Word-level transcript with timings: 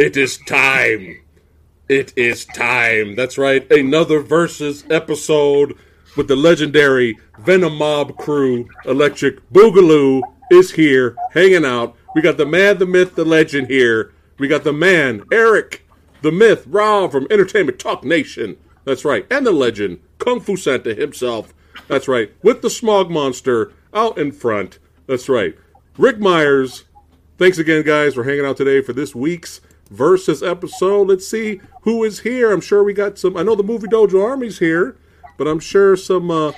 It 0.00 0.16
is 0.16 0.38
time. 0.38 1.20
It 1.86 2.14
is 2.16 2.46
time. 2.46 3.16
That's 3.16 3.36
right. 3.36 3.70
Another 3.70 4.20
versus 4.20 4.82
episode 4.88 5.76
with 6.16 6.26
the 6.26 6.36
legendary 6.36 7.18
Venom 7.40 7.76
Mob 7.76 8.16
crew. 8.16 8.66
Electric 8.86 9.46
Boogaloo 9.50 10.22
is 10.50 10.70
here, 10.70 11.16
hanging 11.34 11.66
out. 11.66 11.98
We 12.14 12.22
got 12.22 12.38
the 12.38 12.46
man, 12.46 12.78
the 12.78 12.86
myth, 12.86 13.14
the 13.14 13.26
legend 13.26 13.66
here. 13.66 14.14
We 14.38 14.48
got 14.48 14.64
the 14.64 14.72
man, 14.72 15.24
Eric, 15.30 15.86
the 16.22 16.32
myth, 16.32 16.64
Rob 16.66 17.12
from 17.12 17.26
Entertainment 17.30 17.78
Talk 17.78 18.02
Nation. 18.02 18.56
That's 18.86 19.04
right. 19.04 19.26
And 19.30 19.46
the 19.46 19.52
legend, 19.52 20.00
Kung 20.16 20.40
Fu 20.40 20.56
Santa 20.56 20.94
himself. 20.94 21.52
That's 21.88 22.08
right. 22.08 22.32
With 22.42 22.62
the 22.62 22.70
smog 22.70 23.10
monster 23.10 23.74
out 23.92 24.16
in 24.16 24.32
front. 24.32 24.78
That's 25.06 25.28
right. 25.28 25.58
Ric 25.98 26.18
Meyers. 26.18 26.84
Thanks 27.36 27.58
again, 27.58 27.84
guys, 27.84 28.14
for 28.14 28.24
hanging 28.24 28.46
out 28.46 28.56
today 28.56 28.80
for 28.80 28.94
this 28.94 29.14
week's 29.14 29.60
versus 29.90 30.42
episode. 30.42 31.08
Let's 31.08 31.26
see 31.26 31.60
who 31.82 32.04
is 32.04 32.20
here. 32.20 32.52
I'm 32.52 32.60
sure 32.60 32.82
we 32.82 32.92
got 32.92 33.18
some. 33.18 33.36
I 33.36 33.42
know 33.42 33.54
the 33.54 33.62
Movie 33.62 33.88
Dojo 33.88 34.24
Army's 34.24 34.58
here, 34.58 34.96
but 35.36 35.46
I'm 35.46 35.60
sure 35.60 35.96
some 35.96 36.30
uh, 36.30 36.52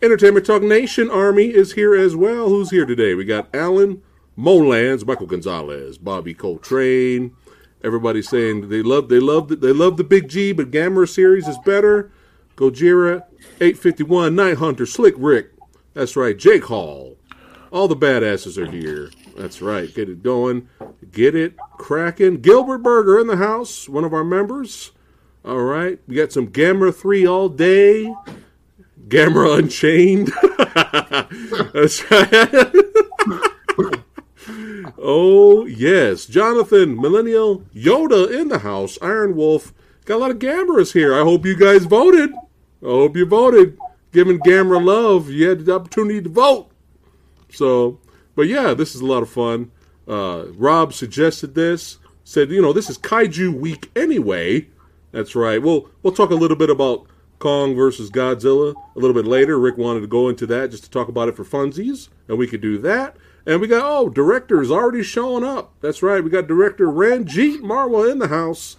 Entertainment 0.00 0.46
Talk 0.46 0.62
Nation 0.62 1.10
Army 1.10 1.46
is 1.46 1.72
here 1.72 1.94
as 1.94 2.16
well. 2.16 2.48
Who's 2.48 2.70
here 2.70 2.86
today? 2.86 3.14
We 3.14 3.24
got 3.24 3.54
Alan 3.54 4.02
Molans, 4.36 5.04
Michael 5.04 5.26
Gonzalez, 5.26 5.98
Bobby 5.98 6.34
Coltrane. 6.34 7.34
Everybody 7.82 8.22
saying 8.22 8.70
they 8.70 8.82
love 8.82 9.08
they 9.08 9.20
love 9.20 9.48
the, 9.48 9.56
they 9.56 9.72
love 9.72 9.98
the 9.98 10.04
Big 10.04 10.28
G, 10.28 10.52
but 10.52 10.70
Gamera 10.70 11.08
series 11.08 11.46
is 11.48 11.58
better. 11.64 12.10
Gojira, 12.56 13.24
851, 13.60 14.34
Night 14.36 14.58
Hunter, 14.58 14.86
Slick 14.86 15.14
Rick. 15.18 15.50
That's 15.92 16.16
right, 16.16 16.36
Jake 16.36 16.64
Hall. 16.64 17.16
All 17.72 17.88
the 17.88 17.96
badasses 17.96 18.56
are 18.56 18.70
here. 18.70 19.10
That's 19.36 19.60
right. 19.60 19.92
Get 19.92 20.08
it 20.08 20.22
going. 20.22 20.68
Get 21.10 21.34
it 21.34 21.56
cracking. 21.78 22.40
Gilbert 22.40 22.78
Berger 22.78 23.18
in 23.18 23.26
the 23.26 23.36
house, 23.36 23.88
one 23.88 24.04
of 24.04 24.14
our 24.14 24.24
members. 24.24 24.92
All 25.44 25.62
right. 25.62 25.98
We 26.06 26.14
got 26.16 26.32
some 26.32 26.48
Gamera 26.48 26.94
3 26.94 27.26
all 27.26 27.48
day. 27.48 28.14
Gamera 29.08 29.58
Unchained. 29.58 30.28
That's 31.74 32.10
right. 32.10 32.72
oh, 34.98 35.66
yes. 35.66 36.26
Jonathan, 36.26 36.96
Millennial 36.96 37.60
Yoda 37.74 38.40
in 38.40 38.48
the 38.48 38.60
house. 38.60 38.98
Iron 39.02 39.36
Wolf. 39.36 39.74
Got 40.04 40.16
a 40.16 40.18
lot 40.18 40.30
of 40.30 40.38
Gameras 40.38 40.92
here. 40.92 41.14
I 41.14 41.22
hope 41.22 41.44
you 41.44 41.56
guys 41.56 41.86
voted. 41.86 42.32
I 42.82 42.86
hope 42.86 43.16
you 43.16 43.26
voted. 43.26 43.78
Giving 44.12 44.38
Gamera 44.38 44.82
love. 44.82 45.28
You 45.28 45.48
had 45.48 45.64
the 45.64 45.74
opportunity 45.74 46.22
to 46.22 46.28
vote. 46.28 46.70
So, 47.50 47.98
but 48.34 48.46
yeah, 48.46 48.74
this 48.74 48.94
is 48.94 49.00
a 49.00 49.06
lot 49.06 49.22
of 49.22 49.30
fun. 49.30 49.70
Uh, 50.06 50.46
Rob 50.54 50.92
suggested 50.92 51.54
this. 51.54 51.98
Said, 52.24 52.50
you 52.50 52.62
know, 52.62 52.72
this 52.72 52.88
is 52.88 52.96
Kaiju 52.96 53.52
week 53.52 53.90
anyway. 53.94 54.68
That's 55.12 55.34
right. 55.34 55.62
We'll 55.62 55.90
we'll 56.02 56.14
talk 56.14 56.30
a 56.30 56.34
little 56.34 56.56
bit 56.56 56.70
about 56.70 57.06
Kong 57.38 57.74
versus 57.74 58.10
Godzilla 58.10 58.74
a 58.96 58.98
little 58.98 59.14
bit 59.14 59.26
later. 59.26 59.58
Rick 59.58 59.76
wanted 59.76 60.00
to 60.00 60.06
go 60.06 60.28
into 60.28 60.46
that 60.46 60.70
just 60.70 60.84
to 60.84 60.90
talk 60.90 61.08
about 61.08 61.28
it 61.28 61.36
for 61.36 61.44
funsies, 61.44 62.08
and 62.26 62.38
we 62.38 62.46
could 62.46 62.62
do 62.62 62.78
that. 62.78 63.16
And 63.46 63.60
we 63.60 63.66
got 63.66 63.84
oh, 63.84 64.08
director's 64.08 64.70
already 64.70 65.02
showing 65.02 65.44
up. 65.44 65.74
That's 65.82 66.02
right. 66.02 66.24
We 66.24 66.30
got 66.30 66.46
director 66.46 66.86
Ranjit 66.86 67.60
Marwa 67.60 68.10
in 68.10 68.18
the 68.18 68.28
house, 68.28 68.76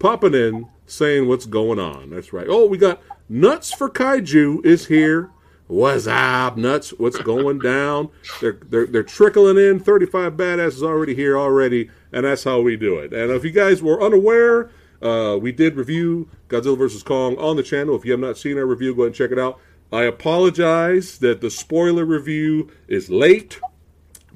popping 0.00 0.34
in, 0.34 0.68
saying 0.86 1.28
what's 1.28 1.46
going 1.46 1.78
on. 1.78 2.10
That's 2.10 2.32
right. 2.32 2.48
Oh, 2.48 2.66
we 2.66 2.78
got 2.78 3.00
Nuts 3.28 3.72
for 3.72 3.88
Kaiju 3.88 4.64
is 4.66 4.86
here. 4.86 5.30
What's 5.68 6.06
up, 6.06 6.56
nuts? 6.56 6.94
What's 6.96 7.18
going 7.18 7.58
down? 7.58 8.08
They're 8.40 8.58
they're 8.70 8.86
they're 8.86 9.02
trickling 9.02 9.58
in. 9.58 9.80
Thirty 9.80 10.06
five 10.06 10.32
badasses 10.32 10.82
already 10.82 11.14
here 11.14 11.38
already, 11.38 11.90
and 12.10 12.24
that's 12.24 12.44
how 12.44 12.62
we 12.62 12.74
do 12.74 12.96
it. 12.96 13.12
And 13.12 13.30
if 13.30 13.44
you 13.44 13.50
guys 13.50 13.82
were 13.82 14.02
unaware, 14.02 14.70
uh, 15.02 15.36
we 15.38 15.52
did 15.52 15.76
review 15.76 16.30
Godzilla 16.48 16.78
vs 16.78 17.02
Kong 17.02 17.36
on 17.36 17.56
the 17.56 17.62
channel. 17.62 17.94
If 17.94 18.06
you 18.06 18.12
have 18.12 18.20
not 18.20 18.38
seen 18.38 18.56
our 18.56 18.64
review, 18.64 18.94
go 18.94 19.02
ahead 19.02 19.06
and 19.08 19.14
check 19.14 19.30
it 19.30 19.38
out. 19.38 19.60
I 19.92 20.04
apologize 20.04 21.18
that 21.18 21.42
the 21.42 21.50
spoiler 21.50 22.06
review 22.06 22.70
is 22.88 23.10
late. 23.10 23.60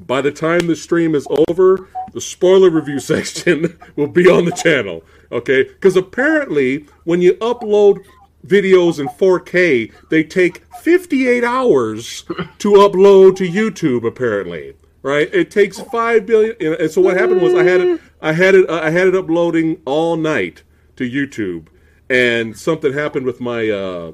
By 0.06 0.21
the 0.21 0.32
time 0.32 0.66
the 0.66 0.76
stream 0.76 1.15
is 1.15 1.26
over, 1.48 1.88
the 2.12 2.21
spoiler 2.21 2.69
review 2.69 3.00
section 3.00 3.78
will 3.97 4.09
be 4.09 4.28
on 4.28 4.44
the 4.44 4.53
channel. 4.53 5.03
Okay? 5.31 5.62
Because 5.62 5.97
apparently, 5.97 6.84
when 7.04 7.22
you 7.22 7.34
upload 7.34 8.04
videos 8.47 8.98
in 8.98 9.08
4K, 9.08 9.92
they 10.10 10.25
take 10.25 10.64
58 10.80 11.44
hours 11.44 12.22
to 12.58 12.72
upload 12.72 13.36
to 13.36 13.48
YouTube. 13.48 14.06
Apparently, 14.06 14.75
right? 15.03 15.32
It 15.32 15.50
takes 15.50 15.80
five 15.80 16.26
billion. 16.26 16.56
And 16.60 16.91
so 16.91 17.00
what 17.00 17.16
happened 17.16 17.42
was 17.42 17.54
I 17.54 17.64
had 17.64 17.80
it, 17.80 18.00
I 18.20 18.32
had 18.32 18.54
it, 18.54 18.69
I 18.69 18.91
had 18.91 19.08
it 19.08 19.14
uploading 19.14 19.80
all 19.84 20.16
night 20.16 20.62
to 20.97 21.08
YouTube, 21.08 21.66
and 22.08 22.56
something 22.56 22.92
happened 22.92 23.26
with 23.26 23.41
my 23.41 23.69
uh, 23.70 24.12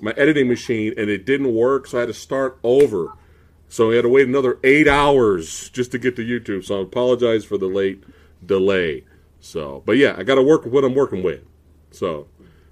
my 0.00 0.12
editing 0.12 0.48
machine, 0.48 0.94
and 0.96 1.10
it 1.10 1.24
didn't 1.24 1.54
work. 1.54 1.86
So 1.86 1.98
I 1.98 2.00
had 2.00 2.06
to 2.06 2.14
start 2.14 2.58
over. 2.62 3.12
So 3.70 3.90
I 3.90 3.96
had 3.96 4.02
to 4.02 4.08
wait 4.08 4.26
another 4.26 4.58
eight 4.64 4.88
hours 4.88 5.68
just 5.70 5.90
to 5.92 5.98
get 5.98 6.16
to 6.16 6.24
YouTube. 6.24 6.64
So 6.64 6.78
I 6.78 6.82
apologize 6.82 7.44
for 7.44 7.58
the 7.58 7.66
late 7.66 8.02
delay. 8.44 9.04
So, 9.40 9.82
but 9.84 9.96
yeah, 9.98 10.14
I 10.16 10.22
got 10.22 10.36
to 10.36 10.42
work 10.42 10.64
with 10.64 10.72
what 10.72 10.84
I'm 10.84 10.94
working 10.94 11.22
with. 11.22 11.42
So, 11.90 12.28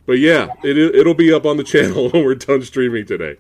but 0.07 0.19
yeah, 0.19 0.49
it, 0.63 0.79
it'll 0.79 1.15
be 1.15 1.33
up 1.33 1.45
on 1.45 1.57
the 1.57 1.65
channel 1.65 2.09
when 2.11 2.25
we're 2.25 2.35
done 2.35 2.63
streaming 2.63 3.07
today. 3.07 3.37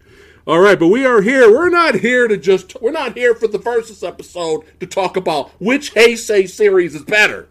All 0.46 0.60
right, 0.60 0.78
but 0.78 0.88
we 0.88 1.04
are 1.04 1.22
here. 1.22 1.50
We're 1.50 1.70
not 1.70 1.96
here 1.96 2.28
to 2.28 2.36
just, 2.36 2.80
we're 2.80 2.92
not 2.92 3.16
here 3.16 3.34
for 3.34 3.48
the 3.48 3.58
versus 3.58 4.04
episode 4.04 4.62
to 4.78 4.86
talk 4.86 5.16
about 5.16 5.50
which 5.60 5.94
Heisei 5.94 6.48
series 6.48 6.94
is 6.94 7.02
better. 7.02 7.48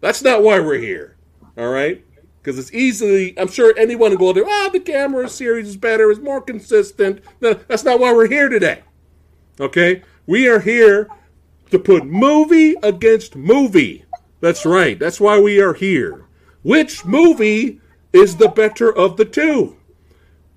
That's 0.00 0.22
not 0.22 0.42
why 0.42 0.60
we're 0.60 0.78
here. 0.78 1.16
All 1.56 1.70
right? 1.70 2.04
Because 2.42 2.58
it's 2.58 2.72
easily, 2.74 3.38
I'm 3.38 3.48
sure 3.48 3.74
anyone 3.78 4.10
will 4.10 4.18
go 4.18 4.32
there, 4.34 4.44
ah, 4.46 4.66
oh, 4.66 4.70
the 4.70 4.80
Gamera 4.80 5.28
series 5.28 5.68
is 5.68 5.76
better, 5.76 6.10
it's 6.10 6.20
more 6.20 6.40
consistent. 6.40 7.22
No, 7.40 7.54
that's 7.54 7.84
not 7.84 7.98
why 7.98 8.12
we're 8.12 8.28
here 8.28 8.50
today. 8.50 8.82
Okay? 9.58 10.02
We 10.26 10.48
are 10.48 10.60
here 10.60 11.08
to 11.70 11.78
put 11.78 12.04
movie 12.04 12.76
against 12.82 13.36
movie. 13.36 14.04
That's 14.40 14.64
right. 14.66 14.98
That's 14.98 15.20
why 15.20 15.40
we 15.40 15.60
are 15.60 15.74
here. 15.74 16.26
Which 16.62 17.04
movie 17.04 17.80
is 18.18 18.36
the 18.36 18.48
better 18.48 18.94
of 18.94 19.16
the 19.16 19.24
two? 19.24 19.76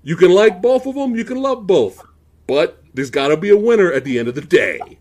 You 0.02 0.16
can 0.16 0.32
like 0.32 0.60
both 0.60 0.84
of 0.86 0.96
them, 0.96 1.14
you 1.14 1.24
can 1.24 1.40
love 1.40 1.66
both. 1.66 2.04
But 2.46 2.82
there's 2.92 3.10
got 3.10 3.28
to 3.28 3.36
be 3.36 3.50
a 3.50 3.56
winner 3.56 3.92
at 3.92 4.04
the 4.04 4.18
end 4.18 4.28
of 4.28 4.34
the 4.34 4.40
day. 4.40 4.98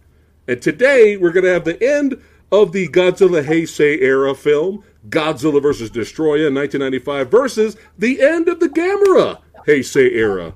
And 0.48 0.62
today 0.62 1.18
we're 1.18 1.32
going 1.32 1.46
to 1.46 1.54
have 1.54 1.66
the 1.66 1.82
end 1.84 2.22
of 2.52 2.72
the 2.72 2.88
Godzilla 2.88 3.44
Heisei 3.44 4.02
era 4.02 4.36
film, 4.36 4.84
Godzilla 5.10 5.62
vs. 5.62 5.90
Destoroyah 5.90 6.48
in 6.48 6.56
1995, 6.56 7.32
versus 7.32 7.78
the 7.98 8.22
end 8.22 8.48
of 8.48 8.60
the 8.60 8.70
Gamera 8.70 9.42
Heisei 9.66 10.12
era 10.12 10.54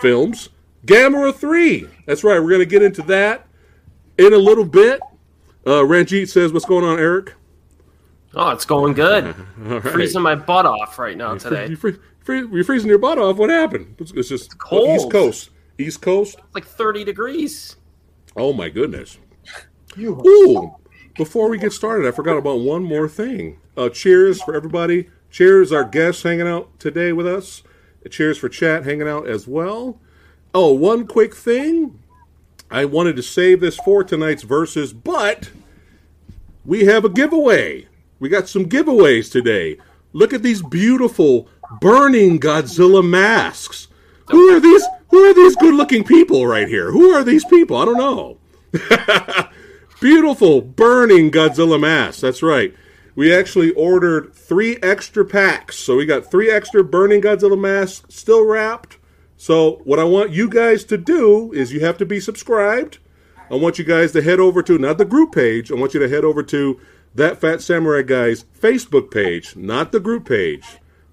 films, 0.00 0.48
Gamera 0.86 1.34
3. 1.34 1.86
That's 2.06 2.24
right, 2.24 2.40
we're 2.40 2.48
going 2.48 2.60
to 2.60 2.66
get 2.66 2.82
into 2.82 3.02
that 3.02 3.46
in 4.18 4.32
a 4.32 4.38
little 4.38 4.64
bit. 4.64 5.00
Uh, 5.66 5.84
Ranjit 5.84 6.28
says, 6.28 6.52
What's 6.52 6.66
going 6.66 6.84
on, 6.84 6.98
Eric? 6.98 7.34
Oh, 8.36 8.50
it's 8.50 8.64
going 8.64 8.94
good. 8.94 9.34
right. 9.58 9.82
Freezing 9.82 10.22
my 10.22 10.34
butt 10.34 10.66
off 10.66 10.98
right 10.98 11.16
now 11.16 11.36
today. 11.36 11.68
You 11.68 11.76
free, 11.76 11.96
free, 12.20 12.46
you're 12.52 12.64
freezing 12.64 12.88
your 12.88 12.98
butt 12.98 13.18
off. 13.18 13.36
What 13.36 13.50
happened? 13.50 13.96
It's, 13.98 14.12
it's 14.12 14.28
just 14.28 14.46
it's 14.46 14.54
cold. 14.54 15.00
East 15.00 15.10
Coast. 15.10 15.50
East 15.78 16.02
Coast. 16.02 16.36
It's 16.38 16.54
like 16.54 16.66
30 16.66 17.04
degrees. 17.04 17.76
Oh 18.36 18.52
my 18.52 18.68
goodness. 18.68 19.18
Ooh. 19.98 20.74
Before 21.16 21.48
we 21.48 21.58
get 21.58 21.72
started, 21.72 22.08
I 22.08 22.10
forgot 22.10 22.36
about 22.36 22.60
one 22.60 22.82
more 22.82 23.08
thing. 23.08 23.60
Uh, 23.76 23.88
cheers 23.88 24.42
for 24.42 24.54
everybody. 24.54 25.10
Cheers, 25.30 25.72
our 25.72 25.84
guests 25.84 26.22
hanging 26.22 26.48
out 26.48 26.78
today 26.80 27.12
with 27.12 27.26
us. 27.26 27.62
Cheers 28.10 28.38
for 28.38 28.48
chat 28.48 28.84
hanging 28.84 29.08
out 29.08 29.28
as 29.28 29.46
well. 29.48 30.00
Oh, 30.52 30.72
one 30.72 31.06
quick 31.06 31.34
thing. 31.34 32.00
I 32.70 32.84
wanted 32.84 33.16
to 33.16 33.22
save 33.22 33.60
this 33.60 33.76
for 33.76 34.02
tonight's 34.02 34.42
verses, 34.42 34.92
but 34.92 35.50
we 36.64 36.84
have 36.84 37.04
a 37.04 37.08
giveaway. 37.08 37.86
We 38.24 38.30
got 38.30 38.48
some 38.48 38.70
giveaways 38.70 39.30
today. 39.30 39.76
Look 40.14 40.32
at 40.32 40.42
these 40.42 40.62
beautiful 40.62 41.46
burning 41.82 42.40
Godzilla 42.40 43.06
masks. 43.06 43.88
Who 44.30 44.48
are 44.48 44.60
these? 44.60 44.82
Who 45.10 45.22
are 45.28 45.34
these 45.34 45.54
good-looking 45.56 46.04
people 46.04 46.46
right 46.46 46.66
here? 46.66 46.90
Who 46.90 47.10
are 47.10 47.22
these 47.22 47.44
people? 47.44 47.76
I 47.76 47.84
don't 47.84 47.98
know. 47.98 48.38
beautiful 50.00 50.62
burning 50.62 51.32
Godzilla 51.32 51.78
masks. 51.78 52.22
That's 52.22 52.42
right. 52.42 52.74
We 53.14 53.30
actually 53.30 53.72
ordered 53.72 54.34
three 54.34 54.78
extra 54.82 55.26
packs, 55.26 55.76
so 55.76 55.96
we 55.96 56.06
got 56.06 56.30
three 56.30 56.50
extra 56.50 56.82
burning 56.82 57.20
Godzilla 57.20 57.60
masks 57.60 58.06
still 58.08 58.46
wrapped. 58.46 58.96
So 59.36 59.82
what 59.84 59.98
I 59.98 60.04
want 60.04 60.30
you 60.30 60.48
guys 60.48 60.84
to 60.84 60.96
do 60.96 61.52
is 61.52 61.74
you 61.74 61.80
have 61.80 61.98
to 61.98 62.06
be 62.06 62.20
subscribed. 62.20 63.00
I 63.50 63.56
want 63.56 63.78
you 63.78 63.84
guys 63.84 64.12
to 64.12 64.22
head 64.22 64.40
over 64.40 64.62
to 64.62 64.78
not 64.78 64.96
the 64.96 65.04
group 65.04 65.34
page. 65.34 65.70
I 65.70 65.74
want 65.74 65.92
you 65.92 66.00
to 66.00 66.08
head 66.08 66.24
over 66.24 66.42
to 66.44 66.80
that 67.14 67.40
Fat 67.40 67.60
Samurai 67.62 68.02
Guy's 68.02 68.44
Facebook 68.44 69.10
page, 69.10 69.56
not 69.56 69.92
the 69.92 70.00
group 70.00 70.28
page, 70.28 70.64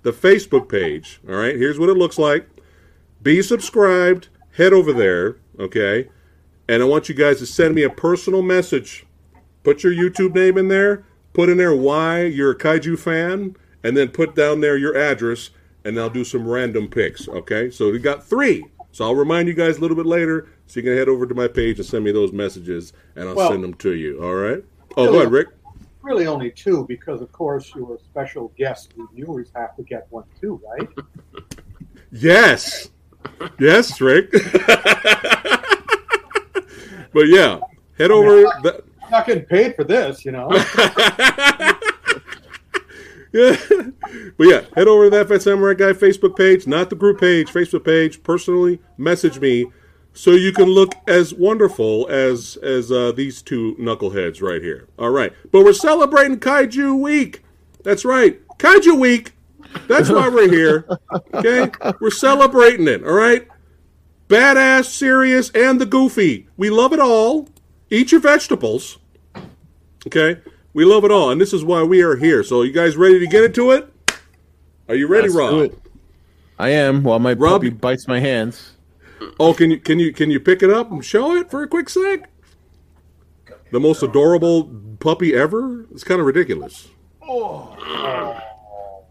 the 0.03 0.11
Facebook 0.11 0.67
page. 0.69 1.19
All 1.27 1.35
right, 1.35 1.55
here's 1.55 1.79
what 1.79 1.89
it 1.89 1.97
looks 1.97 2.17
like. 2.17 2.47
Be 3.21 3.41
subscribed, 3.41 4.29
head 4.57 4.73
over 4.73 4.93
there, 4.93 5.37
okay? 5.59 6.09
And 6.67 6.81
I 6.81 6.85
want 6.85 7.09
you 7.09 7.15
guys 7.15 7.39
to 7.39 7.45
send 7.45 7.75
me 7.75 7.83
a 7.83 7.89
personal 7.89 8.41
message 8.41 9.05
put 9.63 9.83
your 9.83 9.93
YouTube 9.93 10.35
name 10.35 10.57
in 10.57 10.67
there, 10.67 11.03
put 11.33 11.49
in 11.49 11.57
there 11.57 11.75
why 11.75 12.23
you're 12.23 12.51
a 12.51 12.57
kaiju 12.57 12.97
fan, 12.97 13.55
and 13.83 13.95
then 13.95 14.09
put 14.09 14.35
down 14.35 14.61
there 14.61 14.77
your 14.77 14.97
address, 14.97 15.49
and 15.83 15.99
I'll 15.99 16.09
do 16.09 16.23
some 16.23 16.47
random 16.47 16.87
picks. 16.87 17.27
Okay, 17.27 17.69
so 17.69 17.91
we 17.91 17.99
got 17.99 18.25
three. 18.25 18.65
So 18.91 19.05
I'll 19.05 19.15
remind 19.15 19.47
you 19.47 19.53
guys 19.53 19.77
a 19.77 19.81
little 19.81 19.95
bit 19.95 20.05
later, 20.05 20.49
so 20.67 20.79
you 20.79 20.83
can 20.83 20.97
head 20.97 21.07
over 21.07 21.25
to 21.25 21.33
my 21.33 21.47
page 21.47 21.79
and 21.79 21.85
send 21.85 22.03
me 22.03 22.11
those 22.11 22.33
messages, 22.33 22.91
and 23.15 23.29
I'll 23.29 23.35
Well- 23.35 23.51
send 23.51 23.63
them 23.63 23.73
to 23.75 23.93
you. 23.93 24.21
All 24.21 24.35
right. 24.35 24.63
Oh, 24.97 25.07
go 25.07 25.19
ahead, 25.19 25.31
Rick. 25.31 25.47
Really, 26.01 26.27
only 26.27 26.51
two 26.51 26.85
because, 26.87 27.21
of 27.21 27.31
course, 27.31 27.73
your 27.75 27.97
special 27.99 28.51
guest 28.57 28.93
reviewers 28.95 29.49
have 29.55 29.75
to 29.75 29.83
get 29.83 30.07
one 30.09 30.23
too, 30.39 30.61
right? 30.67 30.89
Yes. 32.11 32.89
Yes, 33.59 34.01
Rick. 34.01 34.31
but 34.31 34.41
yeah, 37.27 37.59
head 37.97 38.11
over. 38.11 38.41
The, 38.63 38.83
I'm 39.03 39.11
not 39.11 39.27
getting 39.27 39.45
paid 39.45 39.75
for 39.75 39.83
this, 39.83 40.25
you 40.25 40.31
know. 40.31 40.49
yeah. 43.33 43.55
But 44.37 44.47
yeah, 44.47 44.61
head 44.75 44.89
over 44.89 45.05
to 45.05 45.09
that 45.11 45.29
Fat 45.29 45.41
Samurai 45.41 45.73
Guy 45.73 45.93
Facebook 45.93 46.35
page, 46.35 46.67
not 46.67 46.89
the 46.89 46.97
group 46.97 47.19
page, 47.19 47.47
Facebook 47.47 47.85
page. 47.85 48.21
Personally, 48.23 48.81
message 48.97 49.39
me 49.39 49.67
so 50.13 50.31
you 50.31 50.51
can 50.51 50.65
look 50.65 50.93
as 51.07 51.33
wonderful 51.33 52.07
as 52.09 52.57
as 52.57 52.91
uh, 52.91 53.11
these 53.11 53.41
two 53.41 53.75
knuckleheads 53.79 54.41
right 54.41 54.61
here. 54.61 54.87
All 54.99 55.09
right, 55.09 55.33
but 55.51 55.63
we're 55.63 55.73
celebrating 55.73 56.39
Kaiju 56.39 56.99
Week. 56.99 57.43
That's 57.83 58.05
right, 58.05 58.45
Kaiju 58.57 58.99
Week. 58.99 59.33
That's 59.87 60.09
why 60.09 60.27
we're 60.27 60.51
here. 60.51 60.85
Okay, 61.33 61.71
we're 61.99 62.11
celebrating 62.11 62.87
it. 62.87 63.03
All 63.03 63.13
right, 63.13 63.47
badass, 64.27 64.85
serious, 64.85 65.49
and 65.51 65.79
the 65.79 65.85
goofy. 65.85 66.47
We 66.57 66.69
love 66.69 66.93
it 66.93 66.99
all. 66.99 67.47
Eat 67.89 68.11
your 68.11 68.21
vegetables. 68.21 68.97
Okay, 70.07 70.41
we 70.73 70.85
love 70.85 71.03
it 71.05 71.11
all, 71.11 71.29
and 71.29 71.39
this 71.39 71.53
is 71.53 71.63
why 71.63 71.83
we 71.83 72.01
are 72.01 72.15
here. 72.15 72.43
So, 72.43 72.63
you 72.63 72.71
guys 72.71 72.97
ready 72.97 73.19
to 73.19 73.27
get 73.27 73.43
into 73.43 73.71
it? 73.71 73.91
Are 74.87 74.95
you 74.95 75.07
ready, 75.07 75.29
Let's 75.29 75.35
Rob? 75.35 75.75
I 76.59 76.69
am. 76.69 77.03
While 77.03 77.19
my 77.19 77.33
Rob- 77.33 77.61
puppy 77.61 77.69
bites 77.69 78.07
my 78.07 78.19
hands. 78.19 78.73
Oh, 79.39 79.53
can 79.53 79.71
you 79.71 79.79
can 79.79 79.99
you 79.99 80.11
can 80.13 80.31
you 80.31 80.39
pick 80.39 80.63
it 80.63 80.69
up 80.69 80.91
and 80.91 81.03
show 81.03 81.35
it 81.35 81.49
for 81.51 81.63
a 81.63 81.67
quick 81.67 81.89
sec? 81.89 82.29
The 83.71 83.79
most 83.79 84.03
adorable 84.03 84.69
puppy 84.99 85.33
ever. 85.35 85.85
It's 85.91 86.03
kind 86.03 86.19
of 86.19 86.25
ridiculous. 86.27 86.89
Oh. 87.21 87.77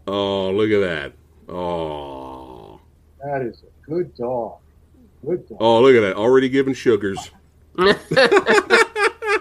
oh, 0.07 0.51
look 0.51 0.69
at 0.71 0.81
that. 0.81 1.13
Oh, 1.53 2.79
that 3.23 3.41
is 3.41 3.63
a 3.63 3.89
good 3.89 4.15
dog. 4.15 4.57
Good 5.25 5.47
dog. 5.49 5.57
oh, 5.59 5.81
look 5.81 5.95
at 5.95 6.01
that. 6.01 6.15
Already 6.15 6.49
giving 6.49 6.73
sugars. 6.73 7.31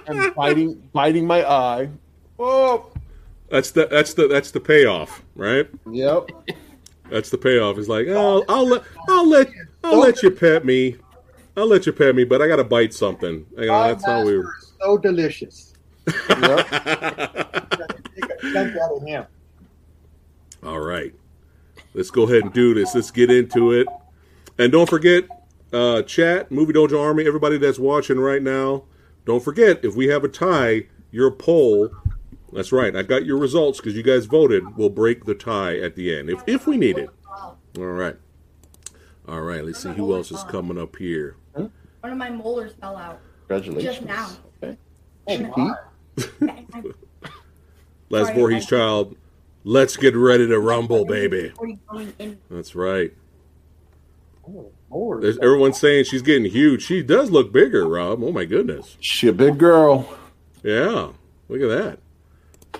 And 0.06 0.34
biting, 0.34 0.82
biting 0.92 1.24
my 1.26 1.48
eye. 1.48 1.88
Oh, 2.38 2.90
That's 3.48 3.70
the 3.70 3.86
that's 3.86 4.14
the 4.14 4.26
that's 4.26 4.50
the 4.50 4.58
payoff, 4.58 5.22
right? 5.36 5.68
yep. 5.90 6.30
That's 7.10 7.30
the 7.30 7.38
payoff. 7.38 7.78
It's 7.78 7.88
like, 7.88 8.06
oh, 8.08 8.44
I'll 8.48 8.66
let 8.66 8.82
I'll 9.08 9.28
let 9.28 9.48
I'll 9.84 9.98
let 9.98 10.22
you 10.22 10.30
pet 10.30 10.64
me. 10.64 10.96
I'll 11.56 11.66
let 11.66 11.86
you 11.86 11.92
pet 11.92 12.14
me, 12.14 12.24
but 12.24 12.40
I 12.40 12.48
gotta 12.48 12.64
bite 12.64 12.94
something. 12.94 13.46
Know, 13.56 13.66
My 13.66 13.88
that's 13.88 14.04
how 14.04 14.24
we. 14.24 14.42
so 14.80 14.98
delicious. 14.98 15.74
yep. 16.28 16.68
Take 16.68 18.24
a 18.24 18.52
chunk 18.52 18.76
out 18.76 18.96
of 18.96 19.02
him. 19.02 19.26
All 20.62 20.80
right. 20.80 21.14
Let's 21.94 22.10
go 22.10 22.22
ahead 22.22 22.42
and 22.42 22.52
do 22.52 22.74
this. 22.74 22.94
Let's 22.94 23.10
get 23.10 23.30
into 23.30 23.72
it. 23.72 23.86
And 24.58 24.70
don't 24.70 24.88
forget, 24.88 25.24
uh, 25.72 26.02
chat, 26.02 26.50
Movie 26.50 26.72
Dojo 26.72 27.00
Army, 27.00 27.26
everybody 27.26 27.58
that's 27.58 27.78
watching 27.78 28.18
right 28.20 28.42
now, 28.42 28.84
don't 29.24 29.42
forget, 29.42 29.84
if 29.84 29.96
we 29.96 30.08
have 30.08 30.24
a 30.24 30.28
tie, 30.28 30.86
your 31.10 31.30
poll, 31.30 31.90
that's 32.52 32.72
right, 32.72 32.94
I 32.94 33.02
got 33.02 33.24
your 33.24 33.38
results 33.38 33.78
because 33.80 33.96
you 33.96 34.02
guys 34.02 34.26
voted, 34.26 34.76
We'll 34.76 34.88
break 34.88 35.24
the 35.24 35.34
tie 35.34 35.78
at 35.78 35.94
the 35.96 36.14
end, 36.16 36.30
if, 36.30 36.42
if 36.46 36.66
we 36.66 36.76
need 36.76 36.98
it. 36.98 37.10
All 37.78 37.84
right. 37.84 38.16
All 39.28 39.40
right, 39.40 39.64
let's 39.64 39.82
see 39.82 39.90
who 39.90 40.14
else 40.14 40.30
is 40.30 40.42
coming 40.44 40.78
up 40.78 40.96
here. 40.96 41.36
One 41.52 41.70
of 42.04 42.16
my 42.18 42.30
molars 42.30 42.72
fell 42.80 42.96
out. 42.96 43.20
Congratulations. 43.46 43.96
Just 43.96 44.06
now. 44.06 44.30
Okay. 44.62 44.76
Oh, 45.28 45.74
my. 46.40 46.82
Last 48.08 48.34
Voorhees 48.34 48.66
child, 48.66 49.16
let's 49.64 49.96
get 49.96 50.16
ready 50.16 50.48
to 50.48 50.58
rumble, 50.58 51.04
baby. 51.04 51.48
Before 51.50 51.68
you 51.68 51.78
going 51.88 52.12
in. 52.18 52.38
That's 52.50 52.74
right. 52.74 53.12
Oh, 54.48 54.72
Lord. 54.90 55.22
There's, 55.22 55.38
everyone's 55.38 55.78
saying 55.78 56.04
she's 56.04 56.22
getting 56.22 56.50
huge. 56.50 56.82
She 56.82 57.02
does 57.02 57.30
look 57.30 57.52
bigger, 57.52 57.86
Rob. 57.86 58.24
Oh, 58.24 58.32
my 58.32 58.44
goodness. 58.46 58.96
She 59.00 59.28
a 59.28 59.32
big 59.32 59.58
girl. 59.58 60.12
Yeah, 60.64 61.12
look 61.48 61.60
at 61.60 61.68
that. 61.68 61.98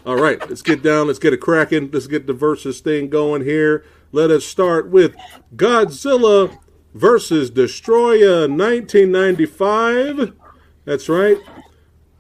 All 0.07 0.17
right, 0.17 0.41
let's 0.49 0.63
get 0.63 0.83
down. 0.83 1.07
Let's 1.07 1.19
get 1.19 1.33
it 1.33 1.39
cracking. 1.39 1.91
Let's 1.93 2.07
get 2.07 2.27
the 2.27 2.33
versus 2.33 2.81
thing 2.81 3.09
going 3.09 3.45
here. 3.45 3.85
Let 4.13 4.31
us 4.31 4.45
start 4.45 4.89
with 4.89 5.15
Godzilla 5.55 6.59
versus 6.95 7.51
Destoroyah 7.51 8.49
1995. 8.49 10.33
That's 10.85 11.09
right. 11.09 11.39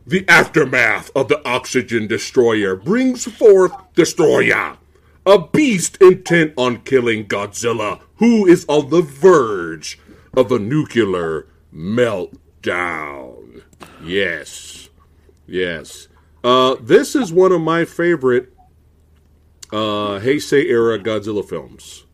The 0.06 0.24
aftermath 0.28 1.10
of 1.16 1.26
the 1.28 1.44
Oxygen 1.46 2.06
Destroyer 2.06 2.76
brings 2.76 3.24
forth 3.24 3.72
Destoroyah, 3.94 4.76
a 5.26 5.38
beast 5.48 5.98
intent 6.00 6.54
on 6.56 6.82
killing 6.82 7.26
Godzilla, 7.26 8.00
who 8.16 8.46
is 8.46 8.64
on 8.68 8.90
the 8.90 9.02
verge 9.02 9.98
of 10.36 10.52
a 10.52 10.60
nuclear 10.60 11.48
meltdown. 11.74 13.62
Yes. 14.02 14.90
Yes. 15.46 16.06
Uh, 16.44 16.76
this 16.80 17.16
is 17.16 17.32
one 17.32 17.50
of 17.50 17.60
my 17.60 17.84
favorite 17.84 18.52
uh, 19.72 20.18
Heisei 20.20 20.64
era 20.66 20.98
Godzilla 20.98 21.46
films. 21.46 22.04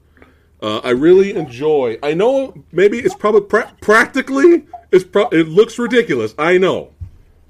Uh, 0.63 0.79
I 0.79 0.91
really 0.91 1.35
enjoy. 1.35 1.99
I 2.03 2.15
know 2.15 2.65
maybe 2.73 2.99
it's 2.99 3.15
probably 3.15 3.43
pra- 3.43 3.73
practically 3.81 4.67
it's 4.91 5.05
pro- 5.05 5.29
it 5.29 5.49
looks 5.49 5.79
ridiculous. 5.79 6.35
I 6.39 6.59
know, 6.59 6.93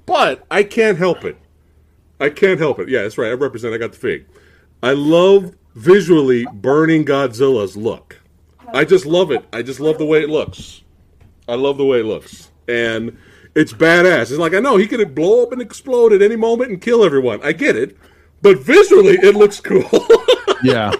but 0.05 0.45
I 0.51 0.63
can't 0.63 0.97
help 0.97 1.23
it. 1.23 1.37
I 2.19 2.29
can't 2.29 2.59
help 2.59 2.79
it. 2.79 2.89
Yeah, 2.89 3.03
that's 3.03 3.17
right. 3.17 3.29
I 3.29 3.33
represent. 3.33 3.73
I 3.73 3.77
got 3.77 3.93
the 3.93 3.97
fig. 3.97 4.25
I 4.83 4.91
love 4.91 5.55
visually 5.75 6.45
burning 6.51 7.05
Godzilla's 7.05 7.77
look. 7.77 8.19
I 8.73 8.83
just 8.83 9.05
love 9.05 9.31
it. 9.31 9.45
I 9.53 9.61
just 9.61 9.79
love 9.79 9.97
the 9.97 10.05
way 10.05 10.21
it 10.21 10.29
looks. 10.29 10.81
I 11.47 11.55
love 11.55 11.77
the 11.77 11.85
way 11.85 12.01
it 12.01 12.05
looks, 12.05 12.51
and 12.67 13.17
it's 13.55 13.71
badass. 13.71 14.23
It's 14.23 14.31
like 14.31 14.53
I 14.53 14.59
know 14.59 14.75
he 14.75 14.87
could 14.87 15.15
blow 15.15 15.43
up 15.43 15.53
and 15.53 15.61
explode 15.61 16.11
at 16.11 16.21
any 16.21 16.35
moment 16.35 16.71
and 16.71 16.81
kill 16.81 17.05
everyone. 17.05 17.39
I 17.41 17.53
get 17.53 17.77
it, 17.77 17.97
but 18.47 18.59
visually 18.59 19.17
it 19.21 19.35
looks 19.35 19.59
cool. 19.59 19.83
Yeah. 20.63 20.91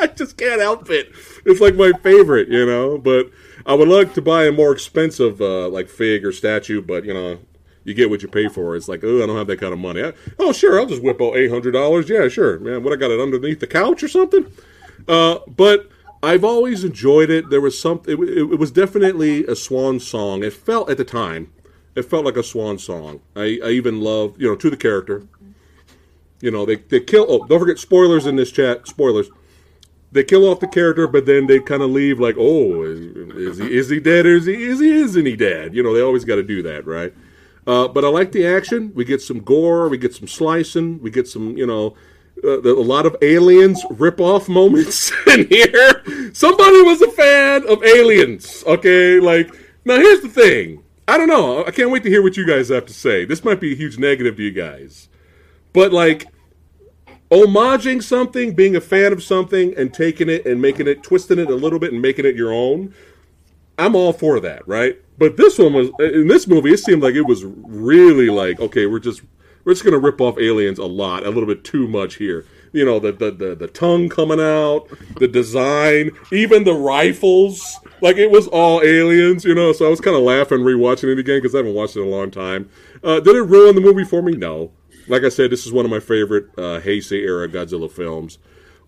I 0.00 0.08
just 0.08 0.36
can't 0.36 0.60
help 0.60 0.90
it. 0.90 1.12
It's 1.46 1.60
like 1.60 1.76
my 1.76 1.92
favorite, 2.02 2.48
you 2.48 2.66
know. 2.66 2.98
But 2.98 3.30
I 3.64 3.74
would 3.74 3.86
like 3.86 4.12
to 4.14 4.20
buy 4.20 4.46
a 4.46 4.50
more 4.50 4.72
expensive, 4.72 5.40
uh, 5.40 5.68
like 5.68 5.88
fig 5.88 6.24
or 6.24 6.32
statue. 6.32 6.82
But 6.82 7.04
you 7.04 7.14
know, 7.14 7.38
you 7.84 7.94
get 7.94 8.10
what 8.10 8.22
you 8.22 8.28
pay 8.28 8.48
for. 8.48 8.74
It's 8.74 8.88
like, 8.88 9.04
oh, 9.04 9.22
I 9.22 9.26
don't 9.26 9.36
have 9.36 9.46
that 9.46 9.60
kind 9.60 9.72
of 9.72 9.78
money. 9.78 10.02
I, 10.02 10.14
oh, 10.40 10.52
sure, 10.52 10.80
I'll 10.80 10.86
just 10.86 11.00
whip 11.00 11.22
out 11.22 11.36
eight 11.36 11.48
hundred 11.48 11.72
dollars. 11.72 12.10
Yeah, 12.10 12.26
sure, 12.26 12.58
man. 12.58 12.82
What 12.82 12.92
I 12.92 12.96
got 12.96 13.12
it 13.12 13.20
underneath 13.20 13.60
the 13.60 13.68
couch 13.68 14.02
or 14.02 14.08
something? 14.08 14.50
Uh, 15.06 15.38
but 15.46 15.88
I've 16.20 16.42
always 16.42 16.82
enjoyed 16.82 17.30
it. 17.30 17.50
There 17.50 17.60
was 17.60 17.80
something. 17.80 18.20
It, 18.20 18.28
it, 18.30 18.52
it 18.54 18.58
was 18.58 18.72
definitely 18.72 19.46
a 19.46 19.54
swan 19.54 20.00
song. 20.00 20.42
It 20.42 20.54
felt 20.54 20.90
at 20.90 20.96
the 20.96 21.04
time. 21.04 21.52
It 21.94 22.02
felt 22.02 22.24
like 22.24 22.36
a 22.36 22.42
swan 22.42 22.78
song. 22.78 23.20
I, 23.36 23.60
I 23.64 23.70
even 23.70 24.00
loved, 24.00 24.42
you 24.42 24.48
know, 24.48 24.56
to 24.56 24.70
the 24.70 24.76
character. 24.76 25.22
You 26.40 26.50
know, 26.50 26.64
they 26.64 26.76
they 26.76 27.00
kill. 27.00 27.26
Oh, 27.28 27.44
don't 27.46 27.60
forget 27.60 27.78
spoilers 27.78 28.26
in 28.26 28.36
this 28.36 28.52
chat. 28.52 28.86
Spoilers. 28.86 29.30
They 30.10 30.24
kill 30.24 30.48
off 30.48 30.60
the 30.60 30.68
character, 30.68 31.06
but 31.06 31.26
then 31.26 31.46
they 31.46 31.60
kind 31.60 31.82
of 31.82 31.90
leave 31.90 32.18
like, 32.18 32.36
oh, 32.38 32.82
is, 32.82 33.00
is 33.00 33.58
he 33.58 33.76
is 33.76 33.88
he 33.90 34.00
dead 34.00 34.24
or 34.24 34.36
is 34.36 34.46
he 34.46 34.54
is 34.54 34.80
he 34.80 34.90
isn't 34.90 35.26
he 35.26 35.36
dead? 35.36 35.74
You 35.74 35.82
know, 35.82 35.92
they 35.92 36.00
always 36.00 36.24
got 36.24 36.36
to 36.36 36.42
do 36.42 36.62
that, 36.62 36.86
right? 36.86 37.12
Uh, 37.66 37.86
but 37.86 38.02
I 38.02 38.08
like 38.08 38.32
the 38.32 38.46
action. 38.46 38.92
We 38.94 39.04
get 39.04 39.20
some 39.20 39.40
gore. 39.40 39.90
We 39.90 39.98
get 39.98 40.14
some 40.14 40.26
slicing. 40.26 41.02
We 41.02 41.10
get 41.10 41.28
some, 41.28 41.58
you 41.58 41.66
know, 41.66 41.94
uh, 42.42 42.62
a 42.62 42.80
lot 42.80 43.04
of 43.04 43.16
aliens 43.20 43.84
rip 43.90 44.20
off 44.20 44.48
moments 44.48 45.12
in 45.26 45.46
here. 45.48 46.02
Somebody 46.32 46.80
was 46.82 47.02
a 47.02 47.10
fan 47.10 47.68
of 47.68 47.84
aliens. 47.84 48.64
Okay, 48.66 49.20
like 49.20 49.54
now 49.84 49.96
here's 49.96 50.20
the 50.20 50.28
thing. 50.28 50.82
I 51.06 51.18
don't 51.18 51.28
know. 51.28 51.64
I 51.64 51.70
can't 51.70 51.90
wait 51.90 52.02
to 52.04 52.10
hear 52.10 52.22
what 52.22 52.36
you 52.36 52.46
guys 52.46 52.68
have 52.68 52.86
to 52.86 52.92
say. 52.92 53.24
This 53.24 53.44
might 53.44 53.60
be 53.60 53.72
a 53.72 53.76
huge 53.76 53.98
negative 53.98 54.36
to 54.36 54.42
you 54.42 54.50
guys, 54.50 55.07
but 55.78 55.92
like 55.92 56.26
homaging 57.30 58.02
something, 58.02 58.52
being 58.52 58.74
a 58.74 58.80
fan 58.80 59.12
of 59.12 59.22
something, 59.22 59.76
and 59.76 59.94
taking 59.94 60.28
it 60.28 60.44
and 60.44 60.60
making 60.60 60.88
it, 60.88 61.04
twisting 61.04 61.38
it 61.38 61.48
a 61.48 61.54
little 61.54 61.78
bit 61.78 61.92
and 61.92 62.02
making 62.02 62.26
it 62.26 62.34
your 62.34 62.52
own. 62.52 62.92
I'm 63.78 63.94
all 63.94 64.12
for 64.12 64.40
that, 64.40 64.66
right? 64.66 64.98
But 65.18 65.36
this 65.36 65.56
one 65.56 65.74
was 65.74 65.90
in 66.00 66.26
this 66.26 66.48
movie. 66.48 66.72
It 66.72 66.78
seemed 66.78 67.00
like 67.00 67.14
it 67.14 67.28
was 67.28 67.44
really 67.44 68.28
like, 68.28 68.58
okay, 68.58 68.86
we're 68.86 68.98
just 68.98 69.22
we're 69.64 69.72
just 69.72 69.84
gonna 69.84 70.00
rip 70.00 70.20
off 70.20 70.36
aliens 70.36 70.80
a 70.80 70.84
lot, 70.84 71.24
a 71.24 71.28
little 71.28 71.46
bit 71.46 71.62
too 71.62 71.86
much 71.86 72.16
here. 72.16 72.44
You 72.72 72.84
know, 72.84 72.98
the 72.98 73.12
the 73.12 73.30
the, 73.30 73.54
the 73.54 73.68
tongue 73.68 74.08
coming 74.08 74.40
out, 74.40 74.88
the 75.20 75.28
design, 75.28 76.10
even 76.32 76.64
the 76.64 76.74
rifles. 76.74 77.78
Like 78.02 78.16
it 78.16 78.32
was 78.32 78.48
all 78.48 78.82
aliens, 78.82 79.44
you 79.44 79.54
know. 79.54 79.72
So 79.72 79.86
I 79.86 79.90
was 79.90 80.00
kind 80.00 80.16
of 80.16 80.24
laughing 80.24 80.58
rewatching 80.58 81.12
it 81.12 81.20
again 81.20 81.38
because 81.38 81.54
I 81.54 81.58
haven't 81.58 81.74
watched 81.74 81.94
it 81.94 82.00
in 82.00 82.08
a 82.08 82.10
long 82.10 82.32
time. 82.32 82.68
Uh, 83.04 83.20
did 83.20 83.36
it 83.36 83.42
ruin 83.42 83.76
the 83.76 83.80
movie 83.80 84.02
for 84.02 84.22
me? 84.22 84.32
No. 84.32 84.72
Like 85.08 85.24
I 85.24 85.28
said, 85.28 85.50
this 85.50 85.66
is 85.66 85.72
one 85.72 85.84
of 85.84 85.90
my 85.90 86.00
favorite 86.00 86.46
uh, 86.56 86.80
Heisei 86.80 87.22
era 87.22 87.48
Godzilla 87.48 87.90
films. 87.90 88.38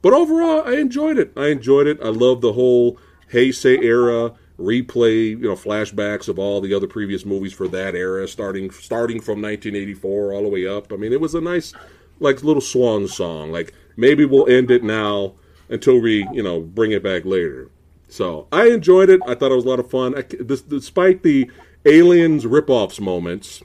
But 0.02 0.12
overall, 0.12 0.62
I 0.66 0.76
enjoyed 0.76 1.18
it. 1.18 1.32
I 1.36 1.48
enjoyed 1.48 1.86
it. 1.86 1.98
I 2.02 2.08
love 2.08 2.40
the 2.40 2.52
whole 2.52 2.98
Heisei 3.32 3.82
era 3.82 4.34
replay, 4.58 5.30
you 5.30 5.48
know, 5.48 5.56
flashbacks 5.56 6.28
of 6.28 6.38
all 6.38 6.60
the 6.60 6.74
other 6.74 6.86
previous 6.86 7.24
movies 7.24 7.52
for 7.52 7.66
that 7.68 7.94
era, 7.94 8.28
starting 8.28 8.70
starting 8.70 9.20
from 9.20 9.40
1984 9.40 10.32
all 10.32 10.42
the 10.42 10.48
way 10.48 10.66
up. 10.66 10.92
I 10.92 10.96
mean, 10.96 11.12
it 11.12 11.20
was 11.20 11.34
a 11.34 11.40
nice, 11.40 11.72
like, 12.18 12.42
little 12.42 12.60
swan 12.60 13.08
song. 13.08 13.52
Like, 13.52 13.72
maybe 13.96 14.24
we'll 14.24 14.48
end 14.48 14.70
it 14.70 14.84
now 14.84 15.34
until 15.68 16.00
we, 16.00 16.26
you 16.32 16.42
know, 16.42 16.60
bring 16.60 16.92
it 16.92 17.02
back 17.02 17.24
later. 17.24 17.70
So 18.08 18.48
I 18.50 18.68
enjoyed 18.68 19.08
it. 19.08 19.20
I 19.26 19.34
thought 19.34 19.52
it 19.52 19.56
was 19.56 19.64
a 19.64 19.68
lot 19.68 19.80
of 19.80 19.90
fun. 19.90 20.16
I, 20.18 20.22
despite 20.22 21.22
the 21.22 21.50
aliens 21.86 22.44
ripoffs 22.44 23.00
moments, 23.00 23.62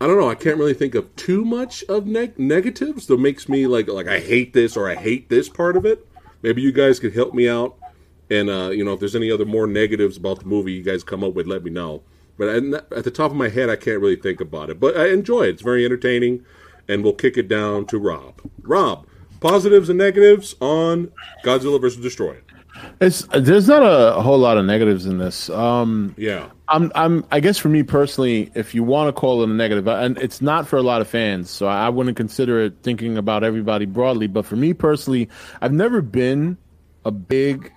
I 0.00 0.06
don't 0.06 0.18
know. 0.18 0.30
I 0.30 0.36
can't 0.36 0.58
really 0.58 0.74
think 0.74 0.94
of 0.94 1.14
too 1.16 1.44
much 1.44 1.82
of 1.88 2.06
neg- 2.06 2.38
negatives 2.38 3.06
that 3.06 3.18
makes 3.18 3.48
me 3.48 3.66
like 3.66 3.88
like 3.88 4.06
I 4.06 4.20
hate 4.20 4.52
this 4.52 4.76
or 4.76 4.88
I 4.88 4.94
hate 4.94 5.28
this 5.28 5.48
part 5.48 5.76
of 5.76 5.84
it. 5.84 6.06
Maybe 6.42 6.62
you 6.62 6.70
guys 6.70 7.00
could 7.00 7.14
help 7.14 7.34
me 7.34 7.48
out, 7.48 7.76
and 8.30 8.48
uh, 8.48 8.70
you 8.70 8.84
know 8.84 8.92
if 8.92 9.00
there's 9.00 9.16
any 9.16 9.30
other 9.30 9.44
more 9.44 9.66
negatives 9.66 10.16
about 10.16 10.40
the 10.40 10.46
movie 10.46 10.72
you 10.72 10.82
guys 10.82 11.02
come 11.02 11.24
up 11.24 11.34
with, 11.34 11.46
let 11.46 11.64
me 11.64 11.70
know. 11.70 12.02
But 12.36 12.48
at 12.48 13.02
the 13.02 13.10
top 13.10 13.32
of 13.32 13.36
my 13.36 13.48
head, 13.48 13.68
I 13.68 13.74
can't 13.74 14.00
really 14.00 14.14
think 14.14 14.40
about 14.40 14.70
it. 14.70 14.78
But 14.78 14.96
I 14.96 15.08
enjoy 15.08 15.42
it. 15.42 15.50
It's 15.50 15.62
very 15.62 15.84
entertaining, 15.84 16.44
and 16.86 17.02
we'll 17.02 17.14
kick 17.14 17.36
it 17.36 17.48
down 17.48 17.86
to 17.86 17.98
Rob. 17.98 18.40
Rob, 18.62 19.06
positives 19.40 19.88
and 19.88 19.98
negatives 19.98 20.54
on 20.60 21.10
Godzilla 21.44 21.80
vs. 21.80 22.04
Destoroyah. 22.04 22.42
It's 23.00 23.26
there's 23.34 23.66
not 23.66 23.82
a 23.82 24.22
whole 24.22 24.38
lot 24.38 24.56
of 24.56 24.64
negatives 24.64 25.06
in 25.06 25.18
this. 25.18 25.50
Um, 25.50 26.14
yeah, 26.16 26.50
I'm 26.68 26.92
I'm 26.94 27.24
I 27.30 27.40
guess 27.40 27.56
for 27.58 27.68
me 27.68 27.82
personally, 27.82 28.50
if 28.54 28.74
you 28.74 28.82
want 28.82 29.08
to 29.08 29.12
call 29.12 29.42
it 29.42 29.48
a 29.48 29.52
negative, 29.52 29.88
and 29.88 30.18
it's 30.18 30.42
not 30.42 30.68
for 30.68 30.76
a 30.76 30.82
lot 30.82 31.00
of 31.00 31.08
fans, 31.08 31.50
so 31.50 31.66
I 31.66 31.88
wouldn't 31.88 32.16
consider 32.16 32.60
it 32.60 32.74
thinking 32.82 33.16
about 33.16 33.42
everybody 33.42 33.86
broadly. 33.86 34.26
But 34.26 34.44
for 34.44 34.56
me 34.56 34.74
personally, 34.74 35.28
I've 35.62 35.72
never 35.72 36.02
been 36.02 36.58
a 37.04 37.10
big 37.10 37.72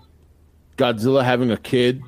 Godzilla 0.77 1.24
having 1.24 1.51
a 1.51 1.57
kid 1.57 2.01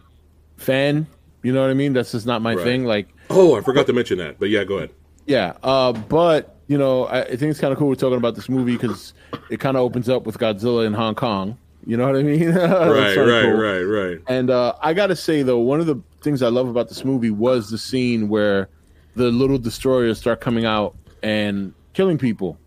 fan. 0.57 1.07
You 1.41 1.53
know 1.53 1.61
what 1.61 1.69
I 1.69 1.73
mean? 1.73 1.93
That's 1.93 2.11
just 2.11 2.25
not 2.25 2.41
my 2.41 2.53
right. 2.53 2.63
thing. 2.63 2.85
Like, 2.85 3.07
oh, 3.29 3.55
I 3.55 3.61
forgot 3.61 3.87
to 3.87 3.93
mention 3.93 4.17
that, 4.17 4.39
but 4.39 4.49
yeah, 4.49 4.63
go 4.63 4.77
ahead. 4.77 4.91
Yeah, 5.25 5.53
uh, 5.63 5.93
but 5.93 6.57
you 6.67 6.77
know, 6.77 7.05
I, 7.05 7.21
I 7.21 7.35
think 7.35 7.51
it's 7.51 7.59
kind 7.59 7.71
of 7.71 7.79
cool 7.79 7.87
we're 7.87 7.95
talking 7.95 8.17
about 8.17 8.35
this 8.35 8.49
movie 8.49 8.73
because 8.73 9.13
it 9.49 9.59
kind 9.59 9.77
of 9.77 9.83
opens 9.83 10.09
up 10.09 10.25
with 10.25 10.37
Godzilla 10.37 10.85
in 10.85 10.93
Hong 10.93 11.15
Kong. 11.15 11.57
You 11.85 11.97
know 11.97 12.05
what 12.05 12.15
I 12.15 12.23
mean? 12.23 12.49
right, 12.53 13.15
right, 13.15 13.15
cool. 13.15 13.51
right, 13.51 13.81
right. 13.81 14.19
And 14.27 14.49
uh, 14.49 14.75
I 14.81 14.93
got 14.93 15.07
to 15.07 15.15
say 15.15 15.43
though, 15.43 15.59
one 15.59 15.79
of 15.79 15.85
the 15.85 16.01
things 16.21 16.41
I 16.41 16.47
love 16.47 16.67
about 16.67 16.89
this 16.89 17.03
movie 17.03 17.31
was 17.31 17.69
the 17.69 17.77
scene 17.77 18.29
where 18.29 18.69
the 19.15 19.25
little 19.25 19.57
destroyers 19.57 20.17
start 20.17 20.41
coming 20.41 20.65
out 20.65 20.95
and 21.21 21.73
killing 21.93 22.17
people. 22.17 22.57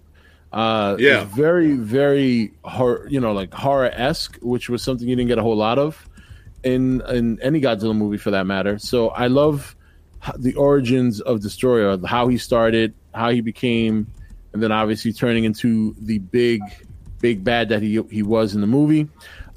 Uh, 0.52 0.96
yeah, 0.98 1.24
very, 1.24 1.74
very 1.74 2.52
hor- 2.64 3.06
you 3.08 3.20
know, 3.20 3.32
like 3.32 3.52
horror 3.52 3.90
esque, 3.92 4.38
which 4.40 4.68
was 4.68 4.82
something 4.82 5.08
you 5.08 5.16
didn't 5.16 5.28
get 5.28 5.38
a 5.38 5.42
whole 5.42 5.56
lot 5.56 5.78
of 5.78 6.08
in 6.62 7.00
in 7.08 7.40
any 7.42 7.60
Godzilla 7.60 7.96
movie 7.96 8.16
for 8.18 8.30
that 8.30 8.46
matter. 8.46 8.78
So 8.78 9.08
I 9.10 9.26
love 9.26 9.76
the 10.38 10.54
origins 10.54 11.20
of 11.20 11.40
Destoroyah, 11.40 12.04
how 12.06 12.28
he 12.28 12.38
started, 12.38 12.94
how 13.14 13.30
he 13.30 13.40
became, 13.40 14.06
and 14.52 14.62
then 14.62 14.72
obviously 14.72 15.12
turning 15.12 15.44
into 15.44 15.94
the 15.98 16.18
big 16.18 16.62
big 17.20 17.44
bad 17.44 17.68
that 17.70 17.82
he 17.82 18.00
he 18.10 18.22
was 18.22 18.54
in 18.54 18.60
the 18.60 18.66
movie. 18.66 19.08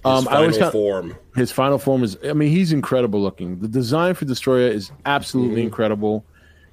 Um, 0.05 0.15
his 0.15 0.25
final 0.25 0.37
I 0.37 0.41
always 0.41 0.71
form. 0.71 1.15
His 1.35 1.51
final 1.51 1.77
form 1.77 2.03
is. 2.03 2.17
I 2.23 2.33
mean, 2.33 2.49
he's 2.49 2.71
incredible 2.71 3.21
looking. 3.21 3.59
The 3.59 3.67
design 3.67 4.13
for 4.13 4.25
Destoroyah 4.25 4.71
is 4.71 4.91
absolutely 5.05 5.57
mm-hmm. 5.57 5.67
incredible. 5.67 6.25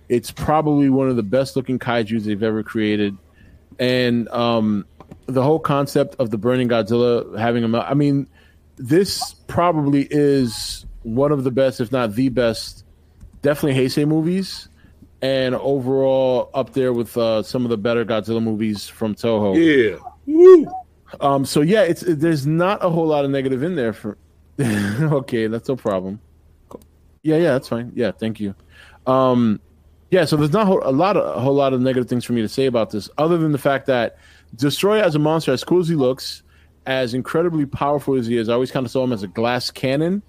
It's 0.09 0.31
probably 0.31 0.89
one 0.89 1.09
of 1.09 1.17
the 1.17 1.25
best 1.25 1.57
looking 1.57 1.79
kaiju's 1.79 2.25
they've 2.25 2.43
ever 2.43 2.63
created, 2.63 3.17
and 3.79 4.29
um, 4.29 4.87
the 5.27 5.43
whole 5.43 5.59
concept 5.59 6.17
of 6.19 6.31
the 6.31 6.39
burning 6.39 6.69
Godzilla 6.69 7.37
having 7.37 7.65
him. 7.65 7.75
I 7.75 7.95
mean, 7.95 8.29
this 8.77 9.35
probably 9.49 10.07
is 10.11 10.87
one 11.03 11.33
of 11.33 11.45
the 11.45 11.51
best, 11.51 11.81
if 11.81 11.91
not 11.91 12.15
the 12.15 12.29
best, 12.29 12.85
definitely 13.43 13.81
Heisei 13.81 14.07
movies, 14.07 14.69
and 15.21 15.57
overall 15.57 16.51
up 16.55 16.73
there 16.75 16.93
with 16.93 17.17
uh, 17.17 17.43
some 17.43 17.65
of 17.65 17.71
the 17.71 17.77
better 17.77 18.05
Godzilla 18.05 18.43
movies 18.43 18.89
from 18.89 19.17
Toho. 19.17 19.57
Yeah. 19.57 19.99
Woo. 20.27 20.67
Um, 21.21 21.45
so 21.45 21.61
yeah, 21.61 21.83
it's 21.83 22.03
it, 22.03 22.21
there's 22.21 22.47
not 22.47 22.85
a 22.85 22.91
whole 22.91 23.07
lot 23.07 23.25
of 23.25 23.31
negative 23.31 23.63
in 23.63 23.77
there 23.77 23.93
for. 23.93 24.19
okay, 24.61 25.47
that's 25.47 25.69
no 25.69 25.77
problem. 25.77 26.21
Yeah, 27.23 27.37
yeah, 27.37 27.53
that's 27.53 27.69
fine. 27.69 27.93
Yeah, 27.95 28.13
thank 28.13 28.41
you. 28.41 28.55
Um, 29.07 29.61
yeah, 30.11 30.25
so 30.25 30.37
there's 30.37 30.53
not 30.53 30.69
a 30.69 30.91
lot 30.91 31.17
of 31.17 31.37
a 31.37 31.41
whole 31.41 31.55
lot 31.55 31.73
of 31.73 31.81
negative 31.81 32.09
things 32.09 32.25
for 32.25 32.33
me 32.33 32.43
to 32.43 32.49
say 32.49 32.67
about 32.67 32.91
this, 32.91 33.11
other 33.19 33.39
than 33.39 33.53
the 33.53 33.59
fact 33.59 33.87
that 33.87 34.19
Destoroyah 34.57 35.03
as 35.03 35.15
a 35.15 35.19
monster, 35.19 35.53
as 35.53 35.65
cool 35.65 35.81
as 35.81 35.89
he 35.89 35.95
looks, 35.95 36.43
as 36.87 37.15
incredibly 37.15 37.67
powerful 37.67 38.15
as 38.15 38.27
he 38.27 38.37
is, 38.37 38.49
I 38.49 38.55
always 38.55 38.71
kind 38.71 38.87
of 38.87 38.93
saw 38.93 39.05
him 39.05 39.13
as 39.13 39.23
a 39.23 39.29
glass 39.29 39.71
cannon. 39.71 40.23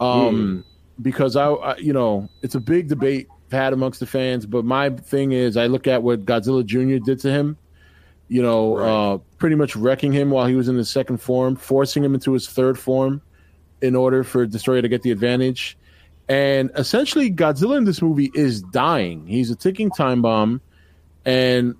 Um, 0.00 0.64
mm. 0.64 1.02
because 1.02 1.36
I, 1.36 1.50
I, 1.50 1.76
you 1.76 1.92
know, 1.92 2.28
it's 2.40 2.54
a 2.54 2.60
big 2.60 2.88
debate 2.88 3.28
had 3.52 3.72
amongst 3.72 4.00
the 4.00 4.06
fans, 4.06 4.46
but 4.46 4.64
my 4.64 4.90
thing 4.90 5.32
is, 5.32 5.56
I 5.56 5.66
look 5.66 5.86
at 5.86 6.02
what 6.02 6.24
Godzilla 6.24 6.64
Jr. 6.64 7.04
did 7.04 7.20
to 7.20 7.30
him 7.30 7.58
you 8.30 8.40
know, 8.40 8.76
right. 8.76 8.88
uh, 8.88 9.18
pretty 9.38 9.56
much 9.56 9.74
wrecking 9.74 10.12
him 10.12 10.30
while 10.30 10.46
he 10.46 10.54
was 10.54 10.68
in 10.68 10.76
his 10.76 10.88
second 10.88 11.18
form, 11.18 11.56
forcing 11.56 12.04
him 12.04 12.14
into 12.14 12.32
his 12.32 12.48
third 12.48 12.78
form 12.78 13.20
in 13.82 13.96
order 13.96 14.22
for 14.22 14.46
Destoroyah 14.46 14.82
to 14.82 14.88
get 14.88 15.02
the 15.02 15.10
advantage. 15.10 15.76
And 16.28 16.70
essentially, 16.76 17.28
Godzilla 17.28 17.76
in 17.76 17.84
this 17.84 18.00
movie 18.00 18.30
is 18.32 18.62
dying. 18.62 19.26
He's 19.26 19.50
a 19.50 19.56
ticking 19.56 19.90
time 19.90 20.22
bomb, 20.22 20.60
and 21.24 21.74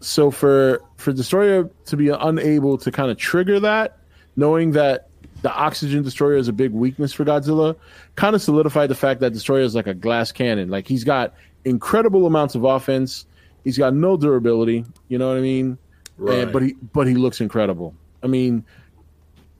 so 0.00 0.30
for 0.30 0.82
for 0.96 1.14
Destoroyah 1.14 1.70
to 1.86 1.96
be 1.96 2.10
unable 2.10 2.76
to 2.76 2.92
kind 2.92 3.10
of 3.10 3.16
trigger 3.16 3.58
that, 3.60 3.96
knowing 4.36 4.72
that 4.72 5.08
the 5.40 5.50
oxygen 5.50 6.02
destroyer 6.02 6.36
is 6.36 6.48
a 6.48 6.52
big 6.52 6.72
weakness 6.72 7.14
for 7.14 7.24
Godzilla, 7.24 7.74
kind 8.16 8.36
of 8.36 8.42
solidified 8.42 8.90
the 8.90 8.94
fact 8.94 9.20
that 9.20 9.32
Destoroyah 9.32 9.64
is 9.64 9.74
like 9.74 9.86
a 9.86 9.94
glass 9.94 10.30
cannon. 10.30 10.68
Like 10.68 10.86
he's 10.86 11.04
got 11.04 11.32
incredible 11.64 12.26
amounts 12.26 12.54
of 12.54 12.64
offense. 12.64 13.24
He's 13.64 13.78
got 13.78 13.94
no 13.94 14.18
durability. 14.18 14.84
You 15.08 15.16
know 15.16 15.28
what 15.28 15.38
I 15.38 15.40
mean? 15.40 15.78
Right. 16.18 16.38
And, 16.38 16.52
but 16.52 16.62
he 16.62 16.74
but 16.92 17.06
he 17.06 17.14
looks 17.14 17.40
incredible. 17.40 17.94
I 18.22 18.26
mean, 18.26 18.64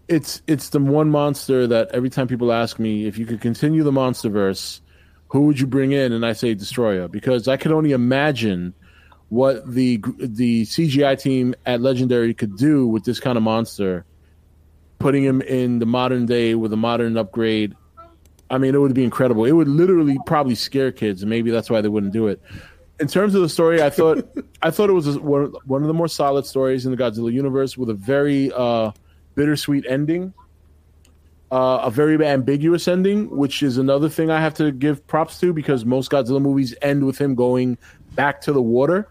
it's 0.08 0.42
it's 0.46 0.70
the 0.70 0.80
one 0.80 1.10
monster 1.10 1.66
that 1.66 1.90
every 1.92 2.10
time 2.10 2.28
people 2.28 2.52
ask 2.52 2.78
me 2.78 3.06
if 3.06 3.18
you 3.18 3.26
could 3.26 3.40
continue 3.40 3.82
the 3.82 3.92
MonsterVerse, 3.92 4.80
who 5.28 5.42
would 5.42 5.60
you 5.60 5.66
bring 5.66 5.92
in? 5.92 6.12
And 6.12 6.24
I 6.24 6.32
say 6.32 6.54
Destoroyah 6.54 7.10
because 7.10 7.48
I 7.48 7.56
could 7.56 7.72
only 7.72 7.92
imagine 7.92 8.74
what 9.28 9.66
the 9.70 10.02
the 10.18 10.62
CGI 10.62 11.20
team 11.20 11.54
at 11.66 11.80
Legendary 11.80 12.32
could 12.32 12.56
do 12.56 12.86
with 12.86 13.04
this 13.04 13.20
kind 13.20 13.36
of 13.36 13.42
monster, 13.42 14.04
putting 14.98 15.24
him 15.24 15.42
in 15.42 15.78
the 15.78 15.86
modern 15.86 16.26
day 16.26 16.54
with 16.54 16.72
a 16.72 16.76
modern 16.76 17.16
upgrade. 17.16 17.74
I 18.48 18.58
mean, 18.58 18.76
it 18.76 18.78
would 18.78 18.94
be 18.94 19.02
incredible. 19.02 19.44
It 19.44 19.52
would 19.52 19.66
literally 19.66 20.18
probably 20.24 20.54
scare 20.54 20.92
kids, 20.92 21.22
and 21.22 21.28
maybe 21.28 21.50
that's 21.50 21.68
why 21.68 21.80
they 21.80 21.88
wouldn't 21.88 22.12
do 22.12 22.28
it 22.28 22.40
in 22.98 23.08
terms 23.08 23.34
of 23.34 23.42
the 23.42 23.48
story, 23.48 23.82
I 23.82 23.90
thought 23.90 24.26
I 24.62 24.70
thought 24.70 24.88
it 24.88 24.94
was 24.94 25.18
one, 25.18 25.52
one 25.64 25.82
of 25.82 25.88
the 25.88 25.94
more 25.94 26.08
solid 26.08 26.46
stories 26.46 26.86
in 26.86 26.92
the 26.92 26.96
Godzilla 26.96 27.32
universe 27.32 27.76
with 27.76 27.90
a 27.90 27.94
very 27.94 28.50
uh, 28.52 28.92
bittersweet 29.34 29.84
ending, 29.88 30.32
uh, 31.50 31.80
a 31.82 31.90
very 31.90 32.24
ambiguous 32.24 32.88
ending, 32.88 33.28
which 33.30 33.62
is 33.62 33.78
another 33.78 34.08
thing 34.08 34.30
I 34.30 34.40
have 34.40 34.54
to 34.54 34.72
give 34.72 35.06
props 35.06 35.38
to 35.40 35.52
because 35.52 35.84
most 35.84 36.10
Godzilla 36.10 36.40
movies 36.40 36.74
end 36.82 37.04
with 37.04 37.18
him 37.18 37.34
going 37.34 37.76
back 38.14 38.40
to 38.42 38.52
the 38.52 38.62
water. 38.62 39.08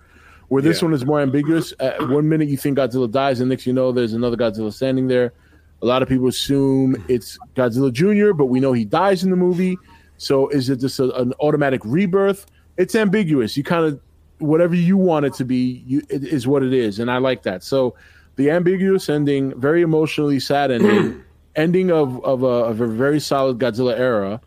Where 0.48 0.62
this 0.62 0.82
yeah. 0.82 0.86
one 0.86 0.94
is 0.94 1.06
more 1.06 1.22
ambiguous. 1.22 1.74
At 1.80 2.08
one 2.08 2.30
minute 2.30 2.50
you 2.50 2.58
think 2.58 2.77
Godzilla 2.77 3.10
dies, 3.10 3.39
and 3.39 3.50
next 3.50 3.65
you 3.65 3.74
know 3.74 3.92
there's 3.92 4.13
another 4.13 4.38
Godzilla 4.38 4.72
standing 4.72 5.08
there. 5.08 5.34
A 5.82 5.86
lot 5.86 6.01
of 6.01 6.10
people 6.10 6.27
assume 6.27 7.04
it's 7.08 7.38
Godzilla 7.56 7.92
Jr., 7.92 8.34
but 8.34 8.46
we 8.46 8.60
know 8.60 8.72
he 8.72 8.86
dies 8.86 9.24
in 9.24 9.30
the 9.30 9.36
movie. 9.36 9.77
So 10.18 10.48
is 10.50 10.70
it 10.70 10.77
just 10.80 11.00
a, 11.00 11.13
an 11.15 11.34
automatic 11.39 11.82
rebirth? 11.84 12.46
It's 12.77 12.96
ambiguous. 12.96 13.55
You 13.58 13.63
kind 13.63 13.86
of 13.86 14.00
whatever 14.39 14.75
you 14.75 14.98
want 14.98 15.25
it 15.25 15.34
to 15.36 15.46
be, 15.46 15.84
you 15.86 16.01
it 16.10 16.24
is 16.24 16.48
what 16.48 16.63
it 16.63 16.74
is, 16.74 17.00
and 17.00 17.10
I 17.10 17.17
like 17.17 17.44
that. 17.44 17.63
So 17.63 17.96
the 18.36 18.51
ambiguous 18.51 19.10
ending, 19.10 19.60
very 19.60 19.82
emotionally 19.82 20.39
sad 20.39 20.72
ending, 20.72 21.24
ending 21.55 21.91
of 21.91 22.24
of 22.24 22.44
a, 22.44 22.48
of 22.48 22.82
a, 22.82 22.88
very 22.88 23.20
solid 23.20 23.60
Godzilla 23.60 23.98
era, 23.98 24.41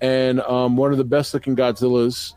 and 0.00 0.40
um, 0.42 0.76
one 0.76 0.92
of 0.92 0.98
the 0.98 1.04
best 1.04 1.34
looking 1.34 1.56
Godzillas, 1.56 2.32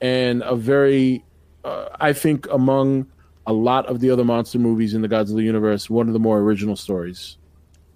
and 0.00 0.42
a 0.42 0.56
very, 0.56 1.24
uh, 1.64 1.88
I 2.00 2.12
think 2.12 2.46
among 2.50 3.06
a 3.46 3.52
lot 3.52 3.86
of 3.86 4.00
the 4.00 4.10
other 4.10 4.24
monster 4.24 4.58
movies 4.58 4.94
in 4.94 5.02
the 5.02 5.08
Godzilla 5.08 5.42
universe, 5.42 5.90
one 5.90 6.06
of 6.06 6.12
the 6.12 6.20
more 6.20 6.38
original 6.38 6.76
stories. 6.76 7.38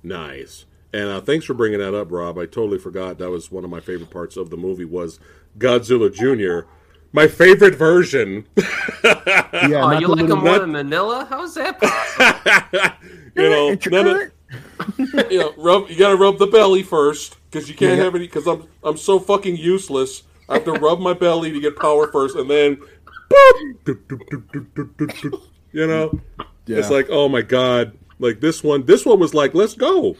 Nice. 0.02 0.66
And 0.93 1.09
uh, 1.09 1.21
thanks 1.21 1.45
for 1.45 1.55
bringing 1.55 1.81
that 1.81 1.95
up, 1.95 2.11
Rob. 2.11 2.38
I 2.38 2.47
totally 2.47 2.78
forgot 2.78 3.19
that 3.19 3.31
was 3.31 3.50
one 3.50 3.64
of 3.64 3.71
my 3.71 3.81
favorite 3.81 4.11
parts 4.11 4.37
of 4.37 4.50
the 4.50 4.57
movie 4.57 4.85
was 4.85 5.21
Godzilla 5.59 6.12
Jr 6.12 6.69
my 7.12 7.28
favorite 7.28 7.75
version. 7.75 8.46
yeah, 8.56 9.82
oh, 9.82 9.98
you 9.98 10.08
like 10.08 10.26
them 10.26 10.44
more 10.44 10.58
than 10.58 10.72
Minilla? 10.72 11.28
How's 11.28 11.54
that 11.54 11.80
possible? 11.80 13.08
you 13.36 13.50
know, 13.50 13.76
none 13.90 14.06
of, 14.06 15.30
you 15.30 15.38
know, 15.38 15.54
rub. 15.56 15.88
You 15.88 15.98
gotta 15.98 16.16
rub 16.16 16.38
the 16.38 16.46
belly 16.46 16.82
first 16.82 17.36
because 17.50 17.68
you 17.68 17.75
can't 17.75 17.98
yeah. 17.98 18.04
have 18.04 18.14
any. 18.14 18.26
Because 18.26 18.46
I'm 18.46 18.68
I'm 18.82 18.96
so 18.96 19.18
fucking 19.18 19.56
useless. 19.56 20.22
I 20.48 20.54
have 20.54 20.64
to 20.64 20.72
rub 20.72 21.00
my 21.00 21.12
belly 21.12 21.50
to 21.52 21.60
get 21.60 21.76
power 21.76 22.10
first, 22.12 22.36
and 22.36 22.48
then, 22.48 22.76
Boop! 22.76 23.84
Do, 23.84 24.00
do, 24.08 24.20
do, 24.30 24.44
do, 24.52 24.66
do, 24.75 24.90
do, 24.96 25.06
do. 25.06 25.42
You 25.72 25.86
know, 25.86 26.20
Yeah. 26.66 26.78
it's 26.78 26.90
like, 26.90 27.08
oh 27.10 27.28
my 27.28 27.42
god, 27.42 27.92
like 28.18 28.40
this 28.40 28.62
one. 28.62 28.84
This 28.84 29.04
one 29.04 29.18
was 29.18 29.34
like, 29.34 29.54
let's 29.54 29.75
go. 29.75 30.16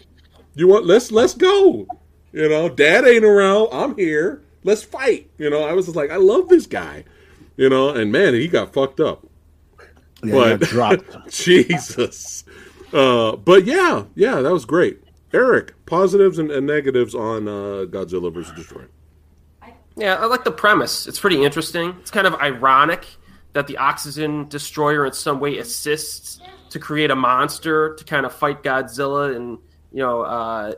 You 0.55 0.69
want? 0.69 0.87
Let's 0.87 1.13
let's 1.13 1.35
go. 1.35 1.87
You 2.33 2.49
know, 2.49 2.69
Dad 2.69 3.07
ain't 3.07 3.25
around. 3.25 3.69
I'm 3.73 3.97
here. 3.97 4.43
Let's 4.67 4.83
fight. 4.83 5.31
You 5.39 5.49
know, 5.49 5.63
I 5.63 5.73
was 5.73 5.87
just 5.87 5.97
like, 5.97 6.11
I 6.11 6.17
love 6.17 6.49
this 6.49 6.67
guy. 6.67 7.05
You 7.57 7.71
know, 7.71 7.91
and 7.91 8.13
man, 8.13 8.35
he 8.35 8.49
got 8.49 8.75
fucked 8.75 9.01
up. 9.01 9.25
yeah, 10.23 10.33
but- 10.33 10.61
got 10.61 10.69
dropped. 10.69 11.31
Jesus. 11.31 12.45
Uh, 12.93 13.37
but 13.37 13.65
yeah, 13.65 14.05
yeah, 14.15 14.43
that 14.43 14.53
was 14.53 14.65
great. 14.65 15.03
Eric, 15.33 15.75
positives 15.87 16.39
and, 16.39 16.51
and 16.51 16.67
negatives 16.67 17.15
on 17.15 17.49
uh, 17.49 17.87
Godzilla 17.87 18.33
vs. 18.33 18.53
Destoroyah. 18.53 18.89
Yeah, 19.97 20.17
I 20.17 20.27
like 20.27 20.45
the 20.45 20.53
premise. 20.53 21.07
It's 21.07 21.19
pretty 21.19 21.43
interesting. 21.43 21.97
It's 22.01 22.11
kind 22.11 22.27
of 22.27 22.35
ironic 22.35 23.07
that 23.55 23.67
the 23.67 23.79
oxygen 23.79 24.47
destroyer 24.49 25.07
in 25.07 25.13
some 25.13 25.41
way 25.41 25.59
assists 25.59 26.41
to 26.71 26.79
create 26.79 27.11
a 27.11 27.17
monster 27.17 27.95
to 27.95 28.05
kind 28.05 28.27
of 28.27 28.33
fight 28.35 28.63
Godzilla 28.63 29.35
and, 29.35 29.59
you 29.93 30.03
know, 30.03 30.21
uh, 30.23 30.73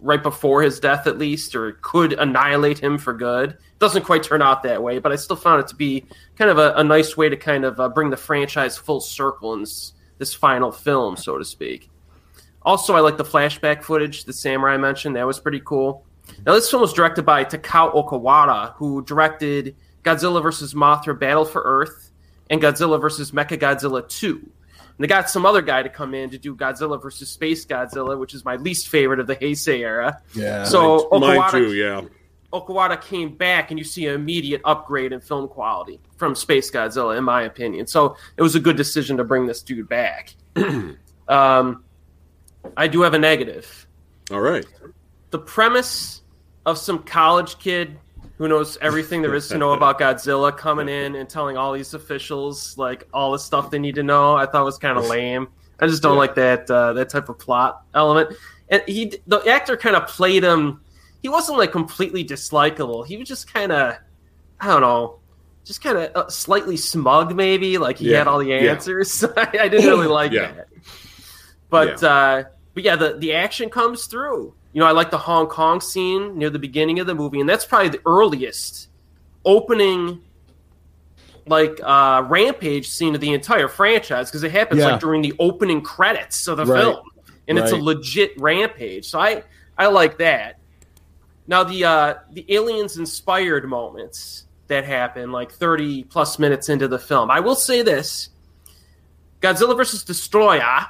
right 0.00 0.22
before 0.22 0.62
his 0.62 0.80
death 0.80 1.06
at 1.06 1.18
least, 1.18 1.54
or 1.54 1.72
could 1.82 2.12
annihilate 2.14 2.78
him 2.78 2.98
for 2.98 3.12
good. 3.12 3.56
Doesn't 3.78 4.04
quite 4.04 4.22
turn 4.22 4.42
out 4.42 4.62
that 4.62 4.82
way, 4.82 4.98
but 4.98 5.12
I 5.12 5.16
still 5.16 5.36
found 5.36 5.60
it 5.60 5.68
to 5.68 5.74
be 5.74 6.06
kind 6.36 6.50
of 6.50 6.58
a, 6.58 6.72
a 6.74 6.84
nice 6.84 7.16
way 7.16 7.28
to 7.28 7.36
kind 7.36 7.64
of 7.64 7.78
uh, 7.80 7.88
bring 7.88 8.10
the 8.10 8.16
franchise 8.16 8.76
full 8.76 9.00
circle 9.00 9.54
in 9.54 9.60
this, 9.60 9.92
this 10.18 10.34
final 10.34 10.72
film, 10.72 11.16
so 11.16 11.38
to 11.38 11.44
speak. 11.44 11.90
Also, 12.62 12.94
I 12.94 13.00
like 13.00 13.16
the 13.16 13.24
flashback 13.24 13.82
footage 13.82 14.24
the 14.24 14.32
samurai 14.32 14.76
mentioned. 14.76 15.16
That 15.16 15.26
was 15.26 15.40
pretty 15.40 15.62
cool. 15.64 16.04
Now, 16.46 16.54
this 16.54 16.70
film 16.70 16.82
was 16.82 16.92
directed 16.92 17.22
by 17.22 17.44
Takao 17.44 17.94
Okawara, 17.94 18.74
who 18.74 19.02
directed 19.04 19.76
Godzilla 20.04 20.42
vs. 20.42 20.74
Mothra 20.74 21.18
Battle 21.18 21.44
for 21.44 21.62
Earth 21.62 22.10
and 22.50 22.60
Godzilla 22.60 23.00
vs. 23.00 23.32
Mechagodzilla 23.32 24.06
2. 24.06 24.50
And 25.00 25.04
they 25.04 25.08
got 25.08 25.30
some 25.30 25.46
other 25.46 25.62
guy 25.62 25.82
to 25.82 25.88
come 25.88 26.12
in 26.12 26.28
to 26.28 26.36
do 26.36 26.54
Godzilla 26.54 27.00
versus 27.00 27.30
Space 27.30 27.64
Godzilla, 27.64 28.18
which 28.18 28.34
is 28.34 28.44
my 28.44 28.56
least 28.56 28.90
favorite 28.90 29.18
of 29.18 29.26
the 29.26 29.34
Heisei 29.34 29.78
era. 29.78 30.20
Yeah. 30.34 30.64
So 30.64 31.08
Mine 31.10 31.38
Okawara, 31.38 31.50
too, 31.52 31.72
yeah. 31.72 32.02
Okawara 32.52 33.00
came 33.00 33.34
back, 33.34 33.70
and 33.70 33.78
you 33.78 33.84
see 33.84 34.06
an 34.08 34.14
immediate 34.14 34.60
upgrade 34.62 35.14
in 35.14 35.22
film 35.22 35.48
quality 35.48 36.00
from 36.18 36.34
Space 36.34 36.70
Godzilla, 36.70 37.16
in 37.16 37.24
my 37.24 37.44
opinion. 37.44 37.86
So 37.86 38.14
it 38.36 38.42
was 38.42 38.56
a 38.56 38.60
good 38.60 38.76
decision 38.76 39.16
to 39.16 39.24
bring 39.24 39.46
this 39.46 39.62
dude 39.62 39.88
back. 39.88 40.34
um, 41.28 41.82
I 42.76 42.86
do 42.86 43.00
have 43.00 43.14
a 43.14 43.18
negative. 43.18 43.86
All 44.30 44.42
right. 44.42 44.66
The 45.30 45.38
premise 45.38 46.20
of 46.66 46.76
some 46.76 47.04
college 47.04 47.58
kid 47.58 47.98
who 48.40 48.48
knows 48.48 48.78
everything 48.80 49.20
there 49.22 49.34
is 49.34 49.48
to 49.48 49.58
know 49.58 49.72
about 49.74 50.00
Godzilla 50.00 50.56
coming 50.56 50.88
in 50.88 51.14
and 51.14 51.28
telling 51.28 51.58
all 51.58 51.74
these 51.74 51.92
officials 51.94 52.74
like 52.78 53.06
all 53.12 53.32
the 53.32 53.38
stuff 53.38 53.70
they 53.70 53.78
need 53.78 53.96
to 53.96 54.02
know, 54.02 54.34
I 54.34 54.46
thought 54.46 54.64
was 54.64 54.78
kind 54.78 54.96
of 54.98 55.04
lame. 55.06 55.48
I 55.78 55.86
just 55.86 56.02
don't 56.02 56.16
Yeah. 56.16 56.18
like 56.18 56.34
that 56.36 56.70
uh, 56.70 56.94
that 56.94 57.10
type 57.10 57.28
of 57.28 57.38
plot 57.38 57.82
element. 57.94 58.34
And 58.70 58.82
he, 58.86 59.12
the 59.26 59.40
actor, 59.46 59.76
kind 59.76 59.94
of 59.96 60.08
played 60.08 60.42
him. 60.42 60.80
He 61.22 61.28
wasn't 61.28 61.58
like 61.58 61.72
completely 61.72 62.24
dislikable. 62.24 63.06
He 63.06 63.18
was 63.18 63.28
just 63.28 63.52
kind 63.52 63.72
of, 63.72 63.96
I 64.60 64.68
don't 64.68 64.80
know, 64.80 65.20
just 65.66 65.82
kind 65.82 65.98
of 65.98 66.10
uh, 66.16 66.30
slightly 66.30 66.78
smug, 66.78 67.36
maybe. 67.36 67.78
Like 67.78 67.98
he 67.98 68.12
Yeah, 68.12 68.18
had 68.18 68.28
all 68.28 68.38
the 68.38 68.54
answers. 68.54 69.22
I, 69.36 69.50
I 69.62 69.68
didn't 69.68 69.88
really 69.88 70.08
like 70.22 70.32
Yeah. 70.32 70.52
that. 70.54 70.68
But 71.68 72.02
uh, 72.02 72.44
but 72.74 72.84
yeah, 72.84 72.96
the 72.96 73.18
the 73.18 73.34
action 73.34 73.70
comes 73.70 74.06
through. 74.06 74.56
You 74.72 74.80
know, 74.80 74.86
I 74.86 74.92
like 74.92 75.10
the 75.10 75.18
Hong 75.18 75.46
Kong 75.48 75.80
scene 75.80 76.38
near 76.38 76.48
the 76.50 76.58
beginning 76.58 77.00
of 77.00 77.06
the 77.06 77.14
movie, 77.14 77.40
and 77.40 77.48
that's 77.48 77.64
probably 77.64 77.88
the 77.88 78.00
earliest 78.06 78.88
opening 79.44 80.20
like 81.46 81.80
uh 81.82 82.22
rampage 82.28 82.86
scene 82.88 83.14
of 83.14 83.20
the 83.20 83.32
entire 83.32 83.66
franchise 83.66 84.28
because 84.28 84.42
it 84.44 84.52
happens 84.52 84.80
Yeah. 84.80 84.90
like 84.90 85.00
during 85.00 85.22
the 85.22 85.32
opening 85.38 85.80
credits 85.80 86.46
of 86.46 86.58
the 86.58 86.66
Right. 86.66 86.82
film 86.82 87.06
and 87.48 87.58
it's 87.58 87.72
a 87.72 87.76
legit 87.76 88.32
rampage 88.38 89.06
so 89.08 89.18
i 89.18 89.42
i 89.78 89.86
like 89.86 90.18
that 90.18 90.58
now 91.46 91.64
the 91.64 91.82
uh 91.84 92.14
the 92.32 92.44
aliens 92.54 92.98
inspired 92.98 93.64
moments 93.66 94.44
that 94.66 94.84
happen 94.84 95.32
like 95.32 95.50
30 95.50 96.04
plus 96.04 96.38
minutes 96.38 96.68
into 96.68 96.86
the 96.86 96.98
film 96.98 97.30
i 97.30 97.40
will 97.40 97.56
say 97.56 97.80
this 97.80 98.28
godzilla 99.40 99.74
versus 99.74 100.04
destoroyah 100.04 100.86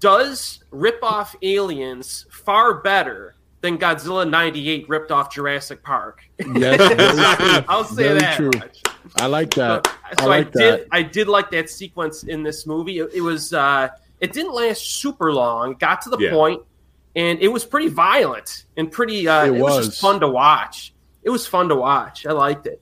does 0.00 0.64
rip 0.70 0.98
off 1.02 1.36
aliens 1.42 2.24
far 2.44 2.74
better 2.82 3.34
than 3.60 3.78
godzilla 3.78 4.28
98 4.28 4.88
ripped 4.88 5.10
off 5.10 5.32
jurassic 5.32 5.82
park 5.82 6.22
Yes, 6.54 7.64
i'll 7.68 7.84
say 7.84 8.04
Very 8.08 8.20
that 8.20 8.36
true. 8.36 8.50
much 8.58 8.82
I 9.16 9.26
like 9.26 9.52
that. 9.54 9.86
so 9.86 9.92
I 10.18 10.22
I, 10.24 10.26
like 10.26 10.52
did 10.52 10.60
that. 10.80 10.86
I 10.90 11.02
did 11.02 11.28
like 11.28 11.50
that 11.50 11.68
sequence 11.70 12.24
in 12.24 12.42
this 12.42 12.66
movie. 12.66 12.98
It, 12.98 13.10
it 13.14 13.20
was 13.20 13.52
uh 13.52 13.88
it 14.20 14.32
didn't 14.32 14.54
last 14.54 14.82
super 15.00 15.32
long, 15.32 15.74
got 15.74 16.00
to 16.02 16.10
the 16.10 16.16
Yeah. 16.18 16.30
point, 16.30 16.62
and 17.14 17.38
it 17.40 17.48
was 17.48 17.64
pretty 17.66 17.88
violent 17.88 18.64
and 18.78 18.90
pretty 18.90 19.28
uh 19.28 19.44
It 19.44 19.48
it, 19.56 19.60
was. 19.60 19.76
was. 19.76 19.86
just 19.88 20.00
fun 20.00 20.20
to 20.20 20.28
watch. 20.28 20.94
It 21.22 21.30
was 21.30 21.46
fun 21.46 21.68
to 21.68 21.74
watch. 21.76 22.24
I 22.26 22.32
liked 22.32 22.66
it. 22.66 22.80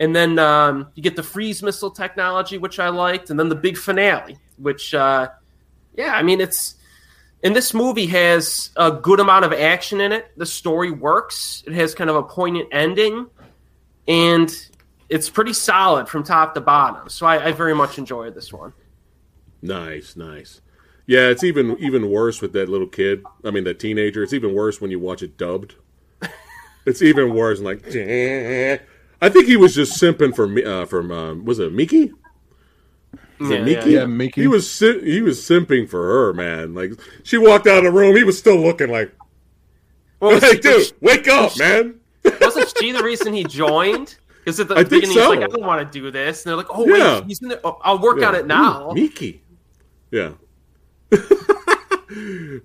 And 0.00 0.14
then 0.14 0.38
um, 0.38 0.88
you 0.94 1.02
get 1.02 1.16
the 1.16 1.22
freeze 1.24 1.62
missile 1.62 1.90
technology, 1.90 2.56
which 2.58 2.78
I 2.78 2.88
liked, 2.88 3.30
and 3.30 3.38
then 3.38 3.48
the 3.48 3.54
big 3.56 3.76
finale, 3.78 4.36
which 4.58 4.92
uh 4.94 5.28
yeah, 5.96 6.14
I 6.14 6.22
mean 6.22 6.40
it's 6.40 6.74
and 7.42 7.54
this 7.54 7.72
movie 7.72 8.06
has 8.06 8.70
a 8.76 8.90
good 8.90 9.20
amount 9.20 9.44
of 9.44 9.52
action 9.52 10.00
in 10.00 10.12
it. 10.12 10.30
The 10.36 10.46
story 10.46 10.90
works. 10.90 11.62
It 11.66 11.72
has 11.74 11.94
kind 11.94 12.10
of 12.10 12.16
a 12.16 12.22
poignant 12.22 12.68
ending, 12.72 13.26
and 14.06 14.54
it's 15.08 15.30
pretty 15.30 15.52
solid 15.52 16.08
from 16.08 16.24
top 16.24 16.54
to 16.54 16.60
bottom. 16.60 17.08
So 17.08 17.26
I, 17.26 17.46
I 17.46 17.52
very 17.52 17.74
much 17.74 17.98
enjoyed 17.98 18.34
this 18.34 18.52
one. 18.52 18.72
Nice, 19.62 20.16
nice. 20.16 20.60
Yeah, 21.06 21.28
it's 21.28 21.42
even 21.42 21.76
even 21.78 22.10
worse 22.10 22.42
with 22.42 22.52
that 22.52 22.68
little 22.68 22.86
kid. 22.86 23.22
I 23.44 23.50
mean, 23.50 23.64
that 23.64 23.78
teenager. 23.78 24.22
It's 24.22 24.34
even 24.34 24.54
worse 24.54 24.80
when 24.80 24.90
you 24.90 25.00
watch 25.00 25.22
it 25.22 25.38
dubbed. 25.38 25.74
It's 26.88 27.02
even 27.02 27.34
worse. 27.34 27.60
Like, 27.60 27.86
I 27.86 29.28
think 29.28 29.46
he 29.46 29.56
was 29.56 29.74
just 29.74 30.00
simping 30.00 30.34
for 30.34 30.48
me. 30.48 30.64
Uh, 30.64 30.86
from 30.86 31.10
um, 31.12 31.44
was 31.44 31.58
it 31.58 31.72
Miki? 31.72 32.12
Is 33.40 33.50
it 33.50 33.64
Miki? 33.64 33.90
Yeah, 33.92 34.06
Mickey. 34.06 34.42
He 34.42 34.46
was 34.48 34.70
sim- 34.70 35.04
he 35.04 35.20
was 35.22 35.38
simping 35.40 35.88
for 35.88 36.02
her, 36.02 36.32
man. 36.32 36.74
Like 36.74 36.92
she 37.22 37.38
walked 37.38 37.66
out 37.66 37.78
of 37.78 37.84
the 37.84 37.92
room, 37.92 38.16
he 38.16 38.24
was 38.24 38.38
still 38.38 38.56
looking 38.58 38.90
like, 38.90 39.12
Well, 40.20 40.32
was, 40.34 40.42
"Hey, 40.50 40.58
dude, 40.58 40.92
wake 41.00 41.28
up, 41.28 41.56
man!" 41.58 42.00
wasn't 42.40 42.72
she 42.78 42.92
the 42.92 43.02
reason 43.02 43.32
he 43.32 43.44
joined? 43.44 44.16
Because 44.44 44.60
at 44.60 44.68
the 44.68 44.74
I 44.74 44.78
think 44.78 44.90
beginning 45.02 45.10
he's 45.10 45.22
so. 45.22 45.30
like, 45.30 45.40
I 45.40 45.46
don't 45.46 45.62
want 45.66 45.86
to 45.92 45.98
do 46.00 46.10
this, 46.10 46.44
and 46.44 46.50
they're 46.50 46.56
like, 46.56 46.66
Oh 46.70 46.86
Yeah. 46.86 47.16
wait, 47.20 47.24
he's 47.26 47.42
in 47.42 47.48
there. 47.48 47.60
Oh, 47.64 47.78
I'll 47.82 47.98
work 47.98 48.18
Yeah. 48.20 48.28
on 48.28 48.34
it 48.34 48.46
now. 48.46 48.90
Ooh, 48.90 48.94
Miki. 48.94 49.42
Yeah. 50.10 50.32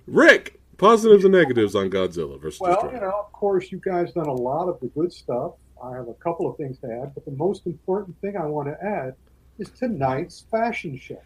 Rick, 0.07 0.59
positives 0.77 1.23
and 1.23 1.33
negatives 1.33 1.75
on 1.75 1.89
Godzilla 1.89 2.39
versus 2.39 2.59
Well, 2.59 2.77
Destoroyah. 2.77 2.93
you 2.93 2.99
know, 3.01 3.19
of 3.25 3.31
course, 3.33 3.71
you 3.71 3.79
guys 3.83 4.11
done 4.13 4.27
a 4.27 4.33
lot 4.33 4.69
of 4.69 4.79
the 4.79 4.87
good 4.87 5.11
stuff. 5.11 5.53
I 5.83 5.91
have 5.95 6.07
a 6.07 6.13
couple 6.15 6.49
of 6.49 6.55
things 6.57 6.79
to 6.79 6.87
add, 6.87 7.13
but 7.13 7.25
the 7.25 7.31
most 7.31 7.65
important 7.65 8.19
thing 8.21 8.37
I 8.37 8.45
want 8.45 8.69
to 8.69 8.77
add 8.85 9.15
is 9.63 9.71
tonight's 9.71 10.45
fashion 10.51 10.97
show. 10.97 11.21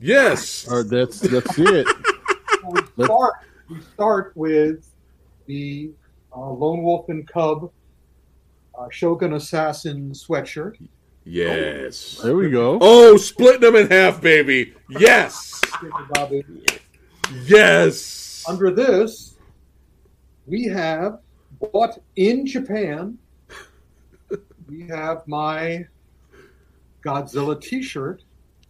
Yes. 0.00 0.68
Or 0.70 0.82
that's 0.82 1.20
that's 1.20 1.58
it. 1.58 1.86
So 2.62 2.72
we 2.72 3.04
start. 3.04 3.34
We 3.68 3.80
start 3.94 4.32
with 4.34 4.88
the 5.46 5.90
uh, 6.34 6.50
Lone 6.50 6.82
Wolf 6.82 7.08
and 7.08 7.26
Cub 7.28 7.70
uh, 8.76 8.86
Shogun 8.90 9.34
Assassin 9.34 10.10
sweatshirt. 10.10 10.76
Yes. 11.24 12.20
There 12.22 12.34
we 12.34 12.50
go. 12.50 12.78
Oh, 12.80 13.16
splitting 13.16 13.60
them 13.60 13.76
in 13.76 13.88
half, 13.88 14.20
baby. 14.20 14.74
Yes. 14.88 15.60
Yes. 17.44 18.44
Under 18.48 18.72
this, 18.72 19.36
we 20.46 20.64
have 20.64 21.20
bought 21.60 21.98
in 22.16 22.46
Japan. 22.46 23.18
We 24.68 24.88
have 24.88 25.22
my 25.28 25.86
Godzilla 27.06 27.60
T-shirt. 27.60 28.22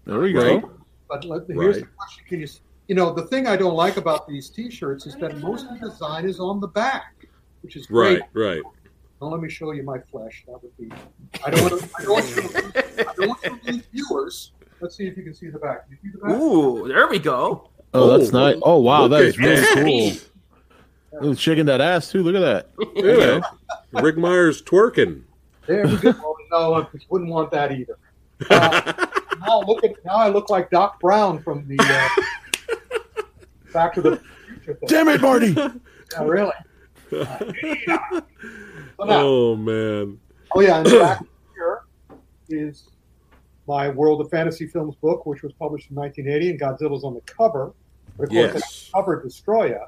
There 0.04 0.18
we 0.20 0.34
Right. 0.36 0.60
go. 0.62 0.70
But 1.08 1.24
let, 1.24 1.46
here's 1.48 1.76
Right. 1.76 1.84
the 1.84 1.86
question: 1.96 2.24
Can 2.28 2.38
you, 2.40 2.44
s- 2.44 2.60
you 2.88 2.94
know, 2.94 3.12
the 3.12 3.22
thing 3.26 3.46
I 3.46 3.56
don't 3.56 3.74
like 3.74 3.96
about 3.96 4.28
these 4.28 4.50
T-shirts 4.50 5.06
is 5.06 5.14
that 5.16 5.38
most 5.38 5.66
of 5.70 5.80
the 5.80 5.88
design 5.88 6.26
is 6.28 6.38
on 6.40 6.60
the 6.60 6.68
back, 6.68 7.26
which 7.62 7.76
is 7.76 7.86
great. 7.86 8.20
Right, 8.34 8.56
right. 8.56 8.62
Now 9.22 9.28
let 9.28 9.40
me 9.40 9.48
show 9.48 9.72
you 9.72 9.82
my 9.82 9.98
flesh. 9.98 10.44
That 10.46 10.62
would 10.62 10.76
be. 10.76 10.90
I 11.44 11.50
don't 11.50 11.62
want 11.62 11.80
to. 11.80 11.88
I 11.98 12.02
don't 12.02 12.12
want 12.12 12.26
to. 12.26 13.08
I 13.08 13.14
don't 13.16 13.28
want 13.28 13.42
to 13.42 13.72
lose 13.72 13.82
viewers. 13.92 14.52
Let's 14.80 14.94
see 14.96 15.06
if 15.06 15.16
you 15.16 15.22
can 15.22 15.32
see 15.32 15.48
the 15.48 15.58
back. 15.58 15.86
You 15.90 15.96
see 16.02 16.10
the 16.12 16.18
back? 16.18 16.36
Ooh, 16.38 16.86
there 16.86 17.08
we 17.08 17.18
go. 17.18 17.70
Oh, 17.94 18.10
oh 18.10 18.18
that's 18.18 18.34
Oh, 18.34 18.38
nice. 18.38 18.58
Oh 18.62 18.78
wow, 18.80 19.08
that 19.08 19.22
is 19.22 19.36
that 19.36 19.42
really 19.42 20.10
that. 20.10 20.20
cool. 21.22 21.30
Ooh, 21.30 21.34
shaking 21.34 21.64
that 21.66 21.80
ass 21.80 22.10
too. 22.10 22.22
Look 22.22 22.34
at 22.34 22.40
that. 22.40 22.68
Yeah. 22.94 23.40
Ric 24.02 24.18
Meyers 24.18 24.60
twerking. 24.60 25.22
There 25.66 25.86
we 25.86 25.96
go. 25.96 26.12
Oh, 26.22 26.36
no, 26.50 26.74
I 26.74 26.86
wouldn't 27.08 27.30
want 27.30 27.50
that 27.52 27.72
either. 27.72 27.96
Uh, 28.50 28.92
now 29.40 29.60
look 29.60 29.82
at 29.84 29.92
now. 30.04 30.16
I 30.16 30.28
look 30.28 30.50
like 30.50 30.70
Doc 30.70 31.00
Brown 31.00 31.42
from 31.42 31.66
the 31.68 31.76
uh, 31.80 33.22
Back 33.72 33.94
to 33.94 34.02
the 34.02 34.20
Future. 34.48 34.74
Thing. 34.74 34.88
Damn 34.88 35.08
it, 35.08 35.20
Marty. 35.20 35.56
Yeah, 36.12 36.22
really. 36.22 36.52
Uh, 37.12 37.38
so 38.98 39.04
now, 39.04 39.20
Oh 39.22 39.56
man. 39.56 40.18
oh 40.54 40.60
yeah, 40.60 40.78
and 40.78 40.84
back 40.90 41.22
here 41.54 41.80
is 42.48 42.88
my 43.68 43.88
World 43.90 44.20
of 44.20 44.30
Fantasy 44.30 44.66
Films 44.66 44.94
book, 44.96 45.26
which 45.26 45.42
was 45.42 45.52
published 45.52 45.90
in 45.90 45.96
1980, 45.96 46.50
and 46.50 46.60
Godzilla's 46.60 47.04
on 47.04 47.14
the 47.14 47.20
cover. 47.22 47.72
But 48.16 48.24
of 48.24 48.30
course, 48.30 48.54
Yes. 48.54 48.90
I 48.94 48.98
covered 48.98 49.24
Destoroyah. 49.24 49.86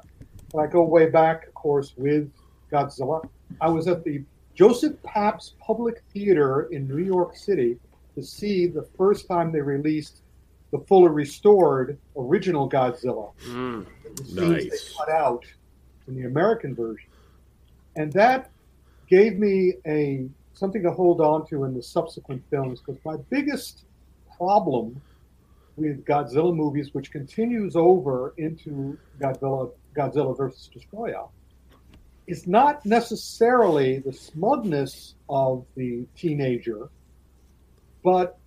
But 0.53 0.59
I 0.59 0.67
go 0.67 0.83
way 0.83 1.09
back, 1.09 1.47
of 1.47 1.53
course, 1.55 1.93
with 1.97 2.29
Godzilla. 2.71 3.27
I 3.61 3.69
was 3.69 3.87
at 3.87 4.03
the 4.03 4.23
Joseph 4.55 5.01
Papp's 5.03 5.55
Public 5.59 6.03
Theater 6.13 6.63
in 6.71 6.87
New 6.87 7.03
York 7.03 7.35
City 7.35 7.77
to 8.19 8.25
see 8.25 8.67
the 8.67 8.87
first 8.97 9.27
time 9.27 9.51
they 9.51 9.61
released 9.61 10.21
the 10.71 10.79
fully 10.79 11.09
restored 11.09 11.97
original 12.15 12.69
Godzilla. 12.69 13.31
Mm. 13.47 13.85
Nice. 14.33 14.63
they 14.63 14.69
cut 14.97 15.09
out 15.09 15.45
in 16.07 16.15
the 16.15 16.27
American 16.27 16.75
version, 16.75 17.09
and 17.95 18.11
that 18.13 18.51
gave 19.07 19.37
me 19.37 19.75
a 19.85 20.27
something 20.53 20.83
to 20.83 20.91
hold 20.91 21.21
on 21.21 21.47
to 21.47 21.63
in 21.63 21.73
the 21.73 21.81
subsequent 21.81 22.43
films. 22.49 22.81
Because 22.81 23.03
my 23.05 23.15
biggest 23.29 23.85
problem 24.37 25.01
with 25.77 26.05
Godzilla 26.05 26.55
movies, 26.55 26.93
which 26.93 27.11
continues 27.11 27.75
over 27.75 28.33
into 28.37 28.97
Godzilla, 29.19 29.71
Godzilla 29.95 30.37
versus 30.37 30.69
Destoroyah, 30.73 31.29
is 32.27 32.45
not 32.45 32.85
necessarily 32.85 33.99
the 33.99 34.13
smugness 34.13 35.15
of 35.29 35.65
the 35.75 36.05
teenager, 36.15 36.89
but 38.03 38.37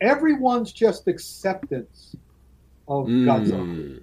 everyone's 0.00 0.72
just 0.72 1.08
acceptance 1.08 2.16
of 2.88 3.06
Godzilla. 3.06 3.66
Mm. 3.66 4.02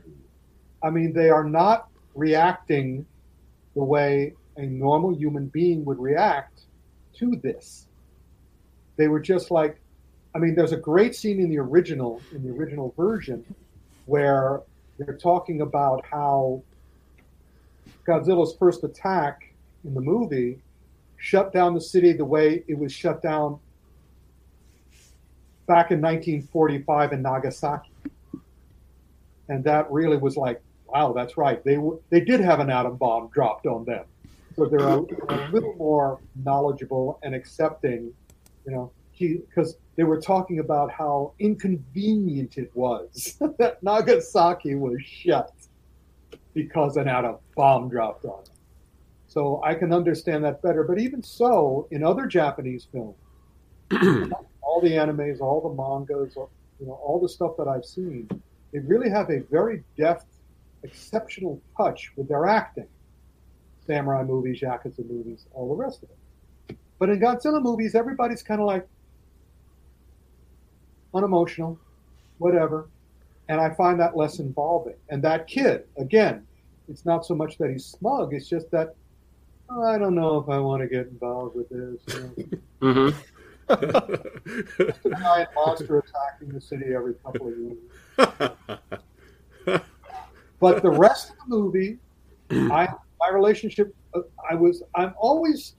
I 0.84 0.90
mean, 0.90 1.14
they 1.14 1.30
are 1.30 1.44
not 1.44 1.88
reacting 2.16 3.06
the 3.76 3.84
way 3.84 4.34
a 4.58 4.64
normal 4.64 5.16
human 5.16 5.48
being 5.48 5.84
would 5.86 6.00
react 6.00 6.62
to 7.16 7.36
this. 7.42 7.88
They 8.98 9.08
were 9.08 9.20
just 9.20 9.50
like, 9.50 9.80
I 10.36 10.40
mean, 10.40 10.56
there's 10.56 10.72
a 10.72 10.78
great 10.78 11.16
scene 11.16 11.40
in 11.40 11.50
the 11.50 11.60
original, 11.60 12.22
in 12.32 12.44
the 12.44 12.52
original 12.52 12.94
version, 12.98 13.44
where 14.06 14.62
they're 14.98 15.18
talking 15.18 15.62
about 15.62 16.06
how 16.06 16.62
Godzilla's 18.08 18.56
first 18.58 18.84
attack 18.84 19.54
in 19.86 19.94
the 19.94 20.02
movie 20.02 20.60
shut 21.18 21.54
down 21.54 21.74
the 21.74 21.82
city 21.82 22.14
the 22.14 22.26
way 22.26 22.64
it 22.68 22.78
was 22.78 22.92
shut 22.92 23.22
down 23.22 23.60
back 25.66 25.92
in 25.92 26.02
1945 26.02 27.14
in 27.14 27.22
Nagasaki. 27.22 27.90
And 29.50 29.64
that 29.64 29.92
really 29.92 30.18
was 30.18 30.38
like, 30.38 30.62
wow, 30.88 31.14
that's 31.14 31.38
right. 31.38 31.64
They 31.64 31.78
they 32.10 32.22
did 32.22 32.40
have 32.40 32.60
an 32.60 32.70
atom 32.70 32.98
bomb 32.98 33.30
dropped 33.34 33.66
on 33.66 33.84
them. 33.86 34.06
So 34.56 34.66
they're 34.66 34.80
a, 34.80 35.00
a 35.00 35.50
little 35.52 35.74
more 35.76 36.20
knowledgeable 36.36 37.20
and 37.24 37.34
accepting, 37.34 38.14
you 38.66 38.72
know, 38.72 38.92
because 39.18 39.78
they 39.96 40.04
were 40.04 40.20
talking 40.22 40.60
about 40.60 40.92
how 40.92 41.34
inconvenient 41.40 42.58
it 42.58 42.72
was 42.76 43.38
that 43.58 43.82
Nagasaki 43.82 44.76
was 44.76 45.02
shut 45.04 45.52
because 46.54 46.98
an 46.98 47.08
atom 47.08 47.38
bomb 47.56 47.90
dropped 47.90 48.26
on 48.26 48.42
it. 48.44 48.50
So 49.28 49.62
I 49.64 49.74
can 49.74 49.92
understand 49.92 50.44
that 50.46 50.62
better. 50.62 50.84
But 50.84 51.00
even 51.00 51.24
so, 51.24 51.88
in 51.90 52.04
other 52.04 52.28
Japanese 52.28 52.88
films, 52.92 53.16
all 54.62 54.82
the 54.82 54.92
animes, 54.92 55.40
all 55.40 55.62
the 55.62 55.74
mangas, 55.74 56.36
you 56.36 56.88
know, 56.88 56.94
all 57.04 57.20
the 57.20 57.30
stuff 57.30 57.52
that 57.58 57.68
I've 57.68 57.86
seen, 57.86 58.28
they 58.72 58.80
really 58.80 59.10
have 59.10 59.30
a 59.30 59.40
very 59.52 59.84
deft, 59.98 60.28
exceptional 60.84 61.62
touch 61.78 62.12
with 62.16 62.28
their 62.28 62.48
acting. 62.48 62.88
Samurai 63.86 64.24
movies, 64.24 64.62
Yakuza 64.62 65.08
movies, 65.10 65.46
all 65.54 65.70
the 65.70 65.76
rest 65.76 66.04
of 66.04 66.10
it. 66.10 66.78
But 67.00 67.10
in 67.10 67.20
Godzilla 67.20 67.62
movies, 67.62 67.96
everybody's 67.96 68.42
kind 68.42 68.62
of 68.62 68.68
like 68.68 68.88
unemotional, 71.14 71.78
whatever. 72.38 72.88
And 73.50 73.60
I 73.60 73.72
find 73.72 74.00
that 74.00 74.16
less 74.16 74.40
involving. 74.40 74.96
And 75.10 75.22
that 75.24 75.48
kid, 75.48 75.84
again, 75.98 76.48
it's 76.90 77.06
not 77.06 77.26
so 77.26 77.36
much 77.36 77.58
that 77.58 77.70
he's 77.70 77.86
smug, 77.86 78.34
it's 78.34 78.48
just 78.48 78.72
that 78.72 78.96
"Oh, 79.70 79.84
I 79.84 79.98
don't 79.98 80.16
know 80.16 80.38
if 80.38 80.50
I 80.50 80.60
want 80.60 80.82
to 80.82 80.88
get 80.88 81.08
involved 81.08 81.56
with 81.56 81.70
this. 81.70 82.16
You 82.16 82.60
know. 82.82 82.94
hmm 83.12 83.18
giant 83.70 85.50
monster 85.56 86.00
attacking 86.00 86.50
the 86.54 86.62
city 86.62 86.94
every 86.96 87.14
couple 87.16 87.48
of 87.48 87.54
years. 87.58 87.78
But 90.64 90.82
the 90.82 90.92
rest 90.92 91.32
of 91.32 91.36
the 91.40 91.58
movie, 91.58 91.98
I 92.50 92.88
my 93.20 93.30
relationship, 93.34 93.94
uh, 94.14 94.22
I 94.50 94.56
was 94.56 94.82
I'm 94.96 95.14
always 95.18 95.76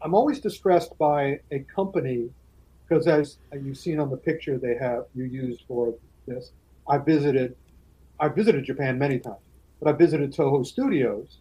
I'm 0.00 0.14
always 0.14 0.38
distressed 0.38 0.96
by 0.96 1.40
a 1.50 1.58
company 1.74 2.30
because 2.88 3.08
as 3.08 3.38
you've 3.52 3.78
seen 3.78 3.98
on 3.98 4.10
the 4.10 4.16
picture 4.16 4.56
they 4.56 4.76
have 4.76 5.06
you 5.14 5.24
used 5.24 5.64
for 5.66 5.92
this, 6.28 6.52
I 6.88 6.98
visited 6.98 7.56
I 8.20 8.28
visited 8.28 8.64
Japan 8.64 8.96
many 8.96 9.18
times, 9.18 9.42
but 9.80 9.92
I 9.92 9.96
visited 9.96 10.32
Toho 10.32 10.64
Studios. 10.64 11.38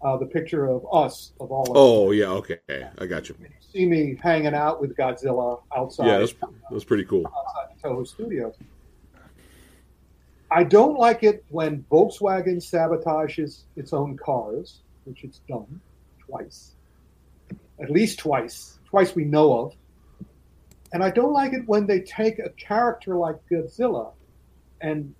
Uh, 0.00 0.16
the 0.16 0.26
picture 0.26 0.66
of 0.66 0.86
us 0.92 1.32
of 1.40 1.50
all 1.50 1.62
of 1.64 1.70
us. 1.70 1.74
oh 1.76 2.10
yeah, 2.12 2.26
okay, 2.26 2.58
I 2.98 3.06
got 3.06 3.28
you. 3.28 3.34
You 3.40 3.48
see 3.72 3.84
me 3.84 4.16
hanging 4.22 4.54
out 4.54 4.80
with 4.80 4.96
Godzilla 4.96 5.60
outside. 5.76 6.06
Yeah, 6.06 6.18
that's 6.18 6.34
that's 6.70 6.84
pretty 6.84 7.04
cool. 7.04 7.26
outside 7.26 7.74
the 7.82 7.88
Toho 7.88 8.06
Studios. 8.06 8.54
I 10.50 10.64
don't 10.64 10.98
like 10.98 11.24
it 11.24 11.44
when 11.50 11.84
Volkswagen 11.90 12.56
sabotages 12.56 13.64
its 13.76 13.92
own 13.92 14.16
cars, 14.16 14.80
which 15.04 15.24
it's 15.24 15.40
done 15.48 15.80
twice, 16.20 16.72
at 17.80 17.90
least 17.90 18.18
twice, 18.18 18.78
twice 18.86 19.14
we 19.14 19.24
know 19.24 19.58
of. 19.58 19.74
And 20.92 21.02
I 21.02 21.10
don't 21.10 21.32
like 21.34 21.52
it 21.52 21.66
when 21.66 21.86
they 21.86 22.00
take 22.00 22.38
a 22.38 22.48
character 22.50 23.16
like 23.16 23.36
Godzilla 23.50 24.12
and 24.80 25.14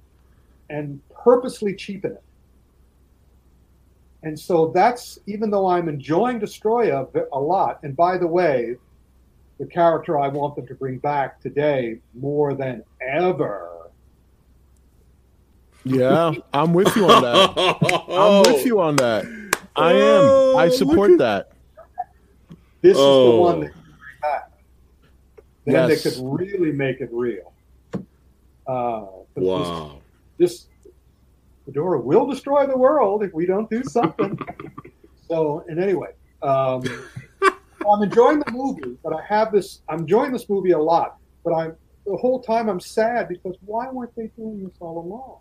and 0.71 1.01
purposely 1.11 1.75
cheapen 1.75 2.13
it. 2.13 2.23
And 4.23 4.39
so 4.39 4.69
that's 4.75 5.19
even 5.27 5.51
though 5.51 5.67
I'm 5.69 5.89
enjoying 5.89 6.41
Destoroyah 6.41 7.09
a 7.33 7.39
lot. 7.39 7.79
And 7.83 7.97
by 7.97 8.19
the 8.19 8.27
way, 8.27 8.77
the 9.59 9.67
character 9.67 10.19
I 10.19 10.29
want 10.29 10.57
them 10.57 10.67
to 10.67 10.75
bring 10.75 10.99
back 10.99 11.41
today 11.41 11.99
more 12.15 12.55
than 12.55 12.83
ever. 13.01 13.91
Yeah, 15.85 16.35
I'm 16.53 16.73
with 16.75 16.95
you 16.97 17.09
on 17.11 17.23
that. 17.23 18.05
I'm 18.09 18.53
with 18.53 18.67
you 18.67 18.81
on 18.81 18.97
that. 18.97 19.25
I 19.77 19.93
am. 19.93 19.97
Oh, 20.01 20.57
I 20.59 20.69
support 20.69 21.13
at- 21.13 21.19
that. 21.19 21.53
This 22.83 22.93
is 22.93 22.97
the 22.99 23.03
Oh. 23.03 23.41
one 23.41 23.61
that 23.61 23.73
can 23.73 23.83
bring 23.83 24.21
back. 24.23 24.51
Then 25.65 25.75
Yes. 25.89 26.03
they 26.03 26.11
could 26.11 26.21
really 26.41 26.73
make 26.73 27.01
it 27.01 27.09
real. 27.13 27.53
Uh, 27.95 28.01
'cause 28.67 29.25
Wow. 29.37 29.93
This, 30.37 30.51
this 30.61 30.69
Fedora 31.69 32.01
will 32.01 32.27
destroy 32.27 32.67
the 32.67 32.77
world 32.77 33.23
if 33.23 33.35
we 33.35 33.45
don't 33.45 33.69
do 33.69 33.85
something. 33.85 34.39
so, 35.29 35.63
and 35.69 35.79
anyway, 35.79 36.09
um, 36.43 36.83
I'm 37.43 38.03
enjoying 38.03 38.39
the 38.39 38.51
movie, 38.51 38.97
but 39.05 39.13
I 39.13 39.23
have 39.29 39.53
this. 39.53 39.83
I'm 39.87 40.01
enjoying 40.01 40.33
this 40.33 40.49
movie 40.49 40.71
a 40.71 40.79
lot, 40.79 41.19
but 41.45 41.53
I'm 41.53 41.77
the 42.07 42.17
whole 42.17 42.41
time 42.41 42.71
I'm 42.71 42.81
sad 42.81 43.29
because 43.29 43.55
why 43.67 43.91
weren't 43.91 44.17
they 44.17 44.29
doing 44.29 44.65
this 44.65 44.77
all 44.81 44.99
along? 44.99 45.41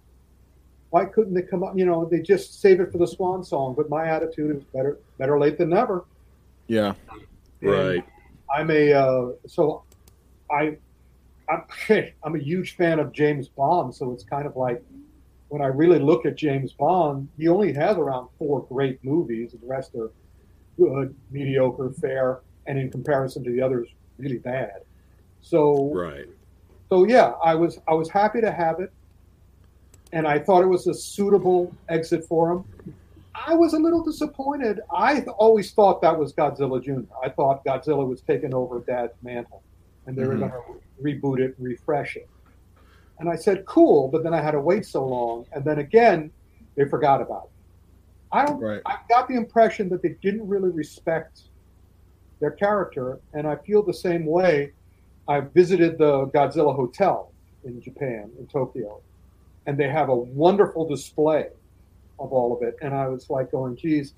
Why 0.90 1.06
couldn't 1.06 1.34
they 1.34 1.44
come 1.44 1.64
up? 1.64 1.78
You 1.78 1.86
know, 1.86 2.04
they 2.04 2.20
just 2.20 2.60
save 2.60 2.82
it 2.82 2.92
for 2.92 2.98
the 2.98 3.08
swan 3.08 3.42
song. 3.42 3.74
But 3.78 3.90
my 3.90 4.10
attitude 4.10 4.54
is 4.54 4.64
better, 4.74 5.00
better 5.18 5.40
late 5.40 5.58
than 5.58 5.70
never. 5.70 6.04
Yeah. 6.68 6.94
And 7.62 7.72
Right. 7.72 8.06
I'm 8.54 8.70
a 8.70 8.94
uh, 8.94 9.32
so 9.48 9.84
I 10.52 10.76
I'm 11.48 11.64
I'm 12.24 12.36
a 12.36 12.40
huge 12.40 12.76
fan 12.76 13.00
of 13.00 13.14
James 13.14 13.48
Bond, 13.48 13.96
so 13.96 14.12
it's 14.12 14.26
kind 14.26 14.46
of 14.46 14.58
like 14.58 14.84
when 15.50 15.62
I 15.62 15.68
really 15.68 16.00
look 16.00 16.26
at 16.26 16.36
James 16.36 16.74
Bond, 16.74 17.28
he 17.38 17.48
only 17.48 17.74
has 17.74 17.98
around 17.98 18.28
four 18.38 18.66
great 18.68 19.04
movies, 19.04 19.54
the 19.60 19.68
rest 19.68 19.96
are 19.96 20.12
good, 20.78 21.16
mediocre, 21.32 21.90
fair, 21.92 22.42
and 22.68 22.78
in 22.78 22.92
comparison 22.92 23.44
to 23.46 23.52
the 23.52 23.62
others, 23.62 23.88
really 24.18 24.38
bad. 24.40 24.82
So 25.42 25.92
Right. 25.94 26.28
so 26.90 27.06
yeah, 27.06 27.34
I 27.44 27.56
was 27.56 27.80
I 27.88 27.94
was 27.94 28.10
happy 28.10 28.42
to 28.42 28.52
have 28.52 28.80
it, 28.80 28.92
and 30.12 30.28
I 30.28 30.40
thought 30.40 30.64
it 30.64 30.68
was 30.68 30.88
a 30.88 30.94
suitable 30.94 31.74
exit 31.90 32.26
for 32.26 32.52
him. 32.52 32.64
I 33.48 33.54
was 33.56 33.74
a 33.74 33.80
little 33.80 34.04
disappointed. 34.04 34.82
I 34.92 35.22
always 35.38 35.72
thought 35.72 36.02
that 36.02 36.18
was 36.18 36.34
Godzilla 36.34 36.84
Jr. 36.84 37.02
I 37.24 37.30
thought 37.30 37.64
Godzilla 37.64 38.06
was 38.06 38.22
taking 38.22 38.54
over 38.54 38.80
Dad's 38.82 39.14
mantle, 39.22 39.62
and 40.08 40.18
they 40.18 40.26
were 40.26 40.36
Mhm. 40.36 40.40
going 40.40 40.52
to 40.52 41.04
reboot 41.04 41.40
it 41.40 41.56
refresh 41.60 42.18
it. 42.18 42.28
And 43.20 43.30
I 43.30 43.36
said, 43.36 43.66
"Cool," 43.66 44.08
but 44.10 44.24
then 44.24 44.34
I 44.34 44.42
had 44.42 44.52
to 44.52 44.62
wait 44.62 44.86
so 44.86 45.06
long, 45.06 45.46
and 45.54 45.64
then 45.66 45.80
again, 45.80 46.32
they 46.76 46.86
forgot 46.86 47.22
about 47.22 47.46
it. 47.46 47.52
I 48.32 48.46
don't. 48.46 48.60
Right. 48.60 48.82
I 48.86 48.98
got 49.10 49.28
the 49.28 49.36
impression 49.36 49.90
that 49.90 50.02
they 50.02 50.16
didn't 50.22 50.48
really 50.48 50.70
respect 50.70 51.44
their 52.40 52.52
character, 52.52 53.20
and 53.34 53.48
I 53.48 53.56
feel 53.56 53.82
the 53.84 53.94
same 53.94 54.26
way. 54.26 54.74
I 55.28 55.42
visited 55.42 55.98
the 55.98 56.28
Godzilla 56.28 56.74
Hotel 56.76 57.32
in 57.66 57.82
Japan, 57.82 58.32
in 58.40 58.48
Tokyo, 58.48 59.02
and 59.66 59.78
they 59.78 59.90
have 59.90 60.10
a 60.10 60.16
wonderful 60.16 60.88
display 60.88 61.50
of 62.20 62.32
all 62.32 62.56
of 62.56 62.64
it. 62.64 62.78
And 62.82 62.94
I 62.94 63.08
was 63.08 63.30
like 63.30 63.52
going, 63.52 63.76
geez. 63.76 64.14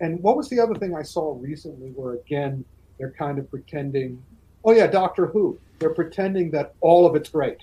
And 0.00 0.22
what 0.22 0.36
was 0.36 0.48
the 0.48 0.60
other 0.60 0.74
thing 0.74 0.94
I 0.94 1.02
saw 1.02 1.36
recently 1.40 1.90
where, 1.90 2.14
again, 2.14 2.64
they're 2.98 3.12
kind 3.12 3.38
of 3.38 3.50
pretending, 3.50 4.22
oh, 4.64 4.72
yeah, 4.72 4.86
Doctor 4.86 5.26
Who. 5.26 5.58
they're 5.78 5.94
pretending 5.94 6.50
that 6.50 6.74
all 6.80 7.06
of 7.06 7.16
it's 7.16 7.30
great. 7.30 7.62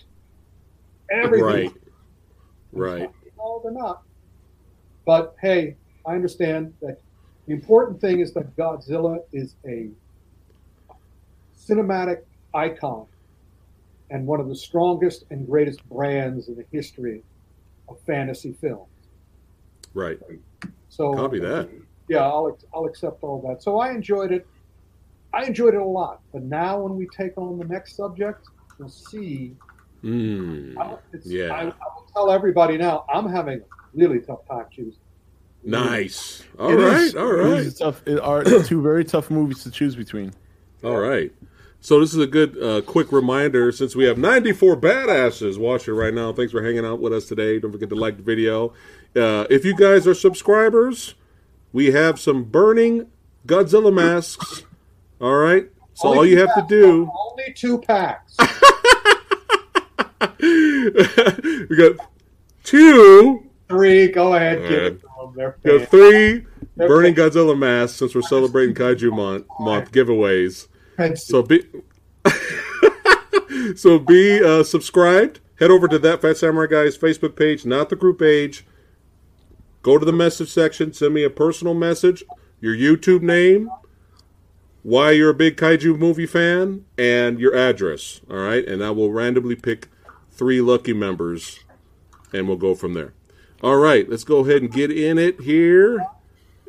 Everything. 1.11 1.73
Right. 2.73 2.99
Right. 2.99 3.11
No, 3.37 3.61
they're 3.63 3.71
not. 3.71 4.03
But 5.05 5.35
hey, 5.41 5.75
I 6.05 6.15
understand 6.15 6.73
that 6.81 6.99
the 7.47 7.53
important 7.53 8.01
thing 8.01 8.19
is 8.19 8.33
that 8.33 8.55
Godzilla 8.57 9.19
is 9.31 9.55
a 9.65 9.89
cinematic 11.57 12.23
icon 12.53 13.05
and 14.09 14.25
one 14.25 14.39
of 14.39 14.47
the 14.47 14.55
strongest 14.55 15.25
and 15.31 15.45
greatest 15.45 15.87
brands 15.89 16.47
in 16.47 16.55
the 16.55 16.65
history 16.71 17.23
of 17.89 17.99
fantasy 18.05 18.53
films. 18.59 18.87
Right. 19.93 20.19
So 20.89 21.13
Copy 21.13 21.39
that. 21.39 21.69
yeah, 22.07 22.19
I'll 22.19 22.57
I'll 22.73 22.85
accept 22.85 23.23
all 23.23 23.41
that. 23.47 23.63
So 23.63 23.79
I 23.79 23.91
enjoyed 23.91 24.31
it. 24.31 24.45
I 25.33 25.45
enjoyed 25.45 25.73
it 25.73 25.81
a 25.81 25.85
lot. 25.85 26.21
But 26.31 26.43
now 26.43 26.79
when 26.79 26.95
we 26.95 27.07
take 27.07 27.37
on 27.37 27.57
the 27.57 27.65
next 27.65 27.95
subject, 27.95 28.47
we'll 28.77 28.89
see. 28.89 29.55
Mm. 30.03 30.77
I, 30.77 30.95
it's, 31.13 31.25
Yeah. 31.25 31.53
I, 31.53 31.61
I 31.61 31.65
will 31.65 32.07
tell 32.13 32.31
everybody 32.31 32.77
now. 32.77 33.05
I'm 33.13 33.29
having 33.29 33.59
a 33.59 33.63
really 33.93 34.19
tough 34.19 34.47
time 34.47 34.65
choosing. 34.71 34.99
Nice. 35.63 36.43
All 36.59 36.69
It 36.71 36.75
right. 36.75 37.01
is- 37.01 37.15
All 37.15 37.29
it 37.29 37.33
right. 37.43 37.59
is 37.59 37.77
tough. 37.79 38.01
It 38.05 38.19
are 38.19 38.43
two 38.43 38.81
very 38.81 39.03
tough 39.03 39.29
movies 39.29 39.63
to 39.63 39.71
choose 39.71 39.95
between. 39.95 40.33
All 40.83 40.97
right. 40.97 41.31
So 41.79 41.99
this 41.99 42.13
is 42.13 42.19
a 42.19 42.27
good 42.27 42.61
uh, 42.61 42.81
quick 42.81 43.11
reminder 43.11 43.71
since 43.71 43.95
we 43.95 44.05
have 44.05 44.17
94 44.17 44.77
badasses 44.77 45.57
watching 45.57 45.93
right 45.93 46.13
now. 46.13 46.33
Thanks 46.33 46.51
for 46.51 46.63
hanging 46.63 46.85
out 46.85 46.99
with 46.99 47.13
us 47.13 47.25
today. 47.25 47.59
Don't 47.59 47.71
forget 47.71 47.89
to 47.89 47.95
like 47.95 48.17
the 48.17 48.23
video. 48.23 48.73
Uh, 49.15 49.45
if 49.49 49.63
you 49.63 49.75
guys 49.75 50.07
are 50.07 50.13
subscribers, 50.15 51.15
we 51.73 51.91
have 51.91 52.19
some 52.19 52.43
burning 52.45 53.07
Godzilla 53.45 53.93
masks. 53.93 54.63
All 55.21 55.35
right. 55.35 55.69
So 55.93 56.09
all 56.09 56.25
you 56.25 56.35
two 56.35 56.45
have 56.45 56.55
to 56.55 56.65
do, 56.67 57.09
Only 57.29 57.53
two 57.55 57.79
packs. 57.79 58.35
we 60.39 61.75
got 61.75 61.95
two, 62.63 63.47
Three. 63.67 64.07
Go 64.07 64.33
ahead. 64.33 64.59
All 64.59 64.63
it 64.63 64.71
to 64.71 65.07
them. 65.07 65.33
They're 65.35 65.57
we 65.63 65.79
got 65.79 65.89
three 65.89 66.45
They're 66.75 66.87
burning. 66.87 67.15
Godzilla 67.15 67.57
masks 67.57 67.97
since 67.97 68.15
we're 68.15 68.21
celebrating 68.21 68.73
Kaiju 68.73 69.11
month, 69.13 69.45
month 69.59 69.91
giveaways. 69.91 70.67
So 71.15 71.43
be 71.43 71.65
so 73.75 73.99
be 73.99 74.43
uh, 74.43 74.63
subscribed. 74.63 75.41
Head 75.59 75.71
over 75.71 75.87
to 75.87 75.99
that 75.99 76.21
Fat 76.21 76.37
Samurai 76.37 76.67
Guys 76.67 76.97
Facebook 76.97 77.35
page, 77.35 77.65
not 77.65 77.89
the 77.89 77.95
group 77.95 78.19
page. 78.19 78.65
Go 79.81 79.97
to 79.97 80.05
the 80.05 80.13
message 80.13 80.49
section. 80.49 80.93
Send 80.93 81.13
me 81.13 81.23
a 81.23 81.29
personal 81.29 81.73
message, 81.73 82.23
your 82.61 82.75
YouTube 82.75 83.21
name, 83.21 83.69
why 84.83 85.11
you're 85.11 85.29
a 85.29 85.35
big 85.35 85.57
kaiju 85.57 85.97
movie 85.97 86.25
fan, 86.25 86.85
and 86.97 87.39
your 87.39 87.55
address. 87.55 88.21
All 88.29 88.37
right, 88.37 88.65
and 88.65 88.83
I 88.83 88.91
will 88.91 89.11
randomly 89.11 89.55
pick 89.55 89.89
three 90.37 90.61
lucky 90.61 90.93
members, 90.93 91.59
and 92.31 92.47
we'll 92.47 92.57
go 92.57 92.75
from 92.75 92.93
there. 92.93 93.13
All 93.63 93.77
right, 93.77 94.07
let's 94.07 94.23
go 94.23 94.39
ahead 94.45 94.61
and 94.61 94.71
get 94.71 94.91
in 94.91 95.17
it 95.17 95.41
here. 95.41 96.05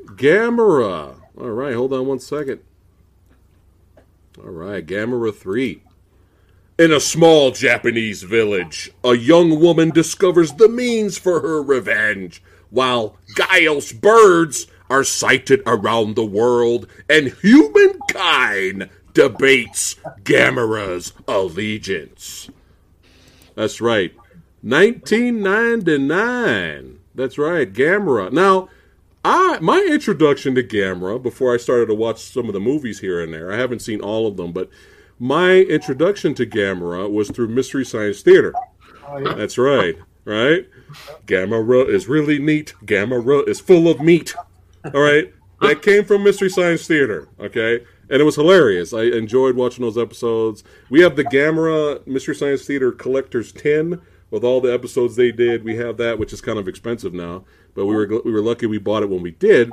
Gamera. 0.06 1.16
All 1.38 1.50
right, 1.50 1.74
hold 1.74 1.92
on 1.92 2.06
one 2.06 2.18
second. 2.18 2.60
All 4.38 4.50
right, 4.50 4.84
Gamera 4.86 5.34
3. 5.34 5.82
In 6.78 6.92
a 6.92 7.00
small 7.00 7.50
Japanese 7.50 8.22
village, 8.22 8.90
a 9.02 9.14
young 9.14 9.60
woman 9.60 9.90
discovers 9.90 10.52
the 10.52 10.68
means 10.68 11.18
for 11.18 11.40
her 11.40 11.60
revenge, 11.60 12.40
while 12.70 13.16
Gyaos 13.36 14.00
birds 14.00 14.66
are 14.88 15.04
sighted 15.04 15.60
around 15.66 16.14
the 16.14 16.24
world, 16.24 16.86
and 17.08 17.34
humankind 17.42 18.88
debates 19.12 19.96
Gamera's 20.22 21.12
allegiance. 21.26 22.48
That's 23.58 23.80
right. 23.80 24.14
1999. 24.62 27.00
That's 27.12 27.38
right, 27.38 27.72
Gamera. 27.72 28.30
Now, 28.30 28.68
I 29.24 29.58
my 29.60 29.80
introduction 29.80 30.54
to 30.54 30.62
Gamera 30.62 31.20
before 31.20 31.52
I 31.52 31.56
started 31.56 31.86
to 31.86 31.94
watch 31.96 32.20
some 32.20 32.46
of 32.46 32.52
the 32.52 32.60
movies 32.60 33.00
here 33.00 33.20
and 33.20 33.34
there. 33.34 33.52
I 33.52 33.56
haven't 33.56 33.82
seen 33.82 34.00
all 34.00 34.28
of 34.28 34.36
them, 34.36 34.52
but 34.52 34.70
my 35.18 35.56
introduction 35.56 36.34
to 36.34 36.46
Gamera 36.46 37.10
was 37.10 37.32
through 37.32 37.48
Mystery 37.48 37.84
Science 37.84 38.22
Theater. 38.22 38.54
Oh, 39.08 39.18
yeah. 39.18 39.34
That's 39.34 39.58
right, 39.58 39.96
right? 40.24 40.68
Gamera 41.26 41.88
is 41.88 42.06
really 42.06 42.38
neat. 42.38 42.74
Gamera 42.84 43.48
is 43.48 43.58
full 43.58 43.88
of 43.88 44.00
meat. 44.00 44.36
All 44.94 45.00
right, 45.00 45.34
that 45.60 45.82
came 45.82 46.04
from 46.04 46.22
Mystery 46.22 46.50
Science 46.50 46.86
Theater. 46.86 47.26
Okay, 47.40 47.84
and 48.10 48.20
it 48.20 48.24
was 48.24 48.36
hilarious. 48.36 48.92
I 48.92 49.02
enjoyed 49.02 49.56
watching 49.56 49.84
those 49.84 49.98
episodes. 49.98 50.64
We 50.90 51.00
have 51.02 51.16
the 51.16 51.24
Gamera 51.24 52.06
Mystery 52.06 52.34
Science 52.34 52.64
Theater 52.64 52.92
Collector's 52.92 53.52
Tin 53.52 54.00
with 54.30 54.44
all 54.44 54.60
the 54.60 54.72
episodes 54.72 55.16
they 55.16 55.32
did. 55.32 55.64
We 55.64 55.76
have 55.76 55.96
that, 55.98 56.18
which 56.18 56.32
is 56.32 56.40
kind 56.40 56.58
of 56.58 56.68
expensive 56.68 57.14
now, 57.14 57.44
but 57.74 57.86
we 57.86 57.94
were 57.94 58.06
we 58.24 58.32
were 58.32 58.42
lucky 58.42 58.66
we 58.66 58.78
bought 58.78 59.02
it 59.02 59.10
when 59.10 59.22
we 59.22 59.32
did. 59.32 59.70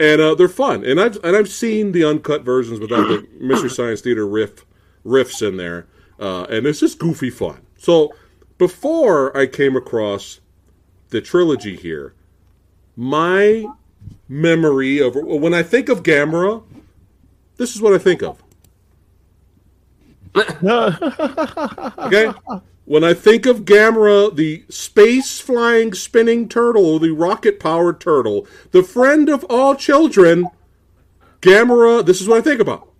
And 0.00 0.20
uh, 0.20 0.34
they're 0.36 0.48
fun, 0.48 0.84
and 0.84 1.00
I've 1.00 1.18
and 1.24 1.36
I've 1.36 1.48
seen 1.48 1.92
the 1.92 2.04
uncut 2.04 2.42
versions 2.42 2.78
without 2.78 3.08
the 3.08 3.26
Mystery 3.40 3.70
Science 3.70 4.00
Theater 4.00 4.26
riff 4.26 4.64
riffs 5.04 5.46
in 5.46 5.56
there, 5.56 5.86
uh, 6.20 6.44
and 6.44 6.66
it's 6.66 6.80
just 6.80 6.98
goofy 6.98 7.30
fun. 7.30 7.62
So 7.76 8.14
before 8.58 9.36
I 9.36 9.46
came 9.46 9.76
across 9.76 10.40
the 11.10 11.20
trilogy 11.20 11.76
here, 11.76 12.14
my 12.96 13.66
memory 14.28 15.00
of 15.00 15.16
when 15.16 15.54
I 15.54 15.62
think 15.64 15.88
of 15.88 16.02
Gamera, 16.02 16.62
this 17.58 17.74
is 17.76 17.82
what 17.82 17.92
I 17.92 17.98
think 17.98 18.22
of. 18.22 18.42
Okay? 21.98 22.32
When 22.84 23.04
I 23.04 23.12
think 23.12 23.44
of 23.44 23.66
Gamera, 23.66 24.34
the 24.34 24.64
space 24.70 25.40
flying 25.40 25.92
spinning 25.92 26.48
turtle, 26.48 26.98
the 26.98 27.10
rocket 27.10 27.60
powered 27.60 28.00
turtle, 28.00 28.46
the 28.70 28.82
friend 28.82 29.28
of 29.28 29.44
all 29.50 29.74
children, 29.74 30.48
Gamera, 31.42 32.04
this 32.06 32.22
is 32.22 32.28
what 32.28 32.38
I 32.38 32.40
think 32.40 32.62
about. 32.62 32.90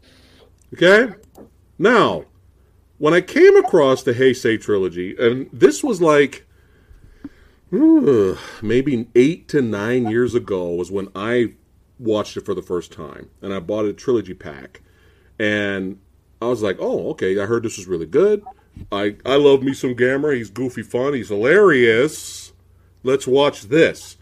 Okay? 0.75 1.15
Now, 1.79 2.25
when 2.99 3.15
I 3.15 3.23
came 3.23 3.57
across 3.57 4.03
the 4.03 4.13
Heisei 4.13 4.61
trilogy, 4.61 5.17
and 5.19 5.49
this 5.53 5.83
was 5.83 6.03
like 6.03 6.45
maybe 7.71 9.09
eight 9.15 9.49
to 9.49 9.63
nine 9.63 10.11
years 10.11 10.35
ago, 10.35 10.71
was 10.75 10.91
when 10.91 11.09
I 11.15 11.55
watched 11.99 12.37
it 12.37 12.45
for 12.45 12.55
the 12.55 12.63
first 12.63 12.93
time, 12.93 13.31
and 13.43 13.53
I 13.53 13.61
bought 13.61 13.85
a 13.85 13.93
trilogy 13.93 14.35
pack, 14.35 14.83
and 15.39 15.99
I 16.41 16.47
was 16.47 16.63
like, 16.63 16.77
"Oh, 16.81 17.11
okay." 17.11 17.39
I 17.39 17.47
heard 17.47 17.63
this 17.63 17.77
was 17.77 17.87
really 17.87 18.07
good. 18.07 18.43
I 18.93 19.17
I 19.25 19.37
love 19.37 19.63
me 19.63 19.75
some 19.75 19.95
Gamera. 19.95 20.37
He's 20.37 20.51
goofy, 20.51 20.83
fun. 20.83 21.15
He's 21.15 21.29
hilarious. 21.29 22.53
Let's 23.03 23.27
watch 23.27 23.63
this. 23.63 24.17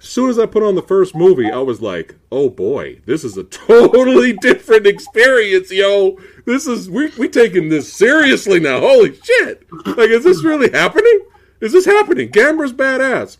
As 0.00 0.06
soon 0.06 0.30
as 0.30 0.38
I 0.38 0.46
put 0.46 0.62
on 0.62 0.74
the 0.76 0.82
first 0.82 1.14
movie, 1.14 1.50
I 1.50 1.58
was 1.58 1.82
like, 1.82 2.14
"Oh 2.32 2.48
boy, 2.48 3.00
this 3.04 3.24
is 3.24 3.36
a 3.36 3.44
totally 3.44 4.32
different 4.32 4.86
experience, 4.86 5.70
yo. 5.70 6.18
This 6.46 6.66
is 6.66 6.88
we 6.88 7.10
we 7.18 7.28
taking 7.28 7.68
this 7.68 7.92
seriously 7.92 8.60
now. 8.60 8.80
Holy 8.80 9.14
shit! 9.14 9.66
Like, 9.84 10.10
is 10.10 10.24
this 10.24 10.42
really 10.42 10.70
happening? 10.70 11.20
Is 11.60 11.72
this 11.72 11.84
happening? 11.84 12.30
Gamera's 12.30 12.72
badass." 12.72 13.36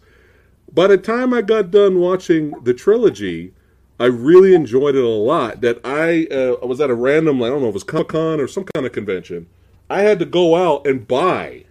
By 0.73 0.87
the 0.87 0.99
time 0.99 1.35
I 1.35 1.43
got 1.43 1.73
done 1.73 1.99
watching 1.99 2.53
the 2.63 2.73
trilogy, 2.75 3.55
I 4.01 4.07
really 4.07 4.55
enjoyed 4.55 4.97
it 4.97 5.05
a 5.05 5.09
lot. 5.09 5.61
That 5.61 5.79
I 5.85 6.27
uh, 6.35 6.67
was 6.67 6.81
at 6.81 6.89
a 6.89 6.95
random, 6.95 7.43
I 7.43 7.49
don't 7.49 7.61
know, 7.61 7.69
if 7.69 7.73
it 7.73 7.75
was 7.75 7.85
Comic 7.85 8.09
Con 8.09 8.41
or 8.41 8.49
some 8.49 8.65
kind 8.65 8.87
of 8.87 8.93
convention. 8.93 9.47
I 9.91 10.01
had 10.01 10.19
to 10.21 10.25
go 10.25 10.57
out 10.57 10.87
and 10.87 11.07
buy 11.07 11.67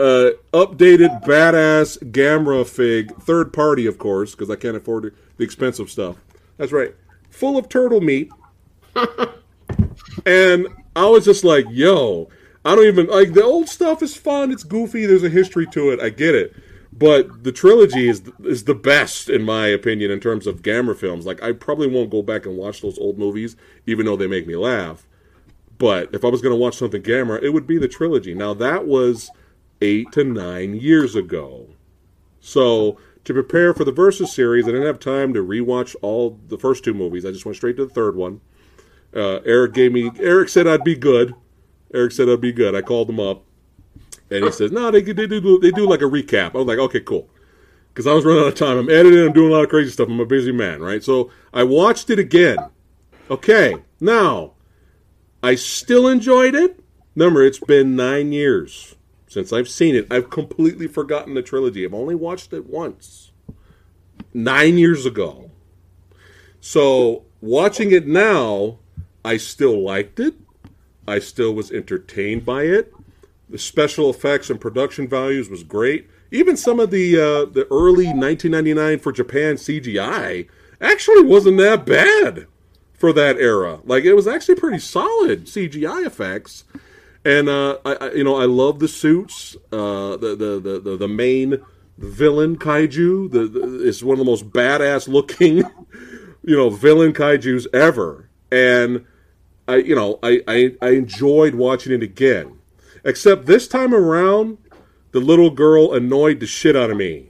uh, 0.00 0.30
updated 0.52 1.22
badass 1.22 1.98
Gamera 2.10 2.66
fig, 2.66 3.14
third 3.22 3.52
party, 3.52 3.86
of 3.86 3.98
course, 3.98 4.32
because 4.32 4.50
I 4.50 4.56
can't 4.56 4.76
afford 4.76 5.14
the 5.36 5.44
expensive 5.44 5.90
stuff. 5.90 6.16
That's 6.56 6.72
right, 6.72 6.94
full 7.30 7.56
of 7.56 7.68
turtle 7.68 8.00
meat. 8.00 8.32
and 10.26 10.66
I 10.96 11.04
was 11.04 11.24
just 11.24 11.44
like, 11.44 11.66
"Yo, 11.70 12.28
I 12.64 12.74
don't 12.74 12.86
even 12.86 13.06
like 13.06 13.34
the 13.34 13.44
old 13.44 13.68
stuff. 13.68 14.02
Is 14.02 14.16
fun. 14.16 14.50
It's 14.50 14.64
goofy. 14.64 15.06
There's 15.06 15.22
a 15.22 15.28
history 15.28 15.66
to 15.66 15.90
it. 15.90 16.00
I 16.00 16.08
get 16.08 16.34
it." 16.34 16.56
But 17.00 17.44
the 17.44 17.50
trilogy 17.50 18.10
is 18.10 18.22
is 18.44 18.64
the 18.64 18.74
best 18.74 19.30
in 19.30 19.42
my 19.42 19.68
opinion 19.68 20.10
in 20.10 20.20
terms 20.20 20.46
of 20.46 20.60
Gamera 20.60 20.94
films. 20.94 21.24
Like 21.24 21.42
I 21.42 21.52
probably 21.52 21.88
won't 21.88 22.10
go 22.10 22.22
back 22.22 22.44
and 22.44 22.58
watch 22.58 22.82
those 22.82 22.98
old 22.98 23.18
movies, 23.18 23.56
even 23.86 24.04
though 24.04 24.16
they 24.16 24.26
make 24.26 24.46
me 24.46 24.54
laugh. 24.54 25.08
But 25.78 26.14
if 26.14 26.26
I 26.26 26.28
was 26.28 26.42
going 26.42 26.52
to 26.52 26.60
watch 26.60 26.76
something 26.76 27.02
Gamera, 27.02 27.42
it 27.42 27.54
would 27.54 27.66
be 27.66 27.78
the 27.78 27.88
trilogy. 27.88 28.34
Now 28.34 28.52
that 28.52 28.86
was 28.86 29.30
eight 29.80 30.12
to 30.12 30.24
nine 30.24 30.74
years 30.74 31.16
ago. 31.16 31.68
So 32.38 32.98
to 33.24 33.32
prepare 33.32 33.72
for 33.72 33.84
the 33.84 33.92
Versus 33.92 34.34
series, 34.34 34.68
I 34.68 34.72
didn't 34.72 34.86
have 34.86 34.98
time 34.98 35.32
to 35.32 35.42
rewatch 35.42 35.96
all 36.02 36.38
the 36.48 36.58
first 36.58 36.84
two 36.84 36.92
movies. 36.92 37.24
I 37.24 37.30
just 37.30 37.46
went 37.46 37.56
straight 37.56 37.78
to 37.78 37.86
the 37.86 37.94
third 37.94 38.14
one. 38.14 38.42
Uh, 39.16 39.40
Eric 39.46 39.72
gave 39.72 39.92
me. 39.92 40.10
Eric 40.18 40.50
said 40.50 40.66
I'd 40.66 40.84
be 40.84 40.96
good. 40.96 41.34
Eric 41.94 42.12
said 42.12 42.28
I'd 42.28 42.42
be 42.42 42.52
good. 42.52 42.74
I 42.74 42.82
called 42.82 43.08
him 43.08 43.18
up, 43.18 43.44
and 44.30 44.44
he 44.44 44.52
says, 44.52 44.70
"No, 44.72 44.90
they, 44.90 45.02
they 45.02 45.26
do 45.26 45.58
they 45.58 45.70
do 45.70 45.88
like 45.88 46.02
a 46.02 46.04
recap." 46.04 46.54
I 46.54 46.58
was 46.58 46.66
like, 46.66 46.78
"Okay, 46.78 47.00
cool," 47.00 47.28
because 47.88 48.06
I 48.06 48.12
was 48.12 48.24
running 48.24 48.42
out 48.42 48.48
of 48.48 48.54
time. 48.54 48.78
I'm 48.78 48.90
editing. 48.90 49.26
I'm 49.26 49.32
doing 49.32 49.50
a 49.50 49.54
lot 49.54 49.64
of 49.64 49.70
crazy 49.70 49.90
stuff. 49.90 50.08
I'm 50.08 50.20
a 50.20 50.26
busy 50.26 50.52
man, 50.52 50.80
right? 50.80 51.02
So 51.02 51.30
I 51.52 51.64
watched 51.64 52.10
it 52.10 52.18
again. 52.18 52.58
Okay, 53.30 53.74
now 54.00 54.52
I 55.42 55.54
still 55.54 56.08
enjoyed 56.08 56.54
it. 56.54 56.80
Remember, 57.14 57.44
it's 57.44 57.60
been 57.60 57.96
nine 57.96 58.32
years 58.32 58.96
since 59.26 59.52
I've 59.52 59.68
seen 59.68 59.94
it. 59.94 60.06
I've 60.10 60.30
completely 60.30 60.86
forgotten 60.86 61.34
the 61.34 61.42
trilogy. 61.42 61.84
I've 61.84 61.94
only 61.94 62.14
watched 62.14 62.52
it 62.52 62.66
once, 62.66 63.32
nine 64.34 64.78
years 64.78 65.06
ago. 65.06 65.50
So 66.60 67.24
watching 67.40 67.92
it 67.92 68.06
now, 68.06 68.78
I 69.24 69.36
still 69.36 69.82
liked 69.82 70.20
it. 70.20 70.34
I 71.06 71.18
still 71.18 71.54
was 71.54 71.70
entertained 71.70 72.44
by 72.44 72.64
it. 72.64 72.92
The 73.50 73.58
special 73.58 74.08
effects 74.10 74.48
and 74.48 74.60
production 74.60 75.08
values 75.08 75.50
was 75.50 75.64
great. 75.64 76.08
Even 76.30 76.56
some 76.56 76.78
of 76.78 76.90
the 76.90 77.16
uh, 77.16 77.44
the 77.46 77.66
early 77.70 78.06
1999 78.06 79.00
for 79.00 79.10
Japan 79.10 79.56
CGI 79.56 80.48
actually 80.80 81.22
wasn't 81.24 81.58
that 81.58 81.84
bad 81.84 82.46
for 82.94 83.12
that 83.12 83.36
era. 83.38 83.80
Like 83.84 84.04
it 84.04 84.14
was 84.14 84.28
actually 84.28 84.54
pretty 84.54 84.78
solid 84.78 85.46
CGI 85.46 86.06
effects. 86.06 86.64
And 87.24 87.48
uh, 87.48 87.78
I, 87.84 87.94
I, 87.94 88.12
you 88.12 88.24
know, 88.24 88.36
I 88.36 88.44
love 88.44 88.78
the 88.78 88.88
suits. 88.88 89.56
Uh, 89.72 90.16
the, 90.16 90.36
the 90.36 90.60
the 90.60 90.80
the 90.80 90.96
the 90.96 91.08
main 91.08 91.60
villain 91.98 92.56
kaiju 92.56 93.30
the, 93.30 93.46
the 93.46 93.82
is 93.82 94.02
one 94.02 94.14
of 94.14 94.18
the 94.18 94.24
most 94.24 94.50
badass 94.50 95.08
looking, 95.08 95.58
you 96.44 96.56
know, 96.56 96.70
villain 96.70 97.12
kaiju's 97.12 97.66
ever. 97.72 98.30
And 98.52 99.04
I, 99.66 99.76
you 99.76 99.94
know, 99.94 100.18
I, 100.22 100.42
I 100.46 100.76
I 100.80 100.90
enjoyed 100.90 101.54
watching 101.54 101.92
it 101.92 102.02
again. 102.02 102.59
Except 103.04 103.46
this 103.46 103.66
time 103.66 103.94
around, 103.94 104.58
the 105.12 105.20
little 105.20 105.50
girl 105.50 105.94
annoyed 105.94 106.40
the 106.40 106.46
shit 106.46 106.76
out 106.76 106.90
of 106.90 106.96
me. 106.96 107.28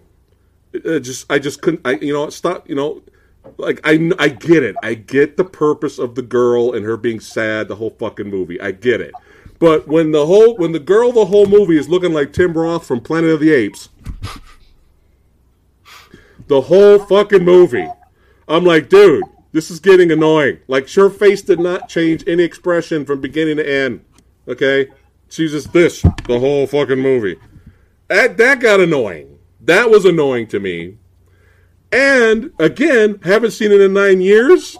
It, 0.72 1.00
just 1.00 1.30
I 1.30 1.38
just 1.38 1.62
couldn't. 1.62 1.80
I 1.84 1.92
you 1.92 2.12
know 2.12 2.30
stop. 2.30 2.68
You 2.68 2.74
know, 2.74 3.02
like 3.56 3.80
I 3.84 4.10
I 4.18 4.28
get 4.28 4.62
it. 4.62 4.76
I 4.82 4.94
get 4.94 5.36
the 5.36 5.44
purpose 5.44 5.98
of 5.98 6.14
the 6.14 6.22
girl 6.22 6.72
and 6.74 6.84
her 6.84 6.96
being 6.96 7.20
sad 7.20 7.68
the 7.68 7.76
whole 7.76 7.90
fucking 7.90 8.28
movie. 8.28 8.60
I 8.60 8.72
get 8.72 9.00
it. 9.00 9.14
But 9.58 9.86
when 9.86 10.12
the 10.12 10.26
whole 10.26 10.56
when 10.56 10.72
the 10.72 10.78
girl 10.78 11.12
the 11.12 11.26
whole 11.26 11.46
movie 11.46 11.78
is 11.78 11.88
looking 11.88 12.12
like 12.12 12.32
Tim 12.32 12.52
Roth 12.52 12.86
from 12.86 13.00
Planet 13.00 13.30
of 13.30 13.40
the 13.40 13.52
Apes, 13.52 13.90
the 16.48 16.62
whole 16.62 16.98
fucking 16.98 17.44
movie, 17.44 17.88
I'm 18.48 18.64
like, 18.64 18.88
dude, 18.88 19.24
this 19.52 19.70
is 19.70 19.80
getting 19.80 20.10
annoying. 20.10 20.58
Like, 20.68 20.90
her 20.90 21.10
face 21.10 21.42
did 21.42 21.60
not 21.60 21.88
change 21.88 22.24
any 22.26 22.42
expression 22.42 23.04
from 23.04 23.20
beginning 23.20 23.56
to 23.56 23.68
end. 23.68 24.04
Okay, 24.48 24.88
she's 25.30 25.52
just 25.52 25.72
this 25.72 26.02
the 26.02 26.38
whole 26.38 26.66
fucking 26.66 26.98
movie. 26.98 27.36
That 28.08 28.36
that 28.36 28.60
got 28.60 28.80
annoying. 28.80 29.38
That 29.62 29.90
was 29.90 30.04
annoying 30.04 30.48
to 30.48 30.60
me. 30.60 30.98
And 31.92 32.52
again, 32.58 33.18
haven't 33.22 33.52
seen 33.52 33.72
it 33.72 33.80
in 33.80 33.92
nine 33.92 34.20
years. 34.20 34.76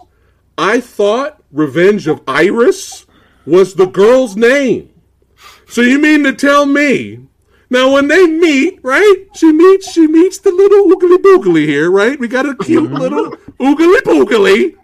I 0.57 0.79
thought 0.79 1.41
Revenge 1.51 2.07
of 2.07 2.21
Iris 2.27 3.05
was 3.45 3.73
the 3.73 3.87
girl's 3.87 4.35
name. 4.35 4.93
So 5.67 5.81
you 5.81 5.99
mean 5.99 6.23
to 6.23 6.33
tell 6.33 6.65
me 6.65 7.27
now 7.69 7.93
when 7.93 8.07
they 8.07 8.27
meet, 8.27 8.79
right? 8.83 9.25
She 9.33 9.51
meets 9.51 9.91
she 9.91 10.07
meets 10.07 10.39
the 10.39 10.51
little 10.51 10.87
oogly 10.87 11.17
boogly 11.17 11.65
here, 11.65 11.89
right? 11.89 12.19
We 12.19 12.27
got 12.27 12.45
a 12.45 12.55
cute 12.55 12.89
mm-hmm. 12.89 12.97
little 12.97 13.31
oogly 13.59 14.01
boogly, 14.01 14.75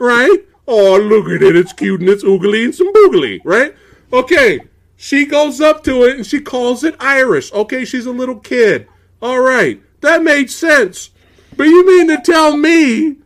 right? 0.00 0.38
Oh 0.66 0.98
look 0.98 1.26
at 1.26 1.42
it, 1.42 1.56
it's 1.56 1.72
cute 1.72 2.00
and 2.00 2.08
it's 2.08 2.24
oogly 2.24 2.64
and 2.64 2.74
some 2.74 2.92
boogly, 2.92 3.40
right? 3.44 3.74
Okay. 4.12 4.60
She 5.02 5.26
goes 5.26 5.60
up 5.60 5.82
to 5.82 6.04
it 6.04 6.14
and 6.14 6.24
she 6.24 6.38
calls 6.38 6.84
it 6.84 6.94
Iris. 7.00 7.52
Okay, 7.52 7.84
she's 7.84 8.06
a 8.06 8.12
little 8.12 8.38
kid. 8.38 8.86
All 9.20 9.40
right. 9.40 9.82
That 10.00 10.22
made 10.22 10.48
sense. 10.48 11.10
But 11.56 11.64
you 11.64 11.84
mean 11.84 12.06
to 12.06 12.22
tell 12.22 12.56
me 12.56 13.16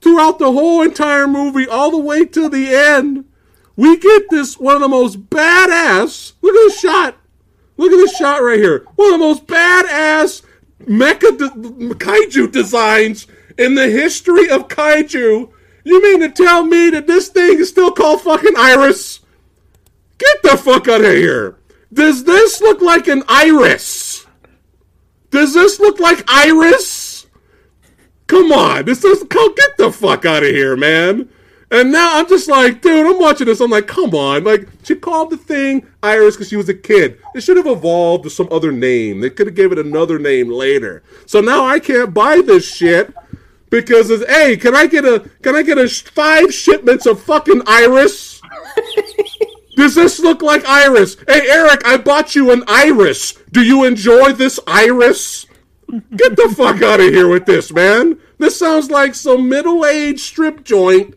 throughout 0.00 0.38
the 0.38 0.52
whole 0.52 0.82
entire 0.82 1.26
movie, 1.26 1.66
all 1.66 1.90
the 1.90 1.98
way 1.98 2.26
to 2.26 2.48
the 2.48 2.72
end, 2.72 3.24
we 3.74 3.98
get 3.98 4.30
this 4.30 4.56
one 4.56 4.76
of 4.76 4.82
the 4.82 4.88
most 4.88 5.28
badass. 5.28 6.34
Look 6.42 6.54
at 6.54 6.68
this 6.68 6.78
shot. 6.78 7.16
Look 7.76 7.90
at 7.90 7.96
this 7.96 8.16
shot 8.16 8.40
right 8.44 8.60
here. 8.60 8.86
One 8.94 9.12
of 9.12 9.18
the 9.18 9.26
most 9.26 9.48
badass 9.48 10.42
mecha 10.84 11.36
de- 11.36 11.94
kaiju 11.96 12.52
designs 12.52 13.26
in 13.58 13.74
the 13.74 13.88
history 13.88 14.48
of 14.48 14.68
kaiju. 14.68 15.50
You 15.82 16.02
mean 16.04 16.20
to 16.20 16.30
tell 16.30 16.64
me 16.64 16.90
that 16.90 17.08
this 17.08 17.30
thing 17.30 17.58
is 17.58 17.68
still 17.68 17.90
called 17.90 18.20
fucking 18.20 18.54
Iris? 18.56 19.18
Get 20.20 20.42
the 20.44 20.56
fuck 20.56 20.86
out 20.86 21.00
of 21.00 21.12
here. 21.12 21.56
Does 21.92 22.22
this 22.22 22.60
look 22.60 22.80
like 22.80 23.08
an 23.08 23.24
iris? 23.28 24.10
Does 25.30 25.54
this 25.54 25.78
look 25.78 26.00
like 26.00 26.24
Iris? 26.28 27.26
Come 28.26 28.52
on, 28.52 28.84
this 28.84 29.04
is 29.04 29.22
get 29.24 29.76
the 29.76 29.90
fuck 29.92 30.24
out 30.24 30.42
of 30.42 30.50
here, 30.50 30.76
man. 30.76 31.28
And 31.72 31.92
now 31.92 32.18
I'm 32.18 32.28
just 32.28 32.48
like, 32.48 32.82
dude, 32.82 33.06
I'm 33.06 33.20
watching 33.20 33.46
this. 33.46 33.60
I'm 33.60 33.70
like, 33.70 33.86
come 33.86 34.12
on. 34.12 34.42
Like, 34.42 34.68
she 34.82 34.96
called 34.96 35.30
the 35.30 35.36
thing 35.36 35.86
Iris 36.02 36.34
because 36.34 36.48
she 36.48 36.56
was 36.56 36.68
a 36.68 36.74
kid. 36.74 37.20
It 37.34 37.42
should 37.42 37.56
have 37.56 37.68
evolved 37.68 38.24
to 38.24 38.30
some 38.30 38.48
other 38.50 38.72
name. 38.72 39.20
They 39.20 39.30
could 39.30 39.46
have 39.46 39.54
gave 39.54 39.70
it 39.70 39.78
another 39.78 40.18
name 40.18 40.50
later. 40.50 41.04
So 41.26 41.40
now 41.40 41.64
I 41.64 41.78
can't 41.78 42.12
buy 42.12 42.40
this 42.40 42.66
shit 42.66 43.14
because 43.68 44.10
it's, 44.10 44.28
hey, 44.28 44.56
can 44.56 44.74
I 44.74 44.88
get 44.88 45.04
a, 45.04 45.20
can 45.42 45.54
I 45.54 45.62
get 45.62 45.78
a 45.78 45.88
five 45.88 46.52
shipments 46.52 47.06
of 47.06 47.22
fucking 47.22 47.62
Iris? 47.68 48.29
Does 49.76 49.94
this 49.94 50.20
look 50.20 50.42
like 50.42 50.64
Iris? 50.64 51.16
Hey, 51.26 51.48
Erik, 51.48 51.86
I 51.86 51.96
bought 51.96 52.34
you 52.34 52.50
an 52.50 52.64
Iris. 52.66 53.32
Do 53.52 53.62
you 53.62 53.84
enjoy 53.84 54.32
this 54.32 54.58
Iris? 54.66 55.46
Get 56.16 56.36
the 56.36 56.52
fuck 56.56 56.82
out 56.82 57.00
of 57.00 57.06
here 57.06 57.28
with 57.28 57.46
this, 57.46 57.72
man. 57.72 58.20
This 58.38 58.58
sounds 58.58 58.90
like 58.90 59.14
some 59.14 59.48
middle-aged 59.48 60.20
strip 60.20 60.64
joint, 60.64 61.14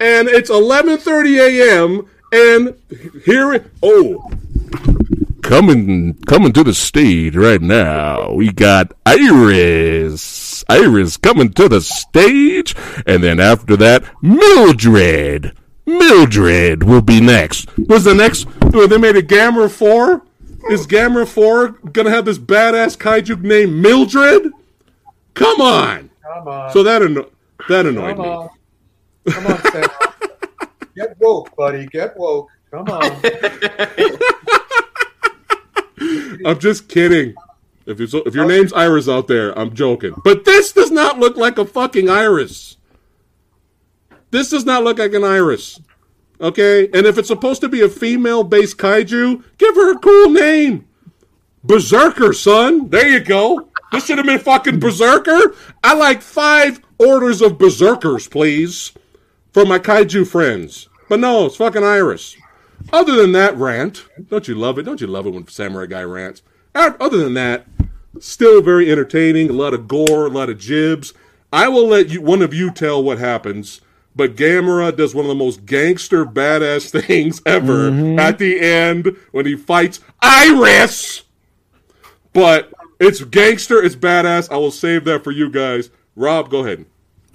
and 0.00 0.28
it's 0.28 0.50
11:30 0.50 1.38
a.m. 1.38 2.08
And 2.32 2.74
here, 3.24 3.52
it, 3.52 3.70
oh, 3.82 4.30
coming 5.42 6.14
coming 6.26 6.52
to 6.52 6.64
the 6.64 6.74
stage 6.74 7.36
right 7.36 7.60
now. 7.60 8.32
We 8.32 8.50
got 8.50 8.92
Iris, 9.04 10.64
Iris 10.68 11.16
coming 11.18 11.52
to 11.52 11.68
the 11.68 11.80
stage, 11.80 12.74
and 13.06 13.22
then 13.22 13.38
after 13.40 13.76
that, 13.76 14.04
Mildred. 14.22 15.52
Mildred 15.86 16.82
will 16.84 17.02
be 17.02 17.20
next. 17.20 17.68
Was 17.88 18.04
the 18.04 18.14
next? 18.14 18.46
oh, 18.72 18.86
They 18.86 18.98
made 18.98 19.16
a 19.16 19.22
Gamera 19.22 19.70
Four. 19.70 20.22
Is 20.70 20.86
Gamera 20.86 21.26
Four 21.28 21.68
gonna 21.92 22.10
have 22.10 22.24
this 22.24 22.38
badass 22.38 22.96
kaiju 22.96 23.42
named 23.42 23.74
Mildred? 23.74 24.50
Come 25.34 25.60
on. 25.60 26.10
Come 26.22 26.48
on. 26.48 26.70
So 26.72 26.82
that 26.82 27.02
anno- 27.02 27.30
that 27.68 27.84
annoyed 27.86 28.16
Come 28.16 28.24
me. 28.24 28.30
on. 28.30 28.48
Come 29.28 29.46
on, 29.46 29.58
Sam. 29.72 29.88
Get 30.96 31.16
woke, 31.20 31.54
buddy. 31.56 31.86
Get 31.86 32.16
woke. 32.16 32.48
Come 32.70 32.88
on. 32.88 33.02
I'm 36.46 36.58
just 36.58 36.88
kidding. 36.88 37.34
If 37.86 38.00
you 38.00 38.06
if 38.24 38.34
your 38.34 38.46
name's 38.46 38.72
Iris 38.72 39.08
out 39.08 39.28
there, 39.28 39.56
I'm 39.58 39.74
joking. 39.74 40.14
But 40.24 40.44
this 40.44 40.72
does 40.72 40.90
not 40.90 41.18
look 41.18 41.36
like 41.36 41.58
a 41.58 41.64
fucking 41.66 42.08
iris. 42.08 42.76
This 44.34 44.50
does 44.50 44.64
not 44.64 44.82
look 44.82 44.98
like 44.98 45.14
an 45.14 45.22
iris. 45.22 45.80
Okay? 46.40 46.88
And 46.92 47.06
if 47.06 47.18
it's 47.18 47.28
supposed 47.28 47.60
to 47.60 47.68
be 47.68 47.82
a 47.82 47.88
female-based 47.88 48.76
kaiju, 48.76 49.44
give 49.58 49.76
her 49.76 49.92
a 49.92 49.98
cool 50.00 50.30
name. 50.30 50.88
Berserker, 51.62 52.32
son. 52.32 52.88
There 52.88 53.06
you 53.06 53.20
go. 53.20 53.68
This 53.92 54.06
should 54.06 54.18
have 54.18 54.26
been 54.26 54.40
fucking 54.40 54.80
Berserker. 54.80 55.54
I 55.84 55.94
like 55.94 56.20
five 56.20 56.80
orders 56.98 57.40
of 57.42 57.58
Berserkers, 57.58 58.26
please, 58.26 58.90
for 59.52 59.64
my 59.64 59.78
kaiju 59.78 60.26
friends. 60.26 60.88
But 61.08 61.20
no, 61.20 61.46
it's 61.46 61.54
fucking 61.54 61.84
Iris. 61.84 62.36
Other 62.92 63.14
than 63.14 63.30
that 63.32 63.56
rant, 63.56 64.04
don't 64.30 64.48
you 64.48 64.56
love 64.56 64.80
it? 64.80 64.82
Don't 64.82 65.00
you 65.00 65.06
love 65.06 65.28
it 65.28 65.30
when 65.30 65.46
Samurai 65.46 65.86
Guy 65.86 66.02
rants? 66.02 66.42
Other 66.74 67.18
than 67.18 67.34
that, 67.34 67.68
still 68.18 68.60
very 68.62 68.90
entertaining. 68.90 69.48
A 69.48 69.52
lot 69.52 69.74
of 69.74 69.86
gore, 69.86 70.26
a 70.26 70.30
lot 70.30 70.50
of 70.50 70.58
jibs. 70.58 71.14
I 71.52 71.68
will 71.68 71.86
let 71.86 72.08
you 72.08 72.20
one 72.20 72.42
of 72.42 72.52
you 72.52 72.72
tell 72.72 73.00
what 73.00 73.18
happens. 73.18 73.80
But 74.16 74.36
Gamera 74.36 74.96
does 74.96 75.14
one 75.14 75.24
of 75.24 75.28
the 75.28 75.34
most 75.34 75.66
gangster 75.66 76.24
badass 76.24 76.90
things 77.06 77.42
ever 77.44 77.88
at 78.20 78.38
the 78.38 78.60
end 78.60 79.16
when 79.32 79.46
he 79.46 79.56
fights 79.56 80.00
Iris. 80.22 81.24
But 82.32 82.72
it's 83.00 83.22
gangster, 83.24 83.82
it's 83.82 83.96
badass. 83.96 84.50
I 84.50 84.56
will 84.56 84.70
save 84.70 85.04
that 85.04 85.24
for 85.24 85.30
you 85.30 85.50
guys. 85.50 85.90
Rob, 86.16 86.50
go 86.50 86.64
ahead. 86.64 86.86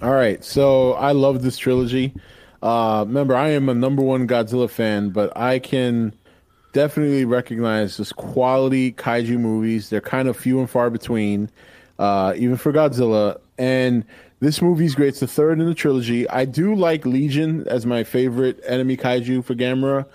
All 0.02 0.12
right, 0.12 0.42
so 0.42 0.94
I 0.94 1.12
love 1.12 1.42
this 1.42 1.58
trilogy. 1.58 2.14
Uh, 2.62 3.04
remember, 3.06 3.34
I 3.34 3.50
am 3.50 3.68
a 3.68 3.74
number 3.74 4.02
one 4.02 4.26
Godzilla 4.26 4.68
fan, 4.68 5.10
but 5.10 5.36
I 5.36 5.58
can 5.58 6.14
definitely 6.72 7.24
recognize 7.24 7.96
this 7.96 8.12
quality 8.12 8.92
kaiju 8.92 9.38
movies. 9.38 9.90
They're 9.90 10.00
kind 10.00 10.28
of 10.28 10.36
few 10.36 10.58
and 10.60 10.68
far 10.68 10.90
between, 10.90 11.50
uh, 11.98 12.34
even 12.36 12.56
for 12.56 12.72
Godzilla. 12.72 13.40
And 13.58 14.04
this 14.40 14.60
movie's 14.60 14.94
great. 14.94 15.08
It's 15.08 15.20
the 15.20 15.26
third 15.26 15.60
in 15.60 15.66
the 15.66 15.74
trilogy. 15.74 16.28
I 16.28 16.44
do 16.44 16.74
like 16.74 17.06
Legion 17.06 17.66
as 17.68 17.86
my 17.86 18.04
favorite 18.04 18.60
enemy 18.66 18.96
kaiju 18.96 19.44
for 19.44 19.54
Gamera, 19.54 20.06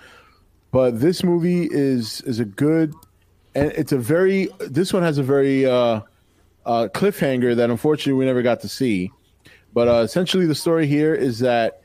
but 0.70 1.00
this 1.00 1.24
movie 1.24 1.68
is 1.70 2.20
is 2.22 2.38
a 2.38 2.44
good, 2.44 2.94
and 3.54 3.72
it's 3.72 3.92
a 3.92 3.98
very. 3.98 4.48
This 4.60 4.92
one 4.92 5.02
has 5.02 5.18
a 5.18 5.22
very 5.22 5.64
uh, 5.64 6.00
uh, 6.66 6.88
cliffhanger 6.92 7.56
that 7.56 7.70
unfortunately 7.70 8.18
we 8.18 8.26
never 8.26 8.42
got 8.42 8.60
to 8.60 8.68
see. 8.68 9.10
But 9.72 9.88
uh, 9.88 10.00
essentially, 10.02 10.46
the 10.46 10.54
story 10.54 10.86
here 10.86 11.14
is 11.14 11.38
that 11.40 11.82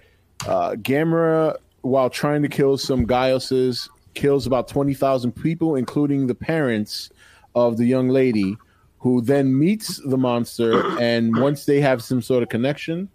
uh, 0.47 0.71
Gamera 0.71 1.57
while 1.81 2.09
trying 2.09 2.41
to 2.43 2.47
kill 2.47 2.77
some 2.77 3.05
Gyaoses, 3.05 3.89
kills 4.13 4.45
about 4.47 4.67
20,000 4.67 5.31
people, 5.31 5.75
including 5.75 6.27
the 6.27 6.35
parents 6.35 7.09
of 7.55 7.77
the 7.77 7.85
young 7.85 8.09
lady, 8.09 8.55
who 9.01 9.19
then 9.19 9.57
meets 9.57 9.99
the 10.05 10.17
monster. 10.17 10.97
And 10.99 11.35
once 11.37 11.65
they 11.65 11.81
have 11.81 12.03
some 12.03 12.21
sort 12.21 12.43
of 12.43 12.49
connection, 12.49 13.09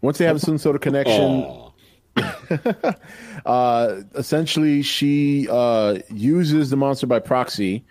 once 0.00 0.18
they 0.18 0.24
have 0.24 0.40
some 0.40 0.58
sort 0.58 0.74
of 0.74 0.82
connection, 0.82 1.72
uh, 3.46 4.00
essentially 4.16 4.82
she 4.82 5.48
uh, 5.48 5.98
uses 6.10 6.70
the 6.70 6.76
monster 6.76 7.06
by 7.06 7.20
proxy 7.20 7.84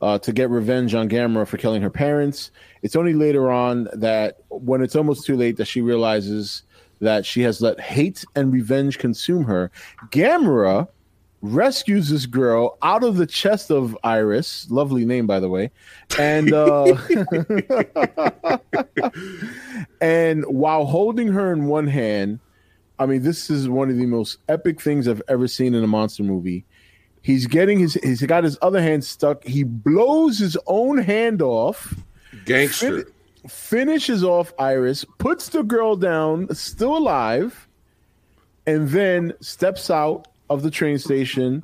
uh, 0.00 0.16
to 0.20 0.32
get 0.32 0.48
revenge 0.48 0.94
on 0.94 1.08
Gamera 1.08 1.46
for 1.46 1.56
killing 1.56 1.82
her 1.82 1.90
parents. 1.90 2.52
It's 2.82 2.94
only 2.94 3.14
later 3.14 3.50
on 3.50 3.88
that 3.92 4.38
when 4.48 4.80
it's 4.80 4.94
almost 4.94 5.26
too 5.26 5.36
late 5.36 5.56
that 5.56 5.66
she 5.66 5.80
realizes 5.80 6.62
that 7.00 7.26
she 7.26 7.42
has 7.42 7.60
let 7.60 7.80
hate 7.80 8.24
and 8.36 8.52
revenge 8.52 8.98
consume 8.98 9.42
her. 9.42 9.72
Gamera 10.10 10.86
rescues 11.40 12.08
this 12.08 12.26
girl 12.26 12.78
out 12.82 13.04
of 13.04 13.16
the 13.16 13.26
chest 13.26 13.70
of 13.70 13.96
Iris, 14.02 14.70
lovely 14.70 15.04
name 15.04 15.26
by 15.26 15.40
the 15.40 15.48
way, 15.48 15.70
and 16.18 16.52
uh, 16.52 16.96
and 20.00 20.44
while 20.44 20.84
holding 20.84 21.28
her 21.28 21.52
in 21.52 21.66
one 21.66 21.86
hand, 21.86 22.40
I 22.98 23.06
mean, 23.06 23.22
this 23.22 23.50
is 23.50 23.68
one 23.68 23.90
of 23.90 23.96
the 23.96 24.06
most 24.06 24.38
epic 24.48 24.80
things 24.80 25.06
I've 25.06 25.22
ever 25.28 25.46
seen 25.46 25.74
in 25.74 25.84
a 25.84 25.88
monster 25.88 26.22
movie. 26.22 26.64
He's 27.22 27.46
getting 27.46 27.78
his 27.78 27.94
he's 27.94 28.22
got 28.22 28.44
his 28.44 28.58
other 28.62 28.82
hand 28.82 29.04
stuck. 29.04 29.44
He 29.44 29.62
blows 29.62 30.38
his 30.38 30.56
own 30.66 30.98
hand 30.98 31.42
off, 31.42 31.94
Gangster. 32.44 33.10
finishes 33.48 34.24
off 34.24 34.52
Iris, 34.58 35.04
puts 35.18 35.48
the 35.48 35.62
girl 35.62 35.96
down, 35.96 36.52
still 36.54 36.96
alive, 36.96 37.68
and 38.66 38.88
then 38.88 39.32
steps 39.40 39.90
out 39.90 40.28
of 40.50 40.62
the 40.62 40.70
train 40.70 40.98
station 40.98 41.62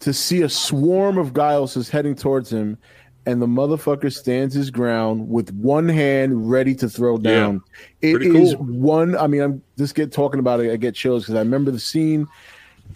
to 0.00 0.12
see 0.12 0.42
a 0.42 0.48
swarm 0.48 1.18
of 1.18 1.32
Gyaos 1.32 1.88
heading 1.88 2.14
towards 2.14 2.52
him, 2.52 2.76
and 3.24 3.40
the 3.40 3.46
motherfucker 3.46 4.12
stands 4.12 4.54
his 4.54 4.70
ground 4.70 5.28
with 5.28 5.52
one 5.54 5.88
hand 5.88 6.50
ready 6.50 6.74
to 6.74 6.88
throw 6.88 7.18
down. 7.18 7.62
It 8.00 8.16
Pretty 8.16 8.36
is 8.36 8.54
cool. 8.54 8.64
one. 8.64 9.16
I 9.16 9.26
mean, 9.28 9.40
I'm 9.40 9.62
just 9.78 9.94
get 9.94 10.10
talking 10.12 10.40
about 10.40 10.60
it. 10.60 10.72
I 10.72 10.76
get 10.76 10.94
chills 10.94 11.24
because 11.24 11.36
I 11.36 11.38
remember 11.38 11.70
the 11.70 11.78
scene, 11.78 12.26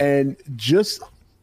and 0.00 0.36
just 0.56 1.00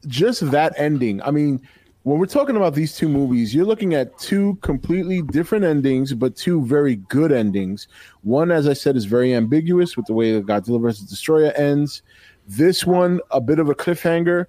just 0.07 0.51
that 0.51 0.74
ending. 0.78 1.21
I 1.21 1.32
mean, 1.32 1.61
when 2.03 2.19
we're 2.19 2.26
talking 2.26 2.57
about 2.57 2.76
these 2.76 2.95
two 2.97 3.07
movies, 3.07 3.55
you're 3.55 3.65
looking 3.65 3.93
at 3.93 4.17
two 4.19 4.57
completely 4.61 5.21
different 5.21 5.63
endings, 5.63 6.13
but 6.13 6.36
two 6.36 6.65
very 6.65 6.97
good 6.97 7.32
endings. 7.32 7.88
One, 8.24 8.51
as 8.51 8.67
I 8.67 8.74
said, 8.74 8.97
is 8.97 9.05
very 9.05 9.34
ambiguous 9.34 9.95
with 9.95 10.07
the 10.07 10.13
way 10.13 10.34
that 10.34 10.45
Godzilla 10.45 10.82
vs. 10.82 11.09
Destoroyah 11.09 11.57
ends. 11.57 12.01
This 12.48 12.86
one, 12.86 13.20
a 13.32 13.39
bit 13.41 13.60
of 13.60 13.70
a 13.70 13.76
cliffhanger, 13.76 14.48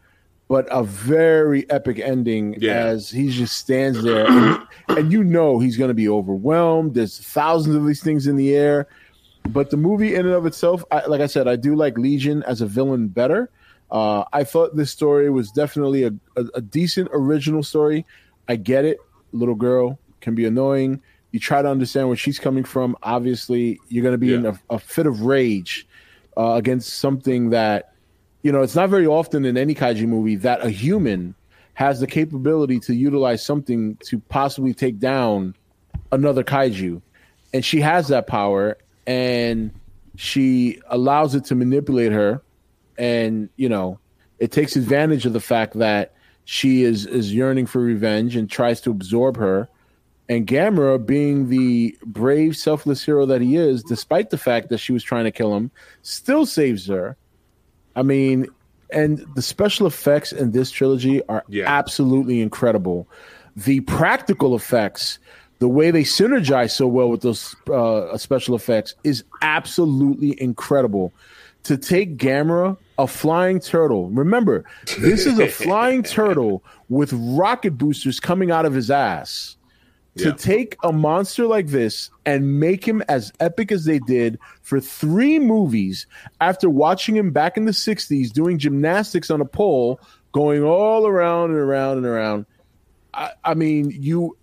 but 0.49 0.67
a 0.71 0.83
very 0.85 1.69
epic 1.71 1.99
ending 1.99 2.57
Yeah. 2.61 2.73
as 2.73 3.09
he 3.11 3.31
just 3.31 3.57
stands 3.57 4.03
there, 4.03 4.27
and, 4.27 4.59
and 4.89 5.13
you 5.13 5.25
know 5.25 5.59
he's 5.59 5.77
going 5.77 5.89
to 5.89 5.95
be 5.95 6.09
overwhelmed. 6.09 6.95
There's 6.95 7.19
thousands 7.19 7.77
of 7.77 7.87
these 7.87 8.03
things 8.03 8.27
in 8.27 8.37
the 8.37 8.55
air, 8.55 8.87
but 9.49 9.71
the 9.71 9.77
movie 9.77 10.15
in 10.15 10.27
and 10.27 10.35
of 10.35 10.45
itself, 10.47 10.85
I, 10.91 11.07
like 11.07 11.21
I 11.21 11.27
said, 11.27 11.49
I 11.49 11.57
do 11.57 11.75
like 11.75 11.97
Legion 11.97 12.43
as 12.45 12.61
a 12.61 12.67
villain 12.67 13.09
better. 13.09 13.49
Uh, 13.91 14.25
I 14.33 14.45
thought 14.45 14.75
this 14.77 14.91
story 14.91 15.31
was 15.31 15.51
definitely 15.53 16.05
a, 16.05 16.13
a, 16.37 16.45
a 16.57 16.61
decent 16.61 17.09
original 17.13 17.63
story. 17.63 18.05
I 18.49 18.57
get 18.57 18.85
it. 18.85 18.99
Little 19.33 19.55
girl 19.55 19.99
can 20.21 20.35
be 20.35 20.45
annoying. 20.47 21.01
You 21.33 21.41
try 21.41 21.63
to 21.63 21.69
understand 21.69 22.09
where 22.09 22.17
she's 22.17 22.39
coming 22.39 22.65
from. 22.65 22.97
Obviously, 23.03 23.79
you're 23.89 24.03
going 24.03 24.15
to 24.15 24.19
be 24.19 24.33
in 24.35 24.47
a, 24.47 24.59
a 24.71 24.79
fit 24.79 25.07
of 25.07 25.23
rage 25.23 25.87
uh, 26.37 26.53
against 26.55 26.95
something 26.95 27.51
that, 27.51 27.93
you 28.43 28.53
know, 28.53 28.63
it's 28.63 28.75
not 28.75 28.91
very 28.91 29.07
often 29.07 29.45
in 29.45 29.57
any 29.57 29.75
kaiju 29.75 30.07
movie 30.07 30.37
that 30.37 30.65
a 30.65 30.71
human 30.71 31.35
has 31.75 32.01
the 32.01 32.07
capability 32.07 32.79
to 32.81 32.95
utilize 32.95 33.45
something 33.45 33.97
to 34.05 34.19
possibly 34.29 34.73
take 34.73 34.99
down 34.99 35.55
another 36.13 36.45
kaiju. 36.45 37.01
And 37.53 37.65
she 37.65 37.81
has 37.81 38.09
that 38.09 38.27
power 38.27 38.77
and 39.07 39.73
she 40.17 40.81
allows 40.89 41.35
it 41.35 41.45
to 41.47 41.55
manipulate 41.55 42.13
her 42.13 42.43
and 42.97 43.49
you 43.57 43.69
know 43.69 43.99
it 44.39 44.53
takes 44.53 44.77
advantage 44.77 45.27
of 45.27 45.33
the 45.33 45.41
fact 45.41 45.75
that 45.79 46.13
she 46.45 46.83
is 46.83 47.07
is 47.07 47.35
yearning 47.35 47.67
for 47.67 47.81
revenge 47.81 48.37
and 48.37 48.51
tries 48.51 48.81
to 48.81 48.91
absorb 48.91 49.37
her 49.37 49.69
and 50.29 50.47
Gamera 50.47 51.05
being 51.05 51.49
the 51.49 51.97
brave 52.07 52.57
selfless 52.57 53.05
hero 53.05 53.27
that 53.27 53.41
he 53.41 53.57
is 53.57 53.83
despite 53.83 54.31
the 54.31 54.39
fact 54.39 54.69
that 54.71 54.79
she 54.79 54.93
was 54.93 55.03
trying 55.05 55.25
to 55.25 55.31
kill 55.31 55.55
him 55.55 55.71
still 56.03 56.47
saves 56.47 56.87
her 56.87 57.17
i 57.97 58.03
mean 58.03 58.47
and 58.91 59.25
the 59.35 59.43
special 59.43 59.87
effects 59.87 60.33
in 60.33 60.53
this 60.53 60.71
trilogy 60.71 61.23
are 61.27 61.45
Yeah. 61.49 61.65
absolutely 61.67 62.41
incredible 62.41 63.07
the 63.57 63.81
practical 63.81 64.55
effects 64.57 65.19
the 65.59 65.69
way 65.69 65.91
they 65.91 66.03
synergize 66.03 66.73
so 66.73 66.87
well 66.87 67.09
with 67.09 67.23
those 67.23 67.55
uh, 67.73 68.17
special 68.19 68.55
effects 68.55 68.95
is 69.05 69.25
absolutely 69.43 70.41
incredible 70.41 71.13
to 71.63 71.79
take 71.79 72.19
Gamera, 72.19 72.77
a 72.99 73.07
flying 73.07 73.59
turtle. 73.59 74.11
Remember, 74.11 74.65
this 74.99 75.25
is 75.25 75.39
a 75.39 75.49
flying 75.65 76.03
turtle 76.03 76.63
with 76.91 77.11
rocket 77.15 77.79
boosters 77.79 78.21
coming 78.21 78.51
out 78.51 78.67
of 78.67 78.75
his 78.75 78.91
ass. 78.91 79.57
To 80.19 80.27
Yeah. 80.29 80.35
take 80.35 80.77
a 80.85 80.93
monster 80.93 81.45
like 81.47 81.67
this 81.69 82.09
and 82.25 82.61
make 82.61 82.87
him 82.87 83.03
as 83.09 83.33
epic 83.41 83.73
as 83.73 83.85
they 83.85 83.99
did 83.99 84.39
for 84.63 84.79
three 84.79 85.41
movies 85.41 86.07
after 86.41 86.71
watching 86.71 87.17
him 87.17 87.33
back 87.33 87.57
in 87.57 87.65
the 87.65 87.73
60s 87.73 88.31
doing 88.33 88.59
gymnastics 88.59 89.29
on 89.29 89.41
a 89.41 89.45
pole, 89.45 89.99
going 90.31 90.63
all 90.63 91.07
around 91.09 91.51
and 91.51 91.59
around 91.59 91.97
and 91.97 92.07
around. 92.07 92.47
I, 93.13 93.31
I 93.45 93.55
mean, 93.55 93.91
you 93.91 94.37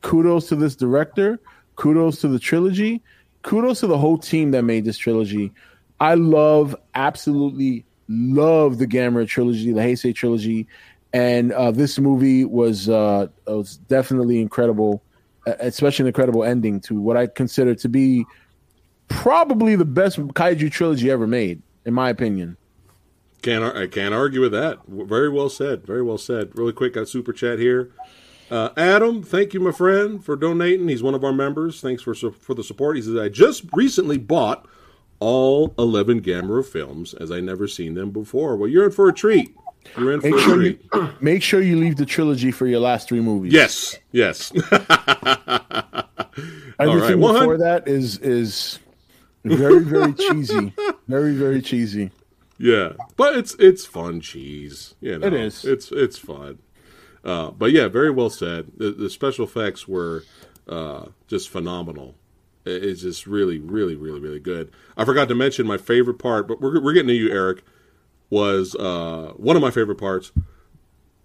kudos 0.00 0.48
to 0.48 0.56
this 0.56 0.74
director, 0.74 1.38
kudos 1.76 2.20
to 2.22 2.28
the 2.28 2.38
trilogy, 2.38 3.02
kudos 3.42 3.80
to 3.80 3.86
the 3.86 3.98
whole 3.98 4.16
team 4.18 4.52
that 4.52 4.62
made 4.62 4.84
this 4.86 4.96
trilogy. 4.98 5.52
I 6.00 6.14
love, 6.14 6.74
absolutely 6.94 7.84
love 8.08 8.78
the 8.78 8.86
Gamera 8.86 9.26
trilogy, 9.26 9.72
the 9.72 9.80
Heisei 9.80 10.14
trilogy, 10.14 10.66
and 11.14 11.52
uh, 11.52 11.70
this 11.70 11.98
movie 11.98 12.44
was 12.44 12.88
uh, 12.88 13.28
was 13.46 13.76
definitely 13.76 14.42
incredible, 14.42 15.00
especially 15.46 16.02
an 16.02 16.06
incredible 16.08 16.42
ending 16.42 16.80
to 16.80 17.00
what 17.00 17.16
I 17.16 17.28
consider 17.28 17.76
to 17.76 17.88
be 17.88 18.26
probably 19.06 19.76
the 19.76 19.84
best 19.84 20.18
kaiju 20.18 20.72
trilogy 20.72 21.10
ever 21.12 21.28
made, 21.28 21.62
in 21.84 21.94
my 21.94 22.10
opinion. 22.10 22.56
Can't 23.42 23.64
I 23.64 23.86
can't 23.86 24.12
argue 24.12 24.40
with 24.40 24.52
that. 24.52 24.80
Very 24.88 25.28
well 25.28 25.48
said. 25.48 25.86
Very 25.86 26.02
well 26.02 26.18
said. 26.18 26.50
Really 26.58 26.72
quick, 26.72 26.94
got 26.94 27.08
super 27.08 27.32
chat 27.32 27.60
here. 27.60 27.92
Uh, 28.50 28.70
Adam, 28.76 29.22
thank 29.22 29.54
you, 29.54 29.60
my 29.60 29.72
friend, 29.72 30.22
for 30.22 30.34
donating. 30.34 30.88
He's 30.88 31.02
one 31.02 31.14
of 31.14 31.24
our 31.24 31.32
members. 31.32 31.80
Thanks 31.80 32.02
for 32.02 32.14
for 32.14 32.54
the 32.54 32.64
support. 32.64 32.96
He 32.96 33.02
says 33.02 33.16
I 33.16 33.28
just 33.28 33.64
recently 33.72 34.18
bought 34.18 34.66
all 35.20 35.74
eleven 35.78 36.20
Gamera 36.20 36.66
films 36.66 37.14
as 37.14 37.30
I 37.30 37.38
never 37.38 37.68
seen 37.68 37.94
them 37.94 38.10
before. 38.10 38.56
Well, 38.56 38.68
you're 38.68 38.86
in 38.86 38.90
for 38.90 39.08
a 39.08 39.12
treat. 39.12 39.54
You're 39.96 40.12
in 40.12 40.20
for 40.20 40.28
Make 40.30 40.34
a 40.34 40.40
sure 40.42 40.62
you 40.62 40.78
make 41.20 41.42
sure 41.42 41.60
you 41.62 41.76
leave 41.76 41.96
the 41.96 42.06
trilogy 42.06 42.50
for 42.50 42.66
your 42.66 42.80
last 42.80 43.08
three 43.08 43.20
movies. 43.20 43.52
Yes, 43.52 43.96
yes. 44.12 44.52
Everything 46.80 47.00
right, 47.00 47.10
before 47.16 47.32
100 47.56 47.58
that 47.60 47.86
is 47.88 48.18
is 48.18 48.78
very 49.44 49.80
very 49.84 50.12
cheesy, 50.14 50.72
very 51.08 51.34
very 51.34 51.62
cheesy. 51.62 52.10
Yeah, 52.58 52.92
but 53.16 53.36
it's 53.36 53.54
it's 53.58 53.86
fun 53.86 54.20
cheese. 54.20 54.94
You 55.00 55.18
know, 55.18 55.26
It 55.26 55.34
is. 55.34 55.64
It's 55.64 55.92
it's 55.92 56.18
fun. 56.18 56.58
Uh, 57.24 57.50
but 57.50 57.72
yeah, 57.72 57.88
very 57.88 58.10
well 58.10 58.30
said. 58.30 58.72
The, 58.76 58.90
the 58.90 59.08
special 59.08 59.44
effects 59.46 59.88
were 59.88 60.24
uh, 60.68 61.06
just 61.28 61.48
phenomenal. 61.48 62.16
It- 62.64 62.84
It's 62.84 63.02
just 63.02 63.26
really, 63.26 63.58
really, 63.58 63.94
really, 63.94 64.20
really 64.20 64.40
good. 64.40 64.72
I 64.96 65.04
forgot 65.04 65.28
to 65.28 65.34
mention 65.34 65.66
my 65.66 65.78
favorite 65.78 66.18
part, 66.18 66.48
but 66.48 66.60
we're 66.60 66.80
we're 66.80 66.92
getting 66.92 67.08
to 67.08 67.14
you, 67.14 67.30
Erik. 67.30 67.62
Was 68.34 68.74
uh, 68.74 69.32
one 69.36 69.54
of 69.54 69.62
my 69.62 69.70
favorite 69.70 69.98
parts. 69.98 70.32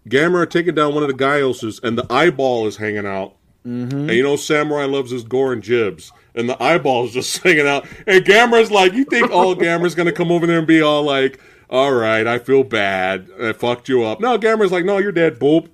Gamera 0.07 0.49
taking 0.49 0.75
down 0.75 0.93
one 0.93 1.03
of 1.03 1.09
the 1.09 1.15
Gyaoses, 1.15 1.83
and 1.83 1.97
the 1.97 2.05
eyeball 2.11 2.67
is 2.67 2.77
hanging 2.77 3.05
out. 3.07 3.33
And 3.63 4.09
you 4.11 4.23
know, 4.23 4.35
Samurai 4.35 4.85
loves 4.85 5.11
his 5.11 5.23
gore 5.23 5.51
and 5.53 5.61
jibs, 5.61 6.11
and 6.35 6.47
the 6.49 6.61
eyeball 6.63 7.05
is 7.05 7.13
just 7.13 7.37
hanging 7.43 7.67
out. 7.67 7.85
And 8.07 8.23
Gamera's 8.25 8.71
like, 8.71 8.93
you 8.93 9.03
think 9.05 9.31
all 9.31 9.55
Gamera's 9.65 9.95
gonna 9.95 10.11
come 10.11 10.31
over 10.31 10.45
there 10.47 10.59
and 10.59 10.67
be 10.67 10.81
all 10.81 11.03
like, 11.03 11.39
"All 11.69 11.91
right, 11.93 12.25
I 12.27 12.39
feel 12.39 12.63
bad, 12.63 13.27
I 13.41 13.53
fucked 13.53 13.89
you 13.89 14.03
up." 14.03 14.19
No, 14.21 14.37
Gamera's 14.39 14.71
like, 14.71 14.85
"No, 14.85 14.97
you're 14.97 15.11
dead, 15.11 15.39
boop." 15.39 15.67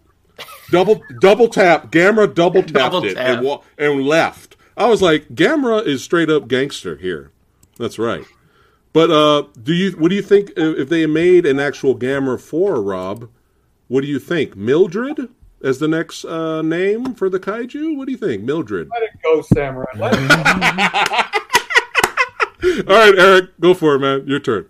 Double 0.71 1.01
double 1.19 1.47
tap. 1.47 1.91
Gamera 1.91 2.33
double 2.33 2.61
tapped 2.63 2.73
Double 2.73 3.05
it 3.05 3.13
tap. 3.15 3.37
and 3.37 3.45
wa- 3.45 3.61
and 3.77 4.03
left. 4.05 4.55
I 4.77 4.87
was 4.87 5.01
like, 5.01 5.27
Gamera 5.29 5.85
is 5.85 6.03
straight 6.03 6.29
up 6.29 6.47
gangster 6.47 6.95
here. 6.97 7.31
That's 7.77 7.99
right. 7.99 8.25
But 8.95 9.11
uh, 9.11 9.43
do 9.61 9.73
you? 9.73 9.91
What 9.91 10.07
do 10.07 10.15
you 10.15 10.21
think 10.21 10.51
if 10.51 10.79
if 10.79 10.87
they 10.87 11.05
made 11.05 11.45
an 11.45 11.59
actual 11.59 11.97
Gamera 11.97 12.39
four, 12.39 12.81
Rob? 12.81 13.29
What 13.89 13.99
do 13.99 14.07
you 14.07 14.19
think? 14.19 14.55
Mildred 14.55 15.27
as 15.61 15.79
the 15.79 15.89
next 15.89 16.23
uh, 16.23 16.61
name 16.61 17.13
for 17.13 17.29
the 17.29 17.37
kaiju? 17.37 17.97
What 17.97 18.05
do 18.05 18.13
you 18.13 18.17
think, 18.17 18.43
Mildred? 18.43 18.87
Let 18.89 19.03
it 19.03 19.09
go, 19.21 19.41
Samurai. 19.41 19.91
Let 19.97 20.13
it 20.13 20.29
go. 22.61 22.93
All 22.93 22.97
right, 22.97 23.19
Erik, 23.19 23.59
go 23.59 23.73
for 23.73 23.95
it, 23.95 23.99
man. 23.99 24.25
Your 24.27 24.39
turn. 24.39 24.65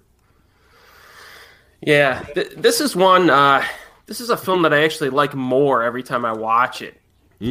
Yeah, 1.82 2.23
th- 2.34 2.55
this 2.57 2.82
is 2.82 2.95
one. 2.95 3.30
Uh, 3.30 3.63
this 4.07 4.21
is 4.21 4.32
a 4.32 4.38
film 4.38 4.63
that 4.63 4.73
I 4.73 4.86
actually 4.86 5.11
like 5.11 5.36
more 5.36 5.84
every 5.84 6.01
time 6.01 6.26
I 6.26 6.34
watch 6.34 6.82
it. 6.82 6.99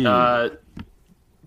Uh, 0.05 0.49